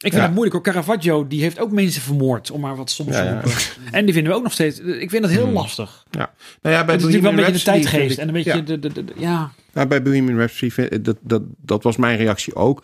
Ik 0.02 0.06
vind 0.12 0.14
Ja. 0.14 0.22
het 0.22 0.32
moeilijk 0.32 0.54
hoor. 0.56 0.64
Caravaggio, 0.64 1.28
die 1.28 1.41
heeft 1.41 1.60
ook 1.60 1.72
mensen 1.72 2.02
vermoord, 2.02 2.52
om 2.52 2.62
maar 2.62 2.76
wat 2.76 2.89
soms 2.89 3.12
te 3.16 3.24
ja. 3.24 3.32
roepen. 3.41 3.52
En 3.91 4.06
die 4.06 4.14
vinden 4.14 4.32
we 4.32 4.38
ook 4.38 4.43
nog 4.43 4.54
steeds. 4.54 4.80
Ik 4.80 5.10
vind 5.10 5.22
dat 5.22 5.32
heel 5.32 5.47
lastig. 5.50 6.04
Ja. 6.12 6.32
Nou 6.62 6.76
ja, 6.76 6.86
bij 6.86 6.95
Het 6.95 7.04
is 7.04 7.10
natuurlijk 7.10 7.22
wel 7.22 7.32
een 7.32 7.52
beetje 7.52 7.72
de 7.72 7.72
tijdgeest. 7.82 8.18
En 8.18 8.28
een 8.28 8.34
beetje 8.34 8.56
ja. 8.56 8.62
de, 8.62 8.80
de, 8.80 8.93
de, 8.93 9.06
de- 9.06 9.14
ja. 9.18 9.52
Nou, 9.80 9.92
bij 9.92 10.02
Bohemian 10.02 10.38
Rhapsody, 10.38 10.72
vind- 10.72 11.06
dat, 11.06 11.18
dat, 11.22 11.42
dat 11.62 11.84
was 11.84 11.98
mijn 11.98 12.18
reactie 12.18 12.56
ook. 12.56 12.84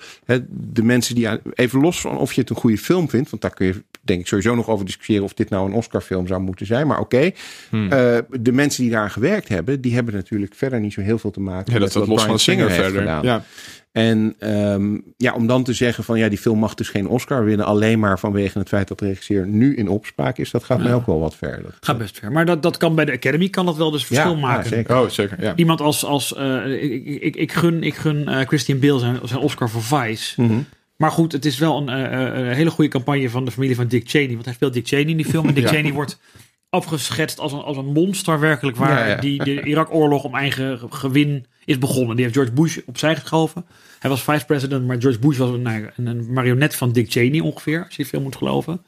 De 0.50 0.84
mensen 0.84 1.16
die, 1.16 1.28
even 1.54 1.82
los 1.82 2.02
van 2.02 2.18
of 2.18 2.34
je 2.34 2.42
het 2.42 2.50
een 2.50 2.56
goede 2.56 2.78
film 2.78 3.10
vindt, 3.10 3.30
want 3.30 3.42
daar 3.42 3.54
kun 3.54 3.66
je 3.66 3.84
denk 4.02 4.20
ik 4.20 4.28
sowieso 4.28 4.56
nog 4.56 4.70
over 4.70 4.86
discussiëren 4.86 5.24
of 5.24 5.34
dit 5.34 5.50
nou 5.50 5.68
een 5.68 5.74
Oscar-film 5.76 6.28
zou 6.28 6.42
moeten 6.42 6.66
zijn. 6.66 6.88
Maar 6.88 7.00
oké, 7.00 7.32
Hmm. 7.70 7.92
Eh, 7.92 8.18
de 8.40 8.52
mensen 8.52 8.82
die 8.84 8.92
daar 8.92 9.10
gewerkt 9.10 9.48
hebben, 9.48 9.82
die 9.82 9.94
hebben 9.94 10.14
natuurlijk 10.14 10.54
verder 10.56 10.80
niet 10.80 10.94
zo 10.94 11.02
heel 11.02 11.18
veel 11.18 11.32
te 11.32 11.40
maken 11.40 11.66
Ja, 11.66 11.72
dat 11.72 11.80
met 11.82 11.90
staat 11.90 12.02
wat 12.08 12.12
los 12.18 12.26
van 12.26 12.40
Singer 12.40 12.72
verder. 12.72 13.00
gedaan. 13.00 13.24
Ja. 13.24 13.44
En 13.96 14.36
ehm, 14.40 14.98
ja, 15.18 15.34
om 15.34 15.48
dan 15.48 15.64
te 15.64 15.74
zeggen 15.74 16.04
van 16.04 16.20
ja, 16.20 16.30
die 16.30 16.38
film 16.38 16.60
mag 16.60 16.74
dus 16.74 16.90
geen 16.90 17.08
Oscar 17.08 17.46
winnen, 17.46 17.66
alleen 17.66 18.00
maar 18.00 18.20
vanwege 18.20 18.60
het 18.60 18.68
feit 18.68 18.88
dat 18.88 19.00
de 19.00 19.06
regisseur 19.06 19.48
nu 19.48 19.76
in 19.76 19.88
opspraak 19.88 20.38
is, 20.38 20.52
dat 20.52 20.64
gaat 20.64 20.84
mij 20.84 20.94
ook 20.94 21.06
wel 21.06 21.20
wat 21.20 21.36
ver. 21.36 21.62
Dat, 21.64 21.72
Gaat 21.80 21.98
best 21.98 22.20
ver. 22.20 22.32
Maar 22.32 22.46
dat, 22.46 22.62
dat 22.62 22.78
kan 22.78 22.96
bij 22.96 23.06
de 23.06 23.12
Academy 23.12 23.50
kan 23.50 23.66
dat 23.66 23.78
wel 23.78 23.92
dus 23.92 24.06
verschil 24.06 24.34
ja, 24.34 24.40
maken. 24.40 24.64
Ja, 24.64 24.76
zeker. 24.76 24.98
Oh, 24.98 25.10
zeker. 25.10 25.42
Ja. 25.42 25.54
Iemand 25.56 25.82
als, 25.82 26.06
als 26.06 26.36
eh, 26.36 26.84
ik, 26.84 27.06
ik, 27.06 27.36
ik 27.36 27.52
gun, 27.52 27.84
ik 27.84 27.96
gun 27.96 28.28
eh, 28.28 28.48
Christian 28.48 28.80
Bale 28.80 29.00
zijn, 29.00 29.20
zijn 29.24 29.40
Oscar 29.40 29.70
voor 29.70 29.84
Vice. 29.84 30.42
Mhm. 30.42 30.60
Maar 30.96 31.12
goed, 31.12 31.32
het 31.32 31.46
is 31.46 31.58
wel 31.58 31.78
een, 31.78 31.90
eh, 31.90 32.28
eh, 32.28 32.48
een 32.48 32.54
hele 32.56 32.70
goede 32.70 32.90
campagne 32.90 33.30
van 33.30 33.46
de 33.46 33.52
familie 33.52 33.76
van 33.76 33.88
Dick 33.88 34.10
Cheney. 34.10 34.34
Want 34.34 34.46
hij 34.46 34.54
speelt 34.54 34.74
Dick 34.74 34.88
Cheney 34.88 35.06
in 35.06 35.18
die 35.18 35.26
film. 35.26 35.48
En 35.48 35.54
Dick 35.54 35.64
Ja. 35.64 35.70
Cheney 35.70 35.94
wordt 35.94 36.20
afgeschetst 36.76 37.40
als 37.40 37.52
een, 37.54 37.60
als 37.62 37.78
een 37.78 37.86
monster 37.94 38.40
werkelijk 38.40 38.78
waar. 38.78 39.00
Ja, 39.00 39.08
ja. 39.08 39.16
Die 39.22 39.44
de 39.44 39.62
Irak-oorlog 39.64 40.24
om 40.24 40.36
eigen 40.36 40.80
gewin 40.90 41.46
is 41.66 41.78
begonnen. 41.78 42.16
Die 42.16 42.24
heeft 42.26 42.36
George 42.38 42.54
Bush 42.54 42.78
opzij 42.86 43.16
geschoven. 43.16 43.66
Hij 44.00 44.10
was 44.10 44.24
vice-president, 44.24 44.86
maar 44.88 45.02
George 45.02 45.20
Bush 45.20 45.38
was 45.38 45.50
een, 45.50 45.62
nou, 45.62 45.90
een, 45.96 46.06
een 46.06 46.34
marionet 46.34 46.76
van 46.76 46.92
Dick 46.92 47.12
Cheney 47.12 47.40
ongeveer. 47.40 47.84
Als 47.86 47.96
je 47.96 48.06
film 48.06 48.24
moet 48.24 48.36
geloven. 48.36 48.82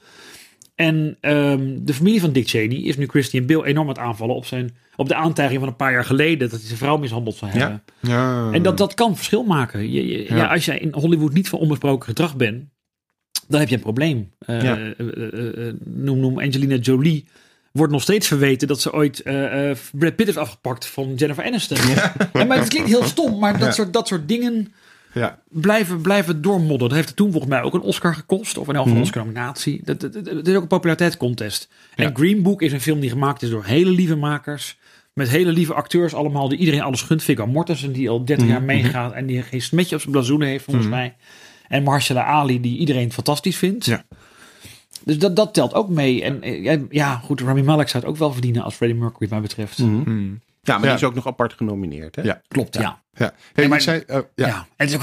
En 0.75 1.17
ehm, 1.21 1.77
de 1.81 1.93
familie 1.93 2.19
van 2.21 2.31
Dick 2.31 2.47
Cheney 2.47 2.77
is 2.77 2.97
nu 2.97 3.05
Christian 3.07 3.45
Bale 3.45 3.65
enorm 3.65 3.87
aan 3.87 3.93
het 3.93 4.03
aanvallen 4.03 4.35
op, 4.35 4.45
zijn, 4.45 4.75
op 4.95 5.07
de 5.07 5.15
aantijging 5.15 5.59
van 5.59 5.67
een 5.67 5.75
paar 5.75 5.91
jaar 5.91 6.05
geleden. 6.05 6.49
Dat 6.49 6.51
hij 6.59 6.67
zijn 6.67 6.77
vrouw 6.77 6.97
mishandeld 6.97 7.35
zou 7.35 7.51
hebben. 7.51 7.83
Ja. 8.01 8.51
En 8.51 8.63
dat, 8.63 8.77
dat 8.77 8.93
kan 8.93 9.15
verschil 9.15 9.43
maken. 9.43 9.91
Je, 9.91 10.07
je- 10.07 10.33
ja. 10.35 10.47
Als 10.47 10.65
jij 10.65 10.77
in 10.79 10.93
Hollywood 10.93 11.33
niet 11.33 11.49
van 11.49 11.59
onbesproken 11.59 12.07
gedrag 12.07 12.35
bent, 12.35 12.63
dan 13.47 13.59
heb 13.59 13.69
je 13.69 13.75
een 13.75 13.81
probleem. 13.81 14.31
Ja. 14.47 14.77
eh, 14.77 14.99
eh, 14.99 15.67
eh, 15.67 15.73
noem, 15.83 16.19
noem 16.19 16.39
Angelina 16.39 16.75
Jolie. 16.75 17.25
Wordt 17.77 17.91
nog 17.93 18.01
steeds 18.01 18.27
verweten 18.27 18.67
dat 18.67 18.81
ze 18.81 18.93
ooit 18.93 19.21
eh, 19.21 19.33
Brad 19.91 20.15
Pitt 20.15 20.25
heeft 20.25 20.37
afgepakt 20.37 20.85
van 20.85 21.13
Jennifer 21.15 21.43
Aniston. 21.45 21.77
Ja, 22.33 22.43
maar 22.43 22.57
het 22.57 22.67
klinkt 22.67 22.89
heel 22.89 23.03
stom, 23.03 23.39
maar 23.39 23.53
dat, 23.57 23.67
Ja. 23.67 23.71
soort, 23.71 23.93
dat 23.93 24.07
soort 24.07 24.27
dingen 24.27 24.73
ja. 25.13 25.39
blijven, 25.49 26.01
blijven 26.01 26.41
doormodderen. 26.41 26.87
Dat 26.89 26.97
heeft 26.97 27.15
toen 27.15 27.31
volgens 27.31 27.51
mij 27.51 27.61
ook 27.61 27.73
een 27.73 27.81
Oscar 27.81 28.13
gekost. 28.15 28.57
Of 28.57 28.67
elk 28.67 28.85
een 28.85 28.91
Mhm. 28.91 29.01
Oscar-nominatie. 29.01 29.81
Dat, 29.83 29.99
dat, 29.99 30.13
dat- 30.13 30.25
Het 30.25 30.47
is 30.47 30.55
ook 30.55 30.61
een 30.61 30.67
populariteitscontest. 30.67 31.67
Ja. 31.95 32.03
En 32.03 32.15
Green 32.15 32.41
Book 32.41 32.61
is 32.61 32.71
een 32.71 32.81
film 32.81 32.99
die 32.99 33.09
gemaakt 33.09 33.41
is 33.41 33.49
door 33.49 33.65
hele 33.65 33.89
lieve 33.91 34.15
makers. 34.15 34.77
Met 35.13 35.29
hele 35.29 35.51
lieve 35.51 35.73
acteurs 35.73 36.13
allemaal. 36.13 36.49
Die 36.49 36.57
iedereen 36.57 36.81
alles 36.81 37.01
gunt. 37.01 37.23
Viggo 37.23 37.47
Mortensen 37.47 37.91
die 37.91 38.09
al 38.09 38.25
30 38.25 38.47
jaar 38.47 38.57
Mhm. 38.57 38.65
meegaat. 38.65 39.13
En 39.13 39.25
die 39.25 39.41
geen 39.41 39.61
smetje 39.61 39.95
op 39.95 40.01
zijn 40.01 40.13
blazoen 40.13 40.41
heeft 40.41 40.63
volgens 40.63 40.85
Mhm. 40.85 40.95
mij. 40.95 41.15
En 41.67 41.83
Marcella 41.83 42.23
Ali 42.23 42.61
die 42.61 42.77
iedereen 42.77 43.11
fantastisch 43.13 43.57
vindt. 43.57 43.85
Ja. 43.85 44.03
Dus 45.07 45.19
dat, 45.19 45.35
dat 45.35 45.53
telt 45.53 45.73
ook 45.73 45.89
mee. 45.89 46.23
En 46.23 46.41
eh, 46.41 46.81
ja, 46.89 47.15
goed, 47.15 47.41
Rami 47.41 47.63
Malek 47.63 47.89
zou 47.89 48.03
het 48.03 48.11
ook 48.11 48.17
wel 48.19 48.31
verdienen 48.31 48.63
als 48.63 48.75
Freddie 48.75 48.99
Mercury 48.99 49.29
mij 49.29 49.41
betreft. 49.41 49.77
Mhm. 49.77 50.01
Hmm. 50.03 50.39
Ja, 50.61 50.73
maar 50.77 50.83
Ja. 50.87 50.95
die 50.95 51.03
is 51.03 51.09
ook 51.09 51.15
nog 51.15 51.27
apart 51.27 51.53
genomineerd. 51.53 52.15
Hè? 52.15 52.21
Ja. 52.21 52.41
Klopt, 52.47 52.75
ja. 52.75 53.01
Ja. 53.13 53.33
Hey, 53.53 53.63
Ja, 53.63 53.69
maar- 53.69 53.81
zei, 53.81 54.03
oh, 54.07 54.15
ja. 54.35 54.47
Ja. 54.47 54.55
En 54.75 54.87
het 54.87 54.89
is 54.89 54.95
ook 54.95 55.01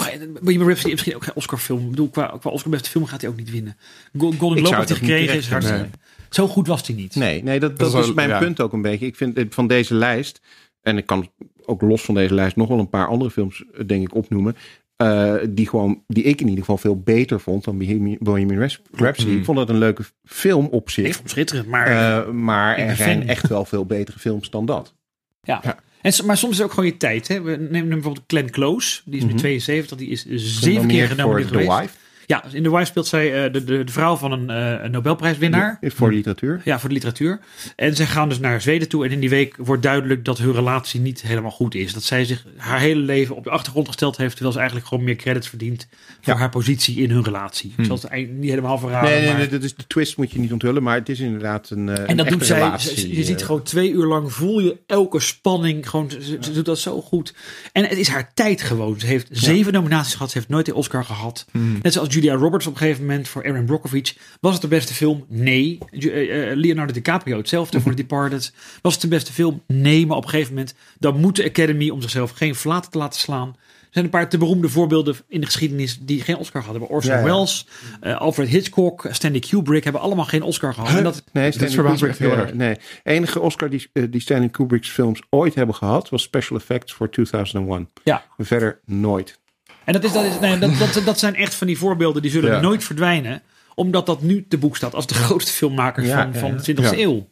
is 0.68 0.84
misschien 0.84 1.14
ook 1.14 1.24
geen 1.24 1.34
Oscar-film. 1.34 1.80
Ik 1.84 1.90
bedoel, 1.90 2.08
qua, 2.10 2.36
qua 2.40 2.50
Oscar 2.50 2.70
beste 2.70 2.90
film 2.90 3.06
gaat 3.06 3.20
hij 3.20 3.30
ook 3.30 3.36
niet 3.36 3.50
winnen. 3.50 3.76
Go- 4.18 4.32
Golden 4.38 4.58
Globe 4.58 4.76
heeft 4.76 4.88
hij 4.88 4.98
gekregen. 4.98 5.36
Is 5.36 5.48
hartstikke. 5.50 5.88
Zo 6.30 6.46
goed 6.48 6.66
was 6.66 6.86
hij 6.86 6.96
niet. 6.96 7.14
Nee, 7.14 7.42
nee 7.42 7.60
dat, 7.60 7.70
Dat 7.70 7.78
dat, 7.92 8.00
is 8.00 8.06
wel- 8.06 8.14
mijn 8.14 8.28
ja. 8.28 8.38
punt 8.38 8.60
ook 8.60 8.72
een 8.72 8.82
beetje. 8.82 9.06
Ik 9.06 9.16
vind 9.16 9.36
eh, 9.36 9.44
van 9.50 9.66
deze 9.66 9.94
lijst, 9.94 10.40
en 10.82 10.96
ik 10.96 11.06
kan 11.06 11.30
ook 11.64 11.82
los 11.82 12.02
van 12.02 12.14
deze 12.14 12.34
lijst 12.34 12.56
nog 12.56 12.68
wel 12.68 12.78
een 12.78 12.88
paar 12.88 13.06
andere 13.06 13.30
films, 13.30 13.64
eh, 13.74 13.86
denk 13.86 14.02
ik, 14.02 14.14
opnoemen. 14.14 14.56
Eh, 14.96 15.34
die, 15.50 15.68
gewoon, 15.68 16.02
die 16.06 16.22
ik 16.24 16.40
in 16.40 16.46
ieder 16.46 16.60
geval 16.60 16.78
veel 16.78 17.00
beter 17.00 17.40
vond 17.40 17.64
dan 17.64 17.78
Bohemian 18.18 18.70
Rhapsody. 18.92 19.30
Mm. 19.30 19.38
Ik 19.38 19.44
vond 19.44 19.58
het 19.58 19.68
een 19.68 19.78
leuke 19.78 20.02
film 20.24 20.66
op 20.66 20.82
Ik 20.82 20.90
zich. 20.90 21.04
vond 21.04 21.16
hem 21.18 21.28
schitterend, 21.28 21.68
maar... 21.68 21.86
Eh, 21.86 22.30
maar 22.32 22.78
ik 22.78 22.88
er 22.88 22.96
zijn 22.96 23.18
fan. 23.18 23.28
echt 23.28 23.48
wel 23.48 23.64
veel 23.64 23.86
betere 23.86 24.18
films 24.18 24.50
dan 24.50 24.66
dat. 24.66 24.94
ja. 25.42 25.60
ja. 25.62 25.78
En, 26.02 26.12
maar 26.26 26.36
soms 26.36 26.52
is 26.52 26.58
het 26.58 26.66
ook 26.66 26.72
gewoon 26.72 26.90
je 26.90 26.96
tijd. 26.96 27.28
Hè? 27.28 27.42
We 27.42 27.56
nemen 27.70 27.88
bijvoorbeeld 27.88 28.24
Glenn 28.26 28.50
Close. 28.50 29.00
Die 29.04 29.16
is 29.16 29.22
nu 29.24 29.28
Mhm. 29.28 29.38
72. 29.38 29.98
Die 29.98 30.08
is 30.08 30.26
zeven 30.36 30.86
keer 30.86 31.06
Genomineerd 31.08 31.48
The. 31.48 31.56
Wife. 31.58 31.94
Ja, 32.26 32.44
in 32.52 32.62
The 32.62 32.70
Wife 32.70 32.84
speelt 32.84 33.06
zij 33.06 33.44
eh, 33.44 33.52
de, 33.52 33.64
de, 33.64 33.84
de 33.84 33.92
vrouw 33.92 34.16
van 34.16 34.32
een, 34.32 34.50
eh, 34.82 34.88
Nobelprijswinnaar. 34.90 35.78
Voor 35.82 36.12
literatuur. 36.12 36.60
Ja, 36.64 36.78
voor 36.78 36.88
de 36.88 36.94
literatuur. 36.94 37.40
En 37.76 37.96
zij 37.96 38.06
gaan 38.06 38.28
dus 38.28 38.38
naar 38.38 38.60
Zweden 38.60 38.88
toe. 38.88 39.04
En 39.04 39.10
in 39.10 39.20
die 39.20 39.28
week 39.30 39.56
wordt 39.58 39.82
duidelijk 39.82 40.24
dat 40.24 40.38
hun 40.38 40.52
relatie 40.52 41.00
niet 41.00 41.22
helemaal 41.22 41.50
goed 41.50 41.74
is. 41.74 41.92
Dat 41.92 42.02
zij 42.02 42.24
zich 42.24 42.44
haar 42.56 42.80
hele 42.80 43.00
leven 43.00 43.36
op 43.36 43.44
de 43.44 43.50
achtergrond 43.50 43.86
gesteld 43.86 44.16
heeft. 44.16 44.30
Terwijl 44.32 44.52
ze 44.52 44.58
eigenlijk 44.58 44.88
gewoon 44.88 45.04
meer 45.04 45.16
credits 45.16 45.48
verdient. 45.48 45.86
Voor 46.20 46.32
Ja. 46.34 46.38
haar 46.38 46.48
positie 46.50 46.96
in 47.02 47.10
hun 47.10 47.22
relatie. 47.24 47.74
Ik 47.76 47.84
zal 47.84 47.94
het 47.96 48.04
eigenlijk 48.04 48.40
niet 48.42 48.50
helemaal 48.50 48.78
verraden. 48.78 49.10
Nee, 49.10 49.18
nee, 49.20 49.28
maar- 49.28 49.38
nee, 49.38 49.48
dat 49.48 49.62
is 49.62 49.74
de 49.74 49.86
twist 49.86 50.16
moet 50.16 50.30
je 50.32 50.38
niet 50.38 50.52
onthullen, 50.52 50.82
maar 50.82 50.94
het 50.94 51.08
is 51.08 51.20
inderdaad 51.20 51.70
een. 51.70 51.88
eh, 51.88 51.98
En 51.98 52.10
een 52.10 52.16
dat 52.16 52.28
doet 52.28 52.46
zij. 52.46 52.58
relatie, 52.58 53.16
je 53.16 53.24
ziet 53.24 53.42
gewoon 53.44 53.62
twee 53.62 53.90
uur 53.90 54.06
lang 54.06 54.32
voel 54.32 54.60
je 54.60 54.76
elke 54.86 55.20
spanning. 55.20 55.88
Gewoon, 55.88 56.10
ze, 56.10 56.38
ze 56.40 56.52
doet 56.52 56.64
dat 56.64 56.78
zo 56.78 57.00
goed. 57.00 57.34
En 57.72 57.84
het 57.84 57.98
is 57.98 58.08
haar 58.08 58.30
tijd 58.34 58.62
gewoon. 58.62 59.00
Ze 59.00 59.06
heeft 59.06 59.28
zeven 59.30 59.72
nominaties 59.72 60.12
gehad. 60.12 60.30
Ze 60.30 60.38
heeft 60.38 60.50
nooit 60.50 60.66
de 60.66 60.74
Oscar 60.74 61.04
gehad. 61.04 61.46
Hmm. 61.50 61.78
Net 61.82 61.92
zoals 61.92 62.08
Julia 62.14 62.34
Roberts 62.34 62.66
op 62.66 62.72
een 62.72 62.78
gegeven 62.78 63.04
moment 63.04 63.28
voor 63.28 63.44
Aaron 63.44 63.64
Brockovich. 63.64 64.16
Was 64.40 64.52
het 64.52 64.62
de 64.62 64.68
beste 64.68 64.94
film? 64.94 65.24
Nee. 65.28 65.78
Eh, 65.90 66.50
eh, 66.50 66.56
Leonardo 66.56 66.92
DiCaprio 66.92 67.36
hetzelfde 67.36 67.80
voor 67.80 67.90
The 67.90 67.96
Departed. 67.96 68.52
Was 68.82 68.92
het 68.92 69.02
de 69.02 69.08
beste 69.08 69.32
film? 69.32 69.62
Nee. 69.66 70.06
Maar 70.06 70.16
op 70.16 70.24
een 70.24 70.30
gegeven 70.30 70.54
moment 70.54 70.74
dan 70.98 71.20
moet 71.20 71.36
de 71.36 71.44
Academy 71.44 71.90
om 71.90 72.00
zichzelf 72.00 72.30
geen 72.30 72.54
flaten 72.54 72.90
te 72.90 72.98
laten 72.98 73.20
slaan. 73.20 73.48
Er 73.48 74.00
zijn 74.00 74.04
een 74.04 74.20
paar 74.20 74.28
te 74.28 74.38
beroemde 74.38 74.68
voorbeelden 74.68 75.16
in 75.28 75.40
de 75.40 75.46
geschiedenis 75.46 75.98
die 76.00 76.20
geen 76.20 76.36
Oscar 76.36 76.62
hadden. 76.62 76.88
Orson 76.88 77.12
Ja, 77.12 77.18
ja. 77.18 77.24
Welles, 77.24 77.66
eh, 78.00 78.16
Alfred 78.16 78.48
Hitchcock, 78.48 79.08
Stanley 79.10 79.40
Kubrick 79.40 79.84
hebben 79.84 80.02
allemaal 80.02 80.24
geen 80.24 80.42
Oscar 80.42 80.74
gehad. 80.74 80.96
En 80.96 81.04
dat, 81.04 81.24
Nee, 81.32 81.52
Stanley 81.52 81.94
Kubrick, 81.94 82.16
heel 82.16 82.46
nee. 82.54 82.76
enige 83.02 83.40
Oscar 83.40 83.70
die, 83.70 83.90
die 84.10 84.20
Stanley 84.20 84.48
Kubrick's 84.48 84.90
films 84.90 85.22
ooit 85.30 85.54
hebben 85.54 85.74
gehad 85.74 86.08
was 86.08 86.22
Special 86.22 86.58
Effects 86.58 86.92
voor 86.92 87.10
2001. 87.10 87.88
ja. 88.04 88.24
Verder 88.38 88.80
nooit. 88.84 89.38
En 89.84 89.92
dat, 89.92 90.04
is, 90.04 90.12
dat, 90.12 90.24
is, 90.24 90.38
nee, 90.40 90.58
dat, 90.58 90.78
dat, 90.78 91.02
dat 91.04 91.18
zijn 91.18 91.34
echt 91.34 91.54
van 91.54 91.66
die 91.66 91.78
voorbeelden 91.78 92.22
die 92.22 92.30
zullen 92.30 92.50
Ja. 92.52 92.60
nooit 92.60 92.84
verdwijnen. 92.84 93.42
Omdat 93.74 94.06
dat 94.06 94.22
nu 94.22 94.44
te 94.48 94.58
boek 94.58 94.76
staat 94.76 94.94
als 94.94 95.06
de 95.06 95.14
grootste 95.14 95.52
filmmakers 95.52 96.06
Ja, 96.06 96.22
van, 96.32 96.34
van 96.34 96.56
de 96.56 96.74
20e 96.74 96.82
Ja. 96.82 96.92
eeuw. 96.92 97.26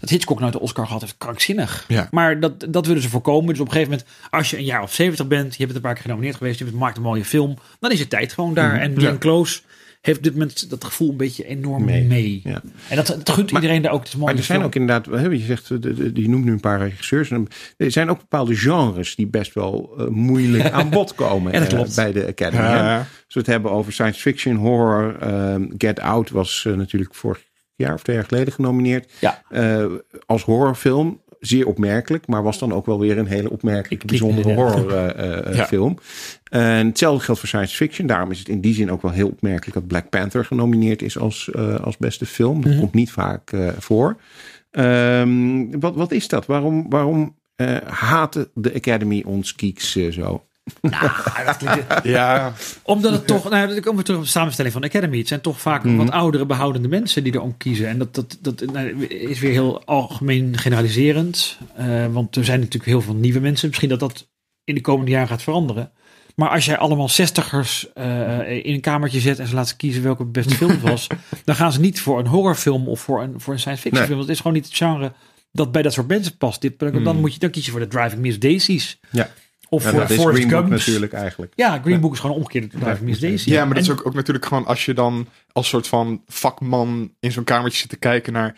dat 0.00 0.10
Hitchcock 0.10 0.40
nooit 0.40 0.52
de 0.52 0.60
Oscar 0.60 0.86
gehad 0.86 1.00
heeft, 1.00 1.14
krankzinnig. 1.18 1.86
Maar 2.10 2.40
dat, 2.40 2.66
dat 2.68 2.86
willen 2.86 3.02
ze 3.02 3.08
voorkomen. 3.08 3.48
Dus 3.48 3.60
op 3.60 3.66
een 3.66 3.72
gegeven 3.72 3.92
moment, 3.92 4.10
als 4.30 4.50
je 4.50 4.56
een 4.58 4.64
jaar 4.64 4.82
of 4.82 4.94
70 4.94 5.26
bent, 5.26 5.56
je 5.56 5.64
bent 5.64 5.76
een 5.76 5.82
paar 5.82 5.94
keer 5.94 6.02
genomineerd 6.02 6.36
geweest, 6.36 6.58
je 6.58 6.64
hebt 6.64 6.76
maakt 6.76 6.96
een 6.96 7.02
mooie 7.02 7.24
film, 7.24 7.56
dan 7.80 7.90
is 7.90 7.98
het 8.00 8.10
tijd 8.10 8.32
gewoon 8.32 8.54
daar. 8.54 8.80
En 8.80 8.96
Glenn. 8.96 9.18
Close 9.18 9.60
heeft 10.00 10.18
op 10.18 10.24
dit 10.24 10.32
moment 10.32 10.70
dat 10.70 10.84
gevoel 10.84 11.10
een 11.10 11.16
beetje 11.16 11.46
enorm 11.46 11.84
Mee. 11.84 12.04
mee. 12.04 12.40
Ja. 12.44 12.62
En 12.88 12.96
dat, 12.96 13.06
dat 13.06 13.30
gunt 13.30 13.50
iedereen 13.50 13.82
daar 13.82 13.92
ook. 13.92 13.98
Het 13.98 14.08
is 14.08 14.14
een 14.14 14.20
Maar 14.20 14.28
er 14.36 14.42
zijn 14.42 14.58
film. 14.58 14.62
ook 14.70 14.74
inderdaad, 14.74 15.30
je 15.32 15.38
zegt, 15.38 15.66
je 16.14 16.28
noemt 16.28 16.44
nu 16.44 16.52
een 16.52 16.60
paar 16.60 16.78
regisseurs. 16.78 17.30
En 17.30 17.46
Er 17.76 17.90
zijn 17.90 18.10
ook 18.10 18.18
bepaalde 18.18 18.56
genres 18.56 19.14
die 19.14 19.26
best 19.26 19.54
wel 19.54 19.94
eh, 19.98 20.06
moeilijk 20.06 20.70
aan 20.78 20.90
bod 20.90 21.14
komen 21.14 21.52
Ja, 21.52 21.58
dat 21.58 21.68
eh, 21.68 21.74
klopt. 21.74 21.96
bij 21.96 22.12
de 22.12 22.26
Academy. 22.26 22.62
Ja. 22.62 22.98
Als 22.98 23.34
we 23.34 23.38
het 23.40 23.46
hebben 23.48 23.70
over 23.70 23.92
science 23.92 24.20
fiction, 24.20 24.56
horror. 24.56 25.16
ehm, 25.18 25.66
Get 25.78 26.00
Out 26.00 26.30
was 26.30 26.64
eh, 26.66 26.72
natuurlijk 26.74 27.14
vorig 27.14 27.42
jaar 27.76 27.94
of 27.94 28.02
twee 28.02 28.16
jaar 28.16 28.24
geleden 28.24 28.52
genomineerd. 28.52 29.12
Ja. 29.20 29.42
Eh, 29.48 29.84
als 30.26 30.42
horrorfilm. 30.42 31.20
Zeer 31.40 31.66
opmerkelijk, 31.66 32.26
maar 32.26 32.42
was 32.42 32.58
dan 32.58 32.72
ook 32.72 32.86
wel 32.86 33.00
weer 33.00 33.18
een 33.18 33.26
hele 33.26 33.50
opmerkelijke, 33.50 34.06
bijzondere 34.06 34.48
ja. 34.48 34.54
horrorfilm. 34.54 35.54
Ja. 35.54 35.66
film. 35.66 35.96
En 36.50 36.86
hetzelfde 36.86 37.24
geldt 37.24 37.40
voor 37.40 37.48
science 37.48 37.76
fiction. 37.76 38.06
Daarom 38.06 38.30
is 38.30 38.38
het 38.38 38.48
in 38.48 38.60
die 38.60 38.74
zin 38.74 38.90
ook 38.90 39.02
wel 39.02 39.10
heel 39.10 39.28
opmerkelijk 39.28 39.74
dat 39.74 39.86
Black 39.86 40.08
Panther 40.08 40.44
genomineerd 40.44 41.02
is 41.02 41.18
als, 41.18 41.50
eh, 41.50 41.74
als 41.74 41.96
beste 41.96 42.26
film. 42.26 42.60
Dat 42.62 42.70
Mhm. 42.70 42.80
komt 42.80 42.94
niet 42.94 43.10
vaak 43.10 43.52
eh, 43.52 43.68
voor. 43.78 44.16
Ehm, 44.70 45.78
wat, 45.80 45.94
wat 45.94 46.12
is 46.12 46.28
dat? 46.28 46.46
Waarom, 46.46 46.86
waarom 46.90 47.38
eh 47.56 47.76
haten 47.86 48.48
de 48.54 48.74
Academy 48.74 49.22
ons 49.26 49.54
geeks 49.56 49.96
eh, 49.96 50.10
zo? 50.12 50.44
Dat 50.80 51.56
klinkt- 51.56 52.02
Ja, 52.02 52.52
Omdat 52.82 53.12
het 53.12 53.26
toch, 53.26 53.50
nou, 53.50 53.68
dan 53.68 53.80
komen 53.80 53.96
we 53.98 54.04
terug 54.04 54.18
op 54.20 54.24
de 54.26 54.30
samenstelling 54.30 54.72
van 54.72 54.82
de 54.82 54.88
Academy. 54.88 55.18
Het 55.18 55.28
zijn 55.28 55.40
toch 55.40 55.60
vaak 55.60 55.84
Mhm. 55.84 55.96
wat 55.96 56.10
oudere, 56.10 56.46
behoudende 56.46 56.88
mensen 56.88 57.24
die 57.24 57.34
erom 57.34 57.56
kiezen. 57.56 57.88
En 57.88 57.98
dat, 57.98 58.14
dat, 58.14 58.38
dat 58.40 58.64
nou, 58.72 59.04
is 59.06 59.38
weer 59.40 59.50
heel 59.50 59.84
algemeen 59.84 60.58
generaliserend. 60.58 61.58
Eh, 61.76 62.06
want 62.06 62.36
er 62.36 62.44
zijn 62.44 62.58
natuurlijk 62.58 62.90
heel 62.90 63.00
veel 63.02 63.14
nieuwe 63.14 63.40
mensen. 63.40 63.66
Misschien 63.68 63.88
dat 63.88 64.00
dat 64.00 64.28
in 64.64 64.74
de 64.74 64.80
komende 64.80 65.10
jaren 65.10 65.28
gaat 65.28 65.42
veranderen. 65.42 65.90
Maar 66.36 66.48
als 66.48 66.64
jij 66.64 66.78
allemaal 66.78 67.08
zestigers 67.08 67.92
eh 67.92 68.50
in 68.64 68.74
een 68.74 68.80
kamertje 68.80 69.20
zet 69.20 69.38
en 69.38 69.46
ze 69.46 69.54
laat 69.54 69.68
ze 69.68 69.76
kiezen 69.76 70.02
welke 70.02 70.22
het 70.22 70.32
beste 70.32 70.54
film 70.54 70.80
was, 70.80 71.06
dan 71.44 71.54
gaan 71.54 71.72
ze 71.72 71.80
niet 71.80 72.00
voor 72.00 72.18
een 72.18 72.26
horrorfilm 72.26 72.88
of 72.88 73.00
voor 73.00 73.22
een, 73.22 73.34
voor 73.40 73.52
een 73.52 73.58
science 73.58 73.80
fiction 73.82 74.00
Nee. 74.02 74.10
film. 74.12 74.20
Dat 74.26 74.28
is 74.34 74.36
gewoon 74.36 74.52
niet 74.52 74.64
het 74.64 74.76
genre 74.76 75.12
dat 75.52 75.72
bij 75.72 75.82
dat 75.82 75.92
soort 75.92 76.08
mensen 76.08 76.36
past. 76.36 76.60
Dit, 76.60 76.78
dan, 76.78 77.16
moet 77.20 77.32
je, 77.34 77.38
dan 77.38 77.50
kies 77.50 77.64
je 77.64 77.70
voor 77.70 77.80
de 77.80 77.86
Driving 77.86 78.20
Miss 78.20 78.38
Daisies. 78.38 78.98
Ja. 79.10 79.28
Of 79.72 79.82
Ja, 79.84 79.90
voor 79.90 80.00
dat 80.00 80.10
is 80.10 80.16
Forrest 80.16 80.36
Green 80.38 80.50
Book 80.50 80.60
Gump. 80.60 80.72
natuurlijk 80.78 81.12
eigenlijk. 81.12 81.52
Ja, 81.56 81.80
Green 81.82 82.00
Book 82.00 82.12
is 82.12 82.18
gewoon 82.18 82.36
omgekeerd 82.36 82.70
Driving 82.70 83.00
Miss 83.00 83.20
Daisy. 83.20 83.50
ja 83.50 83.64
maar 83.64 83.74
dat 83.74 83.82
is 83.82 83.90
ook, 83.90 84.06
ook 84.06 84.14
natuurlijk 84.14 84.46
gewoon 84.46 84.66
als 84.66 84.84
je 84.84 84.94
dan 84.94 85.26
als 85.52 85.68
soort 85.68 85.86
van 85.86 86.22
vakman 86.26 87.14
in 87.20 87.32
zo'n 87.32 87.44
kamertje 87.44 87.78
zit 87.78 87.88
te 87.88 87.96
kijken 87.96 88.32
naar 88.32 88.56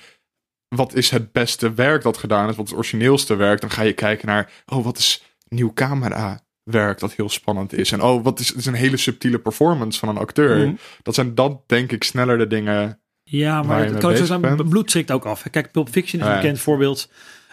wat 0.69 0.95
is 0.95 1.11
het 1.11 1.33
beste 1.33 1.75
werk 1.75 2.03
dat 2.03 2.17
gedaan 2.17 2.49
is, 2.49 2.57
wat 2.57 2.65
is 2.65 2.71
het 2.71 2.81
origineelste 2.81 3.35
werk, 3.35 3.61
dan 3.61 3.71
ga 3.71 3.83
je 3.83 3.93
kijken 3.93 4.27
naar, 4.27 4.51
oh, 4.67 4.85
wat 4.85 4.99
is 4.99 5.23
nieuw 5.49 5.73
camera 5.73 6.41
werk 6.63 6.99
dat 6.99 7.13
heel 7.13 7.29
spannend 7.29 7.73
is. 7.73 7.93
En 7.93 8.03
oh, 8.03 8.25
wat 8.25 8.41
is, 8.41 8.49
het 8.49 8.57
is 8.57 8.67
een 8.67 8.75
hele 8.75 8.97
subtiele 8.97 9.39
performance 9.39 9.99
van 9.99 10.09
een 10.09 10.17
acteur. 10.19 10.67
Mhm. 10.67 10.75
Dat 11.03 11.15
zijn 11.15 11.35
dan 11.35 11.63
denk 11.67 11.93
ik 11.93 12.05
sneller 12.05 12.39
de 12.39 12.47
dingen. 12.47 13.01
Ja, 13.23 13.63
maar 13.63 13.91
kan 13.91 14.11
ook 14.11 14.17
zo 14.17 14.25
zijn. 14.25 14.41
bent. 14.41 14.69
Bloed 14.69 14.91
schrikt 14.91 15.11
ook 15.11 15.25
af. 15.25 15.45
Kijk, 15.51 15.71
Pulp 15.73 15.89
Fiction 15.89 16.21
is 16.21 16.27
een 16.27 16.33
Ja. 16.33 16.41
bekend 16.41 16.61
voorbeeld. 16.61 17.09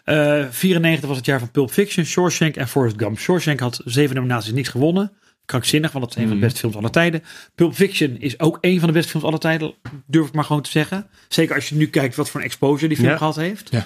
Eh 0.10 0.46
94 0.50 1.08
was 1.08 1.18
het 1.18 1.26
jaar 1.26 1.40
van 1.40 1.52
Pulp 1.52 1.72
Fiction, 1.72 2.06
Shawshank 2.06 2.56
en 2.56 2.68
Forrest 2.68 2.96
Gump. 2.98 3.20
Shawshank 3.20 3.60
had 3.60 3.82
zeven 3.86 4.16
nominaties 4.16 4.52
niet 4.52 4.70
gewonnen. 4.70 5.12
Krankzinnig, 5.46 5.92
want 5.92 6.04
dat 6.06 6.14
is 6.16 6.22
een 6.22 6.28
van 6.30 6.32
de 6.32 6.38
Mhm. 6.38 6.46
beste 6.46 6.60
films 6.60 6.76
aller 6.76 6.92
tijden. 6.92 7.24
Pulp 7.56 7.74
Fiction 7.74 8.16
is 8.20 8.40
ook 8.40 8.58
een 8.62 8.80
van 8.80 8.88
de 8.88 8.94
beste 8.94 9.10
films 9.10 9.26
aller 9.26 9.40
tijden, 9.40 9.74
durf 10.08 10.28
ik 10.28 10.34
maar 10.34 10.44
gewoon 10.44 10.62
te 10.62 10.70
zeggen. 10.70 11.08
Zeker 11.28 11.56
als 11.56 11.70
je 11.70 11.76
nu 11.76 11.88
kijkt 11.88 12.16
wat 12.16 12.30
voor 12.30 12.40
een 12.40 12.46
exposure 12.46 12.88
die 12.88 12.98
film 12.98 13.10
Ja. 13.10 13.18
gehad 13.18 13.36
heeft. 13.36 13.68
Ja. 13.72 13.86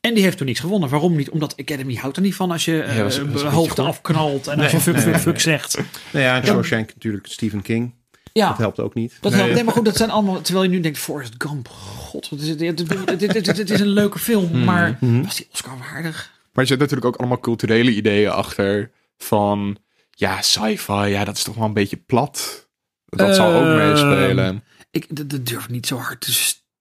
En 0.00 0.14
die 0.14 0.22
heeft 0.22 0.36
toen 0.36 0.46
niets 0.46 0.60
gewonnen. 0.60 0.88
Waarom 0.88 1.16
niet? 1.16 1.30
Omdat 1.30 1.56
Academy 1.56 1.94
houdt 1.94 2.16
er 2.16 2.22
niet 2.22 2.34
van 2.34 2.50
als 2.50 2.64
je 2.64 2.82
eh 2.82 2.96
een 2.96 3.04
beetje 3.32 3.48
hoofden 3.48 3.76
goor. 3.76 3.86
afknalt 3.86 4.46
en 4.46 4.58
als 4.60 4.66
je 4.70 4.72
Nee. 4.76 4.82
fuck, 4.82 4.96
fuck, 4.98 5.12
Nee. 5.12 5.20
fuck 5.20 5.40
zegt. 5.40 5.74
Nou 6.12 6.24
ja, 6.24 6.36
en 6.40 6.46
Shawshank 6.46 6.88
natuurlijk 6.94 7.26
Stephen 7.26 7.62
King. 7.62 7.94
Ja, 8.40 8.48
Dat 8.48 8.58
helpt 8.58 8.80
ook 8.80 8.94
niet. 8.94 9.18
Dat 9.20 9.30
Nee. 9.32 9.40
helpt. 9.40 9.54
Nee, 9.54 9.64
maar 9.64 9.74
goed, 9.74 9.84
dat 9.84 9.96
zijn 9.96 10.10
allemaal. 10.10 10.40
Terwijl 10.40 10.64
je 10.64 10.70
nu 10.70 10.80
denkt: 10.80 10.98
Forrest 10.98 11.34
Gump, 11.38 11.68
god, 11.68 12.28
wat 12.28 12.40
is 12.40 12.48
het? 12.48 12.60
Het, 12.60 13.46
het 13.56 13.70
is 13.70 13.80
een 13.80 13.86
leuke 13.88 14.18
film, 14.18 14.64
maar 14.64 14.96
Mhm. 15.00 15.22
was 15.22 15.36
die 15.36 15.48
Oscar 15.52 15.78
waardig? 15.78 16.30
Maar 16.52 16.64
er 16.64 16.66
zitten 16.66 16.78
natuurlijk 16.78 17.06
ook 17.06 17.16
allemaal 17.16 17.40
culturele 17.40 17.94
ideeën 17.94 18.30
achter 18.30 18.90
van, 19.18 19.76
ja, 20.10 20.42
sci-fi, 20.42 20.92
ja, 20.92 21.24
dat 21.24 21.36
is 21.36 21.42
toch 21.42 21.54
wel 21.54 21.64
een 21.64 21.72
beetje 21.72 21.96
plat. 21.96 22.68
Dat 23.06 23.34
zal 23.34 23.52
ook 23.54 23.62
Ehm, 23.64 23.76
meespelen. 23.76 24.64
Ik 24.90 25.16
dat, 25.16 25.30
dat 25.30 25.46
durf 25.46 25.68
niet 25.68 25.86
zo 25.86 25.96
hard 25.96 26.20
te 26.20 26.32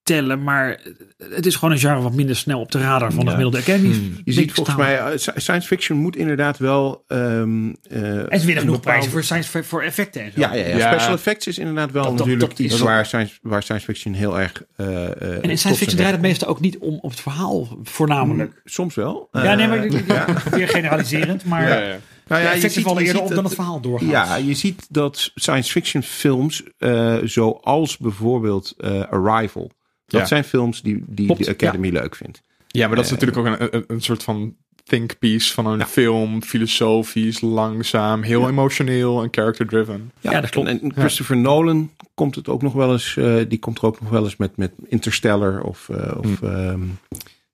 stellen, 0.10 0.44
maar 0.44 0.80
het 1.30 1.46
is 1.46 1.56
gewoon 1.56 1.74
een 1.74 1.80
genre 1.80 2.02
wat 2.02 2.14
minder 2.14 2.36
snel 2.36 2.60
op 2.60 2.72
de 2.72 2.80
radar 2.80 3.12
van 3.12 3.26
de 3.26 3.32
gemiddelde 3.32 3.58
Academy. 3.58 3.94
Hmm. 3.94 4.16
Je 4.24 4.32
ziet 4.34 4.52
volgens 4.52 4.76
mij, 4.78 4.98
eh, 5.00 5.06
sci- 5.18 5.32
science 5.36 5.68
fiction 5.68 5.98
moet 5.98 6.16
inderdaad 6.16 6.58
wel... 6.58 7.04
ehm, 7.08 7.20
eh, 7.20 7.22
En 7.42 7.76
ze 7.90 8.28
winnen 8.30 8.30
een 8.32 8.40
genoeg 8.40 8.64
bepaalde- 8.64 8.82
prijzen 8.82 9.12
voor, 9.12 9.24
science, 9.24 9.64
voor 9.64 9.82
effecten 9.84 10.22
en 10.22 10.32
zo. 10.32 10.40
Ja, 10.40 10.54
ja, 10.54 10.66
ja. 10.66 10.78
Ja. 10.78 10.92
special 10.94 11.14
effects 11.14 11.48
is 11.48 11.58
inderdaad 11.58 11.92
wel 11.92 12.04
Dat- 12.04 12.12
dat- 12.18 12.20
natuurlijk 12.28 12.50
dat 12.50 12.60
is- 12.60 12.66
iets 12.74 12.82
waar 12.82 13.06
science, 13.06 13.38
waar 13.42 13.64
science 13.64 13.86
fiction 13.86 14.14
heel 14.14 14.40
erg... 14.40 14.64
eh, 14.76 15.06
eh, 15.06 15.12
En 15.44 15.50
in 15.50 15.58
science 15.58 15.80
fiction 15.80 15.98
draait 15.98 16.12
het 16.14 16.22
meestal 16.22 16.48
ook 16.48 16.60
niet 16.60 16.78
om 16.78 16.98
op 17.02 17.10
het 17.10 17.20
verhaal, 17.20 17.78
voornamelijk. 17.84 18.50
komt. 18.52 18.62
Soms 18.74 18.96
wel. 18.96 19.28
ja, 19.32 19.54
nee, 19.54 19.68
maar 19.68 19.92
ja. 20.08 20.26
weer 20.52 20.68
generaliserend, 20.68 21.46
maar 21.46 21.62
Ja, 21.70 21.80
ja. 21.80 21.98
Nou 22.28 22.42
ja, 22.42 22.48
je 22.48 22.54
effecten 22.54 22.72
ziet- 22.72 22.84
vallen 22.84 23.02
je 23.02 23.08
eerder 23.08 23.22
op 23.24 23.28
dan 23.28 23.38
dat- 23.38 23.46
het 23.46 23.56
verhaal 23.56 23.80
doorgaat. 23.82 24.10
Ja, 24.10 24.36
je 24.36 24.54
ziet 24.54 24.86
dat 24.90 25.32
science 25.36 25.72
fiction 25.72 26.04
films, 26.04 26.64
eh, 26.78 27.16
zoals 27.24 27.98
bijvoorbeeld 27.98 28.74
eh, 28.78 29.02
Arrival, 29.10 29.72
dat 30.12 30.22
Ja. 30.22 30.28
zijn 30.28 30.44
films 30.44 30.82
die, 30.82 31.04
die 31.08 31.26
Klopt, 31.26 31.46
de 31.46 31.52
Academy 31.52 31.90
leuk 31.90 32.16
vindt. 32.16 32.42
Ja, 32.68 32.88
maar 32.88 32.96
dat 32.96 33.06
is 33.06 33.12
Eh, 33.12 33.18
natuurlijk 33.20 33.48
ook 33.48 33.60
een, 33.60 33.76
een, 33.76 33.84
een 33.88 34.02
soort 34.02 34.24
van 34.24 34.56
think 34.84 35.20
piece 35.20 35.54
van 35.54 35.66
een 35.66 35.78
Ja. 35.80 35.86
film. 35.86 36.44
Filosofisch, 36.44 37.42
langzaam, 37.42 38.22
heel 38.22 38.48
emotioneel 38.50 39.24
en 39.24 39.28
character-driven. 39.32 40.12
Ja, 40.20 40.42
dat 40.42 40.50
klopt. 40.50 40.68
En 40.68 40.92
Christopher 40.96 41.38
Nolan 41.38 41.92
komt 42.14 42.36
het 42.36 42.48
ook 42.48 42.62
nog 42.62 42.74
wel 42.74 42.92
eens, 42.92 43.18
eh, 43.18 43.36
die 43.48 43.60
komt 43.60 43.78
er 43.78 43.86
ook 43.86 44.02
nog 44.02 44.10
wel 44.10 44.24
eens 44.24 44.36
met, 44.38 44.58
met 44.58 44.72
Interstellar 44.88 45.62
of, 45.62 45.90
eh, 45.90 46.18
of 46.18 46.42
ehm, 46.42 46.80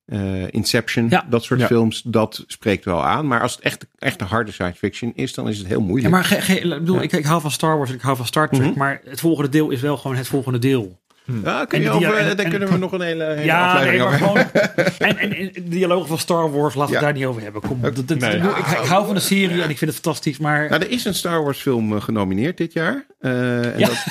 eh, 0.06 0.48
Inception. 0.50 1.08
Ja. 1.10 1.26
Dat 1.30 1.44
soort 1.44 1.60
Ja. 1.60 1.66
films, 1.66 2.02
dat 2.06 2.44
spreekt 2.48 2.86
wel 2.86 3.04
aan. 3.06 3.28
Maar 3.28 3.42
als 3.42 3.56
het 3.56 3.64
echt, 3.64 3.86
echt 3.98 4.22
een 4.22 4.28
harde 4.28 4.52
science 4.52 4.78
fiction 4.78 5.12
is, 5.16 5.34
dan 5.34 5.50
is 5.50 5.58
het 5.58 5.68
heel 5.68 5.80
Ja, 5.80 5.86
moeilijk. 5.86 6.12
maar 6.14 6.24
ge- 6.24 6.42
ge- 6.42 6.60
ik, 6.60 6.70
bedoel, 6.70 6.96
Ja. 6.96 7.02
ik, 7.02 7.12
ik 7.12 7.26
hou 7.26 7.42
van 7.42 7.52
Star 7.52 7.78
Wars, 7.78 7.92
ik 7.92 8.02
hou 8.02 8.18
van 8.18 8.26
Star 8.26 8.50
Trek, 8.50 8.62
Mhm. 8.70 8.78
maar 8.78 9.02
het 9.06 9.20
volgende 9.20 9.50
deel 9.50 9.70
is 9.70 9.82
wel 9.82 9.98
gewoon 9.98 10.18
het 10.18 10.28
volgende 10.28 10.60
deel. 10.60 11.00
Ja, 11.44 11.66
kun 11.66 11.82
je 11.82 11.86
die- 11.86 11.94
over, 11.96 12.18
en- 12.18 12.36
daar 12.36 12.46
en- 12.46 12.50
kunnen 12.52 12.70
we 12.72 12.78
nog 12.78 12.92
een 12.92 13.02
hele, 13.02 13.24
hele 13.24 13.44
Ja, 13.46 13.74
nee, 13.74 13.74
aflevering 14.02 14.22
maar 14.22 14.30
over 14.30 14.50
gewoon. 14.52 14.88
En, 15.10 15.18
en, 15.18 15.36
en 15.36 15.50
de 15.54 15.68
dialogen 15.70 16.08
van 16.08 16.18
Star 16.18 16.52
Wars, 16.52 16.76
laten 16.76 16.94
we 16.94 17.00
Ja. 17.00 17.06
daar 17.06 17.14
niet 17.14 17.26
over 17.26 17.42
hebben. 17.42 17.62
Kom, 17.62 17.82
dat, 17.82 17.96
dat- 17.96 18.20
Nee. 18.20 18.32
ik, 18.36 18.42
bedoel, 18.42 18.58
ik, 18.58 18.66
ik 18.68 18.78
hou 18.88 19.06
van 19.06 19.16
de 19.16 19.22
serie 19.22 19.62
en 19.62 19.70
ik 19.70 19.78
vind 19.78 19.92
het 19.92 20.00
fantastisch, 20.00 20.38
maar. 20.38 20.70
Nou, 20.70 20.82
er 20.82 20.90
is 20.92 21.06
een 21.06 21.14
Star 21.14 21.44
Wars 21.44 21.60
film 21.60 21.96
eh, 21.96 22.02
genomineerd 22.02 22.58
dit 22.58 22.74
jaar. 22.74 23.06
Eh, 23.20 23.66
en 23.74 23.80
Ja. 23.80 23.88
dat, 23.88 24.04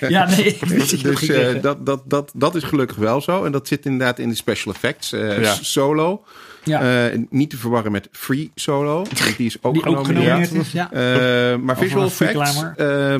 ja, 0.08 0.26
nee, 0.28 0.58
dus 1.02 1.28
eh, 1.28 1.62
dat, 1.62 1.86
dat, 1.86 2.02
dat, 2.04 2.30
dat 2.34 2.54
is 2.54 2.62
gelukkig 2.62 2.96
wel 2.96 3.20
zo. 3.20 3.44
En 3.44 3.52
dat 3.52 3.68
zit 3.68 3.84
inderdaad 3.86 4.18
in 4.18 4.28
de 4.28 4.34
special 4.34 4.74
effects. 4.74 5.12
eh, 5.12 5.42
Ja. 5.42 5.54
Solo. 5.60 6.24
Ja, 6.64 7.08
Eh, 7.10 7.18
niet 7.30 7.50
te 7.50 7.56
verwarren 7.56 7.92
met 7.92 8.08
Free 8.12 8.50
Solo. 8.54 9.04
Die 9.36 9.46
is 9.46 9.62
ook 9.62 9.74
die 9.74 9.82
genomineerd. 9.82 10.70
Ja. 10.72 10.92
Eh, 10.92 11.56
maar 11.58 11.76
visual 11.76 12.04
effects, 12.04 12.62
eh, 12.76 13.14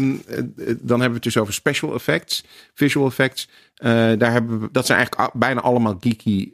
dan 0.80 1.00
hebben 1.00 1.08
we 1.08 1.14
het 1.14 1.22
dus 1.22 1.36
over 1.36 1.52
special 1.54 1.94
effects. 1.94 2.44
Visual 2.74 3.06
effects, 3.06 3.48
daar 3.74 4.32
hebben 4.32 4.60
we, 4.60 4.68
dat 4.72 4.86
zijn 4.86 4.98
eigenlijk 4.98 5.30
bijna 5.34 5.60
allemaal 5.60 5.96
geeky 6.00 6.50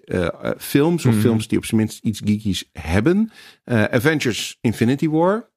films. 0.58 1.04
Of 1.06 1.12
Mhm. 1.12 1.20
films 1.22 1.48
die 1.48 1.58
op 1.58 1.64
zijn 1.64 1.80
minst 1.80 1.98
iets 2.02 2.20
geekies 2.24 2.68
hebben. 2.72 3.30
Avengers 3.64 4.58
Infinity 4.60 5.08
War. 5.08 5.48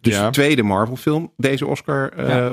Dus 0.00 0.14
Ja. 0.14 0.26
de 0.26 0.32
tweede 0.32 0.62
Marvel 0.62 0.96
film, 0.96 1.32
deze 1.36 1.66
Oscar 1.66 2.12
eh, 2.12 2.52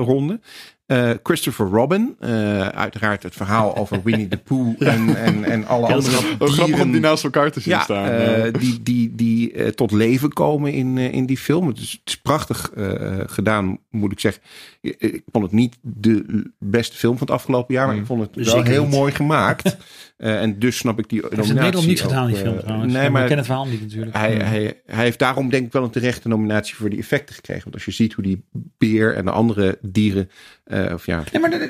Eh, 0.87 1.09
Christopher 1.23 1.65
Robin, 1.65 2.15
eh, 2.19 2.67
uiteraard 2.67 3.23
het 3.23 3.35
verhaal 3.35 3.75
over 3.77 4.01
Winnie 4.03 4.27
the 4.27 4.37
Pooh 4.37 4.75
en, 4.87 5.15
en, 5.15 5.43
en 5.43 5.65
alle 5.67 5.87
andere 5.87 6.15
grappig. 6.15 6.39
Ook 6.41 6.49
grappig 6.49 6.61
om 6.75 6.81
die 6.81 6.85
dieren 6.85 7.01
naast 7.01 7.23
elkaar 7.23 7.51
te 7.51 7.59
zien 7.59 7.73
ja, 7.73 7.81
staan. 7.83 8.09
eh, 8.09 8.53
die, 8.59 8.83
die, 8.83 9.15
die 9.15 9.51
eh, 9.51 9.67
tot 9.67 9.91
leven 9.91 10.33
komen 10.33 10.73
in, 10.73 10.97
eh, 10.97 11.13
in 11.13 11.25
die 11.25 11.37
film. 11.37 11.67
Het 11.67 11.77
is, 11.79 11.91
het 11.91 12.01
is 12.05 12.17
prachtig 12.17 12.71
eh, 12.75 13.15
gedaan, 13.25 13.77
moet 13.89 14.11
ik 14.11 14.19
zeggen. 14.19 14.41
Ik, 14.81 14.95
ik 14.99 15.23
vond 15.31 15.43
het 15.43 15.53
niet 15.53 15.77
de 15.81 16.43
beste 16.59 16.97
film 16.97 17.17
van 17.17 17.27
het 17.27 17.35
afgelopen 17.35 17.73
jaar, 17.73 17.85
maar 17.85 17.95
Mm. 17.95 18.01
ik 18.01 18.07
vond 18.07 18.21
het 18.35 18.45
wel 18.45 18.63
heel 18.63 18.83
niet. 18.85 18.91
mooi 18.95 19.11
gemaakt. 19.11 19.77
Eh, 20.17 20.41
en 20.41 20.59
dus 20.59 20.77
snap 20.77 20.99
ik 20.99 21.09
die 21.09 21.19
Hij 21.19 21.29
heeft 21.29 21.41
nominatie 21.47 21.65
het 21.79 21.87
Nederland 21.87 21.87
niet 21.87 22.01
gedaan, 22.01 22.27
die 22.27 22.35
film 22.35 22.59
trouwens. 22.59 22.93
Nee, 22.93 23.01
maar 23.01 23.11
maar 23.11 23.21
ik 23.21 23.27
ken 23.27 23.37
het 23.37 23.45
verhaal 23.45 23.65
niet 23.65 23.81
natuurlijk. 23.81 24.15
hij, 24.15 24.33
hij, 24.35 24.81
hij 24.85 25.03
heeft 25.03 25.19
daarom 25.19 25.49
denk 25.49 25.65
ik 25.65 25.71
wel 25.71 25.83
een 25.83 25.89
terechte 25.89 26.27
nominatie 26.27 26.75
voor 26.75 26.89
die 26.89 26.99
effecten 26.99 27.35
gekregen. 27.35 27.63
Want 27.63 27.75
als 27.75 27.85
je 27.85 27.91
ziet 27.91 28.13
hoe 28.13 28.23
die 28.23 28.43
beer 28.77 29.15
en 29.15 29.25
de 29.25 29.31
andere 29.31 29.77
dieren, 29.81 30.29
eh, 30.67 30.93
of 30.93 31.05
ja, 31.05 31.23
Nee, 31.31 31.41
maar 31.41 31.49
dat- 31.49 31.67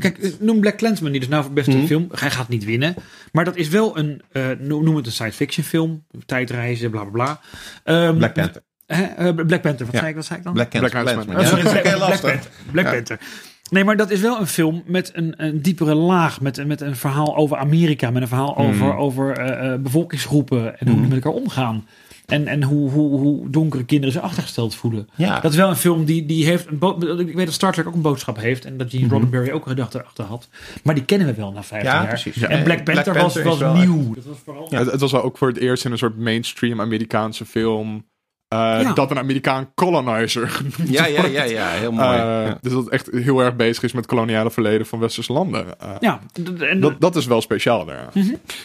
kijk, 0.00 0.36
noem 0.40 0.60
Black 0.60 0.76
Clansman, 0.76 1.10
die 1.10 1.20
dus 1.20 1.28
nou 1.28 1.42
voor 1.44 1.52
beste 1.52 1.76
Mhm. 1.76 1.86
film. 1.86 2.08
Hij 2.14 2.30
gaat 2.30 2.48
niet 2.48 2.64
winnen. 2.64 2.94
Maar 3.32 3.44
dat 3.44 3.56
is 3.56 3.68
wel 3.68 3.98
een, 3.98 4.22
eh, 4.32 4.48
noem 4.58 4.96
het 4.96 5.06
een 5.06 5.12
science 5.12 5.36
fiction 5.36 5.64
film. 5.66 6.04
Tijdreizen, 6.26 6.90
bla 6.90 7.04
bla 7.04 7.10
bla. 7.10 7.40
Ehm, 7.84 8.16
Black 8.16 8.32
Panther. 8.34 8.62
hè, 8.86 9.02
eh, 9.04 9.34
Black 9.46 9.60
Panther, 9.62 9.86
wat, 9.86 9.94
Ja. 9.94 9.98
zei 9.98 10.10
ik, 10.10 10.14
wat 10.16 10.24
zei 10.24 10.38
ik 10.38 10.44
dan? 10.44 10.52
Black, 10.52 10.70
Black. 10.70 10.84
Oh, 10.84 10.90
Black, 10.90 11.06
heel 11.06 11.96
Black 11.96 11.98
lastig. 11.98 12.30
Panther. 12.32 12.50
Black 12.72 12.84
Ja. 12.84 12.92
Panther. 12.92 13.18
Nee, 13.70 13.84
maar 13.84 13.96
dat 13.96 14.10
is 14.10 14.20
wel 14.20 14.40
een 14.40 14.46
film 14.46 14.82
met 14.86 15.10
een, 15.14 15.34
een 15.36 15.62
diepere 15.62 15.94
laag. 15.94 16.40
Met, 16.40 16.66
met 16.66 16.80
een 16.80 16.96
verhaal 16.96 17.36
over 17.36 17.56
Amerika. 17.56 18.10
Met 18.10 18.22
een 18.22 18.28
verhaal 18.28 18.56
over, 18.56 18.94
over 18.96 19.32
eh, 19.38 19.72
eh, 19.72 19.80
bevolkingsgroepen. 19.80 20.78
En 20.80 20.88
hoe 20.88 20.96
die 21.00 21.08
met 21.08 21.24
elkaar 21.24 21.40
omgaan. 21.40 21.86
En, 22.30 22.46
en 22.46 22.62
hoe, 22.62 22.90
hoe, 22.90 23.18
hoe 23.18 23.50
donkere 23.50 23.84
kinderen 23.84 24.12
zich 24.12 24.22
achtergesteld 24.22 24.74
voelen. 24.74 25.08
Ja. 25.16 25.40
Dat 25.40 25.50
is 25.50 25.56
wel 25.56 25.68
een 25.68 25.76
film 25.76 26.04
die, 26.04 26.26
die 26.26 26.44
heeft. 26.44 26.66
Een 26.66 27.18
ik 27.28 27.34
weet 27.34 27.44
dat 27.44 27.54
Star 27.54 27.72
Trek 27.72 27.86
ook 27.86 27.94
een 27.94 28.00
boodschap 28.00 28.36
heeft. 28.36 28.64
En 28.64 28.76
dat 28.76 28.90
Gene 28.90 29.08
Roddenberry 29.08 29.50
ook 29.50 29.62
een 29.64 29.70
gedachte 29.70 29.98
erachter 29.98 30.24
had. 30.24 30.48
Maar 30.82 30.94
die 30.94 31.04
kennen 31.04 31.26
we 31.26 31.34
wel 31.34 31.52
na 31.52 31.62
15 31.62 31.90
Ja, 31.90 31.96
jaar. 31.96 32.08
precies. 32.08 32.42
En 32.42 32.56
Ja. 32.56 32.62
Black 32.62 32.84
Black 32.84 33.04
Panther, 33.04 33.22
Panther 33.22 33.44
was, 33.44 33.58
was 33.58 33.72
wel 33.72 33.74
nieuw. 33.74 34.14
Dat 34.14 34.24
was 34.24 34.36
vooral. 34.44 34.66
Het, 34.70 34.90
het 34.90 35.00
was 35.00 35.12
wel 35.12 35.22
ook 35.22 35.38
voor 35.38 35.48
het 35.48 35.56
eerst 35.58 35.84
in 35.84 35.92
een 35.92 35.98
soort 35.98 36.18
mainstream 36.18 36.80
Amerikaanse 36.80 37.44
film. 37.46 38.04
Eh, 38.50 38.58
Ja. 38.58 38.92
Dat 38.92 39.10
een 39.10 39.18
Amerikaan 39.18 39.70
colonizer 39.74 40.48
genoemd 40.58 40.88
Ja, 40.90 41.06
ja, 41.06 41.16
wordt. 41.20 41.32
ja, 41.32 41.42
ja, 41.44 41.68
heel 41.68 41.92
mooi. 41.92 42.08
Eh, 42.08 42.14
Ja. 42.24 42.58
Dus 42.60 42.72
dat 42.72 42.88
echt 42.88 43.08
heel 43.12 43.40
erg 43.40 43.56
bezig 43.56 43.82
is 43.82 43.92
met 43.92 44.02
het 44.04 44.10
koloniale 44.14 44.50
verleden 44.50 44.86
van 44.86 44.98
westerse 44.98 45.32
landen. 45.32 45.66
Eh, 45.80 45.90
Ja, 46.00 46.20
en, 46.60 46.80
dat, 46.80 47.00
dat 47.00 47.16
is 47.16 47.26
wel 47.26 47.40
speciaal 47.40 47.84
daar. 47.84 48.08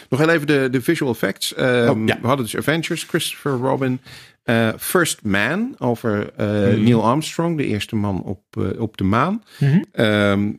Nog 0.08 0.20
heel 0.20 0.28
even 0.28 0.46
de, 0.46 0.68
de 0.70 0.80
visual 0.82 1.12
effects. 1.12 1.54
Ehm, 1.54 1.88
Oh, 1.90 2.06
ja. 2.06 2.18
We 2.20 2.26
hadden 2.26 2.44
dus 2.44 2.56
Avengers, 2.56 3.02
Christopher 3.04 3.52
Robin. 3.52 4.00
eh, 4.42 4.68
First 4.78 5.22
Man 5.24 5.74
over 5.78 6.30
eh, 6.36 6.46
Neil 6.76 7.04
Armstrong, 7.04 7.56
de 7.56 7.66
eerste 7.66 7.96
man 7.96 8.22
op, 8.22 8.40
eh, 8.50 8.80
op 8.80 8.96
de 8.96 9.04
maan. 9.04 9.42
Mhm. 9.58 9.82
Ehm, 9.92 10.52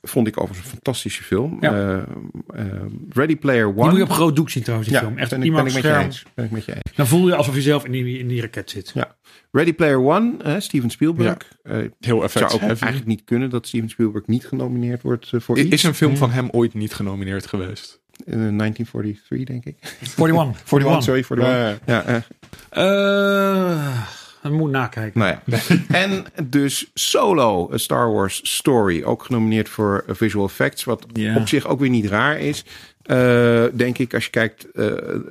vond 0.00 0.26
ik 0.26 0.40
overigens 0.40 0.66
een 0.66 0.72
fantastische 0.72 1.22
film. 1.22 1.56
Ja. 1.60 1.72
Eh, 1.72 2.02
ehm, 2.54 2.88
Ready 3.08 3.36
Player 3.36 3.64
die 3.64 3.74
moet 3.74 3.84
je 3.84 3.90
One. 3.90 4.02
op 4.02 4.10
groot 4.10 4.36
doek 4.36 4.50
zien 4.50 4.62
trouwens, 4.62 4.90
die 4.90 4.98
ja, 4.98 5.04
film. 5.04 5.18
Echt 5.18 5.30
ben, 5.30 5.42
ik, 5.42 5.52
ben, 5.52 5.56
iemand 5.56 5.76
ik 5.76 5.82
met 5.82 5.92
je 5.92 5.98
eens. 5.98 6.24
ben 6.34 6.44
ik 6.44 6.50
met 6.50 6.64
je 6.64 6.72
eens. 6.72 6.96
Dan 6.96 7.06
voel 7.06 7.26
je 7.28 7.34
alsof 7.34 7.54
je 7.54 7.62
zelf 7.62 7.84
in 7.84 7.92
die, 7.92 8.18
in 8.18 8.28
die 8.28 8.40
raket 8.40 8.70
zit. 8.70 8.90
Ja. 8.94 9.16
Ready 9.52 9.72
Player 9.72 9.98
One, 9.98 10.34
hè, 10.42 10.60
Steven 10.60 10.90
Spielberg. 10.90 11.36
Eh, 11.62 11.76
Heel 11.76 11.90
zou 12.00 12.22
effect 12.22 12.52
ook 12.52 12.60
eigenlijk 12.60 13.06
niet 13.06 13.24
kunnen 13.24 13.50
dat 13.50 13.66
Steven 13.66 13.88
Spielberg 13.88 14.26
niet 14.26 14.46
genomineerd 14.46 15.02
wordt 15.02 15.32
eh, 15.32 15.40
voor 15.40 15.58
iets. 15.58 15.70
Is 15.70 15.82
een 15.82 15.94
film 15.94 16.16
van 16.16 16.30
hem 16.30 16.48
ooit 16.50 16.74
niet 16.74 16.94
genomineerd 16.94 17.46
geweest? 17.46 18.00
In 18.24 18.58
1943, 18.58 19.44
denk 19.44 19.64
ik. 19.64 19.76
41. 20.16 20.72
41, 20.72 21.02
sorry, 21.04 21.24
41. 21.28 21.46
Ja, 21.46 21.78
Ja, 21.86 22.04
eh, 22.04 22.16
Eh, 22.70 24.08
dat 24.48 24.58
moet 24.58 24.70
nakijken. 24.70 25.20
Nou 25.20 25.36
ja. 25.46 25.58
En 25.88 26.24
dus 26.44 26.90
Solo, 26.94 27.70
A 27.72 27.76
Star 27.76 28.12
Wars 28.12 28.40
Story. 28.42 29.02
Ook 29.02 29.22
genomineerd 29.24 29.68
voor 29.68 30.04
visual 30.08 30.46
effects. 30.46 30.84
Wat 30.84 31.06
Ja. 31.12 31.36
op 31.36 31.48
zich 31.48 31.66
ook 31.66 31.80
weer 31.80 31.90
niet 31.90 32.06
raar 32.06 32.38
is. 32.38 32.64
Eh, 33.02 33.64
denk 33.72 33.98
ik, 33.98 34.14
als 34.14 34.24
je 34.24 34.30
kijkt 34.30 34.70
eh, 34.70 34.86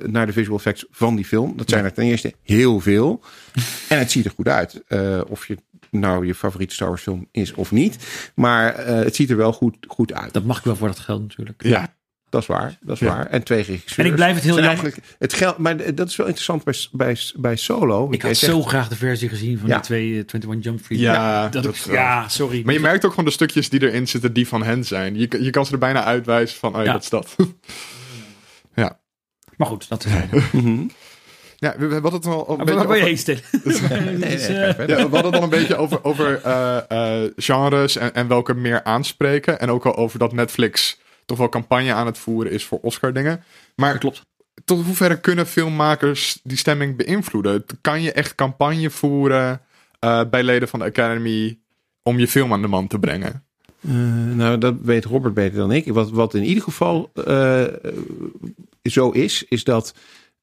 naar 0.06 0.26
de 0.26 0.32
visual 0.32 0.56
effects 0.56 0.84
van 0.90 1.16
die 1.16 1.24
film. 1.24 1.56
Dat 1.56 1.68
zijn 1.70 1.84
er 1.84 1.92
ten 1.92 2.04
eerste 2.04 2.32
heel 2.42 2.80
veel. 2.80 3.20
en 3.88 3.98
het 3.98 4.10
ziet 4.10 4.24
er 4.24 4.30
goed 4.30 4.48
uit. 4.48 4.82
Eh, 4.86 5.20
of 5.28 5.46
je 5.46 5.56
nou 5.90 6.26
je 6.26 6.34
favoriete 6.34 6.74
Star 6.74 6.88
Wars 6.88 7.02
film 7.02 7.28
is 7.32 7.52
of 7.54 7.70
niet. 7.72 7.96
Maar 8.34 8.74
eh, 8.74 8.94
het 8.94 9.14
ziet 9.16 9.30
er 9.30 9.36
wel 9.36 9.52
goed, 9.52 9.76
goed 9.88 10.12
uit. 10.12 10.32
Dat 10.32 10.44
mag 10.44 10.58
ik 10.58 10.64
wel 10.64 10.76
voor 10.76 10.88
dat 10.88 10.98
geld 10.98 11.20
natuurlijk. 11.20 11.62
ja. 11.62 11.96
Dat 12.30 12.40
is 12.42 12.46
waar, 12.46 12.78
dat 12.80 12.94
is 12.94 13.00
Ja. 13.00 13.06
waar. 13.16 13.26
En 13.26 13.42
twee 13.42 13.62
regisseurs. 13.62 13.96
En 13.96 14.06
ik 14.06 14.14
blijf 14.14 14.34
het 14.34 14.42
heel 14.44 14.52
jammer- 14.54 14.70
Eigenlijk 14.70 15.02
het 15.18 15.32
geld, 15.34 15.58
maar 15.58 15.94
dat 15.94 16.08
is 16.08 16.16
wel 16.16 16.26
interessant 16.26 16.64
bij, 16.64 16.74
bij, 16.92 17.16
bij 17.36 17.56
Solo. 17.56 18.08
Ik 18.10 18.22
had 18.22 18.36
zo 18.36 18.62
graag 18.62 18.88
de 18.88 18.96
versie 18.96 19.28
gezien 19.28 19.58
van 19.58 19.68
Ja. 19.68 19.74
die 19.74 19.84
twee 19.84 20.08
eh, 20.10 20.16
21 20.16 20.64
Jump 20.64 20.78
Street. 20.82 21.00
Ja, 21.00 21.48
dat 21.48 21.62
dat 21.62 21.74
ik- 21.74 21.82
wel. 21.82 21.94
ja, 21.94 22.28
sorry. 22.28 22.62
Maar 22.64 22.74
je 22.74 22.80
merkt 22.80 23.04
ook 23.04 23.10
gewoon 23.10 23.24
de 23.24 23.30
stukjes 23.30 23.68
die 23.68 23.82
erin 23.82 24.08
zitten 24.08 24.32
die 24.32 24.48
van 24.48 24.62
hen 24.62 24.84
zijn. 24.84 25.18
Je, 25.18 25.42
je 25.42 25.50
kan 25.50 25.66
ze 25.66 25.72
er 25.72 25.78
bijna 25.78 26.04
uitwijzen 26.04 26.58
van, 26.58 26.70
oh 26.76 26.78
ja, 26.78 26.84
Ja. 26.84 26.92
dat 26.92 27.02
is 27.02 27.08
dat. 27.08 27.36
ja. 28.74 28.98
Maar 29.56 29.66
goed, 29.66 29.88
dat 29.88 30.04
is... 30.04 30.12
Mhm. 30.52 30.86
Ja, 31.56 31.74
we, 31.78 31.86
we 31.86 31.92
hadden 31.94 32.12
het 32.12 32.26
al 32.26 32.50
een 32.50 32.56
Waar 32.56 32.56
beetje 32.56 32.74
waar 32.74 32.86
ben 32.86 32.96
je 32.96 33.02
over, 33.02 33.06
heen, 33.06 33.16
Het 34.76 34.86
we 34.86 34.94
hadden 35.00 35.24
het 35.24 35.34
al 35.34 35.42
een 35.42 35.48
beetje 35.48 35.76
over, 35.76 36.04
over 36.04 36.40
eh, 36.42 37.22
eh, 37.24 37.30
genres 37.36 37.96
en, 37.96 38.14
en 38.14 38.28
welke 38.28 38.54
meer 38.54 38.84
aanspreken. 38.84 39.60
En 39.60 39.70
ook 39.70 39.86
al 39.86 39.96
over 39.96 40.18
dat 40.18 40.32
Netflix 40.32 40.98
toch 41.28 41.38
wel 41.38 41.48
campagne 41.48 41.92
aan 41.92 42.06
het 42.06 42.18
voeren 42.18 42.52
is 42.52 42.64
voor 42.64 42.78
Oscar 42.82 43.12
dingen. 43.12 43.42
Maar 43.76 43.98
klopt. 43.98 44.22
tot 44.64 44.84
hoeverre 44.84 45.20
kunnen 45.20 45.46
filmmakers 45.46 46.40
die 46.42 46.56
stemming 46.56 46.96
beïnvloeden? 46.96 47.64
Kan 47.80 48.02
je 48.02 48.12
echt 48.12 48.34
campagne 48.34 48.90
voeren 48.90 49.60
eh, 49.98 50.20
bij 50.30 50.42
leden 50.42 50.68
van 50.68 50.78
de 50.78 50.84
Academy 50.84 51.58
om 52.02 52.18
je 52.18 52.28
film 52.28 52.52
aan 52.52 52.62
de 52.62 52.68
man 52.68 52.86
te 52.86 52.98
brengen? 52.98 53.44
Eh, 53.80 53.92
nou, 54.34 54.58
dat 54.58 54.74
weet 54.82 55.04
Robert 55.04 55.34
beter 55.34 55.58
dan 55.58 55.72
ik. 55.72 55.92
Wat, 55.92 56.10
wat 56.10 56.34
in 56.34 56.44
ieder 56.44 56.62
geval 56.62 57.10
eh, 57.14 57.64
zo 58.82 59.10
is, 59.10 59.44
is 59.48 59.64
dat 59.64 59.94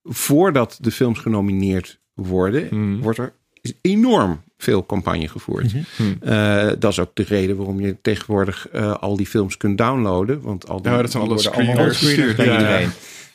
voordat 0.03 0.77
de 0.81 0.91
films 0.91 1.19
genomineerd 1.19 1.99
worden, 2.13 2.67
Hmm. 2.67 3.01
wordt 3.01 3.17
er 3.17 3.33
is 3.65 3.73
enorm 3.81 4.41
veel 4.57 4.85
campagne 4.85 5.27
gevoerd. 5.27 5.71
Hmm. 5.95 6.17
Eh, 6.21 6.67
dat 6.79 6.91
is 6.91 6.99
ook 6.99 7.11
de 7.13 7.23
reden 7.27 7.55
waarom 7.57 7.79
je 7.81 7.95
tegenwoordig 8.01 8.67
eh, 8.69 8.93
al 8.93 9.15
die 9.17 9.25
films 9.27 9.57
kunt 9.57 9.77
downloaden. 9.77 10.41
Want 10.41 10.69
al 10.69 10.81
die, 10.81 10.91
Ja, 10.91 11.01
dat 11.01 11.11
zijn 11.11 11.23
die 11.23 11.31
alle 11.33 11.41
worden 11.43 11.67
allemaal 11.67 11.93
screeners. 11.93 12.37
Ja, 12.37 12.43
ja. 12.43 12.51
iedereen. 12.59 12.89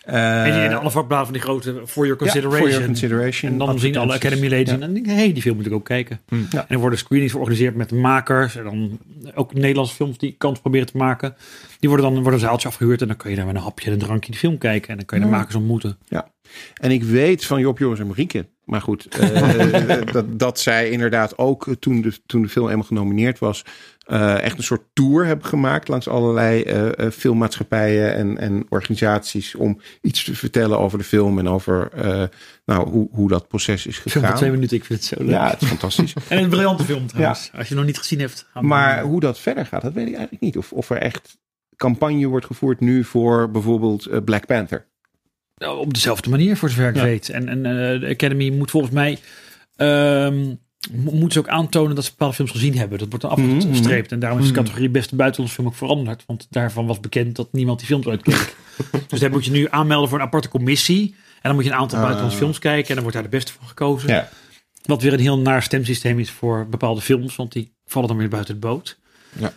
Eh, 0.04 0.44
en 0.44 0.56
je 0.62 0.64
in 0.68 0.74
alle 0.74 0.90
vakbladen 0.90 1.24
van 1.24 1.34
die 1.34 1.42
grote 1.42 1.82
For 1.86 2.06
Your 2.06 2.08
ja, 2.10 2.16
Consideration. 2.16 2.60
for 2.60 2.70
your 2.70 2.86
consideration. 2.86 3.52
En 3.52 3.58
dan 3.58 3.78
zien 3.78 3.96
alle. 3.96 4.14
Academy-leden 4.14 4.66
Ja. 4.66 4.72
en 4.72 4.80
dan 4.80 4.92
denk 4.94 5.06
ik, 5.06 5.12
hé, 5.12 5.18
hey, 5.18 5.32
die 5.32 5.42
film 5.42 5.56
moet 5.56 5.66
ik 5.66 5.72
ook 5.72 5.84
kijken. 5.84 6.20
Hmm. 6.28 6.46
Ja. 6.50 6.58
En 6.60 6.66
er 6.74 6.78
worden 6.78 6.98
screenings 6.98 7.32
georganiseerd 7.32 7.74
met 7.74 7.88
de 7.88 7.94
makers. 7.94 8.56
En 8.56 8.64
dan 8.64 8.98
ook 9.34 9.54
Nederlandse 9.54 9.94
films 9.94 10.18
die 10.18 10.34
kans 10.38 10.60
proberen 10.60 10.86
te 10.86 10.96
maken. 10.96 11.34
Die 11.80 11.88
worden 11.88 12.06
dan 12.06 12.14
worden 12.22 12.32
een 12.40 12.46
zaaltje 12.46 12.68
afgehuurd. 12.68 13.00
En 13.00 13.06
dan 13.06 13.16
kun 13.16 13.30
je 13.30 13.36
daar 13.36 13.46
met 13.46 13.54
een 13.54 13.62
hapje 13.62 13.86
en 13.86 13.92
een 13.92 13.98
drankje 13.98 14.32
de 14.32 14.38
film 14.38 14.58
kijken. 14.58 14.88
En 14.88 14.96
dan 14.96 15.04
kun 15.04 15.18
je 15.18 15.24
de 15.24 15.30
Ja. 15.30 15.36
makers 15.36 15.54
ontmoeten. 15.54 15.98
En 16.74 16.90
ik 16.90 17.02
weet 17.02 17.44
van 17.44 17.60
Job, 17.60 17.78
Joris 17.78 17.98
en 17.98 18.06
Marieke. 18.06 18.46
Maar 18.64 18.80
goed, 18.80 19.06
eh, 19.06 20.02
dat, 20.12 20.38
dat 20.38 20.60
zij 20.60 20.90
inderdaad 20.90 21.38
ook 21.38 21.66
eh, 21.66 21.74
toen 21.74 22.00
de, 22.02 22.12
toen 22.26 22.42
de 22.42 22.48
film 22.48 22.68
eenmaal 22.68 22.84
genomineerd 22.86 23.38
was. 23.38 23.64
eh, 24.06 24.42
echt 24.42 24.56
een 24.58 24.62
soort 24.64 24.82
tour 24.92 25.26
hebben 25.26 25.46
gemaakt 25.46 25.88
langs 25.88 26.08
allerlei 26.08 26.62
eh, 26.62 26.98
eh, 26.98 27.12
filmmaatschappijen 27.12 28.14
en, 28.14 28.38
en 28.38 28.66
organisaties. 28.68 29.54
Om 29.54 29.80
iets 30.00 30.24
te 30.24 30.34
vertellen 30.34 30.78
over 30.78 30.98
de 30.98 31.04
film 31.04 31.38
en 31.38 31.48
over 31.48 31.90
eh, 31.92 32.22
nou, 32.64 32.90
hoe, 32.90 33.08
hoe 33.12 33.28
dat 33.28 33.48
proces 33.48 33.86
is 33.86 33.96
Film 33.98 34.10
van 34.12 34.22
gegaan. 34.22 34.36
twee 34.36 34.50
minuten, 34.50 34.76
ik 34.76 34.84
vind 34.84 34.98
het 34.98 35.08
zo 35.08 35.24
leuk. 35.24 35.30
Ja, 35.34 35.50
het 35.50 35.62
is 35.62 35.68
fantastisch. 35.68 36.14
En 36.28 36.42
een 36.42 36.48
briljante 36.48 36.84
film 36.84 37.06
trouwens. 37.06 37.50
Als 37.54 37.68
je 37.68 37.74
nog 37.74 37.84
niet 37.84 37.98
gezien 37.98 38.20
hebt. 38.20 38.46
Maar 38.60 39.02
hoe 39.02 39.20
dat 39.20 39.38
verder 39.38 39.66
gaat, 39.66 39.82
dat 39.82 39.92
weet 39.92 40.06
ik 40.08 40.14
eigenlijk 40.14 40.42
niet. 40.42 40.56
Of, 40.56 40.72
of 40.72 40.90
er 40.90 40.96
echt 40.96 41.38
campagne 41.76 42.26
wordt 42.26 42.46
gevoerd 42.46 42.80
nu 42.80 43.04
voor 43.04 43.50
bijvoorbeeld 43.50 44.24
Black 44.24 44.46
Panther. 44.46 44.86
Nou, 45.60 45.78
Op 45.78 45.94
dezelfde 45.94 46.30
manier, 46.30 46.56
voor 46.56 46.68
zover 46.68 46.88
ik 46.88 46.94
Ja. 46.94 47.02
weet. 47.02 47.28
En, 47.28 47.48
en 47.48 47.66
eh, 47.66 48.00
de 48.00 48.06
Academy 48.08 48.50
moet 48.50 48.70
volgens 48.70 48.92
mij. 48.92 49.18
moeten 50.90 51.32
ze 51.32 51.38
ook 51.38 51.48
aantonen 51.48 51.94
dat 51.94 52.04
ze 52.04 52.10
bepaalde 52.10 52.34
films 52.34 52.50
gezien 52.50 52.76
hebben. 52.78 52.98
Dat 52.98 53.08
wordt 53.08 53.24
dan 53.24 53.40
Mhm, 53.46 53.56
afgestreept. 53.56 54.12
En 54.12 54.18
daarom 54.18 54.38
is 54.38 54.44
de 54.46 54.52
Mhm. 54.52 54.60
categorie 54.60 54.88
beste 54.88 55.16
buitenlandse 55.16 55.56
film 55.56 55.68
ook 55.68 55.74
veranderd. 55.76 56.22
Want 56.26 56.46
daarvan 56.50 56.86
was 56.86 57.00
bekend 57.00 57.36
dat 57.36 57.52
niemand 57.52 57.78
die 57.78 57.88
films 57.88 58.06
uitkeek. 58.08 58.54
dus 59.08 59.20
daar 59.20 59.30
moet 59.30 59.44
je 59.44 59.50
nu 59.50 59.66
aanmelden 59.70 60.08
voor 60.08 60.18
een 60.18 60.24
aparte 60.24 60.48
commissie. 60.48 61.14
En 61.34 61.40
dan 61.42 61.54
moet 61.54 61.64
je 61.64 61.70
een 61.70 61.76
aantal 61.76 61.96
Ah. 61.98 62.02
buitenlandse 62.04 62.38
films 62.38 62.58
kijken. 62.58 62.88
En 62.88 62.94
dan 62.94 63.02
wordt 63.02 63.14
daar 63.16 63.22
de 63.30 63.36
beste 63.36 63.52
van 63.52 63.68
gekozen. 63.68 64.28
Wat 64.84 65.02
weer 65.02 65.12
een 65.12 65.20
heel 65.20 65.38
naar 65.38 65.62
stemsysteem 65.62 66.18
is 66.18 66.30
voor 66.30 66.68
bepaalde 66.68 67.00
films. 67.00 67.36
Want 67.36 67.52
die 67.52 67.72
vallen 67.86 68.08
dan 68.08 68.16
weer 68.16 68.28
buiten 68.28 68.52
het 68.54 68.62
boot. 68.62 68.98
Ja. 69.38 69.52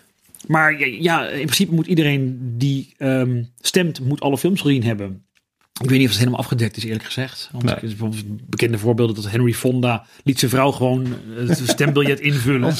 Maar 0.48 0.80
ja, 0.80 0.86
ja, 0.86 1.28
in 1.28 1.42
principe 1.46 1.74
moet 1.74 1.88
iedereen 1.88 2.40
die 2.58 2.94
ehm, 2.98 3.44
stemt, 3.60 4.00
moet 4.00 4.22
alle 4.22 4.38
films 4.38 4.62
gezien 4.62 4.84
hebben. 4.84 5.26
Ik 5.84 5.90
weet 5.90 5.98
niet 5.98 6.08
of 6.08 6.14
het 6.14 6.18
helemaal 6.24 6.40
afgedekt 6.40 6.78
is, 6.78 6.84
eerlijk 6.84 7.04
gezegd. 7.04 7.50
Want 7.52 7.64
Nee. 7.64 7.76
bijvoorbeeld 7.82 8.50
bekende 8.50 8.78
voorbeelden 8.78 9.16
dat 9.16 9.32
Henry 9.32 9.54
Fonda 9.54 10.06
liet 10.24 10.40
zijn 10.40 10.52
vrouw 10.52 10.72
gewoon 10.72 11.06
eh, 11.38 11.48
het 11.48 11.62
stembiljet 11.66 12.20
invullen. 12.30 12.74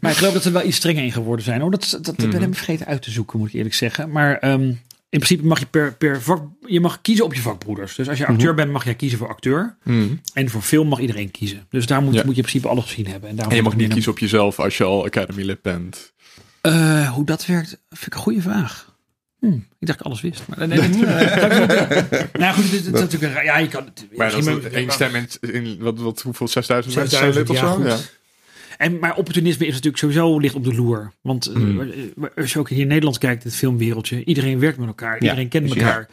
Maar 0.00 0.10
ik 0.10 0.16
geloof 0.16 0.32
dat 0.32 0.42
ze 0.42 0.50
wel 0.50 0.64
iets 0.66 0.76
strenger 0.76 1.04
in 1.04 1.12
geworden 1.12 1.44
zijn. 1.44 1.60
Hoor. 1.60 1.70
Dat, 1.70 1.88
dat, 1.90 2.04
dat 2.04 2.18
Mhm. 2.18 2.30
ben 2.30 2.42
ik 2.42 2.54
vergeten 2.54 2.86
uit 2.86 3.02
te 3.02 3.10
zoeken, 3.10 3.38
moet 3.38 3.48
ik 3.48 3.54
eerlijk 3.54 3.74
zeggen. 3.74 4.10
Maar 4.10 4.36
ehm, 4.38 4.62
in 4.62 5.18
principe 5.18 5.46
mag 5.46 5.58
je 5.58 5.66
per, 5.66 5.94
per 5.94 6.22
vak, 6.22 6.42
je 6.66 6.80
mag 6.80 7.00
kiezen 7.00 7.24
op 7.24 7.34
je 7.34 7.40
vakbroeders. 7.40 7.94
Dus 7.94 8.08
als 8.08 8.18
je 8.18 8.26
acteur 8.26 8.54
bent, 8.54 8.70
mag 8.72 8.84
jij 8.84 8.94
kiezen 8.94 9.18
voor 9.18 9.28
acteur. 9.28 9.76
Hmm. 9.82 10.20
En 10.34 10.48
voor 10.50 10.62
film 10.62 10.88
mag 10.88 10.98
iedereen 11.00 11.30
kiezen. 11.30 11.66
Dus 11.70 11.86
daar 11.86 12.02
moet, 12.02 12.14
Ja. 12.14 12.22
moet 12.24 12.30
je 12.36 12.42
in 12.42 12.46
principe 12.48 12.68
alles 12.68 12.84
gezien 12.84 13.06
hebben. 13.06 13.28
En, 13.28 13.34
daarom 13.36 13.52
En 13.54 13.58
je 13.62 13.68
mag 13.68 13.76
niet 13.76 13.92
kiezen 13.92 14.12
op 14.12 14.18
jezelf 14.18 14.58
als 14.60 14.76
je 14.76 14.84
al 14.84 15.04
Academy 15.04 15.42
lid 15.42 15.62
bent. 15.62 16.12
Eh, 16.60 17.10
hoe 17.10 17.24
dat 17.24 17.46
werkt, 17.46 17.68
vind 17.90 18.06
ik 18.06 18.14
een 18.14 18.20
goede 18.20 18.40
vraag. 18.42 18.89
Hm, 19.40 19.46
ik 19.52 19.86
dacht 19.86 19.98
dat 19.98 20.00
ik 20.00 20.02
alles 20.02 20.20
wist. 20.20 20.42
Maar, 20.48 20.58
nee, 20.68 20.78
nee, 20.78 20.88
nou 22.32 22.54
goed, 22.54 22.70
dit, 22.70 22.84
dit 22.84 22.94
is 22.94 23.00
natuurlijk 23.00 23.34
een- 23.36 23.44
ja, 23.44 23.58
je 23.58 23.68
kan 23.68 23.84
het. 23.84 24.06
Maar 24.16 24.30
dat 24.30 24.46
is 24.46 24.72
één 24.72 24.90
stem 24.90 25.14
in, 25.14 25.28
in 25.52 25.76
wat, 25.80 25.98
wat, 25.98 26.22
hoeveel, 26.22 26.48
6000 26.48 26.94
mensen 26.94 27.18
zijn 27.18 27.32
6000, 27.32 27.48
lid 27.48 27.50
of 27.50 27.64
ja, 27.64 27.72
zo? 27.72 27.76
goed. 27.80 27.86
Ja. 27.86 28.18
En, 28.78 28.98
maar 28.98 29.16
opportunisme 29.16 29.64
is 29.66 29.72
natuurlijk 29.72 29.98
sowieso 29.98 30.38
ligt 30.38 30.54
op 30.54 30.64
de 30.64 30.74
loer. 30.74 31.12
Want 31.20 31.46
eh, 31.46 31.54
Hmm. 31.54 31.90
als 32.36 32.52
je 32.52 32.58
ook 32.58 32.68
hier 32.68 32.78
in 32.80 32.86
Nederland 32.86 33.18
kijkt, 33.18 33.44
het 33.44 33.54
filmwereldje, 33.56 34.24
iedereen 34.24 34.58
werkt 34.58 34.78
met 34.78 34.86
elkaar, 34.86 35.20
iedereen 35.20 35.48
kent 35.48 35.68
elkaar. 35.74 36.08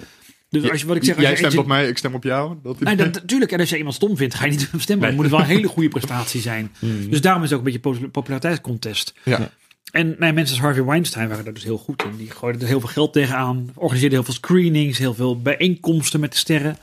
Dus 0.50 0.70
als 0.70 0.82
je, 0.82 0.88
wat 0.88 0.96
ik 0.96 1.04
zeg, 1.04 1.14
als 1.16 1.24
Jij 1.24 1.32
je 1.32 1.38
stemt 1.38 1.58
op 1.58 1.68
mij, 1.68 1.88
ik 1.88 1.98
stem 1.98 2.14
op 2.14 2.24
jou. 2.24 2.56
Dat 2.64 2.80
Nee, 2.80 2.96
dat, 2.96 3.14
natuurlijk. 3.14 3.52
En 3.52 3.60
als 3.60 3.70
je 3.70 3.78
iemand 3.78 3.96
stom 3.96 4.18
vindt, 4.18 4.36
ga 4.36 4.46
je 4.46 4.52
niet 4.52 4.64
op 4.66 4.72
hem 4.72 4.80
stemmen. 4.80 5.08
Nee. 5.08 5.16
Dan 5.16 5.24
moet 5.26 5.32
het 5.32 5.42
wel 5.42 5.50
een 5.52 5.56
hele 5.62 5.68
goede 5.74 5.90
prestatie 6.00 6.42
zijn. 6.42 6.72
Dus 7.10 7.22
daarom 7.22 7.44
is 7.44 7.50
het 7.50 7.60
ook 7.60 7.66
een 7.66 7.74
beetje 7.74 8.04
een 8.04 8.12
populariteitscontest. 8.12 9.14
Ja. 9.24 9.52
En 9.92 10.16
nee, 10.20 10.34
mensen 10.34 10.56
als 10.56 10.66
Harvey 10.66 10.84
Weinstein 10.84 11.28
waren 11.30 11.44
daar 11.44 11.54
dus 11.54 11.64
heel 11.64 11.78
goed 11.78 12.04
in. 12.04 12.18
Die 12.18 12.32
gooiden 12.32 12.62
er 12.62 12.68
heel 12.68 12.80
veel 12.80 12.90
geld 12.90 13.14
tegenaan. 13.14 13.70
Organiseerden 13.74 14.18
heel 14.18 14.28
veel 14.28 14.34
screenings, 14.34 14.98
heel 14.98 15.14
veel 15.14 15.42
bijeenkomsten 15.42 16.20
met 16.20 16.32
de 16.32 16.38
sterren. 16.38 16.78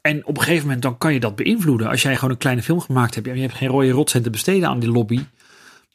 En 0.00 0.26
op 0.26 0.36
een 0.36 0.42
gegeven 0.42 0.64
moment 0.64 0.82
dan 0.82 0.98
kan 0.98 1.12
je 1.12 1.20
dat 1.20 1.36
beïnvloeden. 1.36 1.88
Als 1.88 2.02
jij 2.02 2.14
gewoon 2.14 2.30
een 2.30 2.36
kleine 2.36 2.62
film 2.62 2.80
gemaakt 2.80 3.14
hebt 3.14 3.26
en 3.26 3.34
je 3.34 3.40
hebt 3.40 3.54
geen 3.54 3.68
rode 3.68 3.90
rotcent 3.90 4.24
te 4.24 4.30
besteden 4.30 4.68
aan 4.68 4.78
die 4.80 4.90
lobby. 4.90 5.24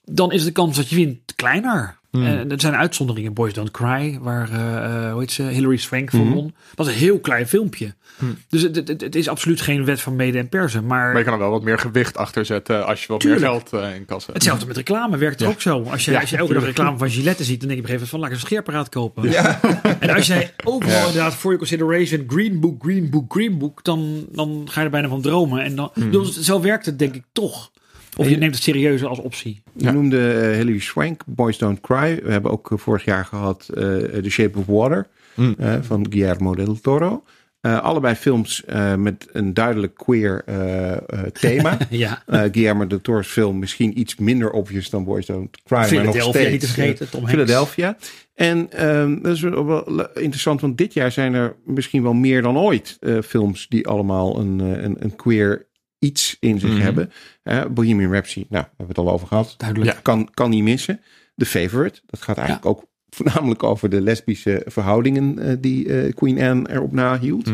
dan 0.05 0.31
is 0.31 0.43
de 0.43 0.51
kans 0.51 0.75
dat 0.75 0.89
je 0.89 0.95
wint 0.95 1.35
kleiner. 1.35 1.98
Hmm. 2.11 2.25
En 2.25 2.51
er 2.51 2.61
zijn 2.61 2.75
uitzonderingen. 2.75 3.33
Boys 3.33 3.53
Don't 3.53 3.71
Cry, 3.71 4.17
waar 4.21 4.49
uh, 4.51 4.57
uh, 4.57 5.11
hoe 5.11 5.19
heet 5.19 5.31
ze, 5.31 5.43
Hilary 5.43 5.77
Swank 5.77 6.09
voor 6.09 6.19
Mhm. 6.25 6.33
won. 6.33 6.53
was 6.75 6.87
een 6.87 6.93
heel 6.93 7.19
klein 7.19 7.47
filmpje. 7.47 7.93
Hmm. 8.17 8.37
Dus 8.49 8.61
het, 8.61 8.75
het, 8.75 9.01
het 9.01 9.15
is 9.15 9.27
absoluut 9.27 9.61
geen 9.61 9.85
wet 9.85 10.01
van 10.01 10.15
mede 10.15 10.37
en 10.37 10.49
persen. 10.49 10.85
Maar, 10.85 11.07
Maar 11.09 11.17
je 11.17 11.23
kan 11.23 11.33
er 11.33 11.39
wel 11.39 11.49
wat 11.49 11.63
meer 11.63 11.79
gewicht 11.79 12.17
achter 12.17 12.45
zetten 12.45 12.85
als 12.85 13.01
je 13.01 13.07
wat 13.07 13.19
Tuurlijk. 13.19 13.41
meer 13.41 13.51
geld 13.51 13.73
eh, 13.83 13.95
in 13.95 14.05
kas 14.05 14.21
hebt. 14.23 14.33
hetzelfde 14.33 14.65
met 14.65 14.77
reclame 14.77 15.17
werkt 15.17 15.39
er 15.41 15.45
Ja. 15.47 15.51
ook 15.53 15.61
zo. 15.61 15.83
Als 15.83 16.05
je, 16.05 16.11
Ja, 16.11 16.19
als 16.19 16.29
je 16.29 16.37
elke 16.37 16.53
dag 16.53 16.63
reclame 16.63 16.97
van 16.97 17.09
Gillette 17.09 17.43
ziet, 17.43 17.59
dan 17.59 17.69
denk 17.69 17.79
je 17.79 17.85
op 17.85 17.91
een 17.91 17.99
gegeven 17.99 18.09
moment 18.09 18.09
van 18.09 18.19
laat 18.19 18.29
ik 18.29 18.35
een 18.35 18.41
scheerapparaat 18.41 18.89
kopen. 18.89 19.31
Ja. 19.31 19.59
En 19.99 20.09
als 20.15 20.27
jij 20.27 20.53
overal 20.63 21.07
inderdaad 21.07 21.35
voor 21.35 21.51
je 21.51 21.57
consideration 21.57 22.23
green 22.27 22.59
book, 22.59 22.83
green 22.83 23.09
book, 23.09 23.33
green 23.33 23.57
book, 23.57 23.83
dan, 23.83 24.25
dan 24.31 24.67
ga 24.69 24.79
je 24.79 24.85
er 24.85 24.91
bijna 24.91 25.07
van 25.07 25.21
dromen. 25.21 25.63
En 25.63 25.75
dan, 25.75 25.91
Hmm. 25.93 26.11
dus 26.11 26.39
zo 26.39 26.61
werkt 26.61 26.85
het 26.85 26.99
denk 26.99 27.15
ik 27.15 27.23
toch. 27.31 27.71
Of 28.19 28.29
je 28.29 28.37
neemt 28.37 28.53
het 28.55 28.63
serieus 28.63 29.03
als 29.03 29.19
optie. 29.19 29.61
Je 29.73 29.83
Ja. 29.85 29.91
noemde 29.91 30.31
eh, 30.31 30.57
Hilary 30.57 30.79
Swank, 30.79 31.21
Boys 31.25 31.57
Don't 31.57 31.79
Cry. 31.79 32.19
We 32.23 32.31
hebben 32.31 32.51
ook 32.51 32.71
eh, 32.71 32.77
vorig 32.77 33.05
jaar 33.05 33.25
gehad 33.25 33.69
eh, 33.73 33.83
The 33.83 34.29
Shape 34.29 34.57
of 34.59 34.65
Water 34.65 35.07
Mm. 35.35 35.55
eh, 35.57 35.75
van 35.81 36.05
Guillermo 36.09 36.55
del 36.55 36.79
Toro. 36.81 37.23
Eh, 37.61 37.81
allebei 37.83 38.15
films 38.15 38.65
eh, 38.65 38.95
met 38.95 39.27
een 39.31 39.53
duidelijk 39.53 39.95
queer 39.95 40.41
eh, 40.45 40.91
eh, 40.91 40.99
thema. 41.33 41.77
Ja. 41.89 42.23
Eh, 42.25 42.41
Guillermo 42.51 42.87
del 42.87 43.01
Toro's 43.01 43.27
film 43.27 43.59
misschien 43.59 43.99
iets 43.99 44.15
minder 44.15 44.51
obvious 44.51 44.89
dan 44.89 45.03
Boys 45.03 45.25
Don't 45.25 45.57
Cry. 45.63 45.77
maar 45.77 45.79
nog 45.79 45.89
Philadelphia 45.99 46.29
steeds, 46.31 46.51
niet 46.51 46.59
te 46.61 46.67
vergeten. 46.67 47.09
Tom 47.09 47.19
Hanks. 47.19 47.35
Philadelphia. 47.35 47.97
En 48.35 48.71
ehm, 48.71 49.21
dat 49.21 49.31
is 49.35 49.41
wel 49.41 50.09
interessant, 50.13 50.61
want 50.61 50.77
dit 50.77 50.93
jaar 50.93 51.11
zijn 51.11 51.33
er 51.33 51.55
misschien 51.65 52.03
wel 52.03 52.13
meer 52.13 52.41
dan 52.41 52.57
ooit 52.57 52.97
eh, 52.99 53.17
films 53.23 53.67
die 53.67 53.87
allemaal 53.87 54.39
een, 54.39 54.59
een, 54.59 54.95
een 54.99 55.15
queer 55.15 55.67
iets 55.99 56.37
in 56.39 56.59
zich 56.59 56.69
Mhm. 56.71 56.81
hebben. 56.81 57.11
Eh, 57.43 57.65
Bohemian 57.65 58.11
Rhapsody, 58.11 58.45
nou, 58.49 58.63
we 58.63 58.69
hebben 58.77 58.95
het 58.95 59.05
al 59.05 59.11
over 59.13 59.27
gehad. 59.27 59.53
Duidelijk. 59.57 59.91
Ja. 59.93 59.99
Kan, 60.01 60.29
kan 60.33 60.49
niet 60.49 60.63
missen. 60.63 61.01
The 61.35 61.45
Favorite, 61.45 61.99
dat 62.05 62.21
gaat 62.21 62.37
eigenlijk 62.37 62.65
ook 62.67 62.85
voornamelijk 63.09 63.63
over 63.63 63.89
de 63.89 64.01
lesbische 64.01 64.61
verhoudingen 64.65 65.39
eh, 65.39 65.55
die 65.59 66.01
eh, 66.01 66.13
Queen 66.13 66.41
Anne 66.41 66.69
erop 66.71 66.91
nahield. 66.91 67.47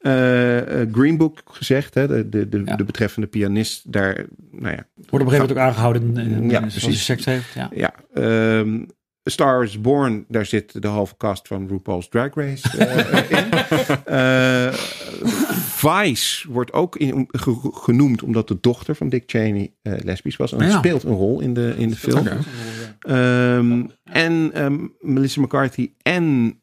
Eh, 0.00 0.60
Green 0.92 1.16
Book 1.16 1.40
gezegd, 1.44 1.94
hè, 1.94 2.06
de, 2.06 2.28
de, 2.28 2.48
de, 2.48 2.62
Ja. 2.64 2.76
de 2.76 2.84
betreffende 2.84 3.26
pianist, 3.26 3.92
daar, 3.92 4.24
nou 4.50 4.74
ja, 4.74 4.86
Wordt 4.94 5.10
op 5.12 5.12
een 5.12 5.18
gegeven 5.18 5.30
moment 5.38 5.50
ook 5.50 5.56
aangehouden. 5.58 6.14
Ja, 6.50 6.60
hij 6.60 6.68
precies. 6.68 7.04
seks 7.04 7.24
heeft. 7.24 7.52
Ja. 7.54 7.70
Ja, 7.74 7.94
ehm 8.14 8.84
Star 9.24 9.62
is 9.62 9.80
Born, 9.80 10.24
daar 10.28 10.46
zit 10.46 10.82
de 10.82 10.88
halve 10.88 11.16
cast 11.16 11.48
van 11.48 11.68
RuPaul's 11.68 12.08
Drag 12.08 12.34
Race 12.34 12.78
in. 12.78 13.48
Vice 15.88 16.50
wordt 16.52 16.72
ook 16.72 16.96
in, 16.96 17.28
ge- 17.30 17.70
genoemd 17.72 18.22
omdat 18.22 18.48
de 18.48 18.58
dochter 18.60 18.94
van 18.96 19.08
Dick 19.08 19.22
Cheney 19.26 19.74
eh, 19.82 19.92
lesbisch 20.04 20.36
was. 20.36 20.52
En 20.52 20.66
Ja. 20.66 20.78
speelt 20.78 21.02
een 21.02 21.14
rol 21.14 21.40
in 21.40 21.54
de, 21.54 21.74
in 21.78 21.88
de 21.88 21.96
film. 21.96 22.26
Ehm, 22.98 23.84
en 24.04 24.50
ehm, 24.54 24.86
Melissa 25.00 25.40
McCarthy 25.40 25.90
en 26.02 26.56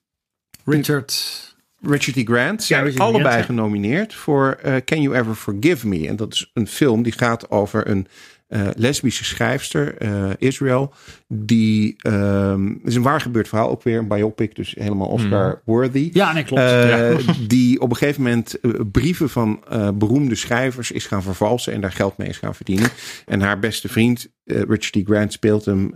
Richard. 0.65 1.37
Richard 1.81 2.17
E. 2.17 2.23
Grant 2.23 2.63
zijn 2.63 2.85
E. 2.87 2.97
allebei 2.97 3.21
Grant, 3.23 3.39
ja. 3.39 3.41
genomineerd 3.43 4.13
voor 4.13 4.51
eh, 4.63 4.75
Can 4.85 5.01
You 5.01 5.15
Ever 5.15 5.35
Forgive 5.35 5.87
Me? 5.87 6.07
En 6.07 6.15
dat 6.15 6.33
is 6.33 6.51
een 6.53 6.67
film 6.67 7.03
die 7.03 7.11
gaat 7.13 7.49
over 7.51 7.87
een 7.89 8.07
eh, 8.49 8.67
lesbische 8.75 9.25
schrijfster, 9.25 9.97
eh, 9.97 10.29
Israel, 10.37 10.93
die 11.27 11.95
ehm, 11.97 12.73
is 12.83 12.95
een 12.95 13.01
waar 13.01 13.21
gebeurd 13.21 13.47
verhaal, 13.47 13.69
ook 13.69 13.83
weer 13.83 13.97
een 13.97 14.07
biopic, 14.07 14.55
dus 14.55 14.75
helemaal 14.79 15.07
Oscar-worthy. 15.07 16.09
Ja, 16.13 16.33
nee, 16.33 16.43
klopt. 16.43 16.61
Eh, 16.61 17.19
ja. 17.19 17.33
Die 17.47 17.81
op 17.81 17.89
een 17.89 17.95
gegeven 17.95 18.23
moment 18.23 18.59
brieven 18.91 19.29
van 19.29 19.63
beroemde 19.93 20.35
schrijvers 20.35 20.91
is 20.91 21.05
gaan 21.05 21.23
vervalsen 21.23 21.73
en 21.73 21.81
daar 21.81 21.91
geld 21.91 22.17
mee 22.17 22.27
is 22.27 22.37
gaan 22.37 22.55
verdienen. 22.55 22.89
En 23.25 23.41
haar 23.41 23.59
beste 23.59 23.87
vriend, 23.87 24.27
Richard 24.45 24.95
E. 24.95 25.03
Grant, 25.05 25.33
speelt 25.33 25.65
hem. 25.65 25.89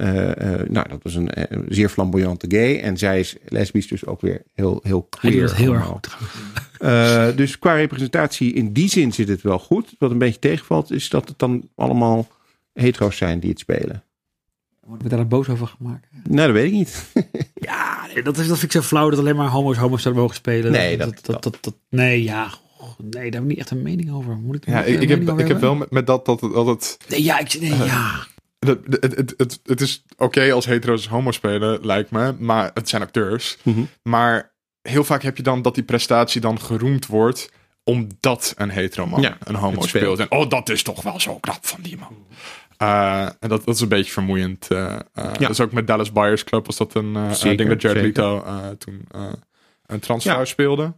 nou, 0.68 0.90
dat 0.90 1.00
was 1.04 1.16
een, 1.16 1.30
zeer 1.68 1.90
flamboyante 1.90 2.46
gay. 2.50 2.80
En 2.80 2.98
zij 2.98 3.20
is 3.20 3.36
lesbisch, 3.48 3.88
dus 3.88 4.06
ook 4.06 4.22
weer 4.22 4.42
heel, 4.54 4.80
heel 4.84 5.08
queer. 5.10 5.56
heel 5.56 5.74
erg 5.74 5.86
goed. 5.86 6.10
Dus 7.38 7.60
qua 7.60 7.74
representatie 7.74 8.54
in 8.54 8.74
die 8.74 8.90
zin 8.90 9.14
zit 9.14 9.28
het 9.28 9.42
wel 9.42 9.60
goed. 9.60 9.96
Wat 10.00 10.12
een 10.12 10.18
beetje 10.18 10.40
tegenvalt, 10.40 10.92
is 10.92 11.10
dat 11.10 11.28
het 11.28 11.40
dan 11.40 11.70
allemaal 11.76 12.28
hetero's 12.74 13.18
zijn 13.18 13.40
die 13.40 13.50
het 13.50 13.60
spelen. 13.60 14.04
Wordt 14.80 15.10
daar 15.10 15.20
een 15.20 15.28
boos 15.28 15.50
over 15.50 15.68
gemaakt? 15.68 16.08
Nou, 16.24 16.48
dat 16.48 16.52
weet 16.56 16.66
ik 16.66 16.72
niet. 16.72 17.06
Ja, 17.56 18.08
nee, 18.14 18.24
dat, 18.24 18.38
is, 18.38 18.48
dat 18.48 18.60
vind 18.60 18.74
ik 18.74 18.82
zo 18.82 18.88
flauw 18.88 19.10
dat 19.10 19.20
alleen 19.20 19.36
maar 19.36 19.48
homo's 19.50 19.78
homo's 19.78 20.02
zouden 20.02 20.22
mogen 20.24 20.38
spelen. 20.38 20.72
Nee, 20.72 20.98
dat, 20.98 21.10
dat- 21.10 21.26
dat, 21.26 21.44
dat, 21.44 21.58
dat- 21.62 21.76
nee, 21.90 22.24
ja. 22.24 22.50
Nee, 22.98 23.10
daar 23.12 23.24
heb 23.32 23.42
ik 23.42 23.48
niet 23.48 23.58
echt 23.58 23.70
een 23.70 23.82
mening 23.82 24.12
over. 24.14 24.36
Moet 24.38 24.56
ik, 24.56 24.66
Ja, 24.66 24.84
ik, 24.84 25.10
heb, 25.10 25.40
ik 25.40 25.48
heb 25.48 25.60
wel 25.60 25.76
met, 25.76 25.92
met 25.92 26.08
dat 26.08 26.26
dat, 26.26 26.42
het- 26.42 26.54
dat 26.54 26.66
het 26.68 26.98
Nee, 27.10 27.24
ja, 27.24 27.40
ik, 27.40 27.60
nee, 27.60 27.76
ja. 27.76 28.26
Het, 28.60 28.80
het, 28.90 29.16
het, 29.16 29.34
het, 29.38 29.60
het 29.64 29.82
is 29.82 30.04
oké 30.18 30.52
als 30.52 30.66
hetero's 30.66 31.08
homo 31.08 31.32
spelen, 31.32 31.86
lijkt 31.86 32.12
me. 32.12 32.36
Maar 32.40 32.72
het 32.74 32.90
zijn 32.90 33.02
acteurs. 33.02 33.58
Mhm. 33.64 33.82
Maar 34.04 34.54
heel 34.82 35.04
vaak 35.04 35.24
heb 35.24 35.38
je 35.38 35.44
dan 35.44 35.62
dat 35.62 35.76
die 35.76 35.84
prestatie 35.84 36.42
dan 36.42 36.60
geroemd 36.62 37.06
wordt. 37.06 37.52
Omdat 37.84 38.54
een 38.58 38.70
hetero 38.70 39.06
man 39.08 39.22
Ja, 39.22 39.38
een 39.44 39.56
homo 39.56 39.82
speelt. 39.82 40.20
En 40.20 40.32
oh, 40.32 40.50
dat 40.50 40.70
is 40.70 40.84
toch 40.84 41.02
wel 41.02 41.20
zo 41.20 41.36
knap 41.40 41.66
van 41.66 41.82
die 41.82 41.98
man. 41.98 42.16
Eh, 42.84 43.26
en 43.40 43.50
dat, 43.50 43.66
dat 43.66 43.76
is 43.76 43.82
een 43.82 43.88
beetje 43.88 44.12
vermoeiend. 44.12 44.68
eh 44.68 44.96
Ja. 45.40 45.48
Dus 45.48 45.60
ook 45.62 45.72
met 45.72 45.88
Dallas 45.88 46.12
Buyers 46.12 46.44
Club 46.44 46.66
was 46.66 46.78
dat 46.78 46.94
een 46.96 47.36
Zeker, 47.36 47.58
ding 47.58 47.70
dat 47.70 47.82
Jared. 47.82 48.04
Leto 48.04 48.44
toen 48.78 49.08
een 49.86 50.00
Ja. 50.24 50.46
speelde. 50.46 50.94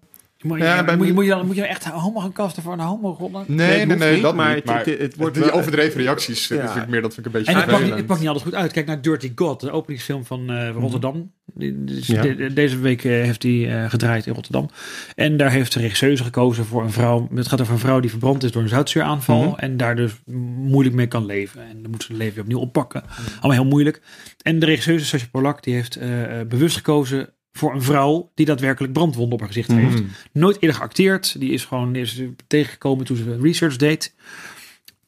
Moet, 0.46 0.58
Ja, 0.60 0.78
je, 0.78 0.84
bij 0.84 0.98
moet, 0.98 1.08
je, 1.08 1.14
moet, 1.14 1.24
je 1.24 1.30
dan, 1.30 1.46
moet 1.46 1.56
je 1.56 1.66
echt 1.66 1.86
homo 1.86 2.20
gaan 2.20 2.32
kasten 2.32 2.64
voor 2.64 2.74
een 2.74 2.80
homo-rol? 2.80 3.32
Nee, 3.48 3.86
nee, 3.86 3.98
nee, 3.98 4.14
niet, 4.14 4.22
dat 4.22 4.36
maar 4.36 4.56
niet. 4.56 4.70
het- 4.70 4.86
het- 4.86 5.00
het 5.00 5.16
wordt 5.16 5.36
die 5.36 5.52
overdreven 5.52 6.02
reacties, 6.02 6.48
Ja. 6.48 6.62
dat 6.62 6.72
vind 6.72 6.84
ik 6.84 6.90
meer, 6.90 7.02
dat 7.02 7.14
vind 7.14 7.26
ik 7.26 7.34
een 7.34 7.40
beetje 7.40 7.54
En 7.54 7.62
het 7.62 7.70
pakt, 7.72 7.84
niet, 7.86 7.94
het 7.94 8.06
pakt 8.06 8.20
niet 8.20 8.28
altijd 8.30 8.46
goed 8.48 8.56
uit. 8.56 8.72
Kijk 8.72 8.86
naar 8.86 9.02
Dirty 9.02 9.32
God, 9.36 9.60
de 9.60 9.72
openingsfilm 9.72 10.26
van 10.26 10.50
eh, 10.52 10.72
van 10.74 10.82
Rotterdam. 10.82 11.32
Die- 11.54 11.84
dus 11.84 12.08
Ja. 12.08 12.22
de- 12.22 12.54
deze 12.54 12.80
week 12.80 13.04
eh, 13.04 13.12
heeft 13.12 13.44
hij 13.44 13.84
eh, 13.84 13.90
gedraaid 13.90 14.26
in 14.26 14.34
Rotterdam. 14.34 14.70
En 15.16 15.38
daar 15.38 15.52
heeft 15.52 15.74
de 15.74 15.80
regisseuse 15.80 16.24
gekozen 16.24 16.66
voor 16.66 16.84
een 16.84 16.92
vrouw. 16.92 17.28
Het 17.36 17.48
gaat 17.48 17.62
over 17.62 17.74
een 17.74 17.80
vrouw 17.80 18.00
die 18.00 18.10
verbrand 18.10 18.44
is 18.44 18.52
door 18.52 18.62
een 18.62 18.70
zoutzuuraanval. 18.70 19.44
Mhm. 19.44 19.60
En 19.60 19.78
daar 19.78 19.96
dus 19.96 20.12
moeilijk 20.58 20.96
mee 20.96 21.08
kan 21.08 21.26
leven. 21.26 21.62
En 21.70 21.82
dan 21.82 21.92
moet 21.92 22.04
ze 22.04 22.08
het 22.12 22.18
leven 22.18 22.34
weer 22.36 22.44
opnieuw 22.44 22.60
oppakken. 22.60 23.04
Allemaal 23.40 23.52
heel 23.62 23.66
moeilijk. 23.70 24.02
En 24.42 24.60
de 24.60 24.66
regisseuse 24.66 25.06
Sascha 25.06 25.28
Polak 25.32 25.64
die 25.64 25.74
heeft 25.74 25.96
eh, 25.96 26.40
eh, 26.40 26.48
bewust 26.48 26.76
gekozen 26.76 27.30
voor 27.58 27.74
een 27.74 27.82
vrouw 27.82 28.32
die 28.34 28.46
daadwerkelijk 28.46 28.94
brandwonden 28.94 29.34
op 29.34 29.40
haar 29.40 29.48
gezicht 29.48 29.72
heeft. 29.72 30.00
Mhm. 30.00 30.10
Nooit 30.32 30.56
eerder 30.60 30.78
geacteerd. 30.78 31.40
Die 31.40 31.52
is 31.52 31.66
gewoon 31.66 31.96
is 31.96 32.22
tegengekomen 32.48 33.06
toen 33.06 33.18
ze 33.18 33.38
research 33.42 33.76
deed. 33.76 34.16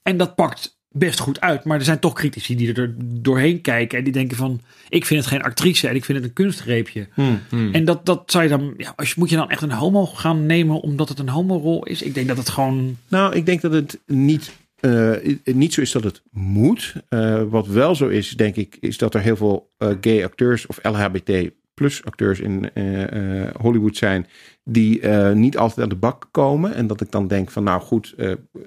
En 0.02 0.18
dat 0.18 0.36
pakt 0.36 0.78
best 0.92 1.20
goed 1.20 1.42
uit. 1.42 1.64
Maar 1.64 1.78
er 1.78 1.84
zijn 1.84 2.00
toch 2.00 2.14
critici 2.14 2.56
die 2.56 2.74
er 2.74 2.96
doorheen 2.98 3.62
kijken. 3.62 3.98
En 3.98 4.04
die 4.04 4.14
denken 4.14 4.38
van, 4.38 4.62
ik 4.90 5.06
vind 5.06 5.20
het 5.20 5.30
geen 5.30 5.42
actrice. 5.42 5.88
En 5.88 5.96
ik 5.96 6.06
vind 6.06 6.18
het 6.18 6.28
een 6.28 6.34
kunstgreepje. 6.34 7.08
Hmm. 7.14 7.42
En 7.72 7.86
dat, 7.86 8.06
dat 8.06 8.32
zou 8.32 8.44
je 8.44 8.50
dan, 8.50 8.74
ja, 8.78 8.94
als 8.96 9.10
je, 9.10 9.16
moet 9.18 9.30
je 9.30 9.36
dan 9.36 9.50
echt 9.50 9.62
een 9.62 9.72
homo 9.72 10.06
gaan 10.06 10.46
nemen 10.46 10.82
omdat 10.82 11.10
het 11.10 11.20
een 11.20 11.30
homorol 11.30 11.86
is? 11.86 12.02
Ik 12.02 12.14
denk 12.14 12.28
dat 12.28 12.38
het 12.38 12.50
gewoon, 12.50 12.98
Nou, 13.08 13.36
ik 13.36 13.46
denk 13.46 13.62
dat 13.62 13.74
het 13.74 14.00
niet, 14.06 14.52
eh, 14.80 15.12
niet 15.44 15.74
zo 15.74 15.82
is 15.82 15.92
dat 15.92 16.04
het 16.04 16.22
moet. 16.32 16.94
Eh, 17.10 17.44
wat 17.50 17.68
wel 17.68 17.96
zo 17.96 18.08
is, 18.08 18.30
denk 18.30 18.56
ik, 18.56 18.78
is 18.80 18.98
dat 18.98 19.14
er 19.14 19.22
heel 19.22 19.36
veel 19.36 19.70
eh, 19.78 19.90
gay 20.02 20.24
acteurs 20.24 20.66
of 20.66 20.80
LHBT 20.82 21.52
plus 21.78 22.06
acteurs 22.06 22.40
in 22.40 22.70
eh, 22.74 23.44
eh, 23.44 23.56
Hollywood 23.60 23.98
zijn 23.98 24.28
die 24.64 25.00
eh, 25.00 25.34
niet 25.34 25.58
altijd 25.58 25.80
aan 25.82 25.90
de 25.90 25.96
bak 25.96 26.28
komen. 26.32 26.74
En 26.74 26.88
dat 26.88 27.02
ik 27.02 27.12
dan 27.12 27.28
denk 27.28 27.52
van, 27.52 27.64
nou 27.64 27.82
goed, 27.82 28.16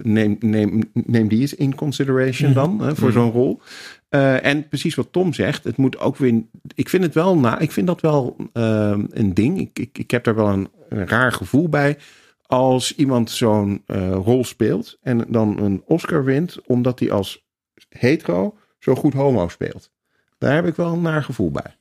neem, 0.03 0.37
neem, 0.41 0.91
neem 0.93 1.29
die 1.29 1.41
eens 1.41 1.55
in 1.55 1.75
consideration 1.75 2.53
dan 2.53 2.81
hè, 2.81 2.97
voor 2.97 3.09
Mhm. 3.09 3.19
zo'n 3.19 3.31
rol. 3.31 3.61
En 4.43 4.69
precies 4.69 4.95
wat 4.95 5.13
Tom 5.13 5.33
zegt, 5.33 5.65
het 5.65 5.77
moet 5.77 5.99
ook 5.99 6.17
weer. 6.17 6.43
Ik 6.75 6.89
vind 6.89 7.03
het 7.03 7.15
wel, 7.15 7.39
na, 7.39 7.59
ik 7.59 7.73
vind 7.73 7.87
dat 7.87 8.01
wel 8.01 8.37
een 9.11 9.35
ding. 9.35 9.61
Ik, 9.61 9.79
ik, 9.79 9.99
ik 9.99 10.11
heb 10.11 10.25
daar 10.25 10.35
wel 10.35 10.49
een, 10.49 10.69
een 10.89 11.09
raar 11.09 11.33
gevoel 11.33 11.69
bij 11.69 11.99
als 12.47 12.95
iemand 12.95 13.31
zo'n 13.31 13.83
rol 14.25 14.45
speelt 14.45 14.99
en 15.03 15.25
dan 15.29 15.59
een 15.63 15.83
Oscar 15.87 16.25
wint 16.25 16.59
omdat 16.67 16.99
hij 16.99 17.11
als 17.11 17.47
hetero 17.89 18.57
zo 18.79 18.95
goed 18.95 19.13
homo 19.13 19.49
speelt. 19.49 19.91
Daar 20.39 20.55
heb 20.55 20.67
ik 20.67 20.75
wel 20.75 20.93
een 20.93 21.03
naar 21.03 21.23
gevoel 21.23 21.51
bij. 21.51 21.77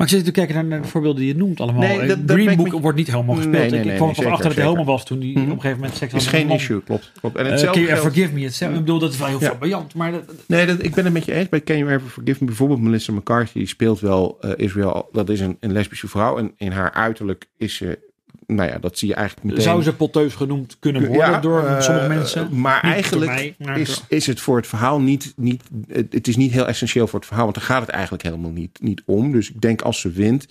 Maar 0.00 0.08
ik 0.08 0.14
zit 0.14 0.24
te 0.24 0.30
kijken 0.30 0.68
naar, 0.68 0.82
de 0.82 0.88
voorbeelden 0.88 1.20
die 1.20 1.32
je 1.32 1.38
noemt 1.38 1.60
allemaal. 1.60 1.80
Nee, 1.82 1.98
Eh, 2.00 2.08
dat- 2.08 2.28
dat 2.28 2.36
Green 2.40 2.56
Book 2.56 2.80
wordt 2.82 2.98
niet 2.98 3.06
helemaal 3.10 3.34
gespeeld. 3.36 3.56
Nee, 3.56 3.70
nee, 3.70 3.80
ik 3.80 3.86
ik 3.86 3.96
kwam 3.96 4.08
er 4.10 4.18
erachter 4.18 4.44
dat 4.48 4.54
hij 4.56 4.66
zeker. 4.66 4.84
was 4.84 5.04
toen 5.04 5.18
hij 5.20 5.28
Mhm. 5.28 5.40
op 5.40 5.46
een 5.46 5.54
gegeven 5.54 5.76
moment 5.78 5.96
seks 5.96 6.12
had 6.12 6.20
Is 6.20 6.26
geen 6.26 6.50
issue, 6.50 6.82
klopt. 6.82 7.12
klopt. 7.20 7.36
En 7.36 7.44
Eh, 7.44 7.50
hetzelfde 7.50 7.78
Can 7.80 7.88
you 7.88 8.00
geldt- 8.00 8.14
forgive 8.16 8.34
me? 8.38 8.44
Het, 8.44 8.60
ik 8.60 8.72
bedoel, 8.74 8.98
dat 8.98 9.12
is 9.12 9.18
wel 9.18 9.28
heel 9.28 9.40
Ja. 9.40 9.46
flamboyant. 9.46 9.94
Maar 9.94 10.12
dat, 10.12 10.22
Nee, 10.46 10.66
dat, 10.66 10.82
ik 10.84 10.94
ben 10.94 11.04
het 11.04 11.12
met 11.12 11.24
je 11.24 11.32
eens. 11.32 11.48
Bij 11.48 11.62
Can 11.62 11.78
You 11.78 11.90
Ever 11.92 12.08
Forgive 12.08 12.36
Me? 12.40 12.46
Bijvoorbeeld 12.46 12.80
Melissa 12.80 13.12
McCarthy 13.12 13.58
die 13.58 13.66
speelt 13.68 14.00
wel 14.00 14.36
eh, 14.40 14.50
Israël. 14.56 15.08
Dat 15.12 15.28
is 15.28 15.40
een, 15.40 15.56
een 15.60 15.72
lesbische 15.72 16.08
vrouw. 16.08 16.38
En 16.38 16.52
in 16.56 16.72
haar 16.72 16.92
uiterlijk 16.92 17.46
is 17.56 17.74
ze... 17.74 18.08
Nou 18.54 18.70
ja, 18.70 18.78
dat 18.78 18.98
zie 18.98 19.08
je 19.08 19.14
eigenlijk 19.14 19.46
meteen. 19.46 19.62
zou 19.62 19.82
ze 19.82 19.94
potteus 19.94 20.34
genoemd 20.34 20.76
kunnen 20.78 21.06
worden 21.06 21.30
Ja, 21.30 21.40
door 21.40 21.66
eh, 21.66 21.80
sommige 21.80 22.08
mensen. 22.08 22.60
Maar 22.60 22.80
Niet 22.84 22.92
eigenlijk 22.92 23.26
door 23.26 23.34
mij, 23.34 23.54
maar 23.58 23.78
is, 23.78 24.02
is 24.08 24.26
het 24.26 24.40
voor 24.40 24.56
het 24.56 24.66
verhaal 24.66 25.00
niet, 25.00 25.32
niet... 25.36 25.62
Het 25.88 26.12
het 26.12 26.28
is 26.28 26.36
niet 26.36 26.52
heel 26.52 26.66
essentieel 26.66 27.06
voor 27.06 27.18
het 27.18 27.28
verhaal. 27.28 27.44
Want 27.44 27.56
daar 27.56 27.66
gaat 27.66 27.80
het 27.80 27.90
eigenlijk 27.90 28.22
helemaal 28.22 28.50
niet, 28.50 28.78
niet 28.80 29.02
om. 29.06 29.32
Dus 29.32 29.50
ik 29.50 29.60
denk 29.60 29.82
als 29.82 30.00
ze 30.00 30.10
wint... 30.10 30.46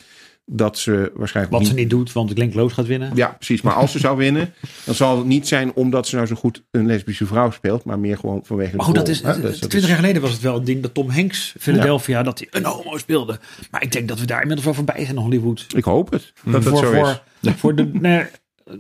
dat 0.52 0.78
ze 0.78 1.12
waarschijnlijk 1.16 1.56
Wat 1.56 1.64
niet 1.64 1.70
ze 1.74 1.76
niet 1.82 1.90
doet, 1.90 2.12
want 2.14 2.32
Glenn 2.34 2.52
Close 2.52 2.74
gaat 2.76 2.86
winnen. 2.86 3.12
Ja, 3.16 3.28
precies. 3.28 3.62
Maar 3.62 3.74
als 3.74 3.92
ze 3.92 4.00
zou 4.00 4.18
winnen, 4.18 4.54
dan 4.86 4.96
zal 4.96 5.18
het 5.18 5.26
niet 5.26 5.48
zijn 5.48 5.74
omdat 5.74 6.08
ze 6.08 6.16
nou 6.16 6.28
zo 6.28 6.36
goed 6.36 6.64
een 6.72 6.86
lesbische 6.86 7.26
vrouw 7.26 7.52
speelt, 7.52 7.84
maar 7.84 8.00
meer 8.00 8.18
gewoon 8.18 8.40
vanwege 8.44 8.70
Maar 8.76 8.80
de 8.80 8.86
goed, 8.86 8.96
dat 8.96 9.08
is, 9.08 9.22
hè? 9.22 9.42
Dat 9.42 9.54
20 9.56 9.74
is- 9.82 9.88
jaar 9.88 9.96
geleden 9.96 10.22
was 10.22 10.32
het 10.32 10.42
wel 10.42 10.56
een 10.58 10.64
ding 10.64 10.82
dat 10.82 10.94
Tom 10.94 11.10
Hanks, 11.10 11.54
Philadelphia, 11.60 12.24
dat 12.24 12.40
hij 12.40 12.48
een 12.52 12.66
homo 12.66 12.98
speelde. 12.98 13.40
Maar 13.72 13.84
ik 13.84 13.92
denk 13.92 14.08
dat 14.08 14.20
we 14.20 14.26
daar 14.26 14.38
inmiddels 14.42 14.66
wel 14.66 14.76
voorbij 14.76 15.04
zijn 15.06 15.16
in 15.16 15.22
Hollywood. 15.22 15.66
Ik 15.76 15.84
hoop 15.84 16.12
het, 16.12 16.34
dat 16.46 16.64
voor, 16.64 16.78
zo 16.78 16.92
voor, 16.92 17.22
is. 17.42 17.52
voor 17.56 17.76
de, 17.76 17.86
nee, 17.94 18.24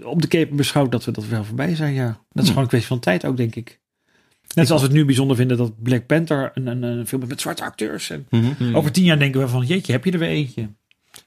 op 0.03 0.21
de 0.21 0.27
Cape 0.27 0.55
beschouwd 0.55 0.91
dat 0.91 1.05
we 1.05 1.11
dat 1.11 1.23
we 1.23 1.29
wel 1.29 1.43
voorbij 1.43 1.75
zijn, 1.75 1.93
ja. 1.93 2.19
Dat 2.31 2.43
is 2.43 2.49
gewoon 2.49 2.63
een 2.63 2.69
kwestie 2.69 2.89
van 2.91 2.99
tijd 2.99 3.25
ook, 3.25 3.37
denk 3.37 3.55
ik. 3.55 3.79
Net 4.55 4.67
zoals 4.67 4.81
we 4.81 4.87
het 4.87 4.95
nu 4.97 5.05
bijzonder 5.05 5.35
vinden 5.35 5.57
dat 5.57 5.83
Black 5.83 6.05
Panther 6.05 6.51
een, 6.53 6.67
een, 6.67 6.83
een 6.83 7.07
film 7.07 7.27
met 7.27 7.41
zwarte 7.41 7.63
acteurs. 7.63 8.09
En 8.09 8.27
Mhm. 8.29 8.75
over 8.75 8.91
tien 8.91 9.03
jaar 9.03 9.19
denken 9.19 9.41
we 9.41 9.47
van, 9.47 9.65
jeetje, 9.65 9.91
heb 9.91 10.05
je 10.05 10.11
er 10.11 10.19
weer 10.19 10.29
eentje. 10.29 10.69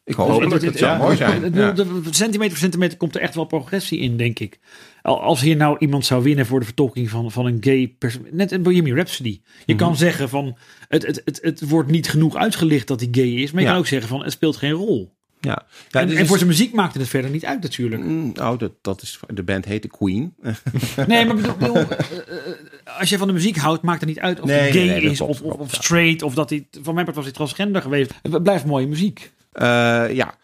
Ik 0.05 0.15
hoop 0.15 0.29
het, 0.41 0.41
Het- 0.43 0.53
het 0.53 0.63
het- 0.63 0.79
zou 0.79 0.93
ja, 0.93 0.99
mooi 1.05 1.17
zijn. 1.17 1.55
Ja. 1.55 1.75
Centimeter 2.11 2.51
voor 2.51 2.59
centimeter 2.61 2.99
komt 2.99 3.15
er 3.15 3.21
echt 3.21 3.35
wel 3.35 3.45
progressie 3.45 3.99
in, 3.99 4.17
denk 4.17 4.39
ik. 4.39 4.59
Al- 5.03 5.21
Als 5.23 5.41
hier 5.41 5.57
nou 5.57 5.77
iemand 5.79 6.07
zou 6.07 6.23
winnen 6.23 6.47
voor 6.47 6.59
de 6.61 6.65
vertolking 6.67 7.11
van, 7.11 7.31
van 7.31 7.47
een 7.47 7.57
gay 7.61 7.95
persoon. 7.99 8.27
Net 8.31 8.53
in 8.53 8.63
Bohemian 8.63 8.97
Rhapsody. 8.97 9.41
Je 9.67 9.75
Mhm. 9.75 9.83
kan 9.85 9.97
zeggen 9.97 10.29
van 10.29 10.57
het, 10.89 11.07
het, 11.07 11.23
het, 11.25 11.39
het 11.43 11.69
wordt 11.69 11.91
niet 11.91 12.09
genoeg 12.09 12.37
uitgelicht 12.37 12.87
dat 12.87 13.01
hij 13.01 13.09
gay 13.13 13.29
is. 13.29 13.51
Maar 13.51 13.61
je 13.61 13.67
Ja. 13.67 13.73
kan 13.73 13.83
ook 13.83 13.89
zeggen 13.89 14.09
van 14.09 14.23
het 14.23 14.33
speelt 14.33 14.57
geen 14.57 14.71
rol. 14.73 15.13
Ja. 15.41 15.67
Ja, 15.91 16.01
en, 16.01 16.27
voor 16.27 16.37
zijn 16.37 16.49
muziek 16.49 16.73
maakte 16.73 16.99
het 16.99 17.09
verder 17.09 17.31
niet 17.31 17.45
uit 17.45 17.63
natuurlijk. 17.63 18.03
Mm, 18.03 18.33
Oh, 18.41 18.59
dat, 18.59 18.73
dat 18.83 19.03
is, 19.03 19.21
de 19.35 19.43
band 19.43 19.65
heet 19.65 19.83
de 19.83 19.89
Queen. 19.89 20.35
Nee, 21.07 21.25
maar 21.27 21.37
bedoel, 21.37 21.75
eh, 21.77 21.81
eh, 21.81 22.99
als 22.99 23.09
je 23.09 23.19
van 23.19 23.27
de 23.27 23.33
muziek 23.33 23.57
houdt, 23.57 23.83
maakt 23.83 24.01
het 24.01 24.09
niet 24.09 24.19
uit 24.21 24.41
of 24.41 24.47
Nee, 24.47 24.59
hij 24.59 24.73
gay 24.73 24.81
nee, 24.81 24.91
nee, 24.91 25.03
dat 25.03 25.11
is 25.13 25.17
klopt, 25.19 25.33
of, 25.33 25.41
of, 25.41 25.47
klopt, 25.55 25.61
of 25.61 25.77
ja. 25.77 25.83
straight. 25.83 26.23
Of 26.23 26.35
dat 26.35 26.51
hij, 26.51 26.67
van 26.83 26.93
mijn 26.95 27.05
part 27.05 27.17
was 27.17 27.25
hij 27.25 27.35
transgender 27.35 27.83
geweest. 27.83 28.13
Het 28.23 28.43
blijft 28.43 28.65
mooie 28.65 28.87
muziek. 28.87 29.33
Eh, 29.53 30.07
ja, 30.13 30.35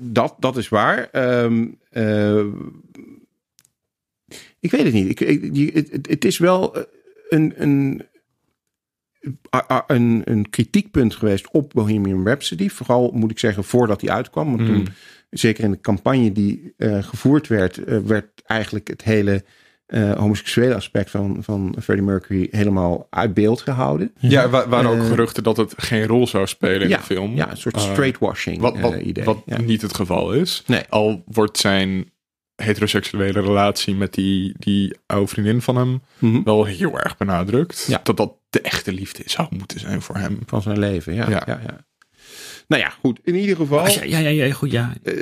dat, 0.00 0.34
dat 0.38 0.56
is 0.56 0.68
waar. 0.68 1.08
Ehm, 1.10 1.68
eh, 1.90 2.44
ik 4.60 4.70
weet 4.70 4.84
het 4.84 4.92
niet. 4.92 5.20
Ik, 5.20 5.74
het, 5.74 6.06
het- 6.06 6.24
is 6.24 6.38
wel 6.38 6.74
eh, 6.76 6.82
een, 7.28 7.52
een, 7.56 8.02
een, 9.86 10.22
een 10.24 10.50
kritiekpunt 10.50 11.14
geweest 11.14 11.50
op 11.50 11.70
Bohemian 11.74 12.26
Rhapsody. 12.26 12.68
Vooral 12.68 13.10
moet 13.10 13.30
ik 13.30 13.38
zeggen 13.38 13.64
voordat 13.64 14.00
die 14.00 14.12
uitkwam. 14.12 14.56
Want 14.56 14.66
toen, 14.66 14.86
zeker 15.30 15.64
in 15.64 15.70
de 15.70 15.80
campagne 15.80 16.32
die 16.32 16.74
gevoerd 16.78 17.46
werd, 17.46 17.76
werd 18.06 18.42
eigenlijk 18.44 18.88
het 18.88 19.02
hele 19.02 19.44
eh, 19.90 20.12
homoseksuele 20.18 20.74
aspect 20.74 21.10
van, 21.10 21.36
van 21.40 21.74
Freddie 21.82 22.06
Mercury 22.06 22.48
helemaal 22.50 23.06
uit 23.10 23.34
beeld 23.34 23.60
gehouden. 23.60 24.12
Ja, 24.18 24.42
er 24.42 24.50
wa- 24.50 24.68
waren 24.68 24.90
ook 24.90 24.98
Eh, 24.98 25.06
geruchten 25.06 25.42
dat 25.42 25.56
het 25.56 25.74
geen 25.76 26.06
rol 26.06 26.26
zou 26.26 26.46
spelen 26.46 26.80
in 26.82 26.88
ja, 26.88 26.96
de 26.96 27.02
film. 27.02 27.34
Ja, 27.34 27.50
een 27.50 27.56
soort 27.56 27.74
Eh, 27.74 27.80
straightwashing 27.82 28.60
Wat, 28.60 28.80
wat, 28.80 28.94
idee. 28.94 29.24
wat 29.24 29.42
ja. 29.46 29.60
niet 29.60 29.82
het 29.82 29.94
geval 29.94 30.32
is. 30.32 30.62
Nee. 30.66 30.82
Al 30.88 31.22
wordt 31.26 31.58
zijn 31.58 32.10
heteroseksuele 32.62 33.40
relatie 33.40 33.94
met 33.94 34.14
die, 34.14 34.54
die 34.58 34.96
oude 35.06 35.26
vriendin 35.26 35.62
van 35.62 35.76
hem 35.76 36.02
Mhm. 36.18 36.42
wel 36.42 36.64
heel 36.64 36.98
erg 36.98 37.16
benadrukt. 37.16 37.84
Ja. 37.88 38.00
Dat 38.02 38.16
dat 38.16 38.32
de 38.50 38.60
echte 38.60 38.92
liefde 38.92 39.22
zou 39.26 39.48
moeten 39.50 39.80
zijn 39.80 40.02
voor 40.02 40.16
hem. 40.16 40.38
van 40.46 40.62
zijn 40.62 40.78
leven. 40.78 41.14
Ja, 41.14 41.28
ja. 41.30 41.42
Ja. 41.46 41.60
Ja, 41.66 41.84
Nou 42.70 42.82
ja, 42.82 42.88
goed. 43.00 43.18
In 43.24 43.34
ieder 43.34 43.56
geval, 43.56 43.88
je- 43.88 44.08
ja, 44.08 44.18
ja, 44.18 44.28
ja, 44.28 44.52
goed, 44.52 44.70
ja. 44.70 44.92
eh, 45.02 45.14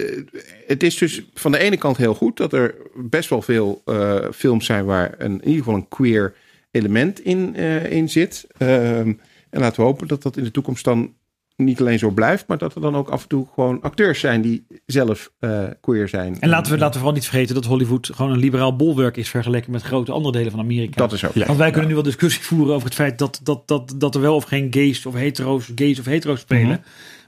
het 0.66 0.82
is 0.82 0.96
dus 0.96 1.22
van 1.34 1.52
de 1.52 1.58
ene 1.58 1.76
kant 1.76 1.96
heel 1.96 2.14
goed 2.14 2.36
dat 2.36 2.52
er 2.52 2.74
best 2.96 3.28
wel 3.28 3.42
veel 3.42 3.82
eh, 3.84 4.16
films 4.34 4.66
zijn 4.66 4.84
waar 4.84 5.14
een, 5.18 5.32
in 5.32 5.40
ieder 5.48 5.58
geval 5.58 5.74
een 5.74 5.88
queer 5.88 6.34
element 6.70 7.20
in, 7.24 7.56
eh, 7.56 7.92
in 7.92 8.08
zit. 8.08 8.46
Ehm, 8.58 9.12
en 9.50 9.60
laten 9.60 9.80
we 9.80 9.86
hopen 9.86 10.08
dat 10.08 10.22
dat 10.22 10.36
in 10.36 10.44
de 10.44 10.50
toekomst 10.50 10.84
dan 10.84 11.12
niet 11.56 11.80
alleen 11.80 11.98
zo 11.98 12.10
blijft, 12.10 12.44
maar 12.46 12.58
dat 12.58 12.74
er 12.74 12.80
dan 12.80 12.96
ook 12.96 13.08
af 13.08 13.22
en 13.22 13.28
toe 13.28 13.46
gewoon 13.54 13.80
acteurs 13.82 14.20
zijn 14.20 14.40
die 14.42 14.66
zelf 14.86 15.30
queer 15.80 16.08
zijn. 16.08 16.36
En 16.40 16.48
laten 16.48 16.72
we, 16.72 16.78
laten 16.78 16.92
we 16.92 16.98
vooral 16.98 17.14
niet 17.14 17.28
vergeten 17.28 17.54
dat 17.54 17.64
Hollywood 17.64 18.10
gewoon 18.14 18.32
een 18.32 18.38
liberaal 18.38 18.76
bolwerk 18.76 19.16
is 19.16 19.28
vergeleken 19.28 19.70
met 19.72 19.82
grote 19.82 20.12
andere 20.12 20.36
delen 20.36 20.50
van 20.50 20.60
Amerika. 20.60 20.96
Dat 20.96 21.12
is 21.12 21.24
ook. 21.24 21.34
Ja. 21.34 21.46
Want 21.46 21.58
wij 21.58 21.70
kunnen 21.70 21.88
nu 21.88 21.94
wel 21.94 22.02
discussie 22.04 22.42
voeren 22.42 22.74
over 22.74 22.86
het 22.86 22.94
feit 22.96 23.18
dat, 23.18 23.40
dat, 23.42 23.68
dat, 23.68 23.94
dat 23.96 24.14
er 24.14 24.20
wel 24.20 24.34
of 24.34 24.44
geen 24.44 24.66
gays 24.70 25.06
of 25.06 25.14
hetero's, 25.14 25.70
gays 25.74 25.98
of 25.98 26.04
hetero's 26.04 26.40
spelen. 26.40 26.66
Mhm. 26.66 26.78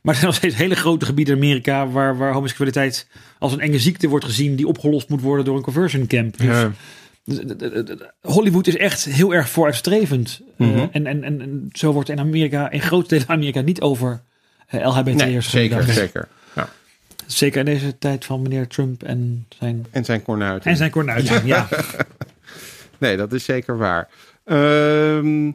Maar 0.03 0.15
er 0.15 0.21
zijn 0.21 0.27
nog 0.27 0.35
steeds 0.41 0.55
hele 0.57 0.75
grote 0.75 1.05
gebieden 1.05 1.35
in 1.37 1.43
Amerika 1.43 1.89
waar, 1.89 2.17
waar 2.17 2.33
homoseksualiteit 2.33 3.07
als 3.39 3.53
een 3.53 3.61
enge 3.61 3.79
ziekte 3.79 4.09
wordt 4.09 4.25
gezien 4.25 4.57
die 4.57 4.67
opgelost 4.67 5.09
moet 5.09 5.21
worden 5.21 5.45
door 5.45 5.57
een 5.57 5.63
conversion 5.63 6.07
camp. 6.07 6.37
Dus 6.39 6.47
Ja. 6.47 6.71
Hollywood 8.21 8.67
is 8.67 8.77
echt 8.77 9.05
heel 9.05 9.35
erg 9.35 9.49
vooruitstrevend. 9.49 10.41
Eh, 10.59 10.67
Mhm. 10.67 10.87
en, 10.93 11.07
en, 11.07 11.25
en, 11.25 11.41
en 11.41 11.69
zo 11.73 11.93
wordt 11.93 12.09
in 12.09 12.19
Amerika, 12.19 12.71
in 12.71 12.81
grote 12.81 13.09
delen 13.09 13.27
van 13.27 13.35
Amerika, 13.35 13.61
niet 13.61 13.81
over 13.81 14.21
eh, 14.67 14.87
LHBT'ers 14.87 15.23
Nee, 15.25 15.41
zeker, 15.41 15.79
gedacht. 15.79 15.99
zeker. 15.99 16.29
Ja. 16.55 16.69
Zeker 17.27 17.59
in 17.59 17.65
deze 17.65 17.99
tijd 17.99 18.25
van 18.25 18.43
meneer 18.43 18.67
Trump 18.67 19.03
en 19.03 19.47
zijn, 19.59 19.87
En 19.91 20.05
zijn 20.05 20.23
kornuit. 20.23 20.65
en 20.67 20.77
zijn 20.77 20.91
kornuiten. 20.91 21.47
Ja. 21.47 21.69
Nee, 22.99 23.17
dat 23.17 23.33
is 23.33 23.45
zeker 23.45 23.79
waar. 23.79 24.09
Ehm, 24.45 25.51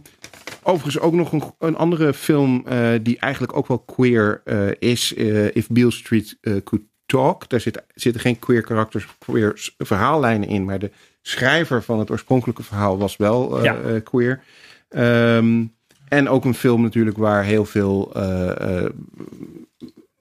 overigens 0.68 1.00
ook 1.00 1.14
nog 1.14 1.32
een, 1.32 1.44
een 1.60 1.76
andere 1.76 2.14
film 2.14 2.64
eh, 2.68 2.90
die 3.02 3.20
eigenlijk 3.20 3.58
ook 3.58 3.68
wel 3.68 3.80
queer 3.80 4.42
eh, 4.46 4.68
is. 4.80 5.14
eh, 5.14 5.56
If 5.56 5.68
Beale 5.68 5.92
Street 5.92 6.38
Could 6.42 6.84
Talk. 7.06 7.50
Daar 7.50 7.60
zit, 7.60 7.84
zitten 7.96 8.22
geen 8.22 8.40
queer 8.40 8.62
karakters, 8.62 9.08
queer 9.18 9.72
verhaallijnen 9.78 10.48
in. 10.48 10.66
Maar 10.66 10.80
de 10.80 10.92
schrijver 11.22 11.84
van 11.84 12.00
het 12.00 12.12
oorspronkelijke 12.12 12.64
verhaal 12.64 12.98
was 12.98 13.18
wel 13.18 13.64
Ja. 13.64 14.00
queer. 14.00 14.42
Ehm, 14.90 15.64
en 16.08 16.30
ook 16.30 16.46
een 16.46 16.54
film 16.54 16.82
natuurlijk 16.82 17.18
waar 17.18 17.44
heel 17.44 17.66
veel... 17.66 18.12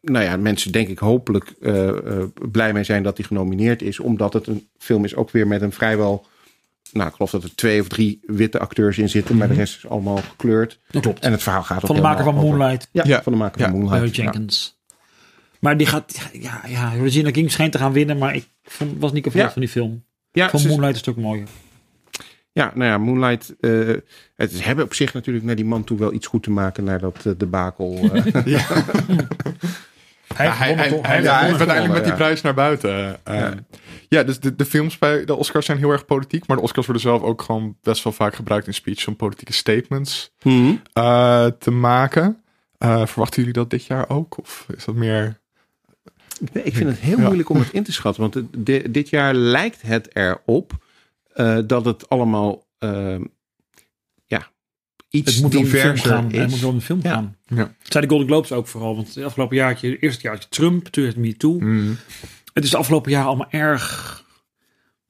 nou 0.00 0.24
ja, 0.24 0.36
mensen 0.36 0.72
denk 0.72 0.88
ik 0.88 0.98
hopelijk 0.98 1.54
blij 2.50 2.72
mee 2.72 2.84
zijn 2.84 3.02
dat 3.02 3.16
hij 3.16 3.26
genomineerd 3.26 3.82
is. 3.82 4.00
Omdat 4.00 4.32
het 4.32 4.46
een 4.46 4.68
film 4.78 5.04
is 5.04 5.14
ook 5.14 5.30
weer 5.30 5.46
met 5.46 5.62
een 5.62 5.72
vrijwel... 5.72 6.26
Nou, 6.94 7.08
ik 7.08 7.14
geloof 7.14 7.30
dat 7.30 7.42
er 7.42 7.54
twee 7.54 7.80
of 7.80 7.88
drie 7.88 8.20
witte 8.22 8.58
acteurs 8.58 8.98
in 8.98 9.08
zitten. 9.08 9.36
Maar 9.36 9.48
de 9.48 9.54
rest 9.54 9.76
is 9.76 9.88
allemaal 9.88 10.16
gekleurd. 10.16 10.78
Dat 10.90 11.02
klopt. 11.02 11.18
En 11.24 11.32
het 11.32 11.42
verhaal 11.42 11.62
gaat 11.62 11.76
ook 11.80 11.86
Van 11.86 11.96
de 11.96 12.02
maker 12.02 12.24
van 12.24 12.34
over- 12.36 12.48
Moonlight, 12.48 12.88
Ja, 12.92 13.02
Ja. 13.06 13.22
van 13.22 13.32
de 13.32 13.38
maker 13.38 13.60
Ja. 13.60 13.64
van 13.64 13.74
Barry 13.74 13.90
Moonlight. 13.92 14.16
ja. 14.16 14.22
Jenkins. 14.22 14.78
Maar 15.60 15.76
die 15.76 15.86
gaat, 15.86 16.28
ja, 16.32 16.60
ja, 16.68 16.88
Regina 16.88 17.30
King 17.30 17.50
schijnt 17.50 17.72
te 17.72 17.78
gaan 17.78 17.92
winnen, 17.92 18.18
maar 18.18 18.34
ik 18.34 18.46
vond, 18.64 18.98
was 18.98 19.12
niet 19.12 19.32
Ja. 19.32 19.50
van 19.50 19.60
die 19.62 19.70
film. 19.70 20.04
Ja, 20.32 20.50
Van 20.50 20.66
Moonlight 20.66 20.92
is 20.94 20.98
het 20.98 21.08
ook 21.08 21.16
mooier. 21.16 21.46
ja, 22.52 22.72
nou 22.74 22.90
ja, 22.90 22.98
Moonlight. 22.98 23.54
eh 23.60 23.88
het 24.36 24.52
is, 24.52 24.60
hebben 24.60 24.84
op 24.84 24.94
zich 24.94 25.14
natuurlijk 25.14 25.44
naar 25.44 25.54
die 25.56 25.64
man 25.64 25.84
toe 25.84 25.98
wel 25.98 26.12
iets 26.12 26.26
goed 26.26 26.42
te 26.42 26.50
maken. 26.50 26.84
Naar 26.84 26.98
dat 26.98 27.20
eh, 27.26 27.32
debakel. 27.36 28.10
eh. 28.12 28.24
Hij, 30.34 30.46
Ja, 30.46 30.52
hij, 30.52 30.74
hij, 30.74 31.16
heeft 31.16 31.58
uiteindelijk 31.58 31.92
met 31.92 32.02
die 32.02 32.12
ja. 32.12 32.18
prijs 32.18 32.40
naar 32.40 32.54
buiten. 32.54 33.18
eh, 33.24 33.34
Ja. 33.40 33.54
ja. 34.08 34.22
dus 34.22 34.40
de, 34.40 34.56
de 34.56 34.64
films 34.64 34.98
bij 34.98 35.24
de 35.24 35.34
Oscars 35.34 35.66
zijn 35.66 35.78
heel 35.78 35.90
erg 35.90 36.04
politiek. 36.04 36.46
Maar 36.46 36.56
de 36.56 36.62
Oscars 36.62 36.86
worden 36.86 37.02
zelf 37.04 37.22
ook 37.22 37.42
gewoon 37.42 37.76
best 37.82 38.04
wel 38.04 38.12
vaak 38.12 38.34
gebruikt 38.34 38.66
in 38.66 38.74
speech 38.74 39.06
om 39.06 39.16
politieke 39.16 39.52
statements 39.52 40.32
Mhm. 40.42 40.74
eh, 40.92 41.46
te 41.58 41.70
maken. 41.70 42.42
Eh, 42.78 43.06
verwachten 43.06 43.38
jullie 43.38 43.52
dat 43.52 43.70
dit 43.70 43.84
jaar 43.84 44.08
ook? 44.08 44.38
Of 44.38 44.66
is 44.76 44.84
dat 44.84 44.94
meer... 44.94 45.40
Nee, 46.52 46.64
ik 46.64 46.74
vind 46.76 46.88
het 46.90 46.98
heel 46.98 47.18
Ja. 47.18 47.24
moeilijk 47.24 47.48
om 47.48 47.58
het 47.58 47.72
in 47.72 47.82
te 47.84 47.92
schatten. 47.92 48.22
Want 48.22 48.42
dit 48.94 49.08
jaar 49.10 49.34
lijkt 49.34 49.82
het 49.82 50.16
erop 50.16 50.72
eh, 51.34 51.58
dat 51.66 51.84
het 51.84 52.08
allemaal 52.08 52.64
eh, 52.78 52.90
ja, 53.10 53.18
iets 55.14 55.32
het 55.34 55.42
moet 55.42 55.52
film 55.52 55.64
diverser 55.64 56.10
gaan. 56.10 56.30
is. 56.30 56.38
Het 56.38 56.50
moet 56.50 56.60
wel 56.60 56.70
in 56.70 56.76
de 56.76 56.82
film 56.84 57.00
Ja. 57.02 57.10
gaan. 57.12 57.36
Ja. 57.46 57.56
Het 57.82 57.92
zijn 57.92 58.04
de 58.04 58.10
Golden 58.10 58.28
Globes 58.28 58.52
ook 58.52 58.66
vooral. 58.66 58.96
Want 58.96 59.14
het 59.14 59.24
afgelopen 59.24 59.56
jaartje, 59.56 59.90
het 59.90 60.02
eerste 60.02 60.22
jaartje 60.22 60.48
Trump, 60.48 60.86
toen 60.86 61.04
het 61.04 61.16
Me 61.16 61.36
Too. 61.36 61.58
Mm. 61.60 61.96
Het 62.52 62.64
is 62.64 62.70
de 62.70 62.76
afgelopen 62.76 63.10
jaar 63.10 63.24
allemaal 63.24 63.50
erg 63.50 64.24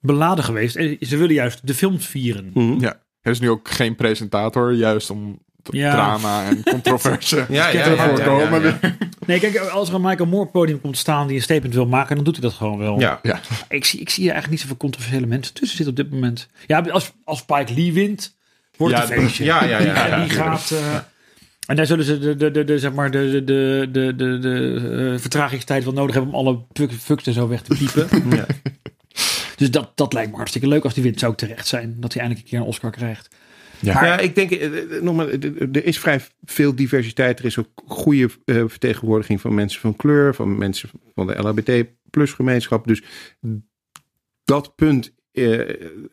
beladen 0.01 0.45
geweest. 0.45 0.77
En 0.77 0.97
ze 1.01 1.17
willen 1.17 1.35
juist 1.35 1.67
de 1.67 1.75
films 1.75 2.07
vieren. 2.07 2.51
Mhm. 2.55 2.81
Ja. 2.81 3.01
Er 3.21 3.31
is 3.31 3.41
nu 3.41 3.51
ook 3.51 3.71
geen 3.71 3.95
presentator, 3.95 4.73
juist 4.75 5.11
om 5.11 5.39
Ja. 5.71 5.93
drama 5.93 6.45
en 6.45 6.63
controverse 6.73 7.37
Ja, 7.49 7.69
ja, 7.69 7.71
te 7.85 7.91
ja, 7.91 7.95
ja, 7.95 8.09
voorkomen. 8.09 8.63
ja, 8.63 8.79
ja. 8.83 8.97
Nee, 9.27 9.39
kijk, 9.41 9.57
als 9.59 9.89
er 9.89 9.95
een 9.95 10.01
Michael 10.01 10.29
Moore 10.29 10.49
podium 10.51 10.81
komt 10.81 10.97
staan 10.99 11.27
die 11.27 11.37
een 11.37 11.43
statement 11.43 11.75
wil 11.75 11.87
maken, 11.87 12.15
dan 12.17 12.25
doet 12.25 12.35
hij 12.35 12.43
dat 12.43 12.53
gewoon 12.53 12.79
wel. 12.79 13.01
Ja. 13.01 13.19
Ja. 13.23 13.41
Ik 13.69 13.85
zie, 13.85 14.01
ik 14.01 14.11
zie 14.11 14.23
hier 14.23 14.33
eigenlijk 14.33 14.51
niet 14.51 14.61
zoveel 14.61 14.77
controversiële 14.77 15.27
mensen 15.27 15.55
tussen 15.55 15.77
zitten 15.77 15.97
op 15.97 16.03
dit 16.03 16.11
moment. 16.21 16.49
Ja, 16.67 16.81
als, 16.81 17.13
als 17.25 17.39
Spike 17.39 17.75
Lee 17.75 17.93
wint, 17.93 18.34
wordt 18.77 18.95
Ja, 18.97 19.03
een 19.03 19.09
feestje. 19.21 19.45
ja, 19.45 19.65
ja, 19.65 19.79
ja, 19.81 20.07
ja, 20.07 20.21
die 20.21 20.31
gaat... 20.31 20.71
eh, 20.71 20.97
en 21.67 21.77
daar 21.77 21.87
zullen 21.87 22.05
ze 22.05 22.19
de, 22.19 22.37
de, 22.37 22.51
de, 22.51 22.65
de, 22.65 22.79
zeg 22.79 22.93
maar 22.93 23.11
de, 23.11 23.31
de, 23.31 23.45
de, 23.45 23.89
de, 23.93 24.15
de, 24.17 24.39
de 24.39 25.11
eh, 25.15 25.21
vertragingstijd 25.21 25.85
wel 25.85 25.93
nodig 25.93 26.15
hebben 26.15 26.33
om 26.35 26.47
alle 26.47 26.65
fuck- 26.73 26.93
fucks 26.93 27.27
en 27.27 27.33
zo 27.33 27.49
weg 27.49 27.63
te 27.63 27.75
piepen. 27.77 28.09
Ja. 28.37 28.47
dus 29.57 29.71
dat, 29.71 29.93
dat 29.95 30.13
lijkt 30.13 30.31
me 30.31 30.37
hartstikke 30.37 30.69
leuk 30.69 30.85
als 30.85 30.95
die 30.95 31.03
wint. 31.03 31.19
Zou 31.19 31.33
ook 31.33 31.39
terecht 31.39 31.67
zijn 31.67 31.97
dat 32.01 32.13
hij 32.13 32.23
eindelijk 32.23 32.47
een 32.47 32.53
keer 32.57 32.65
een 32.67 32.73
Oscar 32.73 32.91
krijgt. 32.91 33.29
Ja. 33.81 34.05
Ja, 34.05 34.19
ik 34.19 34.35
denk, 34.35 34.51
eh, 34.51 34.71
nogmaals, 35.03 35.31
er 35.73 35.85
is 35.85 35.99
vrij 35.99 36.21
veel 36.45 36.75
diversiteit. 36.75 37.39
Er 37.39 37.45
is 37.45 37.59
ook 37.59 37.69
goede 37.87 38.29
vertegenwoordiging 38.47 39.41
van 39.41 39.55
mensen 39.55 39.81
van 39.81 39.97
kleur, 39.97 40.35
van 40.35 40.59
mensen 40.59 40.89
van 41.15 41.27
de 41.27 41.35
LHBT 41.43 41.85
plus 42.11 42.33
gemeenschap. 42.33 42.87
Dus 42.87 43.03
dat 44.45 44.75
punt 44.75 45.13
eh, 45.35 45.61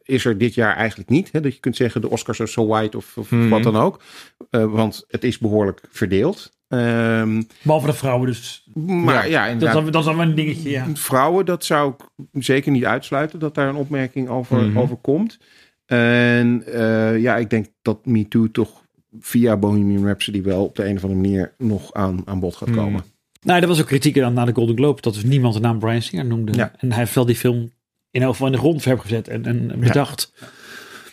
is 0.04 0.26
er 0.26 0.38
dit 0.38 0.54
jaar 0.54 0.76
eigenlijk 0.76 1.10
niet. 1.10 1.30
Hè? 1.32 1.40
Dat 1.42 1.54
je 1.54 1.60
kunt 1.60 1.76
zeggen 1.76 2.02
de 2.02 2.10
Oscars 2.10 2.40
are 2.40 2.50
so 2.50 2.68
white 2.68 2.98
of, 2.98 3.18
of 3.18 3.32
Mhm. 3.32 3.50
wat 3.50 3.64
dan 3.64 3.76
ook. 3.76 4.02
Eh, 4.50 4.66
want 4.74 5.06
het 5.08 5.24
is 5.24 5.38
behoorlijk 5.38 5.82
verdeeld. 5.90 6.52
Ehm, 6.68 7.42
Behalve 7.62 7.86
de 7.88 7.94
vrouwen, 7.94 8.28
dus 8.28 8.68
maar 8.74 9.30
ja, 9.30 9.42
dat, 9.44 9.52
inderdaad. 9.52 9.86
is- 9.86 9.92
dat 9.92 10.02
is 10.02 10.08
dan 10.08 10.20
een 10.20 10.36
dingetje, 10.36 10.70
ja. 10.70 10.88
Vrouwen, 10.94 11.46
dat 11.46 11.66
zou 11.66 11.94
ik 11.98 12.06
zeker 12.44 12.72
niet 12.72 12.86
uitsluiten 12.86 13.40
dat 13.40 13.56
daar 13.56 13.68
een 13.70 13.76
opmerking 13.76 14.30
over, 14.30 14.62
Mhm. 14.64 14.80
over 14.80 14.96
komt. 14.96 15.38
En 15.86 16.64
eh, 16.66 17.20
ja, 17.22 17.38
ik 17.38 17.50
denk 17.50 17.68
dat 17.82 18.06
MeToo 18.06 18.52
toch 18.52 18.82
via 19.20 19.58
Bohemian 19.58 20.06
Rhapsody 20.06 20.42
wel 20.42 20.64
op 20.66 20.76
de 20.76 20.86
een 20.86 20.96
of 20.96 21.04
andere 21.04 21.22
manier 21.22 21.54
nog 21.58 21.94
aan, 21.94 22.22
aan 22.26 22.40
bod 22.40 22.56
gaat 22.56 22.70
Mhm. 22.70 22.78
komen. 22.78 23.04
Nou, 23.42 23.62
er 23.62 23.68
was 23.68 23.80
ook 23.82 23.88
kritiek 23.88 24.20
aan 24.22 24.34
na 24.34 24.46
de 24.46 24.54
Golden 24.54 24.76
Globe 24.78 25.02
dat 25.02 25.14
dus 25.14 25.24
niemand 25.24 25.54
de 25.54 25.60
naam 25.60 25.80
Brian 25.80 26.02
Singer 26.02 26.26
noemde. 26.26 26.54
Ja. 26.54 26.72
En 26.78 26.90
hij 26.90 27.00
heeft 27.00 27.16
wel 27.16 27.26
die 27.26 27.36
film 27.36 27.72
in 28.12 28.22
elk 28.22 28.32
geval 28.32 28.48
in 28.48 28.54
de 28.54 28.60
grondverf 28.60 29.00
gezet 29.02 29.28
en, 29.28 29.46
en 29.46 29.80
bedacht. 29.80 30.34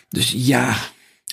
Dus 0.09 0.33
ja, 0.37 0.75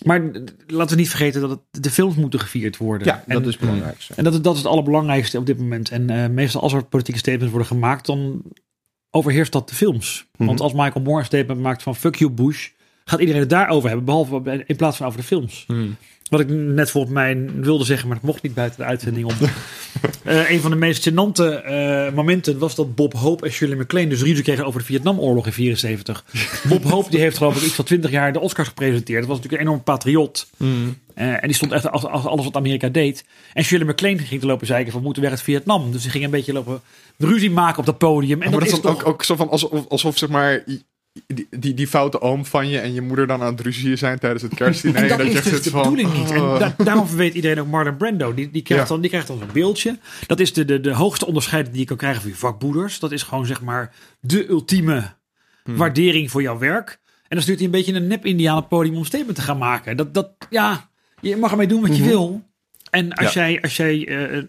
maar 0.05 0.23
laten 0.67 0.95
we 0.95 1.01
niet 1.01 1.09
vergeten 1.09 1.41
dat 1.41 1.51
het, 1.51 1.83
de 1.83 1.91
films 1.91 2.15
moeten 2.15 2.41
gevierd 2.41 2.77
worden. 2.77 3.07
Ja, 3.07 3.25
en, 3.27 3.35
dat 3.35 3.43
is 3.47 3.51
het 3.53 3.61
belangrijkste. 3.61 4.15
En 4.15 4.25
dat, 4.25 4.33
is- 4.35 4.41
dat 4.41 4.53
is 4.55 4.59
het 4.63 4.69
allerbelangrijkste 4.71 5.39
op 5.39 5.47
dit 5.47 5.59
moment. 5.59 5.91
En 5.91 6.11
eh, 6.11 6.29
meestal 6.31 6.61
als 6.61 6.73
er 6.73 6.85
politieke 6.85 7.19
statements 7.21 7.51
worden 7.51 7.69
gemaakt, 7.69 8.07
dan 8.07 8.43
overheerst 9.11 9.53
dat 9.53 9.69
de 9.69 9.75
films. 9.75 10.27
Want 10.37 10.51
Mhm. 10.53 10.61
als 10.63 10.73
Michael 10.73 11.05
Moore 11.05 11.19
een 11.21 11.25
statement 11.25 11.61
maakt 11.61 11.83
van 11.83 11.97
fuck 11.97 12.15
you 12.15 12.31
Bush, 12.31 12.69
gaat 13.09 13.21
iedereen 13.21 13.41
het 13.41 13.51
daarover 13.51 13.89
hebben, 13.89 14.07
behalve 14.07 14.65
in 14.67 14.77
plaats 14.77 14.97
van 14.97 15.07
over 15.07 15.19
de 15.19 15.27
films. 15.27 15.65
Hmm. 15.67 15.97
Wat 16.29 16.41
ik 16.41 16.49
net 16.49 16.91
volgens 16.91 17.13
mij 17.13 17.51
wilde 17.61 17.85
zeggen, 17.85 18.09
maar 18.09 18.17
dat 18.17 18.27
mocht 18.27 18.43
niet 18.43 18.55
buiten 18.55 18.79
de 18.79 18.85
uitzending 18.85 19.27
om. 19.27 19.35
Eh, 20.25 20.51
een 20.51 20.61
van 20.61 20.71
de 20.71 20.77
meest 20.77 21.11
gênante 21.11 21.65
eh, 21.65 22.13
momenten 22.13 22.59
was 22.59 22.75
dat 22.75 22.95
Bob 22.95 23.13
Hope 23.13 23.45
en 23.45 23.53
Shirley 23.53 23.77
MacLaine 23.77 24.11
dus 24.11 24.23
ruzie 24.23 24.43
kregen 24.43 24.67
over 24.67 24.81
de 24.81 24.87
Vietnamoorlog 24.87 25.47
in 25.47 25.53
74. 25.53 26.25
Bob 26.69 26.85
Hope 26.85 27.11
die 27.11 27.21
heeft 27.21 27.37
geloof 27.37 27.57
ik 27.57 27.63
iets 27.63 27.75
van 27.75 27.85
20 27.85 28.11
jaar 28.11 28.33
de 28.33 28.41
Oscars 28.41 28.69
gepresenteerd. 28.69 29.19
Dat 29.19 29.29
was 29.29 29.37
natuurlijk 29.37 29.63
een 29.63 29.69
enorm 29.69 29.85
patriot. 29.85 30.47
Hmm. 30.57 30.99
Eh, 31.15 31.33
en 31.33 31.41
die 31.43 31.55
stond 31.55 31.73
echt 31.73 31.87
achter, 31.87 32.11
alles 32.11 32.45
wat 32.45 32.57
Amerika 32.57 32.89
deed. 32.89 33.25
En 33.53 33.65
Shirley 33.65 33.87
MacLaine 33.87 34.23
ging 34.23 34.41
te 34.41 34.47
lopen 34.47 34.67
zeiken 34.67 34.93
van 34.93 35.03
moeten 35.03 35.23
weg 35.23 35.31
uit 35.31 35.43
Vietnam. 35.43 35.93
Dus 35.93 36.03
ze 36.03 36.11
ging 36.11 36.25
een 36.25 36.31
beetje 36.31 36.53
lopen 36.53 36.81
ruzie 37.19 37.51
maken 37.51 37.79
op 37.79 37.87
dat 37.87 37.99
podium. 37.99 38.43
En 38.43 38.51
maar 38.51 38.61
dat, 38.61 38.61
dat 38.61 38.69
is 38.69 38.75
is 38.75 38.81
dan 38.81 38.93
toch... 38.93 39.05
ook, 39.05 39.09
ook 39.09 39.25
zo 39.25 39.37
van 39.37 39.49
alsof, 39.49 39.89
alsof 39.89 40.19
zeg 40.19 40.29
maar 40.29 40.65
die, 41.27 41.47
die, 41.51 41.75
die 41.75 41.87
foute 41.87 42.21
oom 42.21 42.45
van 42.45 42.69
je 42.69 42.79
en 42.79 42.95
je 42.95 43.01
moeder 43.01 43.27
dan 43.27 43.43
aan 43.43 43.53
het 43.53 43.61
ruzie 43.61 43.97
zijn 43.97 44.19
tijdens 44.19 44.43
het 44.43 44.55
kerstdiner. 44.55 45.03
En 45.03 45.09
dat, 45.09 45.19
je 45.19 45.25
is 45.29 45.35
echt 45.35 45.45
dus 45.45 45.53
zit 45.55 45.65
de 45.65 45.71
van, 45.71 45.83
bedoeling 45.83 46.13
niet. 46.19 46.31
En 46.31 46.39
da- 46.41 46.75
daarom 46.85 47.07
weet 47.17 47.35
iedereen 47.35 47.61
ook 47.61 47.67
Marlon 47.67 47.97
Brando. 47.97 48.35
Die, 48.35 48.51
die, 48.51 48.63
krijgt, 48.63 48.83
Ja. 48.83 48.89
dan, 48.89 49.01
die 49.01 49.11
krijgt 49.11 49.29
dan 49.29 49.39
zo'n 49.39 49.49
beeldje. 49.53 49.99
Dat 50.27 50.41
is 50.41 50.53
de, 50.53 50.65
de, 50.65 50.81
de 50.81 50.93
hoogste 50.93 51.27
onderscheiding 51.27 51.73
die 51.73 51.83
je 51.83 51.89
kan 51.89 51.97
krijgen 51.97 52.21
voor 52.23 52.31
je 52.31 52.37
vakboeders. 52.37 52.99
Dat 52.99 53.13
is 53.13 53.23
gewoon 53.23 53.47
zeg 53.47 53.61
maar 53.63 53.95
de 54.21 54.49
ultieme 54.49 55.15
Hmm. 55.65 55.77
waardering 55.77 56.31
voor 56.31 56.43
jouw 56.43 56.59
werk. 56.59 56.99
En 57.23 57.27
dan 57.29 57.41
stuurt 57.43 57.57
hij 57.59 57.67
een 57.67 57.73
beetje 57.73 57.93
een 57.95 58.07
nep-Indiaan 58.07 58.69
podium 58.69 58.93
om 58.95 59.01
een 59.01 59.07
statement 59.07 59.37
te 59.37 59.43
gaan 59.43 59.59
maken. 59.59 59.97
Dat, 59.97 60.15
dat, 60.15 60.31
ja, 60.51 60.89
je 61.21 61.37
mag 61.37 61.51
ermee 61.51 61.67
doen 61.67 61.81
wat 61.81 61.97
je 61.97 62.03
wil. 62.03 62.43
En 62.91 63.13
als 63.13 63.33
Ja. 63.33 63.49
jij, 63.49 63.63
als 63.63 63.77
jij 63.77 64.07
eh, 64.09 64.37
eh, 64.39 64.45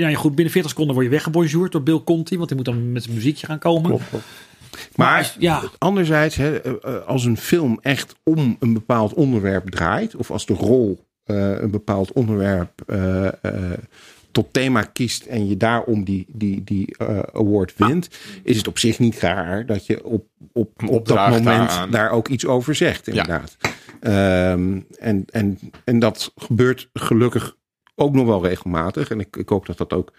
nou 0.00 0.10
ja, 0.10 0.14
goed, 0.16 0.34
binnen 0.34 0.52
40 0.52 0.70
seconden 0.70 0.94
word 0.94 1.06
je 1.06 1.12
weggebonjourd 1.12 1.72
door 1.72 1.82
Bill 1.82 2.00
Conti, 2.04 2.36
want 2.36 2.48
die 2.48 2.56
moet 2.56 2.66
dan 2.66 2.92
met 2.92 3.02
zijn 3.02 3.14
muziekje 3.14 3.46
gaan 3.46 3.58
komen. 3.58 3.90
Klopt, 3.90 4.08
klopt. 4.08 4.24
Maar 4.94 5.34
ja, 5.38 5.62
anderzijds, 5.78 6.36
hè, 6.36 6.60
eh, 6.60 6.72
eh, 6.82 7.06
als 7.06 7.24
een 7.24 7.36
film 7.36 7.78
echt 7.82 8.14
om 8.22 8.56
een 8.60 8.72
bepaald 8.72 9.14
onderwerp 9.14 9.70
draait, 9.70 10.16
of 10.16 10.30
als 10.30 10.46
de 10.46 10.54
rol 10.54 11.04
eh, 11.24 11.60
een 11.60 11.70
bepaald 11.70 12.12
onderwerp 12.12 12.82
tot 14.30 14.52
thema 14.52 14.82
kiest 14.82 15.24
en 15.24 15.48
je 15.48 15.56
daarom 15.56 16.04
die, 16.04 16.26
die, 16.28 16.64
die 16.64 16.96
award 17.32 17.74
wint, 17.76 18.08
is 18.42 18.56
het 18.56 18.68
op 18.68 18.78
zich 18.78 18.98
niet 18.98 19.18
raar 19.18 19.66
dat 19.66 19.86
je 19.86 20.04
op, 20.04 20.26
op, 20.52 20.88
op 20.88 21.06
dat 21.08 21.28
moment 21.28 21.44
daaraan. 21.44 21.90
daar 21.90 22.10
ook 22.10 22.28
iets 22.28 22.46
over 22.46 22.74
zegt, 22.74 23.08
inderdaad. 23.08 23.56
Ehm, 24.00 24.80
en, 24.98 25.24
en, 25.30 25.58
en 25.84 25.98
dat 25.98 26.32
gebeurt 26.34 26.88
gelukkig 26.92 27.56
ook 27.94 28.14
nog 28.14 28.26
wel 28.26 28.46
regelmatig. 28.46 29.10
En 29.10 29.20
ik, 29.20 29.36
ik 29.36 29.48
hoop 29.48 29.66
dat 29.66 29.78
dat 29.78 29.92
ook 29.92 30.12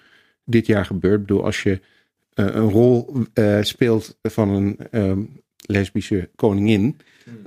dit 0.45 0.65
jaar 0.65 0.85
gebeurt. 0.85 1.19
Ik 1.19 1.27
bedoel, 1.27 1.43
als 1.43 1.63
je 1.63 1.81
een 2.35 2.69
rol 2.69 3.13
eh, 3.33 3.57
speelt 3.61 4.17
van 4.21 4.49
een 4.49 4.77
ehm, 4.91 5.19
lesbische 5.65 6.29
koningin. 6.35 6.97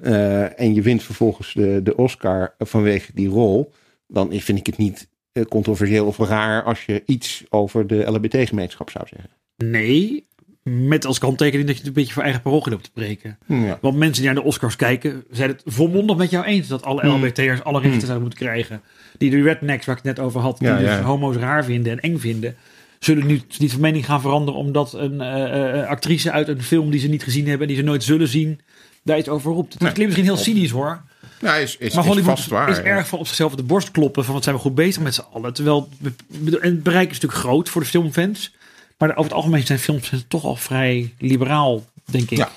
eh, 0.02 0.60
en 0.60 0.74
je 0.74 0.82
wint 0.82 1.02
vervolgens 1.02 1.52
de, 1.55 1.81
de 1.82 1.97
Oscar 1.97 2.55
vanwege 2.59 3.10
die 3.15 3.28
rol. 3.28 3.73
Dan 4.06 4.32
vind 4.32 4.59
ik 4.59 4.66
het 4.66 4.77
niet 4.77 5.09
eh, 5.32 5.44
controversieel 5.44 6.06
of 6.06 6.19
raar 6.19 6.62
als 6.62 6.85
je 6.85 7.02
iets 7.06 7.44
over 7.48 7.86
de 7.86 8.10
LHBT-gemeenschap 8.10 8.90
zou 8.90 9.06
zeggen. 9.09 9.31
nee. 9.56 10.27
Met 10.62 11.05
als 11.06 11.19
kanttekening 11.19 11.66
dat 11.66 11.77
je 11.77 11.81
het 11.82 11.89
een 11.89 11.94
beetje 12.01 12.12
voor 12.12 12.23
eigen 12.23 12.43
parochie 12.43 12.73
loopt 12.73 12.85
te 12.85 12.90
breken. 12.94 13.39
Ja. 13.47 13.78
Want 13.81 13.97
mensen 13.97 14.23
die 14.23 14.32
naar 14.32 14.43
de 14.43 14.48
Oscars 14.48 14.77
kijken, 14.77 15.24
zijn 15.31 15.48
het 15.51 15.62
volmondig 15.65 16.16
met 16.16 16.31
jou 16.31 16.44
eens 16.44 16.69
dat 16.69 16.82
alle 16.82 17.01
Hmm. 17.01 17.24
LBT'ers 17.24 17.65
alle 17.65 17.81
rechten 17.81 18.01
zouden 18.01 18.20
moeten 18.20 18.39
krijgen. 18.39 18.82
Die 19.19 19.31
de 19.31 19.43
rednecks, 19.43 19.86
waar 19.86 19.97
ik 19.97 20.02
het 20.02 20.16
net 20.16 20.24
over 20.27 20.40
had, 20.40 20.59
die 20.59 20.69
Ja, 20.69 20.78
dus 20.78 20.89
ja. 20.89 21.02
homo's 21.02 21.36
raar 21.36 21.65
vinden 21.65 21.93
en 21.93 22.01
eng 22.01 22.19
vinden, 22.19 22.56
zullen 22.99 23.27
nu 23.27 23.43
niet 23.59 23.73
van 23.73 23.81
mening 23.81 24.05
gaan 24.05 24.20
veranderen 24.20 24.61
omdat 24.61 24.93
een 24.93 25.20
eh, 25.20 25.81
eh, 25.81 25.89
actrice 25.89 26.31
uit 26.31 26.49
een 26.49 26.62
film 26.62 26.91
die 26.91 27.01
ze 27.01 27.09
niet 27.09 27.23
gezien 27.23 27.45
hebben 27.49 27.61
en 27.61 27.75
die 27.75 27.77
ze 27.83 27.89
nooit 27.89 28.05
zullen 28.05 28.29
zien, 28.29 28.61
daar 29.03 29.19
iets 29.19 29.29
over 29.29 29.53
roept. 29.53 29.73
Het 29.73 29.83
Nee. 29.83 29.93
klinkt 29.93 30.15
misschien 30.16 30.35
heel 30.35 30.45
cynisch 30.45 30.70
hoor. 30.70 31.03
Ja, 31.41 31.55
is, 31.55 31.77
is, 31.77 31.95
Maar 31.95 32.05
is 32.05 32.11
Hollywood 32.11 32.47
waar. 32.47 32.69
is 32.69 32.77
ja. 32.77 32.83
erg 32.83 33.09
van 33.09 33.19
op 33.19 33.27
zichzelf 33.27 33.51
op 33.53 33.59
de 33.59 33.65
borst 33.65 33.91
kloppen 33.91 34.25
van 34.25 34.35
wat 34.35 34.43
zijn 34.45 34.55
we 34.55 34.61
goed 34.61 34.75
bezig 34.75 35.03
met 35.03 35.15
z'n 35.15 35.25
allen. 35.33 35.53
Terwijl 35.53 35.89
en 36.43 36.59
het 36.61 36.83
bereik 36.83 37.11
is 37.11 37.15
natuurlijk 37.20 37.41
groot 37.41 37.69
voor 37.69 37.81
de 37.81 37.87
filmfans. 37.87 38.55
Maar 38.99 39.11
over 39.11 39.23
het 39.23 39.33
algemeen 39.33 39.66
zijn 39.66 39.79
films 39.79 40.12
toch 40.29 40.45
al 40.45 40.57
vrij 40.57 41.15
liberaal, 41.19 41.85
denk 42.05 42.31
ik. 42.31 42.39
Ja. 42.39 42.51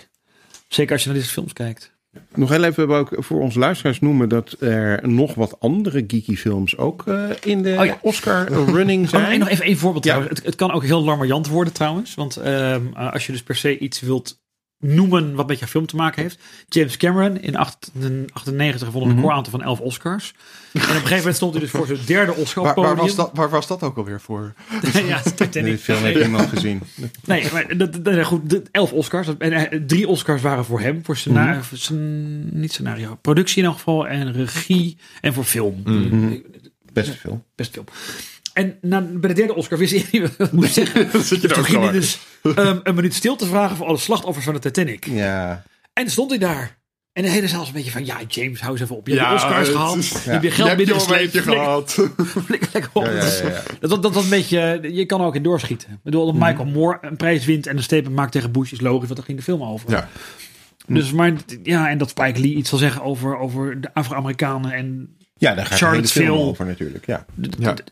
Zeker 0.67 0.93
als 0.93 1.03
je 1.03 1.09
naar 1.09 1.17
deze 1.17 1.31
films 1.31 1.53
kijkt. 1.53 1.90
Nog 2.35 2.49
heel 2.49 2.63
even 2.63 2.87
wil 2.87 2.99
ik 2.99 3.07
voor 3.17 3.39
onze 3.41 3.59
luisteraars 3.59 3.99
noemen 3.99 4.29
dat 4.29 4.55
er 4.59 5.09
nog 5.09 5.33
wat 5.33 5.59
andere 5.59 6.03
geeky 6.07 6.35
films 6.35 6.77
ook 6.77 7.07
eh, 7.07 7.29
in 7.43 7.61
de 7.63 7.75
Oh 7.79 7.85
ja. 7.85 7.97
Oscar 8.01 8.51
running 8.77 9.07
Oh, 9.07 9.13
en 9.13 9.25
zijn. 9.25 9.39
nog 9.39 9.49
even 9.49 9.65
één 9.65 9.77
voorbeeld 9.77 10.03
Ja. 10.05 10.11
trouwens. 10.11 10.37
Het, 10.39 10.47
het 10.47 10.55
kan 10.55 10.71
ook 10.71 10.83
heel 10.83 11.03
larmoyant 11.03 11.47
worden 11.47 11.73
trouwens. 11.73 12.15
Want 12.15 12.35
ehm, 12.37 12.81
eh, 12.95 13.13
als 13.13 13.25
je 13.25 13.31
dus 13.31 13.43
per 13.43 13.55
se 13.55 13.77
iets 13.77 13.99
wilt 13.99 14.40
noemen 14.81 15.35
wat 15.35 15.47
met 15.47 15.59
jouw 15.59 15.67
film 15.67 15.85
te 15.85 15.95
maken 15.95 16.21
heeft. 16.21 16.39
James 16.69 16.97
Cameron 16.97 17.37
in 17.41 17.51
1998 17.51 18.91
vond 18.91 19.03
een 19.03 19.09
Mhm. 19.09 19.17
recordaantal 19.19 19.51
van 19.51 19.61
11 19.61 19.79
Oscars. 19.79 20.33
En 20.73 20.81
op 20.81 20.87
een 20.87 20.93
gegeven 20.93 21.17
moment 21.17 21.35
stond 21.35 21.51
hij 21.53 21.61
dus 21.61 21.71
voor 21.71 21.85
zijn 21.85 21.99
derde 22.05 22.33
Oscar 22.33 22.63
Waar, 22.63 22.75
waar, 22.75 22.95
was 22.95 23.15
dat, 23.15 23.31
waar 23.33 23.49
was 23.49 23.67
dat 23.67 23.83
ook 23.83 23.97
alweer 23.97 24.21
voor? 24.21 24.53
ja, 25.07 25.21
Titanic. 25.21 25.63
Die 25.65 25.77
film 25.77 26.03
heeft 26.03 26.19
niemand 26.19 26.49
gezien. 26.49 26.81
Nee, 27.25 27.47
maar 27.53 27.77
dat, 27.77 28.03
dat, 28.05 28.25
goed, 28.25 28.49
de, 28.49 28.63
elf 28.71 28.91
Oscars. 28.91 29.27
En 29.37 29.51
eh, 29.51 29.79
drie 29.87 30.07
Oscars 30.07 30.41
waren 30.41 30.65
voor 30.65 30.79
hem. 30.81 30.99
Voor 31.05 31.17
scenario, 31.17 31.59
Mhm. 31.59 31.75
scen- 31.75 32.59
niet 32.59 32.71
scenario, 32.73 33.15
productie 33.21 33.57
in 33.61 33.65
elk 33.67 33.75
geval. 33.77 34.07
En 34.07 34.31
regie 34.33 34.97
en 35.21 35.33
voor 35.33 35.43
film. 35.43 35.83
Beste 36.93 37.13
film. 37.17 37.43
Best 37.55 37.71
film. 37.73 37.85
En 38.61 38.77
na, 38.81 39.01
bij 39.01 39.29
de 39.29 39.35
derde 39.35 39.55
Oscar 39.55 39.77
wist 39.77 40.11
hij, 40.11 40.29
moet 40.51 40.65
ik 40.65 40.71
zeggen, 40.71 41.09
zit 41.25 41.41
je 41.41 41.47
toen 41.47 41.63
ging 41.63 41.83
hij 41.83 41.91
dus 41.91 42.19
um, 42.43 42.79
een 42.83 42.95
minuut 42.95 43.13
stil 43.13 43.35
te 43.35 43.45
vragen 43.45 43.77
voor 43.77 43.85
alle 43.85 43.97
slachtoffers 43.97 44.45
van 44.45 44.53
de 44.53 44.59
Titanic. 44.59 45.05
Ja. 45.05 45.63
En 45.93 46.09
stond 46.09 46.29
hij 46.29 46.39
daar. 46.39 46.79
En 47.13 47.23
de 47.23 47.29
hele 47.29 47.47
zaal 47.47 47.57
was 47.59 47.67
een 47.67 47.73
beetje 47.73 47.91
van, 47.91 48.05
ja 48.05 48.17
James, 48.27 48.59
hou 48.59 48.71
eens 48.71 48.81
even 48.81 48.95
op. 48.95 49.07
Je 49.07 49.13
hebt 49.13 49.23
Ja, 49.25 49.29
de 49.29 49.35
Oscars 49.35 49.69
gehaald. 49.69 49.97
is- 49.97 50.09
Je 50.23 50.29
hebt 50.29 50.43
je 50.43 50.51
geld 50.51 50.69
je 50.69 50.75
binnengesleept. 50.75 51.37
gehad. 51.37 51.97
lekker 52.71 52.89
op. 52.93 53.05
Ja. 53.05 53.19
Dat, 53.79 53.89
dat, 53.89 54.03
dat 54.03 54.13
was 54.13 54.23
een 54.23 54.29
beetje, 54.29 54.79
je 54.91 55.05
kan 55.05 55.19
er 55.19 55.25
ook 55.25 55.35
in 55.35 55.43
doorschieten. 55.43 55.89
Ik 55.91 55.97
bedoel, 56.03 56.25
dat 56.25 56.35
Michael 56.35 56.65
Moore 56.65 56.97
een 57.01 57.17
prijs 57.17 57.45
wint 57.45 57.67
en 57.67 57.77
een 57.77 57.83
statement 57.83 58.15
maakt 58.15 58.31
tegen 58.31 58.51
Bush 58.51 58.71
is 58.71 58.81
logisch, 58.81 59.03
want 59.05 59.15
daar 59.15 59.25
ging 59.25 59.37
de 59.37 59.43
film 59.43 59.63
over. 59.63 59.89
Ja. 59.89 60.09
Dus 60.87 61.11
maar, 61.11 61.33
ja, 61.63 61.89
en 61.89 61.97
dat 61.97 62.09
Spike 62.09 62.39
Lee 62.39 62.53
iets 62.55 62.69
zal 62.69 62.77
zeggen 62.79 63.01
over, 63.03 63.37
over 63.37 63.81
de 63.81 63.93
Afro-Amerikanen. 63.93 64.71
En 64.71 65.15
Ja, 65.41 65.55
daar 65.55 65.65
gaat 65.65 65.79
de 65.79 65.85
hele 65.85 66.07
film 66.07 66.25
Charlottesville. 66.27 66.31
over 66.31 66.65
natuurlijk. 66.65 67.05
Ja. 67.05 67.25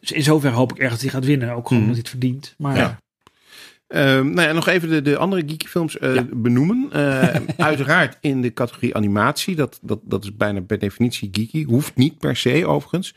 in 0.02 0.24
zoverre 0.24 0.56
hoop 0.56 0.72
ik 0.72 0.78
erg 0.78 0.92
dat 0.92 1.02
hij 1.02 1.10
gaat 1.10 1.26
winnen. 1.26 1.52
Ook 1.52 1.68
gewoon 1.68 1.84
Mhm. 1.84 1.92
omdat 1.92 1.92
hij 1.92 1.98
het 2.02 2.10
verdient. 2.10 2.54
Maar 2.58 2.76
Ja. 2.78 3.00
Ehm, 3.88 4.30
nou 4.34 4.48
ja, 4.48 4.54
nog 4.54 4.68
even 4.68 4.90
de, 4.90 5.02
de 5.02 5.18
andere 5.18 5.44
geeky 5.48 5.68
films 5.68 5.98
eh, 5.98 6.16
Ja. 6.16 6.26
benoemen. 6.34 6.88
Eh, 6.92 7.36
uiteraard 7.58 8.18
in 8.22 8.42
de 8.42 8.54
categorie 8.54 8.96
animatie. 8.96 9.56
Dat, 9.56 9.80
dat, 9.82 10.00
dat 10.04 10.24
is 10.24 10.36
bijna 10.36 10.62
per 10.62 10.80
definitie 10.80 11.30
geeky. 11.32 11.64
Hoeft 11.64 11.96
niet 11.96 12.18
per 12.18 12.36
se 12.36 12.66
overigens. 12.68 13.14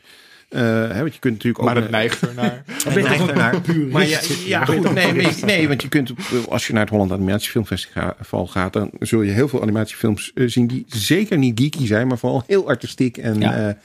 Eh, 0.49 0.61
hè, 0.61 0.99
want 0.99 1.13
je 1.13 1.19
kunt 1.19 1.33
natuurlijk 1.33 1.59
ook... 1.59 1.65
Maar 1.65 1.75
het 1.83 1.91
neigt 1.91 2.21
ernaar. 2.27 2.63
je 2.93 3.01
neigt 3.09 3.27
ernaar. 3.29 3.55
Maar 3.91 4.07
ja, 4.07 4.19
ja 4.45 4.65
goed, 4.65 4.93
nee, 4.93 5.27
nee, 5.45 5.67
want 5.67 5.81
je 5.81 5.87
kunt, 5.89 6.11
als 6.49 6.67
je 6.67 6.73
naar 6.73 6.81
het 6.81 6.89
Holland 6.91 7.11
Animatiefilmfestival 7.11 8.47
gaat, 8.47 8.73
dan 8.73 8.91
zul 8.99 9.21
je 9.21 9.31
heel 9.31 9.47
veel 9.47 9.61
animatiefilms 9.61 10.31
eh, 10.35 10.47
zien 10.47 10.67
die 10.67 10.85
zeker 10.87 11.37
niet 11.37 11.59
geeky 11.59 11.85
zijn, 11.87 12.07
maar 12.07 12.17
vooral 12.17 12.43
heel 12.47 12.67
artistiek 12.67 13.17
en, 13.17 13.39
Ja. 13.39 13.77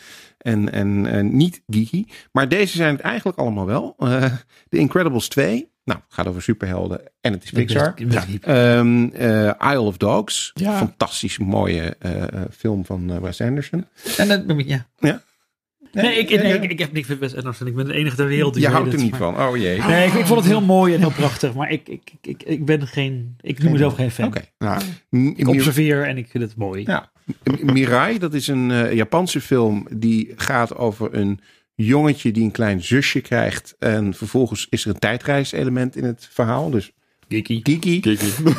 En, 0.49 0.73
en, 0.73 1.07
en 1.07 1.37
niet 1.37 1.63
geeky. 1.67 2.05
Maar 2.33 2.49
deze 2.49 2.77
zijn 2.77 2.95
het 2.95 3.01
eigenlijk 3.05 3.39
allemaal 3.39 3.67
wel. 3.67 3.95
Eh 3.99 4.25
The 4.69 4.77
Incredibles 4.79 5.29
2, 5.29 5.71
nou, 5.85 6.01
het 6.05 6.15
gaat 6.15 6.27
over 6.27 6.43
superhelden 6.43 7.01
en 7.21 7.33
het 7.33 7.45
is 7.45 7.51
Pixar. 7.51 7.95
Ehm, 8.41 9.05
eh, 9.09 9.45
Isle 9.73 9.81
of 9.81 9.97
Dogs, 9.97 10.51
Ja. 10.55 10.77
fantastisch 10.77 11.39
mooie 11.39 11.97
eh, 11.99 12.23
film 12.51 12.85
van 12.85 13.21
Wes 13.21 13.41
Anderson. 13.41 13.87
En 14.17 14.29
dat, 14.29 14.43
ja. 14.67 14.87
Ja. 14.99 15.23
Nee, 15.93 16.19
ik, 16.19 16.43
nee, 16.43 16.55
ik, 16.55 16.71
ik 16.71 16.79
heb 16.79 16.93
niks 16.93 17.09
met 17.09 17.19
Wes 17.19 17.35
Anderson. 17.37 17.67
Ik 17.67 17.75
ben 17.75 17.85
de 17.87 17.93
enige 17.93 18.17
ter 18.17 18.27
wereld 18.27 18.55
die 18.55 18.63
Je 18.63 18.69
houdt 18.69 18.93
er 18.93 18.99
niet 18.99 19.11
maar- 19.11 19.19
van. 19.19 19.41
Oh 19.41 19.57
jee. 19.57 19.81
Nee, 19.83 20.07
ik, 20.07 20.13
ik 20.15 20.27
vond 20.27 20.41
het 20.41 20.49
heel 20.49 20.61
mooi 20.61 20.95
en 20.95 21.01
heel 21.01 21.11
prachtig. 21.11 21.55
Maar 21.55 21.71
ik, 21.71 21.89
ik, 21.89 22.13
ik, 22.21 22.43
ik, 22.43 22.65
ben 22.65 22.87
geen... 22.87 23.37
Ik 23.41 23.63
noem 23.63 23.73
mezelf 23.73 23.95
geen 23.95 24.11
fan. 24.11 24.27
Oké. 24.27 24.41
Ja. 24.59 24.79
Ik 25.37 25.49
observeer 25.49 26.07
en 26.07 26.17
ik 26.17 26.29
vind 26.29 26.45
het 26.45 26.57
mooi. 26.57 26.83
Ja. 26.87 27.11
Mirai, 27.63 28.19
dat 28.19 28.35
is 28.35 28.49
een 28.49 28.71
eh, 28.71 28.93
Japanse 28.93 29.41
film 29.41 29.87
die 29.91 30.33
gaat 30.37 30.77
over 30.77 31.15
een 31.15 31.41
jongetje 31.75 32.31
die 32.31 32.45
een 32.45 32.51
klein 32.51 32.83
zusje 32.83 33.21
krijgt. 33.21 33.77
En 33.79 34.15
vervolgens 34.15 34.67
is 34.71 34.85
er 34.85 34.91
een 34.91 34.99
tijdreiselement 34.99 35.97
in 35.97 36.05
het 36.05 36.29
verhaal. 36.31 36.71
Dus. 36.71 36.93
Kiki. 37.29 37.63
Kiki. 37.63 38.01
Eh, 38.01 38.55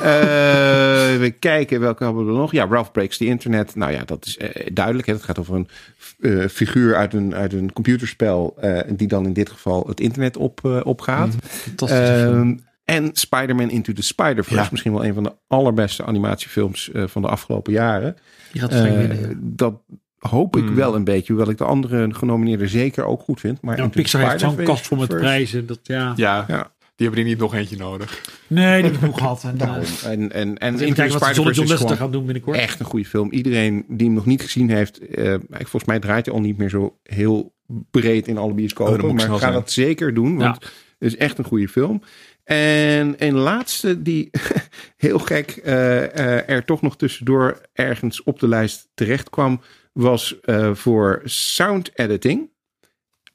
we 1.20 1.36
kijken, 1.40 1.80
welke 1.80 2.04
hebben 2.04 2.26
we 2.26 2.32
nog? 2.32 2.52
Ja, 2.52 2.68
Ralph 2.70 2.92
Breaks 2.92 3.18
the 3.18 3.26
Internet. 3.26 3.76
Nou 3.76 3.92
ja, 3.92 4.04
dat 4.04 4.26
is 4.26 4.38
eh, 4.38 4.68
duidelijk. 4.74 5.08
Hè? 5.08 5.14
Het 5.14 5.24
gaat 5.24 5.40
over 5.40 5.56
een 5.56 6.50
figuur 6.50 6.96
uit 6.96 7.14
een, 7.14 7.36
uit 7.36 7.54
een 7.54 7.74
computerspel... 7.74 8.56
eh, 8.60 8.80
die 8.90 9.08
dan 9.08 9.26
in 9.26 9.34
dit 9.34 9.50
geval 9.50 9.84
het 9.88 10.00
internet 10.00 10.38
op, 10.38 10.60
eh, 10.64 10.80
opgaat. 10.84 11.36
Film. 11.76 12.60
En 12.90 13.10
Spider-Man 13.14 13.70
Into 13.70 13.94
the 13.94 14.04
Spider-Verse. 14.04 14.62
Ja. 14.62 14.68
Misschien 14.72 14.94
wel 14.94 15.06
een 15.06 15.14
van 15.14 15.24
de 15.24 15.34
allerbeste 15.48 16.06
animatiefilms 16.06 16.92
eh, 16.92 17.04
van 17.08 17.22
de 17.22 17.28
afgelopen 17.28 17.74
jaren. 17.74 18.16
Die 18.52 18.62
gaat 18.62 18.72
Eh, 18.72 18.82
winnen. 18.82 19.20
ja. 19.20 19.28
dat 19.40 19.82
hoop 20.20 20.56
ik 20.58 20.64
Hmm. 20.64 20.76
wel 20.76 20.96
een 20.96 21.04
beetje. 21.04 21.34
Hoewel 21.34 21.52
ik 21.52 21.58
de 21.58 21.64
andere 21.64 22.14
genomineerden 22.14 22.70
zeker 22.70 23.06
ook 23.06 23.22
goed 23.22 23.40
vind. 23.40 23.62
Maar 23.62 23.78
Ja, 23.78 23.88
Pixar 23.88 24.30
heeft 24.30 24.40
zo'n 24.40 24.56
kast 24.64 24.88
vol 24.88 24.98
met 24.98 25.08
prijzen. 25.08 25.66
Dat, 25.66 25.80
ja. 25.84 26.14
Ja, 26.16 26.46
Ja. 26.48 26.72
die 26.96 27.08
hebben 27.08 27.20
er 27.20 27.30
niet 27.30 27.38
nog 27.40 27.56
eentje 27.56 27.78
nodig. 27.78 28.22
Nee, 28.48 28.82
die 28.82 28.92
heb 28.92 29.02
ik 29.02 29.08
nog 29.08 29.18
gehad. 29.18 29.44
En, 29.44 29.58
Daarom. 29.58 29.84
eh, 30.04 30.12
En, 30.12 30.32
en, 30.32 30.58
en 30.58 30.74
even 30.74 30.88
Into 30.88 31.04
the 31.08 31.10
Spider-Verse 31.26 31.96
gaat 31.96 32.12
doen 32.12 32.26
binnenkort. 32.26 32.58
echt 32.58 32.80
een 32.80 32.86
goede 32.86 33.06
film. 33.06 33.32
Iedereen 33.32 33.86
die 33.88 34.06
hem 34.06 34.16
nog 34.16 34.26
niet 34.26 34.42
gezien 34.42 34.70
heeft, 34.70 35.00
eh, 35.08 35.36
volgens 35.50 35.86
mij 35.86 36.00
draait 36.00 36.26
hij 36.26 36.36
al 36.36 36.42
niet 36.42 36.58
meer 36.58 36.70
zo 36.70 36.98
heel 37.04 37.54
breed 37.92 38.28
in 38.28 38.38
alle 38.38 38.50
Oh, 38.50 38.56
bioscopen. 38.56 39.10
ik 39.10 39.28
maar 39.30 39.40
ga 39.40 39.52
dat 39.52 39.72
zeker 39.72 40.14
doen, 40.14 40.38
want 40.38 40.56
het 41.00 41.12
is 41.14 41.18
echt 41.18 41.38
een 41.38 41.44
goede 41.44 41.68
film. 41.68 42.02
En 42.56 43.16
een 43.18 43.34
laatste 43.34 44.02
die 44.02 44.30
heel 44.98 45.20
gek 45.20 45.50
eh, 45.52 46.04
eh, 46.04 46.50
er 46.50 46.66
toch 46.66 46.82
nog 46.82 46.98
tussendoor 46.98 47.62
ergens 47.74 48.24
op 48.24 48.40
de 48.40 48.48
lijst 48.48 48.88
terecht 48.94 49.30
kwam, 49.30 49.62
was 49.94 50.40
eh, 50.40 50.74
voor 50.74 51.22
sound 51.26 51.90
editing 51.94 52.50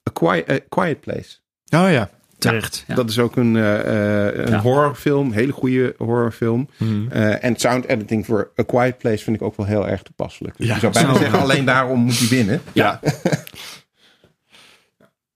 A 0.08 0.12
Quiet, 0.12 0.50
A 0.50 0.58
Quiet 0.68 1.00
Place. 1.00 1.36
Oh 1.76 1.90
ja. 1.90 2.10
Terecht. 2.38 2.84
Ja. 2.86 2.94
Dat 2.94 3.10
is 3.10 3.18
ook 3.18 3.36
een, 3.36 3.56
eh, 3.56 4.44
een 4.44 4.50
Ja. 4.50 4.60
horrorfilm, 4.60 5.32
hele 5.32 5.52
goede 5.52 5.94
horrorfilm. 5.98 6.68
Mhm. 6.76 7.08
En 7.18 7.56
sound 7.56 7.84
editing 7.86 8.26
voor 8.26 8.50
A 8.60 8.62
Quiet 8.62 8.98
Place 8.98 9.24
vind 9.24 9.36
ik 9.36 9.42
ook 9.42 9.56
wel 9.56 9.66
heel 9.66 9.88
erg 9.88 10.02
toepasselijk. 10.02 10.56
Dus 10.56 10.66
Ja, 10.66 10.74
je 10.74 10.80
zou 10.80 10.92
bijna 10.92 11.14
zeggen, 11.16 11.38
alleen 11.38 11.64
daarom 11.64 12.00
moet 12.00 12.18
hij 12.18 12.28
winnen. 12.28 12.62
Ja. 12.72 13.00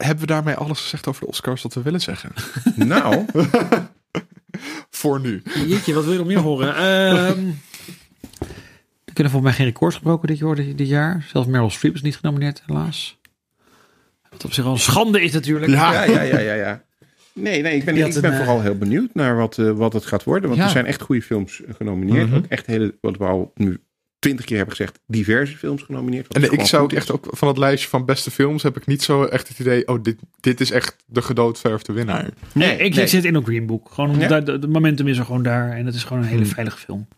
Hebben 0.05 0.20
we 0.20 0.27
daarmee 0.27 0.55
alles 0.55 0.81
gezegd 0.81 1.07
over 1.07 1.20
de 1.23 1.29
Oscars 1.29 1.62
wat 1.62 1.75
we 1.75 1.83
willen 1.83 2.01
zeggen? 2.01 2.31
Nou, 2.77 3.25
Voor 4.91 5.20
nu. 5.20 5.43
Jeetje, 5.66 5.95
wat 5.95 6.05
wil 6.05 6.12
je 6.12 6.19
nog 6.19 6.27
meer 6.27 6.39
horen? 6.39 6.75
Ehm 6.77 7.47
er 9.05 9.15
kunnen 9.15 9.33
volgens 9.33 9.43
mij 9.43 9.53
geen 9.53 9.66
records 9.75 9.97
gebroken 9.97 10.29
dit 10.29 10.39
jaar, 10.39 10.55
dit 10.55 10.89
jaar. 10.89 11.27
Zelfs 11.33 11.49
Meryl 11.49 11.70
Streep 11.70 11.95
is 11.95 12.03
niet 12.03 12.16
genomineerd, 12.16 12.62
helaas. 12.66 13.19
Wat 14.31 14.45
op 14.45 14.53
zich 14.53 14.65
al 14.65 14.73
een 14.73 14.79
schande 14.79 15.23
is 15.23 15.33
natuurlijk. 15.33 15.70
Ja. 15.73 16.03
ja, 16.05 16.23
ja, 16.23 16.39
ja, 16.39 16.55
ja. 16.55 16.83
Nee, 17.33 17.62
nee, 17.62 17.77
ik 17.77 17.85
ben, 17.85 17.97
ik 17.97 18.15
ben 18.15 18.25
een, 18.25 18.31
eh, 18.31 18.37
vooral 18.37 18.61
heel 18.62 18.79
benieuwd 18.79 19.15
naar 19.15 19.37
wat, 19.37 19.59
eh, 19.59 19.70
wat 19.70 19.93
het 19.93 20.07
gaat 20.07 20.25
worden. 20.25 20.49
Want 20.49 20.61
Ja. 20.61 20.66
er 20.66 20.73
zijn 20.73 20.87
echt 20.87 21.01
goede 21.01 21.23
films 21.23 21.62
genomineerd. 21.77 22.27
Mhm. 22.27 22.37
Ook 22.37 22.47
echt 22.47 22.66
hele, 22.66 22.95
wat 23.01 23.16
we 23.16 23.25
al 23.25 23.53
nu 23.55 23.81
twintig 24.19 24.45
keer 24.45 24.57
hebben 24.57 24.77
gezegd, 24.77 25.01
diverse 25.07 25.57
films 25.57 25.82
genomineerd. 25.82 26.35
En 26.35 26.53
ik 26.53 26.61
zou 26.61 26.86
is. 26.90 26.97
echt 26.97 27.11
ook 27.11 27.27
van 27.31 27.49
het 27.49 27.59
lijstje 27.59 27.89
van 27.89 28.05
beste 28.05 28.31
films 28.31 28.62
heb 28.62 28.77
ik 28.77 28.86
niet 28.86 29.03
zo 29.03 29.24
echt 29.24 29.49
het 29.49 29.59
idee, 29.59 29.89
oh, 29.89 30.03
dit, 30.03 30.16
dit 30.40 30.61
is 30.61 30.70
echt 30.70 30.97
de 31.07 31.23
gedoodverfde 31.23 31.93
winnaar. 31.93 32.31
Nee, 32.55 32.77
ik 32.78 32.95
nee. 32.95 33.07
zit 33.07 33.24
in 33.24 33.35
een 33.35 33.45
Green 33.45 33.66
Book. 33.66 33.90
Gewoon 33.93 34.11
omdat 34.11 34.31
Ja. 34.31 34.40
de, 34.40 34.59
de 34.59 34.69
momentum 34.69 35.07
is 35.07 35.19
er 35.19 35.24
gewoon 35.24 35.43
daar. 35.43 35.73
En 35.73 35.86
het 35.86 35.95
is 35.95 36.05
gewoon 36.05 36.23
een 36.23 36.28
hele 36.28 36.43
Hmm. 36.43 36.51
veilige 36.53 36.78
film. 36.78 37.09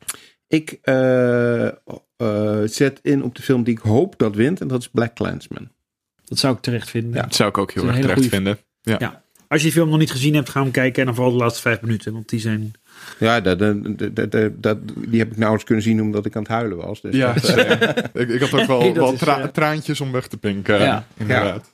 Ik 0.49 0.79
eh, 0.83 1.67
eh, 1.67 1.73
zet 2.65 2.99
in 3.03 3.23
op 3.23 3.35
de 3.35 3.43
film 3.43 3.63
die 3.63 3.75
ik 3.75 3.81
hoop 3.81 4.15
dat 4.19 4.35
wint. 4.35 4.61
En 4.61 4.69
dat 4.69 4.81
is 4.81 4.89
Black 4.89 5.15
Clansman. 5.15 5.69
Dat 6.25 6.39
zou 6.39 6.55
ik 6.55 6.61
terecht 6.61 6.91
vinden. 6.91 7.15
Ja. 7.15 7.23
Dat 7.23 7.35
zou 7.35 7.49
ik 7.49 7.59
ook 7.59 7.73
heel 7.73 7.87
Het 7.87 7.97
erg 7.97 8.07
terecht 8.07 8.29
vinden. 8.29 8.59
Als 9.49 9.61
je 9.61 9.67
die 9.67 9.77
film 9.77 9.89
nog 9.89 9.99
niet 9.99 10.11
gezien 10.11 10.35
hebt, 10.35 10.49
ga 10.49 10.63
hem 10.63 10.71
kijken. 10.71 11.01
En 11.01 11.07
dan 11.07 11.15
vooral 11.15 11.33
de 11.33 11.39
laatste 11.39 11.61
vijf 11.61 11.81
minuten. 11.81 12.13
Want 12.13 12.29
die 12.29 12.41
zijn... 12.41 12.73
Ja, 13.19 13.41
dat, 13.41 13.59
dat, 13.59 13.77
dat, 14.15 14.31
dat, 14.33 14.63
dat- 14.63 14.79
die 14.95 15.19
heb 15.19 15.29
ik 15.31 15.37
nauwelijks 15.37 15.65
kunnen 15.65 15.85
zien 15.85 16.03
omdat 16.03 16.27
ik 16.27 16.37
aan 16.37 16.43
het 16.43 16.51
huilen 16.51 16.77
was. 16.77 17.01
Dus 17.01 17.15
Ja, 17.17 17.33
dat, 17.33 17.45
same. 17.45 17.95
ik, 18.23 18.29
ik 18.29 18.41
had 18.41 18.61
ook 18.61 18.67
wel, 18.67 18.79
Nee, 18.81 18.93
dat 18.93 19.03
wel 19.05 19.13
is, 19.13 19.19
tra- 19.19 19.41
eh, 19.41 19.47
traantjes 19.49 20.01
om 20.01 20.13
weg 20.13 20.27
te 20.27 20.37
pinken. 20.37 20.81
Ja. 20.81 21.05
Inderdaad. 21.17 21.71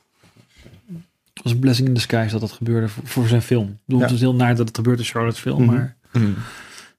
Het 1.34 1.44
was 1.44 1.52
een 1.52 1.58
blessing 1.58 1.88
in 1.88 1.94
the 1.94 2.00
skies 2.00 2.30
dat 2.32 2.40
dat 2.40 2.52
gebeurde 2.52 2.88
voor, 2.88 3.06
voor 3.06 3.26
zijn 3.26 3.42
film. 3.42 3.66
Ik 3.68 3.74
bedoel, 3.84 4.00
Ja. 4.00 4.06
Het 4.06 4.14
is 4.14 4.20
heel 4.20 4.34
naar 4.34 4.56
dat 4.56 4.66
het 4.68 4.76
gebeurt 4.76 4.98
in 4.98 5.04
Charlotte's 5.04 5.40
film. 5.42 5.62
Mhm. 5.64 5.74
Maar 5.74 5.96
Mhm. 6.12 6.26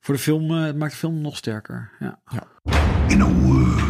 voor 0.02 0.14
de 0.16 0.22
film 0.22 0.52
eh, 0.58 0.64
het 0.66 0.78
maakt 0.78 0.92
de 0.92 0.98
film 0.98 1.22
nog 1.22 1.38
sterker. 1.38 1.90
Ja. 2.00 2.20
In 3.08 3.22
a 3.22 3.28
world. 3.30 3.82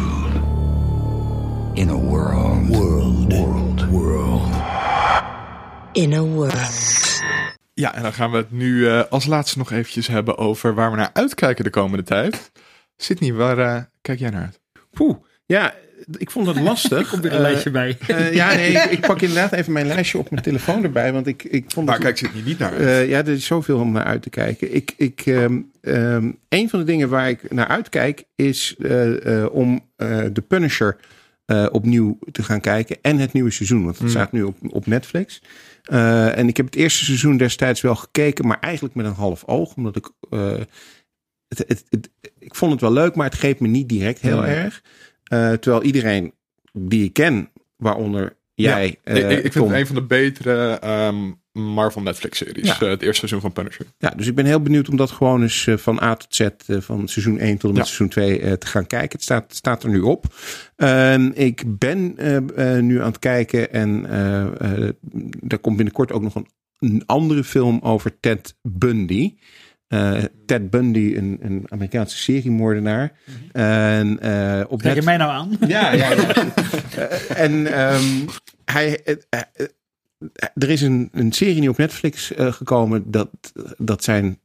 In 1.74 1.88
a 1.88 1.94
world. 1.94 2.66
World. 2.68 3.32
World. 3.32 3.84
World. 3.88 4.48
In 5.92 6.12
a 6.12 6.20
world. 6.20 6.54
Ja, 7.78 7.94
en 7.94 8.02
dan 8.02 8.12
gaan 8.12 8.30
we 8.30 8.36
het 8.36 8.50
nu 8.50 8.88
eh, 8.88 9.02
als 9.10 9.26
laatste 9.26 9.58
nog 9.58 9.72
eventjes 9.72 10.06
hebben 10.06 10.38
over 10.38 10.74
waar 10.74 10.90
we 10.90 10.96
naar 10.96 11.10
uitkijken 11.12 11.64
de 11.64 11.70
komende 11.70 12.04
tijd. 12.04 12.50
Sydney, 12.96 13.32
waar 13.32 13.58
eh, 13.58 13.82
kijk 14.00 14.18
jij 14.18 14.30
naar 14.30 14.42
uit? 14.42 14.60
Poeh, 14.90 15.16
ja, 15.46 15.74
ik 16.18 16.30
vond 16.30 16.46
het 16.46 16.60
lastig. 16.60 17.08
Komt 17.10 17.22
weer 17.22 17.30
een 17.32 17.36
Eh, 17.36 17.42
lijstje 17.42 17.70
bij. 17.70 17.98
ja, 18.32 18.54
nee, 18.54 18.72
ik, 18.72 18.84
ik 18.84 19.00
pak 19.00 19.20
inderdaad 19.20 19.52
even 19.52 19.72
mijn 19.72 19.86
lijstje 19.86 20.18
op 20.18 20.30
mijn 20.30 20.42
telefoon 20.42 20.82
erbij. 20.84 21.12
Want 21.12 21.26
ik, 21.26 21.42
ik 21.44 21.64
vond 21.68 21.86
Waar 21.86 21.94
het... 21.94 22.04
kijkt 22.04 22.18
Sydney 22.18 22.42
niet 22.42 22.58
naar 22.58 22.70
uit? 22.70 22.80
Eh, 22.80 23.08
ja, 23.08 23.18
er 23.18 23.28
is 23.28 23.46
zoveel 23.46 23.78
om 23.78 23.92
naar 23.92 24.04
uit 24.04 24.22
te 24.22 24.30
kijken. 24.30 24.74
Ik, 24.74 24.92
ik, 24.96 25.22
ehm, 25.24 25.58
ehm, 25.80 26.30
een 26.48 26.68
van 26.68 26.78
de 26.78 26.84
dingen 26.84 27.08
waar 27.08 27.28
ik 27.28 27.50
naar 27.52 27.68
uitkijk 27.68 28.24
is 28.36 28.74
eh, 28.78 29.42
eh, 29.42 29.52
om 29.54 29.80
eh 29.96 30.18
The 30.24 30.42
Punisher 30.42 30.96
eh, 31.44 31.66
opnieuw 31.70 32.18
te 32.32 32.42
gaan 32.42 32.60
kijken. 32.60 32.96
En 33.02 33.18
het 33.18 33.32
nieuwe 33.32 33.50
seizoen, 33.50 33.82
want 33.82 33.94
het 33.94 34.04
Mm. 34.04 34.10
staat 34.10 34.32
nu 34.32 34.42
op, 34.42 34.56
op 34.68 34.86
Netflix. 34.86 35.42
Eh, 35.88 36.38
en 36.38 36.48
ik 36.48 36.56
heb 36.56 36.66
het 36.66 36.74
eerste 36.76 37.04
seizoen 37.04 37.36
destijds 37.36 37.80
wel 37.80 37.94
gekeken, 37.96 38.46
maar 38.46 38.60
eigenlijk 38.60 38.94
met 38.94 39.06
een 39.06 39.12
half 39.12 39.44
oog. 39.46 39.74
Omdat 39.74 39.96
ik. 39.96 40.10
eh, 40.30 40.52
het, 41.48 41.58
het, 41.58 41.84
het- 41.88 42.10
ik 42.38 42.54
vond 42.54 42.72
het 42.72 42.80
wel 42.80 42.92
leuk, 42.92 43.14
maar 43.14 43.26
het 43.26 43.38
greep 43.38 43.60
me 43.60 43.68
niet 43.68 43.88
direct 43.88 44.20
heel 44.20 44.36
Mm. 44.38 44.44
erg. 44.44 44.82
Eh, 45.24 45.52
terwijl 45.52 45.82
iedereen 45.82 46.32
die 46.72 47.04
ik 47.04 47.12
ken, 47.12 47.50
waaronder 47.76 48.36
jij. 48.62 48.86
ik, 48.88 48.98
eh, 49.04 49.30
ik, 49.30 49.44
ik 49.44 49.52
vind 49.52 49.64
het 49.66 49.74
een 49.74 49.86
van 49.86 49.94
de 49.94 50.02
betere 50.02 50.78
ehm, 50.78 51.32
Marvel 51.52 52.02
Netflix 52.02 52.38
series. 52.38 52.66
Ja. 52.66 52.80
eh, 52.80 52.88
het 52.88 53.02
eerste 53.02 53.18
seizoen 53.28 53.40
van 53.40 53.52
Punisher. 53.52 53.86
Ja, 53.98 54.10
dus 54.16 54.26
ik 54.26 54.34
ben 54.34 54.44
heel 54.44 54.60
benieuwd 54.62 54.88
om 54.88 54.96
dat 54.96 55.10
gewoon 55.10 55.42
eens 55.42 55.66
eh, 55.66 55.76
van 55.76 56.00
A 56.02 56.14
tot 56.14 56.34
Z, 56.34 56.40
eh, 56.40 56.76
van 56.80 57.08
seizoen 57.08 57.38
1 57.38 57.52
tot 57.58 57.70
en 57.70 57.76
met 57.76 57.76
Ja. 57.76 57.82
seizoen 57.84 58.08
2 58.08 58.40
eh, 58.40 58.52
te 58.52 58.66
gaan 58.66 58.86
kijken. 58.86 59.10
Het 59.12 59.22
staat, 59.22 59.54
staat 59.54 59.82
er 59.82 59.88
nu 59.90 60.00
op. 60.00 60.24
Ehm, 60.76 61.30
ik 61.34 61.78
ben 61.78 62.14
eh, 62.16 62.76
eh, 62.76 62.82
nu 62.82 63.00
aan 63.00 63.06
het 63.08 63.18
kijken 63.18 63.72
en 63.72 64.06
eh, 64.10 64.42
eh, 64.60 64.90
er 65.48 65.58
komt 65.60 65.76
binnenkort 65.76 66.12
ook 66.12 66.22
nog 66.22 66.34
een, 66.34 66.46
een 66.78 67.02
andere 67.06 67.44
film 67.44 67.78
over 67.82 68.20
Ted 68.20 68.54
Bundy. 68.62 69.34
Eh, 69.88 70.22
Ted 70.46 70.70
Bundy, 70.70 71.14
een, 71.16 71.38
een 71.42 71.64
Amerikaanse 71.68 72.16
seriemoordenaar. 72.16 73.12
En 73.52 74.20
eh, 74.20 74.64
op 74.68 74.82
je 74.82 74.88
Net- 74.88 75.04
mij 75.04 75.16
nou 75.16 75.30
aan? 75.30 75.56
ja, 75.68 75.92
ja, 75.92 76.10
ja. 76.12 76.32
Eh, 76.96 77.40
en 77.40 77.66
ehm, 77.72 78.26
hij, 78.64 79.00
er 80.54 80.70
is 80.70 80.80
een, 80.82 81.08
een 81.12 81.32
serie 81.32 81.60
nu 81.60 81.68
op 81.68 81.76
Netflix 81.76 82.32
gekomen. 82.36 83.10
Dat, 83.10 83.30
dat 83.76 84.04
zijn 84.04 84.40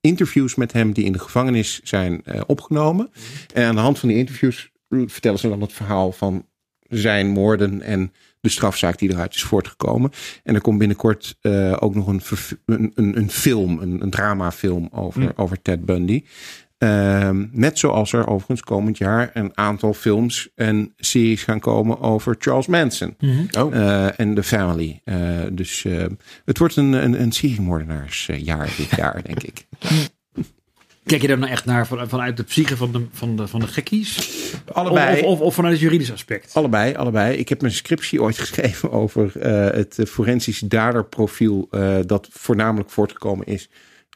interviews 0.00 0.54
met 0.54 0.72
hem 0.72 0.92
die 0.92 1.04
in 1.04 1.12
de 1.12 1.18
gevangenis 1.18 1.80
zijn 1.82 2.22
opgenomen. 2.46 3.10
En 3.54 3.64
aan 3.64 3.74
de 3.74 3.80
hand 3.80 3.98
van 3.98 4.08
die 4.08 4.18
interviews 4.18 4.70
vertellen 4.88 5.38
ze 5.38 5.48
dan 5.48 5.60
het 5.60 5.72
verhaal 5.72 6.12
van 6.12 6.46
zijn 6.88 7.28
moorden 7.28 7.82
en 7.82 8.12
de 8.42 8.48
strafzaak 8.48 8.98
die 8.98 9.10
eruit 9.10 9.34
is 9.34 9.42
voortgekomen. 9.42 10.10
En 10.42 10.54
er 10.54 10.60
komt 10.60 10.78
binnenkort 10.78 11.36
eh, 11.40 11.76
ook 11.80 11.94
nog 11.94 12.06
een, 12.06 12.20
een, 12.66 12.92
een, 12.94 13.16
een 13.16 13.30
film, 13.30 13.78
een, 13.78 14.02
een 14.02 14.10
dramafilm 14.10 14.88
over, 14.92 15.32
over 15.36 15.62
Ted 15.62 15.84
Bundy. 15.84 16.24
Ehm, 16.78 17.46
net 17.52 17.78
zoals 17.78 18.12
er 18.12 18.26
overigens 18.26 18.60
komend 18.60 18.98
jaar 18.98 19.30
een 19.34 19.50
aantal 19.54 19.94
films 19.94 20.48
en 20.54 20.92
series 20.96 21.42
gaan 21.42 21.60
komen 21.60 22.00
over 22.00 22.36
Charles 22.38 22.66
Manson 22.66 23.16
Oh. 23.58 23.74
eh, 23.74 24.20
en 24.20 24.34
The 24.34 24.42
Family. 24.42 25.00
Eh, 25.04 25.16
dus 25.52 25.84
eh, 25.84 26.04
het 26.44 26.58
wordt 26.58 26.76
een, 26.76 26.92
een, 26.92 27.22
een 27.22 27.32
seriemoordenaarsjaar 27.32 28.74
dit 28.76 28.90
jaar, 28.96 29.22
denk 29.22 29.42
ik. 29.42 29.66
Kijk 31.04 31.22
je 31.22 31.28
daar 31.28 31.38
nou 31.38 31.50
echt 31.50 31.64
naar 31.64 31.86
van, 31.86 32.08
vanuit 32.08 32.36
de 32.36 32.42
psyche 32.42 32.76
van 32.76 32.92
de, 32.92 33.06
van 33.12 33.36
de, 33.36 33.46
van 33.46 33.60
de 33.60 33.66
gekkies? 33.66 34.30
Allebei. 34.72 35.20
of, 35.20 35.26
of, 35.26 35.40
of 35.40 35.54
vanuit 35.54 35.72
het 35.72 35.82
juridisch 35.82 36.12
aspect? 36.12 36.54
Allebei, 36.54 36.94
allebei. 36.94 37.36
Ik 37.36 37.48
heb 37.48 37.60
mijn 37.60 37.72
scriptie 37.72 38.22
ooit 38.22 38.38
geschreven 38.44 38.90
over 38.90 39.38
eh, 39.38 39.76
het 39.76 40.00
forensisch 40.08 40.58
daderprofiel 40.58 41.68
eh, 41.70 41.98
dat 42.06 42.28
voornamelijk 42.30 42.90
voortgekomen 42.90 43.46
is 43.46 43.70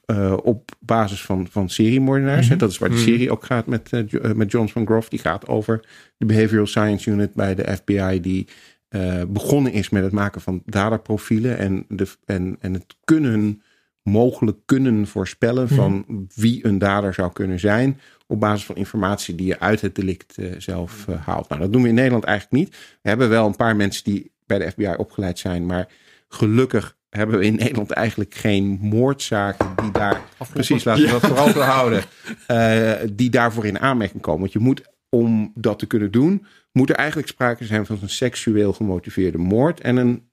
eh, 0.04 0.36
op 0.42 0.70
basis 0.78 1.22
van, 1.22 1.46
van 1.50 1.68
seriemoordenaars. 1.68 2.48
hè. 2.48 2.56
Dat 2.56 2.70
is 2.70 2.78
waar 2.78 2.90
de 2.90 2.98
serie 2.98 3.30
ook 3.30 3.44
gaat 3.44 3.66
met, 3.66 3.90
met 4.34 4.50
John 4.50 4.68
van 4.68 4.86
Groff. 4.86 5.08
Die 5.08 5.18
gaat 5.18 5.48
over 5.48 5.84
de 6.16 6.26
Behavioral 6.26 6.66
Science 6.66 7.10
Unit 7.10 7.34
bij 7.34 7.54
de 7.54 7.76
FBI 7.76 8.20
die 8.20 8.48
begonnen 9.28 9.72
is 9.72 9.88
met 9.88 10.02
het 10.02 10.12
maken 10.12 10.40
van 10.40 10.62
daderprofielen 10.66 11.58
en, 11.58 11.84
de, 11.88 12.06
en, 12.24 12.56
en 12.60 12.72
het 12.72 12.96
kunnen, 13.04 13.62
mogelijk 14.06 14.58
kunnen 14.64 15.06
voorspellen 15.06 15.68
van 15.68 16.26
wie 16.34 16.66
een 16.66 16.78
dader 16.78 17.14
zou 17.14 17.32
kunnen 17.32 17.60
zijn 17.60 18.00
op 18.26 18.40
basis 18.40 18.66
van 18.66 18.76
informatie 18.76 19.34
die 19.34 19.46
je 19.46 19.60
uit 19.60 19.80
het 19.80 19.94
delict 19.94 20.38
eh, 20.38 20.46
zelf 20.58 21.08
eh, 21.08 21.26
haalt. 21.26 21.48
Nou, 21.48 21.60
dat 21.60 21.72
doen 21.72 21.82
we 21.82 21.88
in 21.88 21.94
Nederland 21.94 22.24
eigenlijk 22.24 22.62
niet. 22.62 22.76
We 23.02 23.08
hebben 23.08 23.28
wel 23.28 23.46
een 23.46 23.56
paar 23.56 23.76
mensen 23.76 24.04
die 24.04 24.32
bij 24.46 24.58
de 24.58 24.70
FBI 24.70 24.94
opgeleid 24.96 25.38
zijn. 25.38 25.66
Maar 25.66 25.88
gelukkig 26.28 26.96
hebben 27.10 27.38
we 27.38 27.44
in 27.44 27.54
Nederland 27.54 27.90
eigenlijk 27.90 28.34
geen 28.34 28.78
moordzaken 28.80 29.72
die 29.82 29.90
daar. 29.90 30.20
Precies, 30.52 30.84
laten 30.84 31.04
we 31.04 31.10
dat 31.10 31.26
vooral 31.26 31.52
houden. 31.62 32.02
eh, 32.46 32.92
die 33.12 33.30
daarvoor 33.30 33.66
in 33.66 33.78
aanmerking 33.78 34.22
komen. 34.22 34.40
Want 34.40 34.52
je 34.52 34.58
moet, 34.58 34.82
om 35.08 35.52
dat 35.54 35.78
te 35.78 35.86
kunnen 35.86 36.10
doen, 36.10 36.46
moet 36.72 36.90
er 36.90 36.96
eigenlijk 36.96 37.28
sprake 37.28 37.64
zijn 37.64 37.86
van 37.86 37.98
een 38.02 38.08
seksueel 38.08 38.72
gemotiveerde 38.72 39.38
moord. 39.38 39.80
En 39.80 39.96
een 39.96 40.28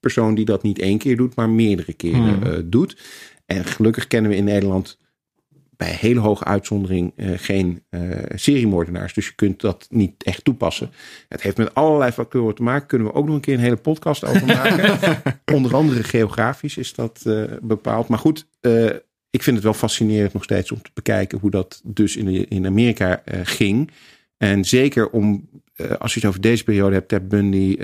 persoon 0.00 0.34
die 0.34 0.44
dat 0.44 0.62
niet 0.62 0.78
één 0.78 0.98
keer 0.98 1.16
doet, 1.16 1.34
maar 1.34 1.50
meerdere 1.50 1.92
keren 1.92 2.34
Hmm. 2.34 2.42
eh, 2.42 2.58
doet. 2.64 2.96
En 3.46 3.64
gelukkig 3.64 4.06
kennen 4.06 4.30
we 4.30 4.36
in 4.36 4.44
Nederland 4.44 4.98
bij 5.76 5.90
hele 5.90 6.20
hoge 6.20 6.44
uitzondering 6.44 7.12
eh, 7.16 7.30
geen 7.36 7.82
eh, 7.90 8.00
seriemoordenaars. 8.34 9.14
Dus 9.14 9.26
je 9.26 9.34
kunt 9.34 9.60
dat 9.60 9.86
niet 9.90 10.22
echt 10.24 10.44
toepassen. 10.44 10.90
Het 11.28 11.42
heeft 11.42 11.56
met 11.56 11.74
allerlei 11.74 12.12
factoren 12.12 12.54
te 12.54 12.62
maken. 12.62 12.86
Kunnen 12.86 13.06
we 13.06 13.14
ook 13.14 13.26
nog 13.26 13.34
een 13.34 13.40
keer 13.40 13.54
een 13.54 13.60
hele 13.60 13.76
podcast 13.76 14.24
over 14.24 14.46
maken. 14.56 14.98
Onder 15.54 15.74
andere 15.74 16.02
geografisch 16.02 16.76
is 16.76 16.94
dat 16.94 17.22
bepaald. 17.62 18.08
Maar 18.08 18.18
goed, 18.18 18.46
ik 19.30 19.42
vind 19.42 19.56
het 19.56 19.64
wel 19.64 19.74
fascinerend 19.74 20.32
nog 20.32 20.44
steeds 20.44 20.72
om 20.72 20.82
te 20.82 20.90
bekijken 20.94 21.38
hoe 21.38 21.50
dat 21.50 21.80
dus 21.84 22.16
in, 22.16 22.24
de, 22.24 22.46
in 22.46 22.66
Amerika 22.66 23.22
ging. 23.42 23.90
En 24.36 24.64
zeker 24.64 25.10
om, 25.10 25.48
als 25.98 26.14
je 26.14 26.20
het 26.20 26.28
over 26.28 26.40
deze 26.40 26.64
periode 26.64 26.94
hebt, 26.94 27.08
Ted 27.08 27.28
Bundy, 27.28 27.76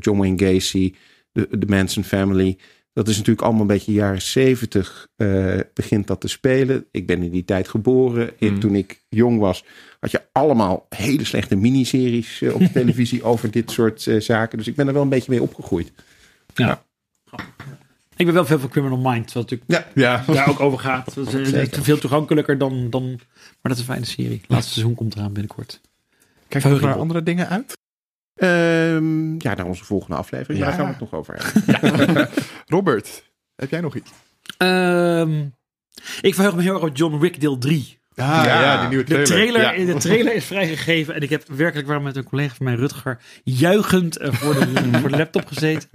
John 0.00 0.18
Wayne 0.18 0.38
Gacy, 0.38 0.94
de, 1.32 1.48
de 1.50 1.66
Manson 1.66 2.04
family. 2.04 2.58
Dat 2.92 3.08
is 3.08 3.16
natuurlijk 3.16 3.42
allemaal 3.42 3.60
een 3.60 3.66
beetje 3.66 3.92
jaren 3.92 4.22
zeventig 4.22 5.08
eh, 5.16 5.58
begint 5.74 6.06
dat 6.06 6.20
te 6.20 6.28
spelen. 6.28 6.86
Ik 6.90 7.06
ben 7.06 7.22
in 7.22 7.30
die 7.30 7.44
tijd 7.44 7.68
geboren. 7.68 8.30
In, 8.38 8.52
Mm. 8.52 8.60
Toen 8.60 8.74
ik 8.74 9.02
jong 9.08 9.38
was, 9.38 9.64
had 10.00 10.10
je 10.10 10.22
allemaal 10.32 10.86
hele 10.88 11.24
slechte 11.24 11.56
miniseries 11.56 12.42
eh, 12.42 12.54
op 12.54 12.60
de 12.60 12.72
televisie 12.80 13.22
over 13.22 13.50
dit 13.50 13.70
soort 13.70 14.06
eh, 14.06 14.20
zaken. 14.20 14.58
Dus 14.58 14.66
ik 14.66 14.74
ben 14.74 14.86
er 14.86 14.92
wel 14.92 15.02
een 15.02 15.08
beetje 15.08 15.30
mee 15.30 15.42
opgegroeid. 15.42 15.92
Ik 18.16 18.26
ben 18.26 18.34
wel 18.34 18.46
veel 18.46 18.58
van 18.58 18.68
Criminal 18.68 19.12
Minds, 19.12 19.32
wat 19.32 19.50
natuurlijk 19.50 19.90
Ja, 19.94 20.24
daar 20.26 20.48
ook 20.48 20.60
over 20.60 20.78
gaat. 20.78 21.14
Dat 21.14 21.32
is 21.34 21.68
veel 21.70 21.98
toegankelijker 21.98 22.58
dan, 22.58 22.90
dan... 22.90 23.06
Maar 23.06 23.72
dat 23.72 23.72
is 23.72 23.78
een 23.78 23.84
fijne 23.84 24.04
serie. 24.04 24.40
Laatste 24.46 24.72
seizoen 24.72 24.94
komt 24.94 25.14
eraan 25.14 25.32
binnenkort. 25.32 25.80
kijk 26.48 26.62
Verheug 26.62 26.80
naar 26.80 26.98
andere 26.98 27.22
dingen 27.22 27.48
uit. 27.48 27.80
Ehm, 28.42 29.32
ja, 29.38 29.54
naar 29.54 29.66
onze 29.66 29.84
volgende 29.84 30.16
aflevering. 30.16 30.58
Ja. 30.58 30.64
Daar 30.64 30.74
gaan 30.74 30.84
we 30.84 30.90
het 30.90 31.00
nog 31.00 31.12
over 31.12 31.34
hebben. 31.36 32.28
Robert, 32.76 33.32
heb 33.54 33.70
jij 33.70 33.80
nog 33.80 33.94
iets? 33.94 34.10
Ehm, 34.56 35.46
ik 36.20 36.34
verheug 36.34 36.54
me 36.54 36.62
heel 36.62 36.74
erg 36.74 36.82
op 36.82 36.96
John 36.96 37.18
Wick 37.18 37.40
deel 37.40 37.58
3. 37.58 38.00
Ah, 38.16 38.26
ja, 38.44 38.62
Ja, 38.62 38.80
die 38.80 38.88
nieuwe 38.88 39.04
De 39.04 39.22
trailer. 39.22 39.60
trailer, 39.60 39.80
Ja. 39.80 39.92
de 39.92 39.98
trailer 40.00 40.34
is 40.34 40.44
vrijgegeven 40.44 41.14
en 41.14 41.20
ik 41.20 41.30
heb 41.30 41.44
werkelijk 41.48 41.88
waar 41.88 42.02
met 42.02 42.16
een 42.16 42.24
collega 42.24 42.54
van 42.54 42.66
mij, 42.66 42.74
Rutger, 42.74 43.18
juichend 43.44 44.16
eh, 44.16 44.32
voor 44.32 44.54
de, 44.54 44.66
voor 45.00 45.10
de 45.10 45.16
laptop 45.16 45.46
gezeten. 45.46 45.88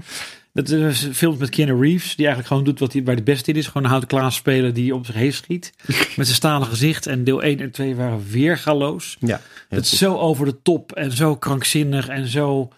Dat 0.53 0.69
is 0.69 1.03
een 1.03 1.15
film 1.15 1.38
met 1.39 1.49
Keanu 1.49 1.81
Reeves, 1.81 2.07
die 2.15 2.26
eigenlijk 2.26 2.48
gewoon 2.48 2.64
doet 2.64 2.80
wat 2.80 2.94
hij 2.94 3.03
bij 3.03 3.15
de 3.15 3.23
beste 3.23 3.52
in 3.52 3.57
is. 3.57 3.65
Gewoon 3.68 3.84
een 3.84 3.89
houten 3.89 4.10
klaas 4.10 4.35
spelen 4.35 4.73
die 4.73 4.95
op 4.95 5.06
zich 5.06 5.15
heen 5.15 5.34
schiet. 5.34 5.73
Met 5.88 6.26
zijn 6.26 6.35
stalen 6.35 6.68
gezicht. 6.68 7.06
En 7.07 7.23
deel 7.23 7.41
1 7.44 7.60
en 7.60 7.72
2 7.72 7.95
waren 7.95 8.23
weergaloos. 8.31 9.18
Ja, 9.19 9.27
heel 9.27 9.77
Het 9.77 9.85
is 9.85 9.98
zo 9.98 10.15
over 10.18 10.45
de 10.45 10.61
top 10.61 10.91
en 10.91 11.11
zo 11.11 11.35
krankzinnig 11.35 12.07
en 12.07 12.27
zo 12.27 12.69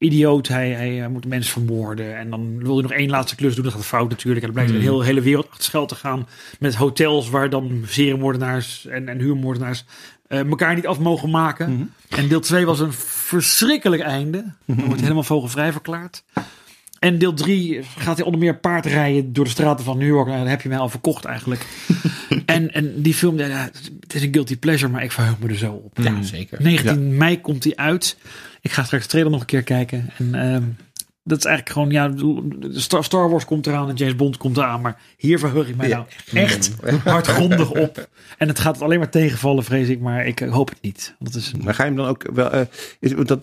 idioot. 0.00 0.48
Hij, 0.48 0.70
hij, 0.70 1.02
eh, 1.02 1.08
moet 1.08 1.24
een 1.24 1.30
mens 1.30 1.50
vermoorden. 1.50 2.18
En 2.18 2.30
dan 2.30 2.58
wil 2.58 2.72
hij 2.72 2.82
nog 2.82 2.92
één 2.92 3.10
laatste 3.10 3.36
klus 3.36 3.54
doen. 3.54 3.64
Dat 3.64 3.72
gaat 3.72 3.86
fout 3.86 4.10
natuurlijk. 4.10 4.46
En 4.46 4.52
dan 4.52 4.64
blijkt 4.64 4.70
Hmm. 4.70 4.80
een 4.80 4.86
hele, 4.92 5.04
hele 5.04 5.20
wereld 5.20 5.48
achter 5.50 5.64
schuil 5.64 5.86
te 5.86 5.94
gaan. 5.94 6.28
Met 6.58 6.74
hotels 6.74 7.30
waar 7.30 7.50
dan 7.50 7.82
seriemoordenaars 7.86 8.86
en, 8.86 9.08
en 9.08 9.18
huurmoordenaars 9.18 9.84
eh, 10.28 10.38
elkaar 10.38 10.74
niet 10.74 10.86
af 10.86 10.98
mogen 10.98 11.30
maken. 11.30 11.72
Mhm. 11.72 11.82
En 12.20 12.28
deel 12.28 12.40
2 12.40 12.66
was 12.66 12.80
een 12.80 12.92
verschrikkelijk 12.92 14.02
einde. 14.02 14.44
Er 14.66 14.84
wordt 14.86 15.00
helemaal 15.00 15.22
vogelvrij 15.22 15.72
verklaard. 15.72 16.22
En 16.98 17.18
deel 17.18 17.34
3 17.34 17.80
gaat 17.98 18.16
hij 18.16 18.24
onder 18.24 18.40
meer 18.40 18.56
paardrijden 18.56 19.32
door 19.32 19.44
de 19.44 19.50
straten 19.50 19.84
van 19.84 19.98
New 19.98 20.06
York. 20.08 20.26
Nou, 20.26 20.38
dan 20.38 20.48
heb 20.48 20.60
je 20.62 20.68
mij 20.68 20.78
al 20.78 20.88
verkocht 20.88 21.24
eigenlijk. 21.24 21.66
en, 22.46 22.72
en 22.72 23.02
die 23.02 23.14
film, 23.14 23.38
ja, 23.38 23.70
het 24.00 24.14
is 24.14 24.22
een 24.22 24.32
guilty 24.32 24.58
pleasure, 24.58 24.92
maar 24.92 25.02
ik 25.02 25.12
verheug 25.12 25.38
me 25.38 25.48
er 25.48 25.56
zo 25.56 25.72
op. 25.72 25.98
Ja, 26.02 26.22
zeker. 26.22 26.62
19 26.62 27.16
mei 27.16 27.40
komt 27.40 27.64
hij 27.64 27.76
uit. 27.76 28.16
Ik 28.60 28.72
ga 28.72 28.84
straks 28.84 29.02
de 29.02 29.08
trailer 29.08 29.32
nog 29.32 29.40
een 29.40 29.46
keer 29.46 29.62
kijken. 29.62 30.10
En 30.18 30.34
ehm, 30.34 30.62
dat 31.22 31.38
is 31.38 31.44
eigenlijk 31.44 31.74
gewoon, 31.76 31.90
ja, 31.90 32.12
Star, 33.00 33.30
Wars 33.30 33.44
komt 33.44 33.66
eraan 33.66 33.88
en 33.88 33.94
James 33.94 34.16
Bond 34.16 34.36
komt 34.36 34.56
eraan. 34.56 34.80
Maar 34.80 35.00
hier 35.16 35.38
verheug 35.38 35.68
ik 35.68 35.76
mij 35.76 35.88
Ja. 35.88 36.06
nou 36.32 36.44
echt 36.46 36.72
hardgrondig 37.04 37.70
op. 37.70 38.08
En 38.38 38.48
het 38.48 38.58
gaat 38.58 38.82
alleen 38.82 38.98
maar 38.98 39.10
tegenvallen, 39.10 39.64
vrees 39.64 39.88
ik. 39.88 40.00
Maar 40.00 40.26
ik 40.26 40.40
eh, 40.40 40.52
hoop 40.52 40.68
het 40.68 40.78
niet. 40.82 41.14
Want 41.18 41.32
dat 41.32 41.42
is 41.42 41.52
een- 41.52 41.60
Maar 41.64 41.74
ga 41.74 41.82
je 41.82 41.88
hem 41.88 41.98
dan 41.98 42.08
ook 42.08 42.24
wel. 42.34 42.50
eh, 42.50 42.60
is, 43.00 43.14
dat, 43.24 43.40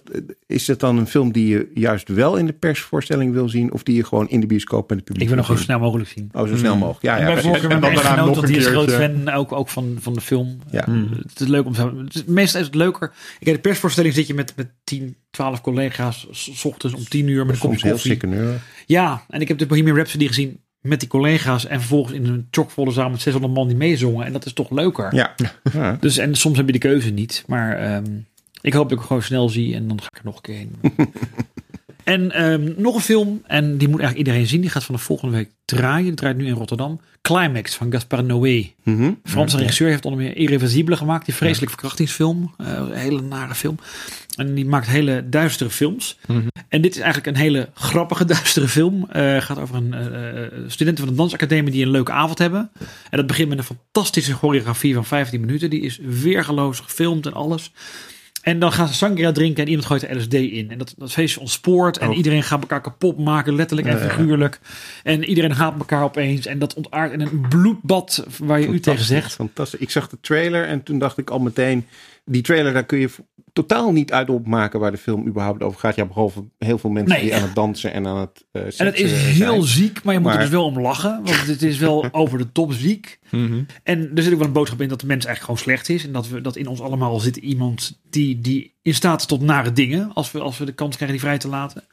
is 0.48 0.66
dat 0.66 0.80
dan 0.80 0.98
een 0.98 1.08
film 1.08 1.32
die 1.32 1.48
je 1.48 1.72
juist 1.74 2.08
wel 2.08 2.36
in 2.38 2.46
de 2.46 2.54
persvoorstelling 2.54 3.34
wil 3.34 3.50
zien? 3.50 3.74
Of 3.74 3.84
die 3.84 3.96
je 3.96 4.04
gewoon 4.04 4.30
in 4.30 4.40
de 4.40 4.48
bioscoop 4.48 4.90
met 4.90 4.98
het 4.98 5.06
publiek 5.08 5.24
ik 5.24 5.28
wil 5.30 5.38
nog 5.38 5.46
zo 5.58 5.64
snel 5.64 5.80
mogelijk 5.80 6.10
zien. 6.10 6.30
Oh, 6.34 6.48
zo 6.48 6.56
snel 6.58 6.74
Mm. 6.74 6.80
mogelijk. 6.80 7.04
Ja, 7.06 7.14
en 7.18 7.22
ja. 7.22 7.30
En 7.30 7.52
met 7.52 7.82
dan 7.82 7.94
daarna 7.94 8.26
nog 8.26 8.42
een 8.44 8.56
is 8.56 8.66
groot 8.66 8.92
fan 8.92 9.30
ook, 9.30 9.52
ook 9.52 9.70
van, 9.70 9.98
van 10.00 10.14
de 10.14 10.22
film. 10.22 10.58
Ja. 10.72 10.88
Eh, 10.88 10.94
het 11.28 11.40
is 11.40 11.48
leuk 11.48 11.66
om 11.66 11.74
zo. 11.74 11.98
het 11.98 12.16
is- 12.16 12.24
Meestal 12.26 12.60
is 12.60 12.66
het 12.66 12.76
leuker. 12.76 13.12
Ik 13.40 13.48
in 13.48 13.54
de 13.54 13.60
persvoorstelling 13.60 14.14
zit 14.14 14.28
je 14.28 14.34
met, 14.34 14.54
met 14.56 14.68
10, 14.84 15.16
12 15.38 15.62
collega's. 15.62 16.28
s- 16.32 16.66
ochtends 16.66 16.96
om 16.96 17.04
10 17.04 17.28
uur 17.28 17.46
met 17.46 17.56
een 17.56 17.62
kopje 17.62 17.80
heel 17.82 17.92
koffie. 17.92 18.12
Ja, 18.86 19.24
en 19.30 19.42
ik 19.42 19.48
heb 19.48 19.58
de 19.58 19.66
Bohemian 19.66 19.96
Rhapsody 19.96 20.28
gezien 20.28 20.60
met 20.82 21.00
die 21.00 21.10
collega's. 21.10 21.66
En 21.66 21.80
vervolgens 21.80 22.14
in 22.16 22.26
een 22.26 22.48
chockvolle 22.52 22.92
zaal 22.92 23.10
met 23.10 23.22
600 23.22 23.54
man 23.54 23.68
die 23.68 23.76
meezongen. 23.78 24.26
En 24.26 24.34
dat 24.34 24.46
is 24.46 24.54
toch 24.54 24.70
leuker. 24.72 25.16
Ja. 25.16 25.36
ja. 25.74 25.98
Dus, 26.00 26.18
en 26.18 26.36
soms 26.36 26.58
heb 26.58 26.66
je 26.66 26.72
de 26.72 26.78
keuze 26.78 27.10
niet. 27.10 27.44
Maar 27.48 27.78
ehm, 27.78 28.06
ik 28.62 28.74
hoop 28.74 28.90
dat 28.90 29.00
ik 29.00 29.06
gewoon 29.06 29.22
snel 29.22 29.50
zie. 29.50 29.76
En 29.76 29.88
dan 29.88 30.02
ga 30.02 30.08
ik 30.12 30.18
er 30.18 30.26
nog 30.26 30.36
een 30.36 30.42
keer 30.42 30.56
heen. 30.56 30.76
en 32.08 32.32
ehm, 32.32 32.74
nog 32.78 32.96
een 32.96 33.02
film. 33.02 33.42
En 33.46 33.78
die 33.78 33.88
moet 33.88 34.00
eigenlijk 34.00 34.28
iedereen 34.28 34.48
zien. 34.48 34.62
Die 34.62 34.70
gaat 34.70 34.84
vanaf 34.84 35.02
volgende 35.02 35.36
week 35.36 35.50
draaien. 35.66 36.06
Die 36.06 36.14
draait 36.14 36.38
nu 36.38 36.46
in 36.46 36.54
Rotterdam. 36.54 37.00
Climax 37.22 37.76
van 37.76 37.92
Gaspar 37.92 38.24
Noé. 38.24 38.72
Mhm. 38.84 39.12
Franse 39.24 39.58
regisseur 39.58 39.90
heeft 39.90 40.06
onder 40.06 40.22
meer 40.22 40.38
Irreversibele 40.38 40.98
gemaakt. 40.98 41.26
Die 41.26 41.34
vreselijk 41.34 41.72
verkrachtingsfilm. 41.72 42.54
Een 42.58 42.92
hele 42.92 43.22
nare 43.22 43.56
film. 43.56 43.78
En 44.36 44.54
die 44.54 44.66
maakt 44.66 44.88
hele 44.88 45.30
duistere 45.30 45.70
films. 45.70 46.18
Mhm. 46.28 46.48
En 46.68 46.82
dit 46.82 46.96
is 46.96 47.02
eigenlijk 47.02 47.36
een 47.36 47.44
hele 47.44 47.70
grappige 47.74 48.26
duistere 48.36 48.68
film. 48.68 49.10
Eh 49.10 49.42
gaat 49.42 49.60
over 49.60 49.76
een 49.76 49.94
eh, 49.94 50.60
studenten 50.68 51.04
van 51.04 51.14
de 51.14 51.20
dansacademie 51.20 51.72
die 51.72 51.84
een 51.84 51.92
leuke 51.92 52.12
avond 52.12 52.38
hebben. 52.38 52.70
En 53.10 53.18
dat 53.18 53.28
begint 53.28 53.50
met 53.50 53.58
een 53.58 53.64
fantastische 53.64 54.34
choreografie 54.34 54.94
van 54.94 55.06
15 55.06 55.40
minuten. 55.40 55.70
Die 55.70 55.82
is 55.82 56.00
weergeloos 56.02 56.80
gefilmd 56.80 57.26
en 57.26 57.34
alles. 57.34 57.72
En 58.48 58.60
dan 58.60 58.72
gaan 58.72 58.88
ze 58.88 58.94
sangria 58.94 59.32
drinken 59.32 59.64
en 59.64 59.70
iemand 59.70 59.88
gooit 59.88 60.04
er 60.04 60.18
LSD 60.18 60.34
in. 60.34 60.72
En 60.72 60.78
dat, 60.78 60.94
dat 60.98 61.12
feestje 61.12 61.40
ontspoort. 61.40 61.98
En 61.98 62.10
Oh. 62.10 62.18
iedereen 62.18 62.44
gaat 62.44 62.62
elkaar 62.62 62.82
kapot 62.82 63.18
maken, 63.18 63.56
letterlijk 63.56 63.88
en 63.88 64.00
figuurlijk. 64.00 64.60
En 65.04 65.24
iedereen 65.24 65.52
haat 65.52 65.80
elkaar 65.80 66.04
opeens. 66.04 66.46
En 66.46 66.60
dat 66.60 66.74
ontaart 66.74 67.12
in 67.12 67.22
een 67.22 67.46
bloedbad 67.50 68.26
waar 68.40 68.60
je 68.60 68.68
u 68.68 68.80
tegen 68.80 69.06
zegt. 69.06 69.34
Fantastisch. 69.34 69.80
Ik 69.80 69.90
zag 69.90 70.10
de 70.10 70.18
trailer 70.22 70.66
en 70.66 70.84
toen 70.84 71.00
dacht 71.00 71.18
ik 71.18 71.30
al 71.30 71.40
meteen... 71.40 71.86
Die 72.26 72.42
trailer, 72.42 72.74
daar 72.74 72.86
kun 72.86 73.00
je 73.00 73.10
totaal 73.58 73.92
niet 73.92 74.12
uit 74.12 74.30
opmaken 74.30 74.80
waar 74.80 74.92
de 74.92 74.98
film 74.98 75.28
überhaupt 75.28 75.64
over 75.64 75.80
gaat. 75.80 75.96
Ja, 75.96 76.06
behalve 76.06 76.44
heel 76.58 76.78
veel 76.78 76.90
mensen 76.90 77.14
Nee. 77.16 77.24
die 77.24 77.36
aan 77.36 77.42
het 77.42 77.56
dansen 77.56 77.94
en 77.94 78.08
aan 78.08 78.18
het 78.18 78.46
eh 78.52 78.62
En 78.62 78.86
het 78.86 79.00
is 79.00 79.10
zijn. 79.10 79.22
heel 79.34 79.62
ziek, 79.62 80.04
maar 80.04 80.14
je 80.14 80.20
moet 80.20 80.32
er 80.34 80.40
dus 80.40 80.50
wel 80.50 80.66
om 80.66 80.80
lachen. 80.80 81.22
Want 81.24 81.48
het 81.48 81.62
is 81.62 81.78
wel 81.78 82.08
over 82.12 82.38
de 82.38 82.52
top 82.52 82.74
ziek. 82.74 83.20
Mhm. 83.32 83.64
En 83.84 84.12
er 84.16 84.24
zit 84.24 84.32
ook 84.32 84.38
wel 84.38 84.48
een 84.48 84.54
boodschap 84.54 84.82
in 84.82 84.90
dat 84.90 85.00
de 85.00 85.06
mens 85.08 85.26
eigenlijk 85.26 85.60
gewoon 85.60 85.76
slecht 85.76 85.90
is. 85.90 86.06
En 86.06 86.12
dat, 86.12 86.28
we, 86.28 86.42
dat 86.42 86.56
in 86.56 86.68
ons 86.68 86.82
allemaal 86.82 87.20
zit 87.20 87.38
iemand 87.38 88.00
die, 88.10 88.40
die 88.42 88.76
in 88.82 88.94
staat 88.94 89.20
is 89.20 89.26
tot 89.26 89.42
nare 89.42 89.72
dingen. 89.72 90.12
Als 90.14 90.32
we, 90.32 90.40
als 90.40 90.58
we 90.58 90.66
de 90.66 90.72
kans 90.74 90.96
krijgen 90.96 91.18
die 91.18 91.26
vrij 91.26 91.38
te 91.38 91.48
laten. 91.48 91.84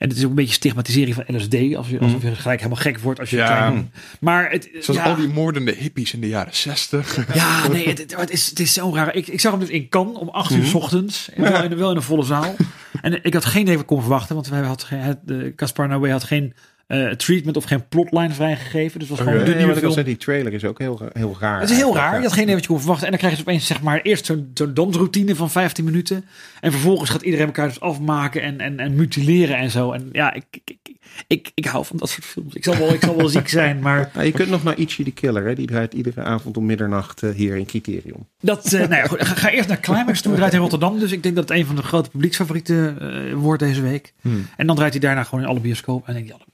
En 0.00 0.08
het 0.08 0.16
is 0.18 0.22
ook 0.24 0.30
een 0.30 0.36
beetje 0.36 0.54
stigmatisering 0.54 1.14
van 1.14 1.36
LSD. 1.36 1.54
Als 1.76 1.88
je, 1.88 1.98
alsof 1.98 2.22
je 2.22 2.34
gelijk 2.34 2.58
helemaal 2.60 2.82
gek 2.82 2.98
wordt 2.98 3.20
als 3.20 3.30
je 3.30 3.36
Ja. 3.36 3.46
klein... 3.46 3.92
Maar 4.20 4.50
het, 4.50 4.68
Zoals 4.80 5.00
ja, 5.00 5.06
al 5.06 5.16
die 5.16 5.28
moordende 5.28 5.74
hippies 5.78 6.12
in 6.12 6.20
de 6.20 6.28
jaren 6.28 6.54
60. 6.56 7.34
ja, 7.34 7.68
nee, 7.68 7.88
het, 7.88 7.98
het, 7.98 8.16
het 8.16 8.30
is, 8.30 8.48
het 8.48 8.60
is 8.60 8.72
zo 8.72 8.94
raar. 8.94 9.14
Ik, 9.14 9.26
ik 9.26 9.40
zag 9.40 9.50
hem 9.50 9.60
dus 9.60 9.68
in 9.68 9.88
Cannes 9.88 10.16
om 10.16 10.28
8 10.28 10.50
uur 10.50 10.64
's 10.66 10.74
ochtends. 10.74 11.30
En 11.30 11.42
wel, 11.42 11.62
in, 11.62 11.76
wel 11.76 11.90
in 11.90 11.96
een 11.96 12.02
volle 12.02 12.24
zaal. 12.24 12.54
En 13.02 13.24
ik 13.24 13.34
had 13.34 13.44
geen 13.44 13.60
idee 13.62 13.72
wat 13.72 13.82
ik 13.82 13.88
kon 13.88 14.00
verwachten. 14.00 14.34
Want 14.34 14.48
wij 14.48 14.60
had 14.60 14.82
geen, 14.82 14.98
het, 14.98 15.18
de 15.24 15.52
Caspar 15.56 15.88
Noé 15.88 16.10
had 16.10 16.24
geen 16.24 16.54
eh, 16.90 17.08
treatment 17.08 17.56
of 17.56 17.64
geen 17.64 17.88
plotline 17.88 18.30
vrijgegeven. 18.30 18.98
Dus 18.98 19.08
was 19.08 19.18
gewoon 19.18 19.34
Nee, 19.34 19.44
de 19.44 19.50
nieuwe 19.54 19.66
wat 19.66 19.76
ik 19.76 19.84
al 19.84 19.90
film. 19.92 19.92
zei, 19.92 20.04
die 20.04 20.16
trailer 20.16 20.52
is 20.52 20.64
ook 20.64 20.78
heel, 20.78 21.00
heel 21.12 21.36
raar. 21.40 21.60
Het 21.60 21.70
is 21.70 21.76
heel 21.76 21.94
raar. 21.94 22.16
Je 22.16 22.22
had 22.22 22.32
geen 22.32 22.42
idee 22.42 22.54
wat 22.54 22.62
je 22.64 22.70
kon 22.70 22.78
verwachten. 22.78 23.04
En 23.04 23.10
dan 23.10 23.20
krijg 23.20 23.34
je 23.34 23.40
opeens 23.40 23.66
zeg 23.66 23.82
maar 23.82 24.00
eerst 24.00 24.26
zo'n 24.26 24.50
zo'n 24.54 24.74
dansroutine 24.74 25.34
van 25.34 25.50
15 25.50 25.84
minuten. 25.84 26.24
En 26.60 26.70
vervolgens 26.72 27.10
gaat 27.10 27.22
iedereen 27.22 27.46
elkaar 27.46 27.68
dus 27.68 27.80
afmaken 27.80 28.42
en, 28.42 28.60
en, 28.60 28.78
en 28.80 28.94
mutileren 28.94 29.56
en 29.56 29.70
zo. 29.70 29.92
En 29.92 30.08
ja, 30.12 30.32
ik, 30.34 30.44
ik, 30.64 30.78
ik, 30.82 30.96
ik, 31.26 31.50
ik 31.54 31.64
hou 31.64 31.84
van 31.84 31.96
dat 31.96 32.08
soort 32.08 32.24
films. 32.24 32.54
Ik 32.54 32.64
zal 32.64 32.76
wel, 32.76 32.92
ik 32.92 33.00
zal 33.04 33.16
wel 33.16 33.28
ziek 33.28 33.48
zijn, 33.48 33.80
maar 33.86 34.10
Nou, 34.14 34.26
je 34.26 34.32
kunt 34.32 34.50
nog 34.50 34.62
naar 34.62 34.78
Ichi 34.78 35.04
the 35.04 35.10
Killer. 35.10 35.46
Hè? 35.46 35.54
Die 35.54 35.66
draait 35.66 35.94
iedere 35.94 36.22
avond 36.22 36.56
om 36.56 36.66
middernacht 36.66 37.22
eh, 37.22 37.30
hier 37.30 37.56
in 37.56 37.66
Criterion. 37.66 38.26
dat... 38.40 38.72
eh, 38.72 38.80
nou 38.80 38.94
ja, 38.94 39.06
goed, 39.06 39.22
ga, 39.26 39.34
ga 39.34 39.50
eerst 39.50 39.68
naar 39.68 39.80
Climax 39.80 40.20
toe. 40.22 40.34
Draait 40.34 40.52
in 40.52 40.60
Rotterdam. 40.60 40.98
Dus 40.98 41.12
ik 41.12 41.22
denk 41.22 41.34
dat 41.34 41.48
het 41.48 41.58
een 41.58 41.66
van 41.66 41.76
de 41.76 41.82
grote 41.82 42.10
publieksfavorieten 42.10 43.38
wordt 43.38 43.62
deze 43.62 43.82
week. 43.82 44.12
Hmm. 44.20 44.46
En 44.56 44.66
dan 44.66 44.76
draait 44.76 44.92
hij 44.92 45.00
daarna 45.00 45.22
gewoon 45.24 45.44
in 45.44 45.50
alle 45.50 45.60
bioscopen. 45.60 46.08
En 46.08 46.14
denk 46.14 46.26
je, 46.26 46.32
alle 46.32 46.44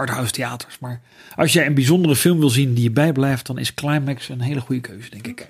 arthouse 0.00 0.32
theaters. 0.32 0.78
Maar 0.78 1.00
als 1.36 1.52
jij 1.52 1.66
een 1.66 1.74
bijzondere 1.74 2.16
film 2.16 2.38
wil 2.38 2.50
zien 2.50 2.74
die 2.74 2.82
je 2.82 2.90
bijblijft, 2.90 3.46
dan 3.46 3.58
is 3.58 3.74
Climax 3.74 4.28
een 4.28 4.40
hele 4.40 4.60
goede 4.60 4.80
keuze, 4.80 5.10
denk 5.10 5.26
ik. 5.26 5.46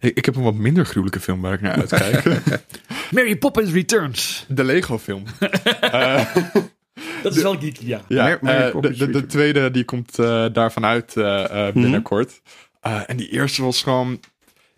Ik, 0.00 0.16
ik 0.16 0.24
heb 0.24 0.36
een 0.36 0.42
wat 0.42 0.54
minder 0.54 0.86
gruwelijke 0.86 1.20
film 1.20 1.40
waar 1.40 1.52
ik 1.52 1.60
naar 1.60 1.76
uitkijk. 1.76 2.52
Mary 3.14 3.36
Poppins 3.36 3.70
Returns. 3.70 4.44
De 4.48 4.64
Lego 4.64 4.98
film. 4.98 5.22
Dat 7.22 7.36
is 7.36 7.42
wel 7.42 7.58
geeky, 7.58 7.86
ja. 7.86 8.00
Ja, 8.08 8.38
Poppins 8.70 8.98
de, 8.98 9.10
de, 9.10 9.26
tweede 9.26 9.70
die 9.70 9.84
komt 9.84 10.18
eh, 10.18 10.46
daarvan 10.52 10.84
uit 10.84 11.16
eh, 11.16 11.66
eh, 11.66 11.74
binnenkort. 11.74 12.40
Eh, 12.80 13.00
en 13.06 13.16
die 13.16 13.28
eerste 13.28 13.62
was 13.62 13.82
gewoon... 13.82 14.20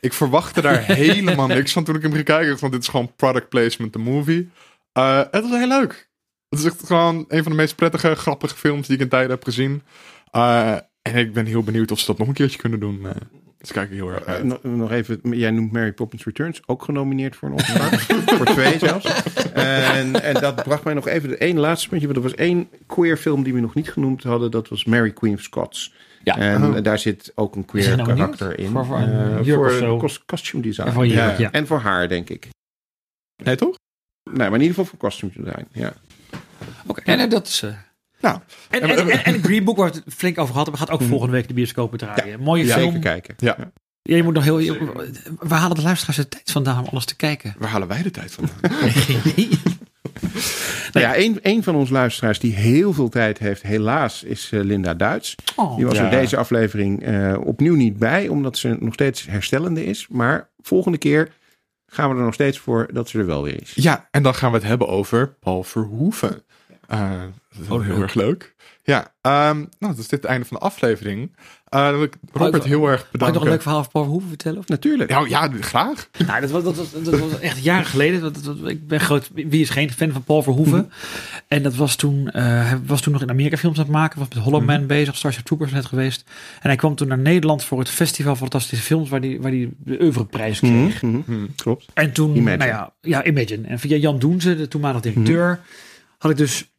Ik 0.00 0.12
verwachtte 0.12 0.60
daar 0.60 0.84
helemaal 1.06 1.46
niks 1.46 1.72
van 1.72 1.84
toen 1.84 1.94
ik 1.94 2.02
hem 2.02 2.12
ging 2.12 2.24
kijken. 2.24 2.58
Want 2.60 2.72
dit 2.72 2.82
is 2.82 2.88
gewoon 2.88 3.12
product 3.16 3.48
placement, 3.48 3.92
de 3.92 3.98
movie. 3.98 4.50
Eh, 4.92 5.22
het 5.30 5.48
was 5.48 5.58
heel 5.58 5.68
leuk. 5.68 6.08
Het 6.54 6.64
is 6.64 6.70
echt 6.72 6.86
gewoon 6.86 7.24
een 7.28 7.42
van 7.42 7.52
de 7.52 7.58
meest 7.58 7.76
prettige, 7.76 8.14
grappige 8.14 8.56
films 8.56 8.86
die 8.86 8.96
ik 8.96 9.02
in 9.02 9.08
tijden 9.08 9.30
heb 9.30 9.44
gezien. 9.44 9.82
Eh, 10.30 10.72
en 11.02 11.14
ik 11.16 11.32
ben 11.32 11.46
heel 11.46 11.62
benieuwd 11.62 11.90
of 11.90 11.98
ze 11.98 12.06
dat 12.06 12.18
nog 12.18 12.28
een 12.28 12.34
keertje 12.34 12.58
kunnen 12.58 12.80
doen. 12.80 13.06
Eh, 13.06 13.10
dus 13.58 13.72
kijk 13.72 13.90
ik 13.90 13.96
heel 13.96 14.08
erg 14.10 14.24
Eh, 14.24 14.34
uit. 14.34 14.44
nog, 14.44 14.58
nog 14.62 14.90
even, 14.90 15.20
jij 15.22 15.50
noemt 15.50 15.72
Mary 15.72 15.92
Poppins 15.92 16.24
Returns, 16.24 16.60
ook 16.66 16.82
genomineerd 16.82 17.36
voor 17.36 17.48
een 17.48 17.54
Oscar. 17.54 17.98
voor 18.36 18.46
twee 18.46 18.78
zelfs. 18.78 19.22
En, 19.52 20.22
en 20.22 20.34
dat 20.34 20.62
bracht 20.62 20.84
mij 20.84 20.94
nog 20.94 21.08
even 21.08 21.28
de 21.28 21.36
één 21.36 21.58
laatste 21.58 21.88
puntje. 21.88 22.06
Want 22.06 22.18
er 22.18 22.24
was 22.24 22.34
één 22.34 22.68
queer 22.86 23.16
film 23.16 23.42
die 23.42 23.54
we 23.54 23.60
nog 23.60 23.74
niet 23.74 23.90
genoemd 23.90 24.22
hadden. 24.22 24.50
Dat 24.50 24.68
was 24.68 24.84
Mary 24.84 25.12
Queen 25.12 25.34
of 25.34 25.40
Scots. 25.40 25.94
Ja. 26.24 26.38
En 26.38 26.64
Oh. 26.76 26.82
daar 26.82 26.98
zit 26.98 27.32
ook 27.34 27.54
een 27.56 27.64
queer 27.64 27.96
nou 27.96 28.08
karakter 28.08 28.58
in. 28.58 28.70
Voor- 28.70 28.84
voor 28.86 28.98
een 28.98 29.38
Eh, 29.38 29.44
jurk 29.44 29.56
voor 29.58 29.66
of 29.66 29.72
zo? 29.76 29.98
cos- 29.98 30.24
costume 30.24 30.62
design. 30.62 30.86
En 30.86 30.92
voor 30.92 31.06
jurk, 31.06 31.38
ja. 31.38 31.50
En 31.52 31.66
voor 31.66 31.78
haar, 31.78 32.08
denk 32.08 32.30
ik. 32.30 32.48
Nee, 33.44 33.56
toch? 33.56 33.74
Nee, 34.30 34.36
maar 34.36 34.46
in 34.46 34.52
ieder 34.52 34.68
geval 34.68 34.84
voor 34.84 34.98
costume 34.98 35.32
design. 35.36 35.66
Ja. 35.72 35.92
Oké, 36.86 37.00
en, 37.00 37.18
en 37.18 37.28
dat 37.28 37.46
is... 37.46 37.62
eh, 37.62 37.70
Nou, 38.20 38.38
en, 38.70 38.82
en, 38.82 39.08
en, 39.10 39.24
en 39.24 39.42
Green 39.42 39.64
Book, 39.64 39.76
waar 39.76 39.90
we 39.92 40.00
het 40.04 40.14
flink 40.14 40.38
over 40.38 40.50
gehad 40.52 40.66
hebben, 40.66 40.86
gaat 40.86 40.94
ook 41.00 41.08
volgende 41.08 41.32
week 41.32 41.48
de 41.48 41.54
bioscopen 41.54 41.98
draaien. 41.98 42.40
Mooie 42.40 42.64
Ja, 42.64 42.74
film. 42.74 42.84
Zeker 42.92 43.00
kijken. 43.10 43.34
ja. 43.38 43.56
Ja, 44.02 44.16
je 44.16 44.22
moet 44.22 44.34
nog 44.34 44.44
heel... 44.44 44.58
je- 44.58 45.10
waar 45.38 45.58
halen 45.58 45.76
de 45.76 45.82
luisteraars 45.82 46.16
de 46.16 46.28
tijd 46.28 46.50
vandaan 46.50 46.78
om 46.82 46.88
alles 46.90 47.04
te 47.04 47.16
kijken? 47.16 47.54
Waar 47.58 47.68
halen 47.70 47.88
wij 47.88 48.02
de 48.02 48.10
tijd 48.10 48.32
vandaan? 48.32 48.80
Geen 48.90 49.20
idee. 49.24 49.48
Nou 50.92 51.06
ja, 51.06 51.16
een, 51.16 51.38
een 51.42 51.62
van 51.62 51.74
onze 51.74 51.92
luisteraars 51.92 52.38
die 52.38 52.54
heel 52.54 52.92
veel 52.92 53.08
tijd 53.08 53.38
heeft, 53.38 53.62
helaas, 53.62 54.22
is 54.22 54.50
eh, 54.52 54.60
Linda 54.60 54.94
Duits. 54.94 55.34
Oh, 55.56 55.76
Die 55.76 55.86
was 55.86 55.96
Ja. 55.96 56.04
er 56.04 56.10
deze 56.10 56.36
aflevering 56.36 57.02
eh, 57.02 57.34
opnieuw 57.44 57.74
niet 57.74 57.98
bij, 57.98 58.28
omdat 58.28 58.58
ze 58.58 58.76
nog 58.80 58.94
steeds 58.94 59.26
herstellende 59.26 59.84
is. 59.84 60.06
Maar 60.08 60.48
volgende 60.62 60.98
keer 60.98 61.32
gaan 61.94 62.10
we 62.10 62.16
er 62.16 62.24
nog 62.24 62.34
steeds 62.34 62.58
voor 62.58 62.88
dat 62.92 63.08
ze 63.08 63.18
er 63.18 63.26
wel 63.26 63.42
weer 63.42 63.62
is. 63.62 63.72
Ja, 63.74 64.08
en 64.10 64.22
dan 64.22 64.34
gaan 64.34 64.50
we 64.50 64.56
het 64.56 64.66
hebben 64.66 64.88
over 64.88 65.28
Paul 65.40 65.62
Verhoeven. 65.62 66.42
Eh, 66.88 67.10
dat 67.50 67.62
is 67.62 67.68
wel 67.68 67.80
heel 67.80 68.02
erg 68.02 68.14
leuk. 68.14 68.54
Ja, 68.82 69.14
ehm, 69.20 69.56
nou, 69.56 69.68
dat 69.78 69.98
is 69.98 70.08
dit 70.08 70.22
het 70.22 70.24
einde 70.30 70.46
van 70.46 70.56
de 70.60 70.64
aflevering. 70.64 71.36
Eh, 71.68 71.82
dan 71.84 71.92
wil 71.92 72.02
ik 72.02 72.14
Robert 72.32 72.54
ik- 72.64 72.70
heel 72.70 72.86
erg 72.88 72.96
Mag 72.98 73.04
ik 73.06 73.10
bedanken. 73.12 73.34
nog 73.34 73.44
een 73.44 73.50
leuk 73.50 73.62
verhaal 73.62 73.78
over 73.78 73.90
Paul 73.90 74.04
Verhoeven 74.04 74.28
vertellen? 74.30 74.58
Of? 74.58 74.68
Natuurlijk. 74.68 75.10
Nou 75.10 75.28
ja, 75.28 75.50
graag. 75.60 76.08
Nou, 76.26 76.40
dat 76.40 76.50
was, 76.50 76.62
dat, 76.64 76.76
was, 76.76 76.92
dat 77.02 77.18
was 77.18 77.38
echt 77.38 77.62
jaren 77.62 77.86
geleden. 77.86 78.20
Dat, 78.20 78.44
dat- 78.44 78.68
ik 78.68 78.86
ben 78.88 79.00
groot. 79.00 79.30
Wie 79.34 79.60
is 79.60 79.70
geen 79.70 79.90
fan 79.92 80.10
van 80.12 80.22
Paul 80.24 80.42
Verhoeven? 80.42 80.90
En 81.48 81.62
dat 81.62 81.74
was 81.74 81.96
toen. 81.96 82.30
eh, 82.30 82.42
hij 82.44 82.80
was 82.86 83.00
toen 83.00 83.12
nog 83.12 83.22
in 83.22 83.30
Amerika 83.30 83.56
films 83.56 83.78
aan 83.78 83.84
het 83.84 83.92
maken. 83.92 84.18
Was 84.18 84.28
met 84.28 84.38
Hollow 84.42 84.64
Man 84.64 84.86
bezig. 84.86 85.16
Starship 85.16 85.44
Troopers 85.44 85.72
net 85.72 85.86
geweest. 85.86 86.24
En 86.60 86.68
hij 86.68 86.76
kwam 86.76 86.94
toen 86.94 87.08
naar 87.08 87.18
Nederland 87.18 87.64
voor 87.64 87.78
het 87.78 87.90
Festival 87.90 88.36
Fantastische 88.36 88.84
Films, 88.84 89.08
waar 89.08 89.20
hij 89.20 89.38
waar 89.40 89.50
die 89.50 89.74
de 89.78 90.00
oeuvreprijs 90.02 90.58
kreeg. 90.58 91.02
Mhm, 91.02 91.16
mhm. 91.26 91.46
Klopt. 91.56 91.86
En 91.94 92.12
toen, 92.12 92.30
Imagine. 92.36 92.56
nou 92.56 92.70
ja, 92.70 92.92
ja, 93.00 93.24
Imagine. 93.24 93.66
En 93.68 93.78
via 93.78 93.96
Jan 93.96 94.18
Doenze, 94.18 94.56
de 94.56 94.68
toenmalige 94.68 95.00
directeur, 95.08 95.60
had 96.18 96.30
ik 96.30 96.36
dus 96.36 96.72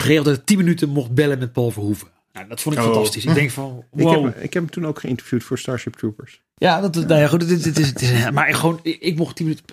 geregeld 0.00 0.26
dat 0.26 0.36
ik 0.36 0.44
10 0.44 0.56
minuten 0.56 0.88
mocht 0.88 1.10
bellen 1.10 1.38
met 1.38 1.52
Paul 1.52 1.70
Verhoeven. 1.70 2.08
Nou, 2.32 2.48
dat 2.48 2.60
vond 2.60 2.74
ik 2.76 2.80
Oh. 2.82 2.86
fantastisch. 2.92 3.24
Ik 3.24 3.34
denk 3.34 3.50
van, 3.50 3.84
Ik, 3.96 4.02
wow. 4.02 4.24
heb, 4.24 4.36
ik 4.36 4.52
heb 4.52 4.62
hem 4.62 4.70
toen 4.70 4.86
ook 4.86 5.00
geïnterviewd 5.00 5.44
voor 5.44 5.58
Starship 5.58 5.94
Troopers. 5.96 6.40
Ja, 6.56 6.80
dat, 6.80 6.94
nou 6.94 7.20
ja, 7.20 7.26
goed, 7.26 7.48
dit, 7.48 7.64
dit 7.64 7.78
is, 7.78 7.86
het 7.88 8.02
is, 8.02 8.30
maar 8.30 8.48
ik 8.48 8.54
gewoon, 8.54 8.80
ik, 8.82 9.00
ik 9.00 9.16
mocht 9.16 9.36
10 9.36 9.46
minuten. 9.46 9.66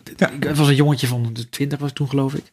Ik 0.49 0.55
was 0.55 0.67
een 0.67 0.75
jongetje 0.75 1.07
van 1.07 1.29
de 1.33 1.49
20 1.49 1.79
was 1.79 1.89
ik 1.89 1.95
toen, 1.95 2.09
geloof 2.09 2.33
ik. 2.33 2.43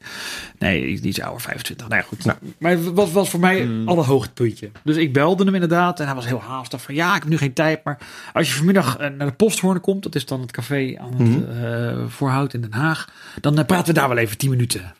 Nee, 0.58 0.86
iets 0.86 1.20
ouder, 1.20 1.40
25. 1.40 1.88
Nou 1.88 2.00
ja, 2.00 2.06
goed. 2.08 2.24
Nou. 2.24 2.38
Maar 2.58 2.70
het 2.70 2.92
was, 2.92 3.12
was 3.12 3.30
voor 3.30 3.40
mij 3.40 3.64
mm. 3.64 3.88
alle 3.88 4.02
hoogtepuntje. 4.02 4.70
Dus 4.84 4.96
ik 4.96 5.12
belde 5.12 5.44
hem 5.44 5.54
inderdaad 5.54 6.00
en 6.00 6.06
hij 6.06 6.14
was 6.14 6.26
heel 6.26 6.40
haastig 6.40 6.82
van 6.82 6.94
ja, 6.94 7.14
ik 7.14 7.20
heb 7.22 7.30
nu 7.30 7.38
geen 7.38 7.52
tijd. 7.52 7.84
Maar 7.84 7.98
als 8.32 8.48
je 8.48 8.54
vanmiddag 8.54 8.96
eh, 8.96 9.10
naar 9.10 9.26
de 9.26 9.32
Posthoorn 9.34 9.80
komt, 9.80 10.02
dat 10.02 10.14
is 10.14 10.26
dan 10.26 10.40
het 10.40 10.50
café 10.52 10.94
aan 10.98 11.10
het 11.16 11.18
Mhm. 11.18 11.64
eh, 11.64 12.04
Voorhout 12.08 12.54
in 12.54 12.60
Den 12.60 12.72
Haag, 12.72 13.08
dan 13.40 13.58
eh, 13.58 13.64
praten 13.64 13.86
we 13.94 14.00
daar 14.00 14.08
wel 14.08 14.18
even 14.18 14.38
10 14.38 14.50
minuten. 14.50 14.94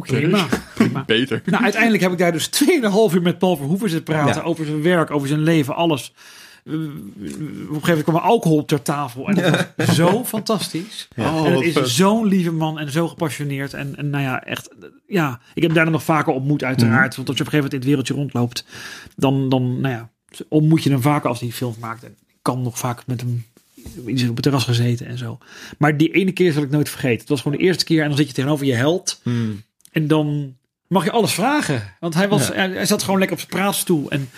Prima, 0.00 0.46
prima. 0.74 1.04
Beter. 1.16 1.42
Nou, 1.44 1.62
uiteindelijk 1.62 2.02
heb 2.02 2.12
ik 2.12 2.18
daar 2.18 2.32
dus 2.32 2.50
2,5 2.64 3.14
uur 3.14 3.22
met 3.22 3.38
Paul 3.38 3.56
Verhoeven 3.56 3.88
zitten 3.90 4.14
praten 4.14 4.42
Ja. 4.42 4.48
over 4.48 4.64
zijn 4.66 4.82
werk, 4.82 5.10
over 5.10 5.28
zijn 5.28 5.42
leven, 5.42 5.74
alles. 5.74 6.12
Eh, 6.64 6.72
Op 6.74 6.80
een 6.80 6.90
gegeven 7.66 7.80
moment 7.80 8.02
kwam 8.02 8.14
er 8.14 8.20
alcohol 8.20 8.64
ter 8.64 8.82
tafel 8.82 9.28
en 9.28 9.34
dat 9.34 9.72
was 9.76 9.96
zo 9.96 10.24
fantastisch. 10.34 11.08
Oh, 11.16 11.46
en 11.46 11.52
het 11.52 11.72
wat 11.74 11.84
is 11.84 11.96
zo'n 11.96 12.26
lieve 12.26 12.52
man 12.52 12.78
en 12.78 12.90
zo 12.90 13.08
gepassioneerd. 13.08 13.74
En, 13.74 13.96
en 13.96 14.10
nou 14.10 14.22
ja, 14.24 14.42
echt, 14.44 14.68
eh, 14.68 14.88
ja, 15.06 15.30
ik 15.30 15.54
heb 15.54 15.64
hem 15.64 15.74
daarna 15.74 15.90
nog 15.90 16.02
vaker 16.04 16.32
ontmoet 16.32 16.64
uiteraard. 16.64 17.16
Want 17.16 17.28
als 17.28 17.36
je 17.38 17.44
op 17.44 17.52
een 17.52 17.58
gegeven 17.58 17.62
moment 17.64 17.72
in 17.72 17.78
het 17.78 17.88
wereldje 17.88 18.14
rondloopt, 18.14 18.64
dan, 19.16 19.48
dan 19.48 19.80
nou 19.80 19.94
ja, 19.94 20.10
ontmoet 20.48 20.82
je 20.82 20.90
hem 20.90 21.00
vaker 21.02 21.28
als 21.28 21.40
hij 21.40 21.50
films 21.50 21.76
maakt. 21.78 22.02
En 22.04 22.10
ik 22.28 22.36
kan 22.42 22.62
nog 22.62 22.78
vaak 22.78 23.06
met 23.06 23.20
hem 23.20 23.44
iets 24.06 24.22
op 24.28 24.34
het 24.34 24.42
terras 24.42 24.64
gezeten 24.64 25.06
en 25.06 25.18
zo. 25.18 25.38
Maar 25.78 25.96
die 25.96 26.10
ene 26.12 26.32
keer 26.32 26.52
zal 26.52 26.62
ik 26.62 26.70
nooit 26.70 26.88
vergeten. 26.88 27.18
Het 27.20 27.28
was 27.28 27.40
gewoon 27.40 27.58
de 27.58 27.64
eerste 27.64 27.84
keer 27.84 28.02
en 28.02 28.08
dan 28.08 28.16
zit 28.16 28.26
je 28.26 28.32
tegenover 28.34 28.66
je 28.66 28.74
held. 28.74 29.20
Hmm. 29.22 29.62
En 29.94 30.06
dan 30.06 30.56
mag 30.88 31.04
je 31.04 31.10
alles 31.10 31.32
vragen. 31.34 31.82
Want 32.00 32.14
hij, 32.14 32.28
was, 32.28 32.48
hij, 32.48 32.70
hij 32.70 32.86
zat 32.86 33.02
gewoon 33.02 33.18
lekker 33.18 33.36
op 33.36 33.42
zijn 33.48 33.60
praatstoel. 33.62 34.10
En 34.10 34.30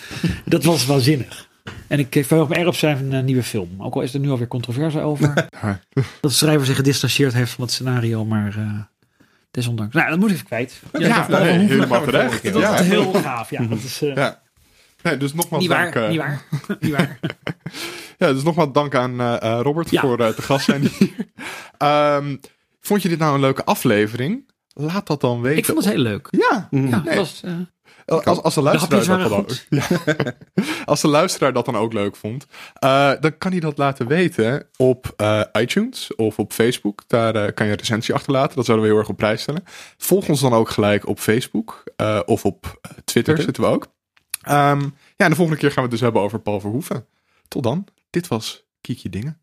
dat 0.45 0.65
was 0.65 0.87
waanzinnig. 0.87 1.49
En 1.87 1.99
ik 1.99 2.25
verheug 2.27 2.49
me 2.49 2.55
erg 2.55 2.67
op 2.67 2.75
zijn 2.75 3.13
eh, 3.13 3.23
nieuwe 3.23 3.43
film. 3.43 3.83
Ook 3.83 3.95
al 3.95 4.01
is 4.01 4.15
er 4.15 4.21
nu 4.21 4.31
alweer 4.31 4.49
controverse 4.49 5.01
over. 5.01 5.35
dat 5.41 6.05
de 6.21 6.29
schrijver 6.29 6.67
zich 6.67 6.77
gedistanceerd 6.77 7.33
heeft 7.33 7.53
van 7.53 7.65
het 7.65 7.73
scenario. 7.73 8.25
Maar 8.25 8.55
eh, 8.59 8.79
desondanks. 9.51 9.95
Nou, 9.95 10.11
dat 10.11 10.19
moet 10.19 10.29
ik 10.31 10.35
even 10.35 10.47
kwijt. 10.47 10.81
Ja, 10.93 11.27
dat, 11.29 11.41
nee, 11.43 11.59
dat- 11.59 11.69
helemaal 11.69 12.05
terecht. 12.05 12.53
dat 12.53 12.63
Ja. 12.63 12.83
heel 12.83 13.13
gaaf. 13.13 13.51
Ja, 13.51 13.63
dat 13.63 13.79
is, 13.83 14.03
eh, 14.03 14.15
Ja. 14.15 14.43
Nee, 15.03 15.17
dus 15.17 15.35
nogmaals 15.35 15.63
niet 15.63 15.73
waar. 15.73 15.93
dank. 15.93 15.95
eh, 16.05 16.09
Niet 16.09 16.19
waar. 16.19 16.43
niet 16.81 16.93
waar. 16.93 17.19
Ja, 18.19 18.33
dus 18.33 18.43
nogmaals 18.43 18.73
dank 18.73 18.95
aan 18.95 19.23
Robert 19.63 19.91
Ja. 19.91 20.01
voor 20.01 20.19
eh, 20.21 20.29
te 20.29 20.43
gast 20.43 20.65
zijn 20.65 20.81
hier. 20.99 21.11
Ehm, 21.79 22.37
vond 22.81 23.03
je 23.03 23.09
dit 23.09 23.19
nou 23.19 23.35
een 23.35 23.41
leuke 23.41 23.65
aflevering? 23.65 24.51
Laat 24.79 25.07
dat 25.07 25.21
dan 25.21 25.41
weten. 25.41 25.59
Ik 25.59 25.65
vond 25.65 25.79
het 25.79 25.89
heel 25.89 26.03
leuk. 26.03 26.29
Ja, 26.31 26.69
Nee. 26.71 27.17
was, 27.17 27.43
eh, 27.45 27.53
als, 28.07 28.43
als, 28.43 28.55
de 28.55 28.63
luisteraar 28.63 29.01
dat 29.19 29.29
dan 29.29 29.39
ook, 29.39 29.51
Ja. 29.69 29.87
als 30.85 31.01
de 31.01 31.09
luisteraar 31.09 31.53
dat 31.53 31.65
dan 31.65 31.77
ook 31.77 31.93
leuk 31.93 32.17
vond, 32.17 32.47
eh, 32.75 33.13
dan 33.21 33.39
kan 33.39 33.51
hij 33.51 33.61
dat 33.61 33.79
laten 33.79 34.07
weten 34.07 34.67
op 34.77 35.13
eh, 35.17 35.41
iTunes 35.53 36.15
of 36.15 36.39
op 36.39 36.53
Facebook. 36.53 37.03
Daar 37.07 37.35
eh, 37.35 37.55
kan 37.55 37.67
je 37.67 37.73
een 37.73 37.79
recensie 37.79 38.15
achterlaten. 38.15 38.57
Dat 38.57 38.65
zouden 38.65 38.87
we 38.87 38.93
heel 38.93 39.01
erg 39.03 39.11
op 39.11 39.17
prijs 39.17 39.43
stellen. 39.43 39.63
Volg 39.99 40.29
ons 40.29 40.41
dan 40.41 40.53
ook 40.53 40.69
gelijk 40.71 41.07
op 41.09 41.19
Facebook 41.19 41.83
eh, 41.97 42.21
of 42.27 42.45
op 42.45 42.81
Twitter, 43.05 43.43
zitten 43.43 43.63
we 43.63 43.69
ook. 43.69 43.87
Ehm, 44.43 44.81
ja, 45.17 45.25
en 45.25 45.31
de 45.31 45.37
volgende 45.37 45.61
keer 45.61 45.69
gaan 45.71 45.77
we 45.77 45.83
het 45.83 45.91
dus 45.91 46.01
hebben 46.01 46.23
over 46.23 46.39
Paul 46.41 46.61
Verhoeven. 46.61 47.07
Tot 47.49 47.63
dan. 47.63 47.87
Dit 48.11 48.29
was 48.29 48.65
Kiekje 48.81 49.09
Dingen. 49.09 49.41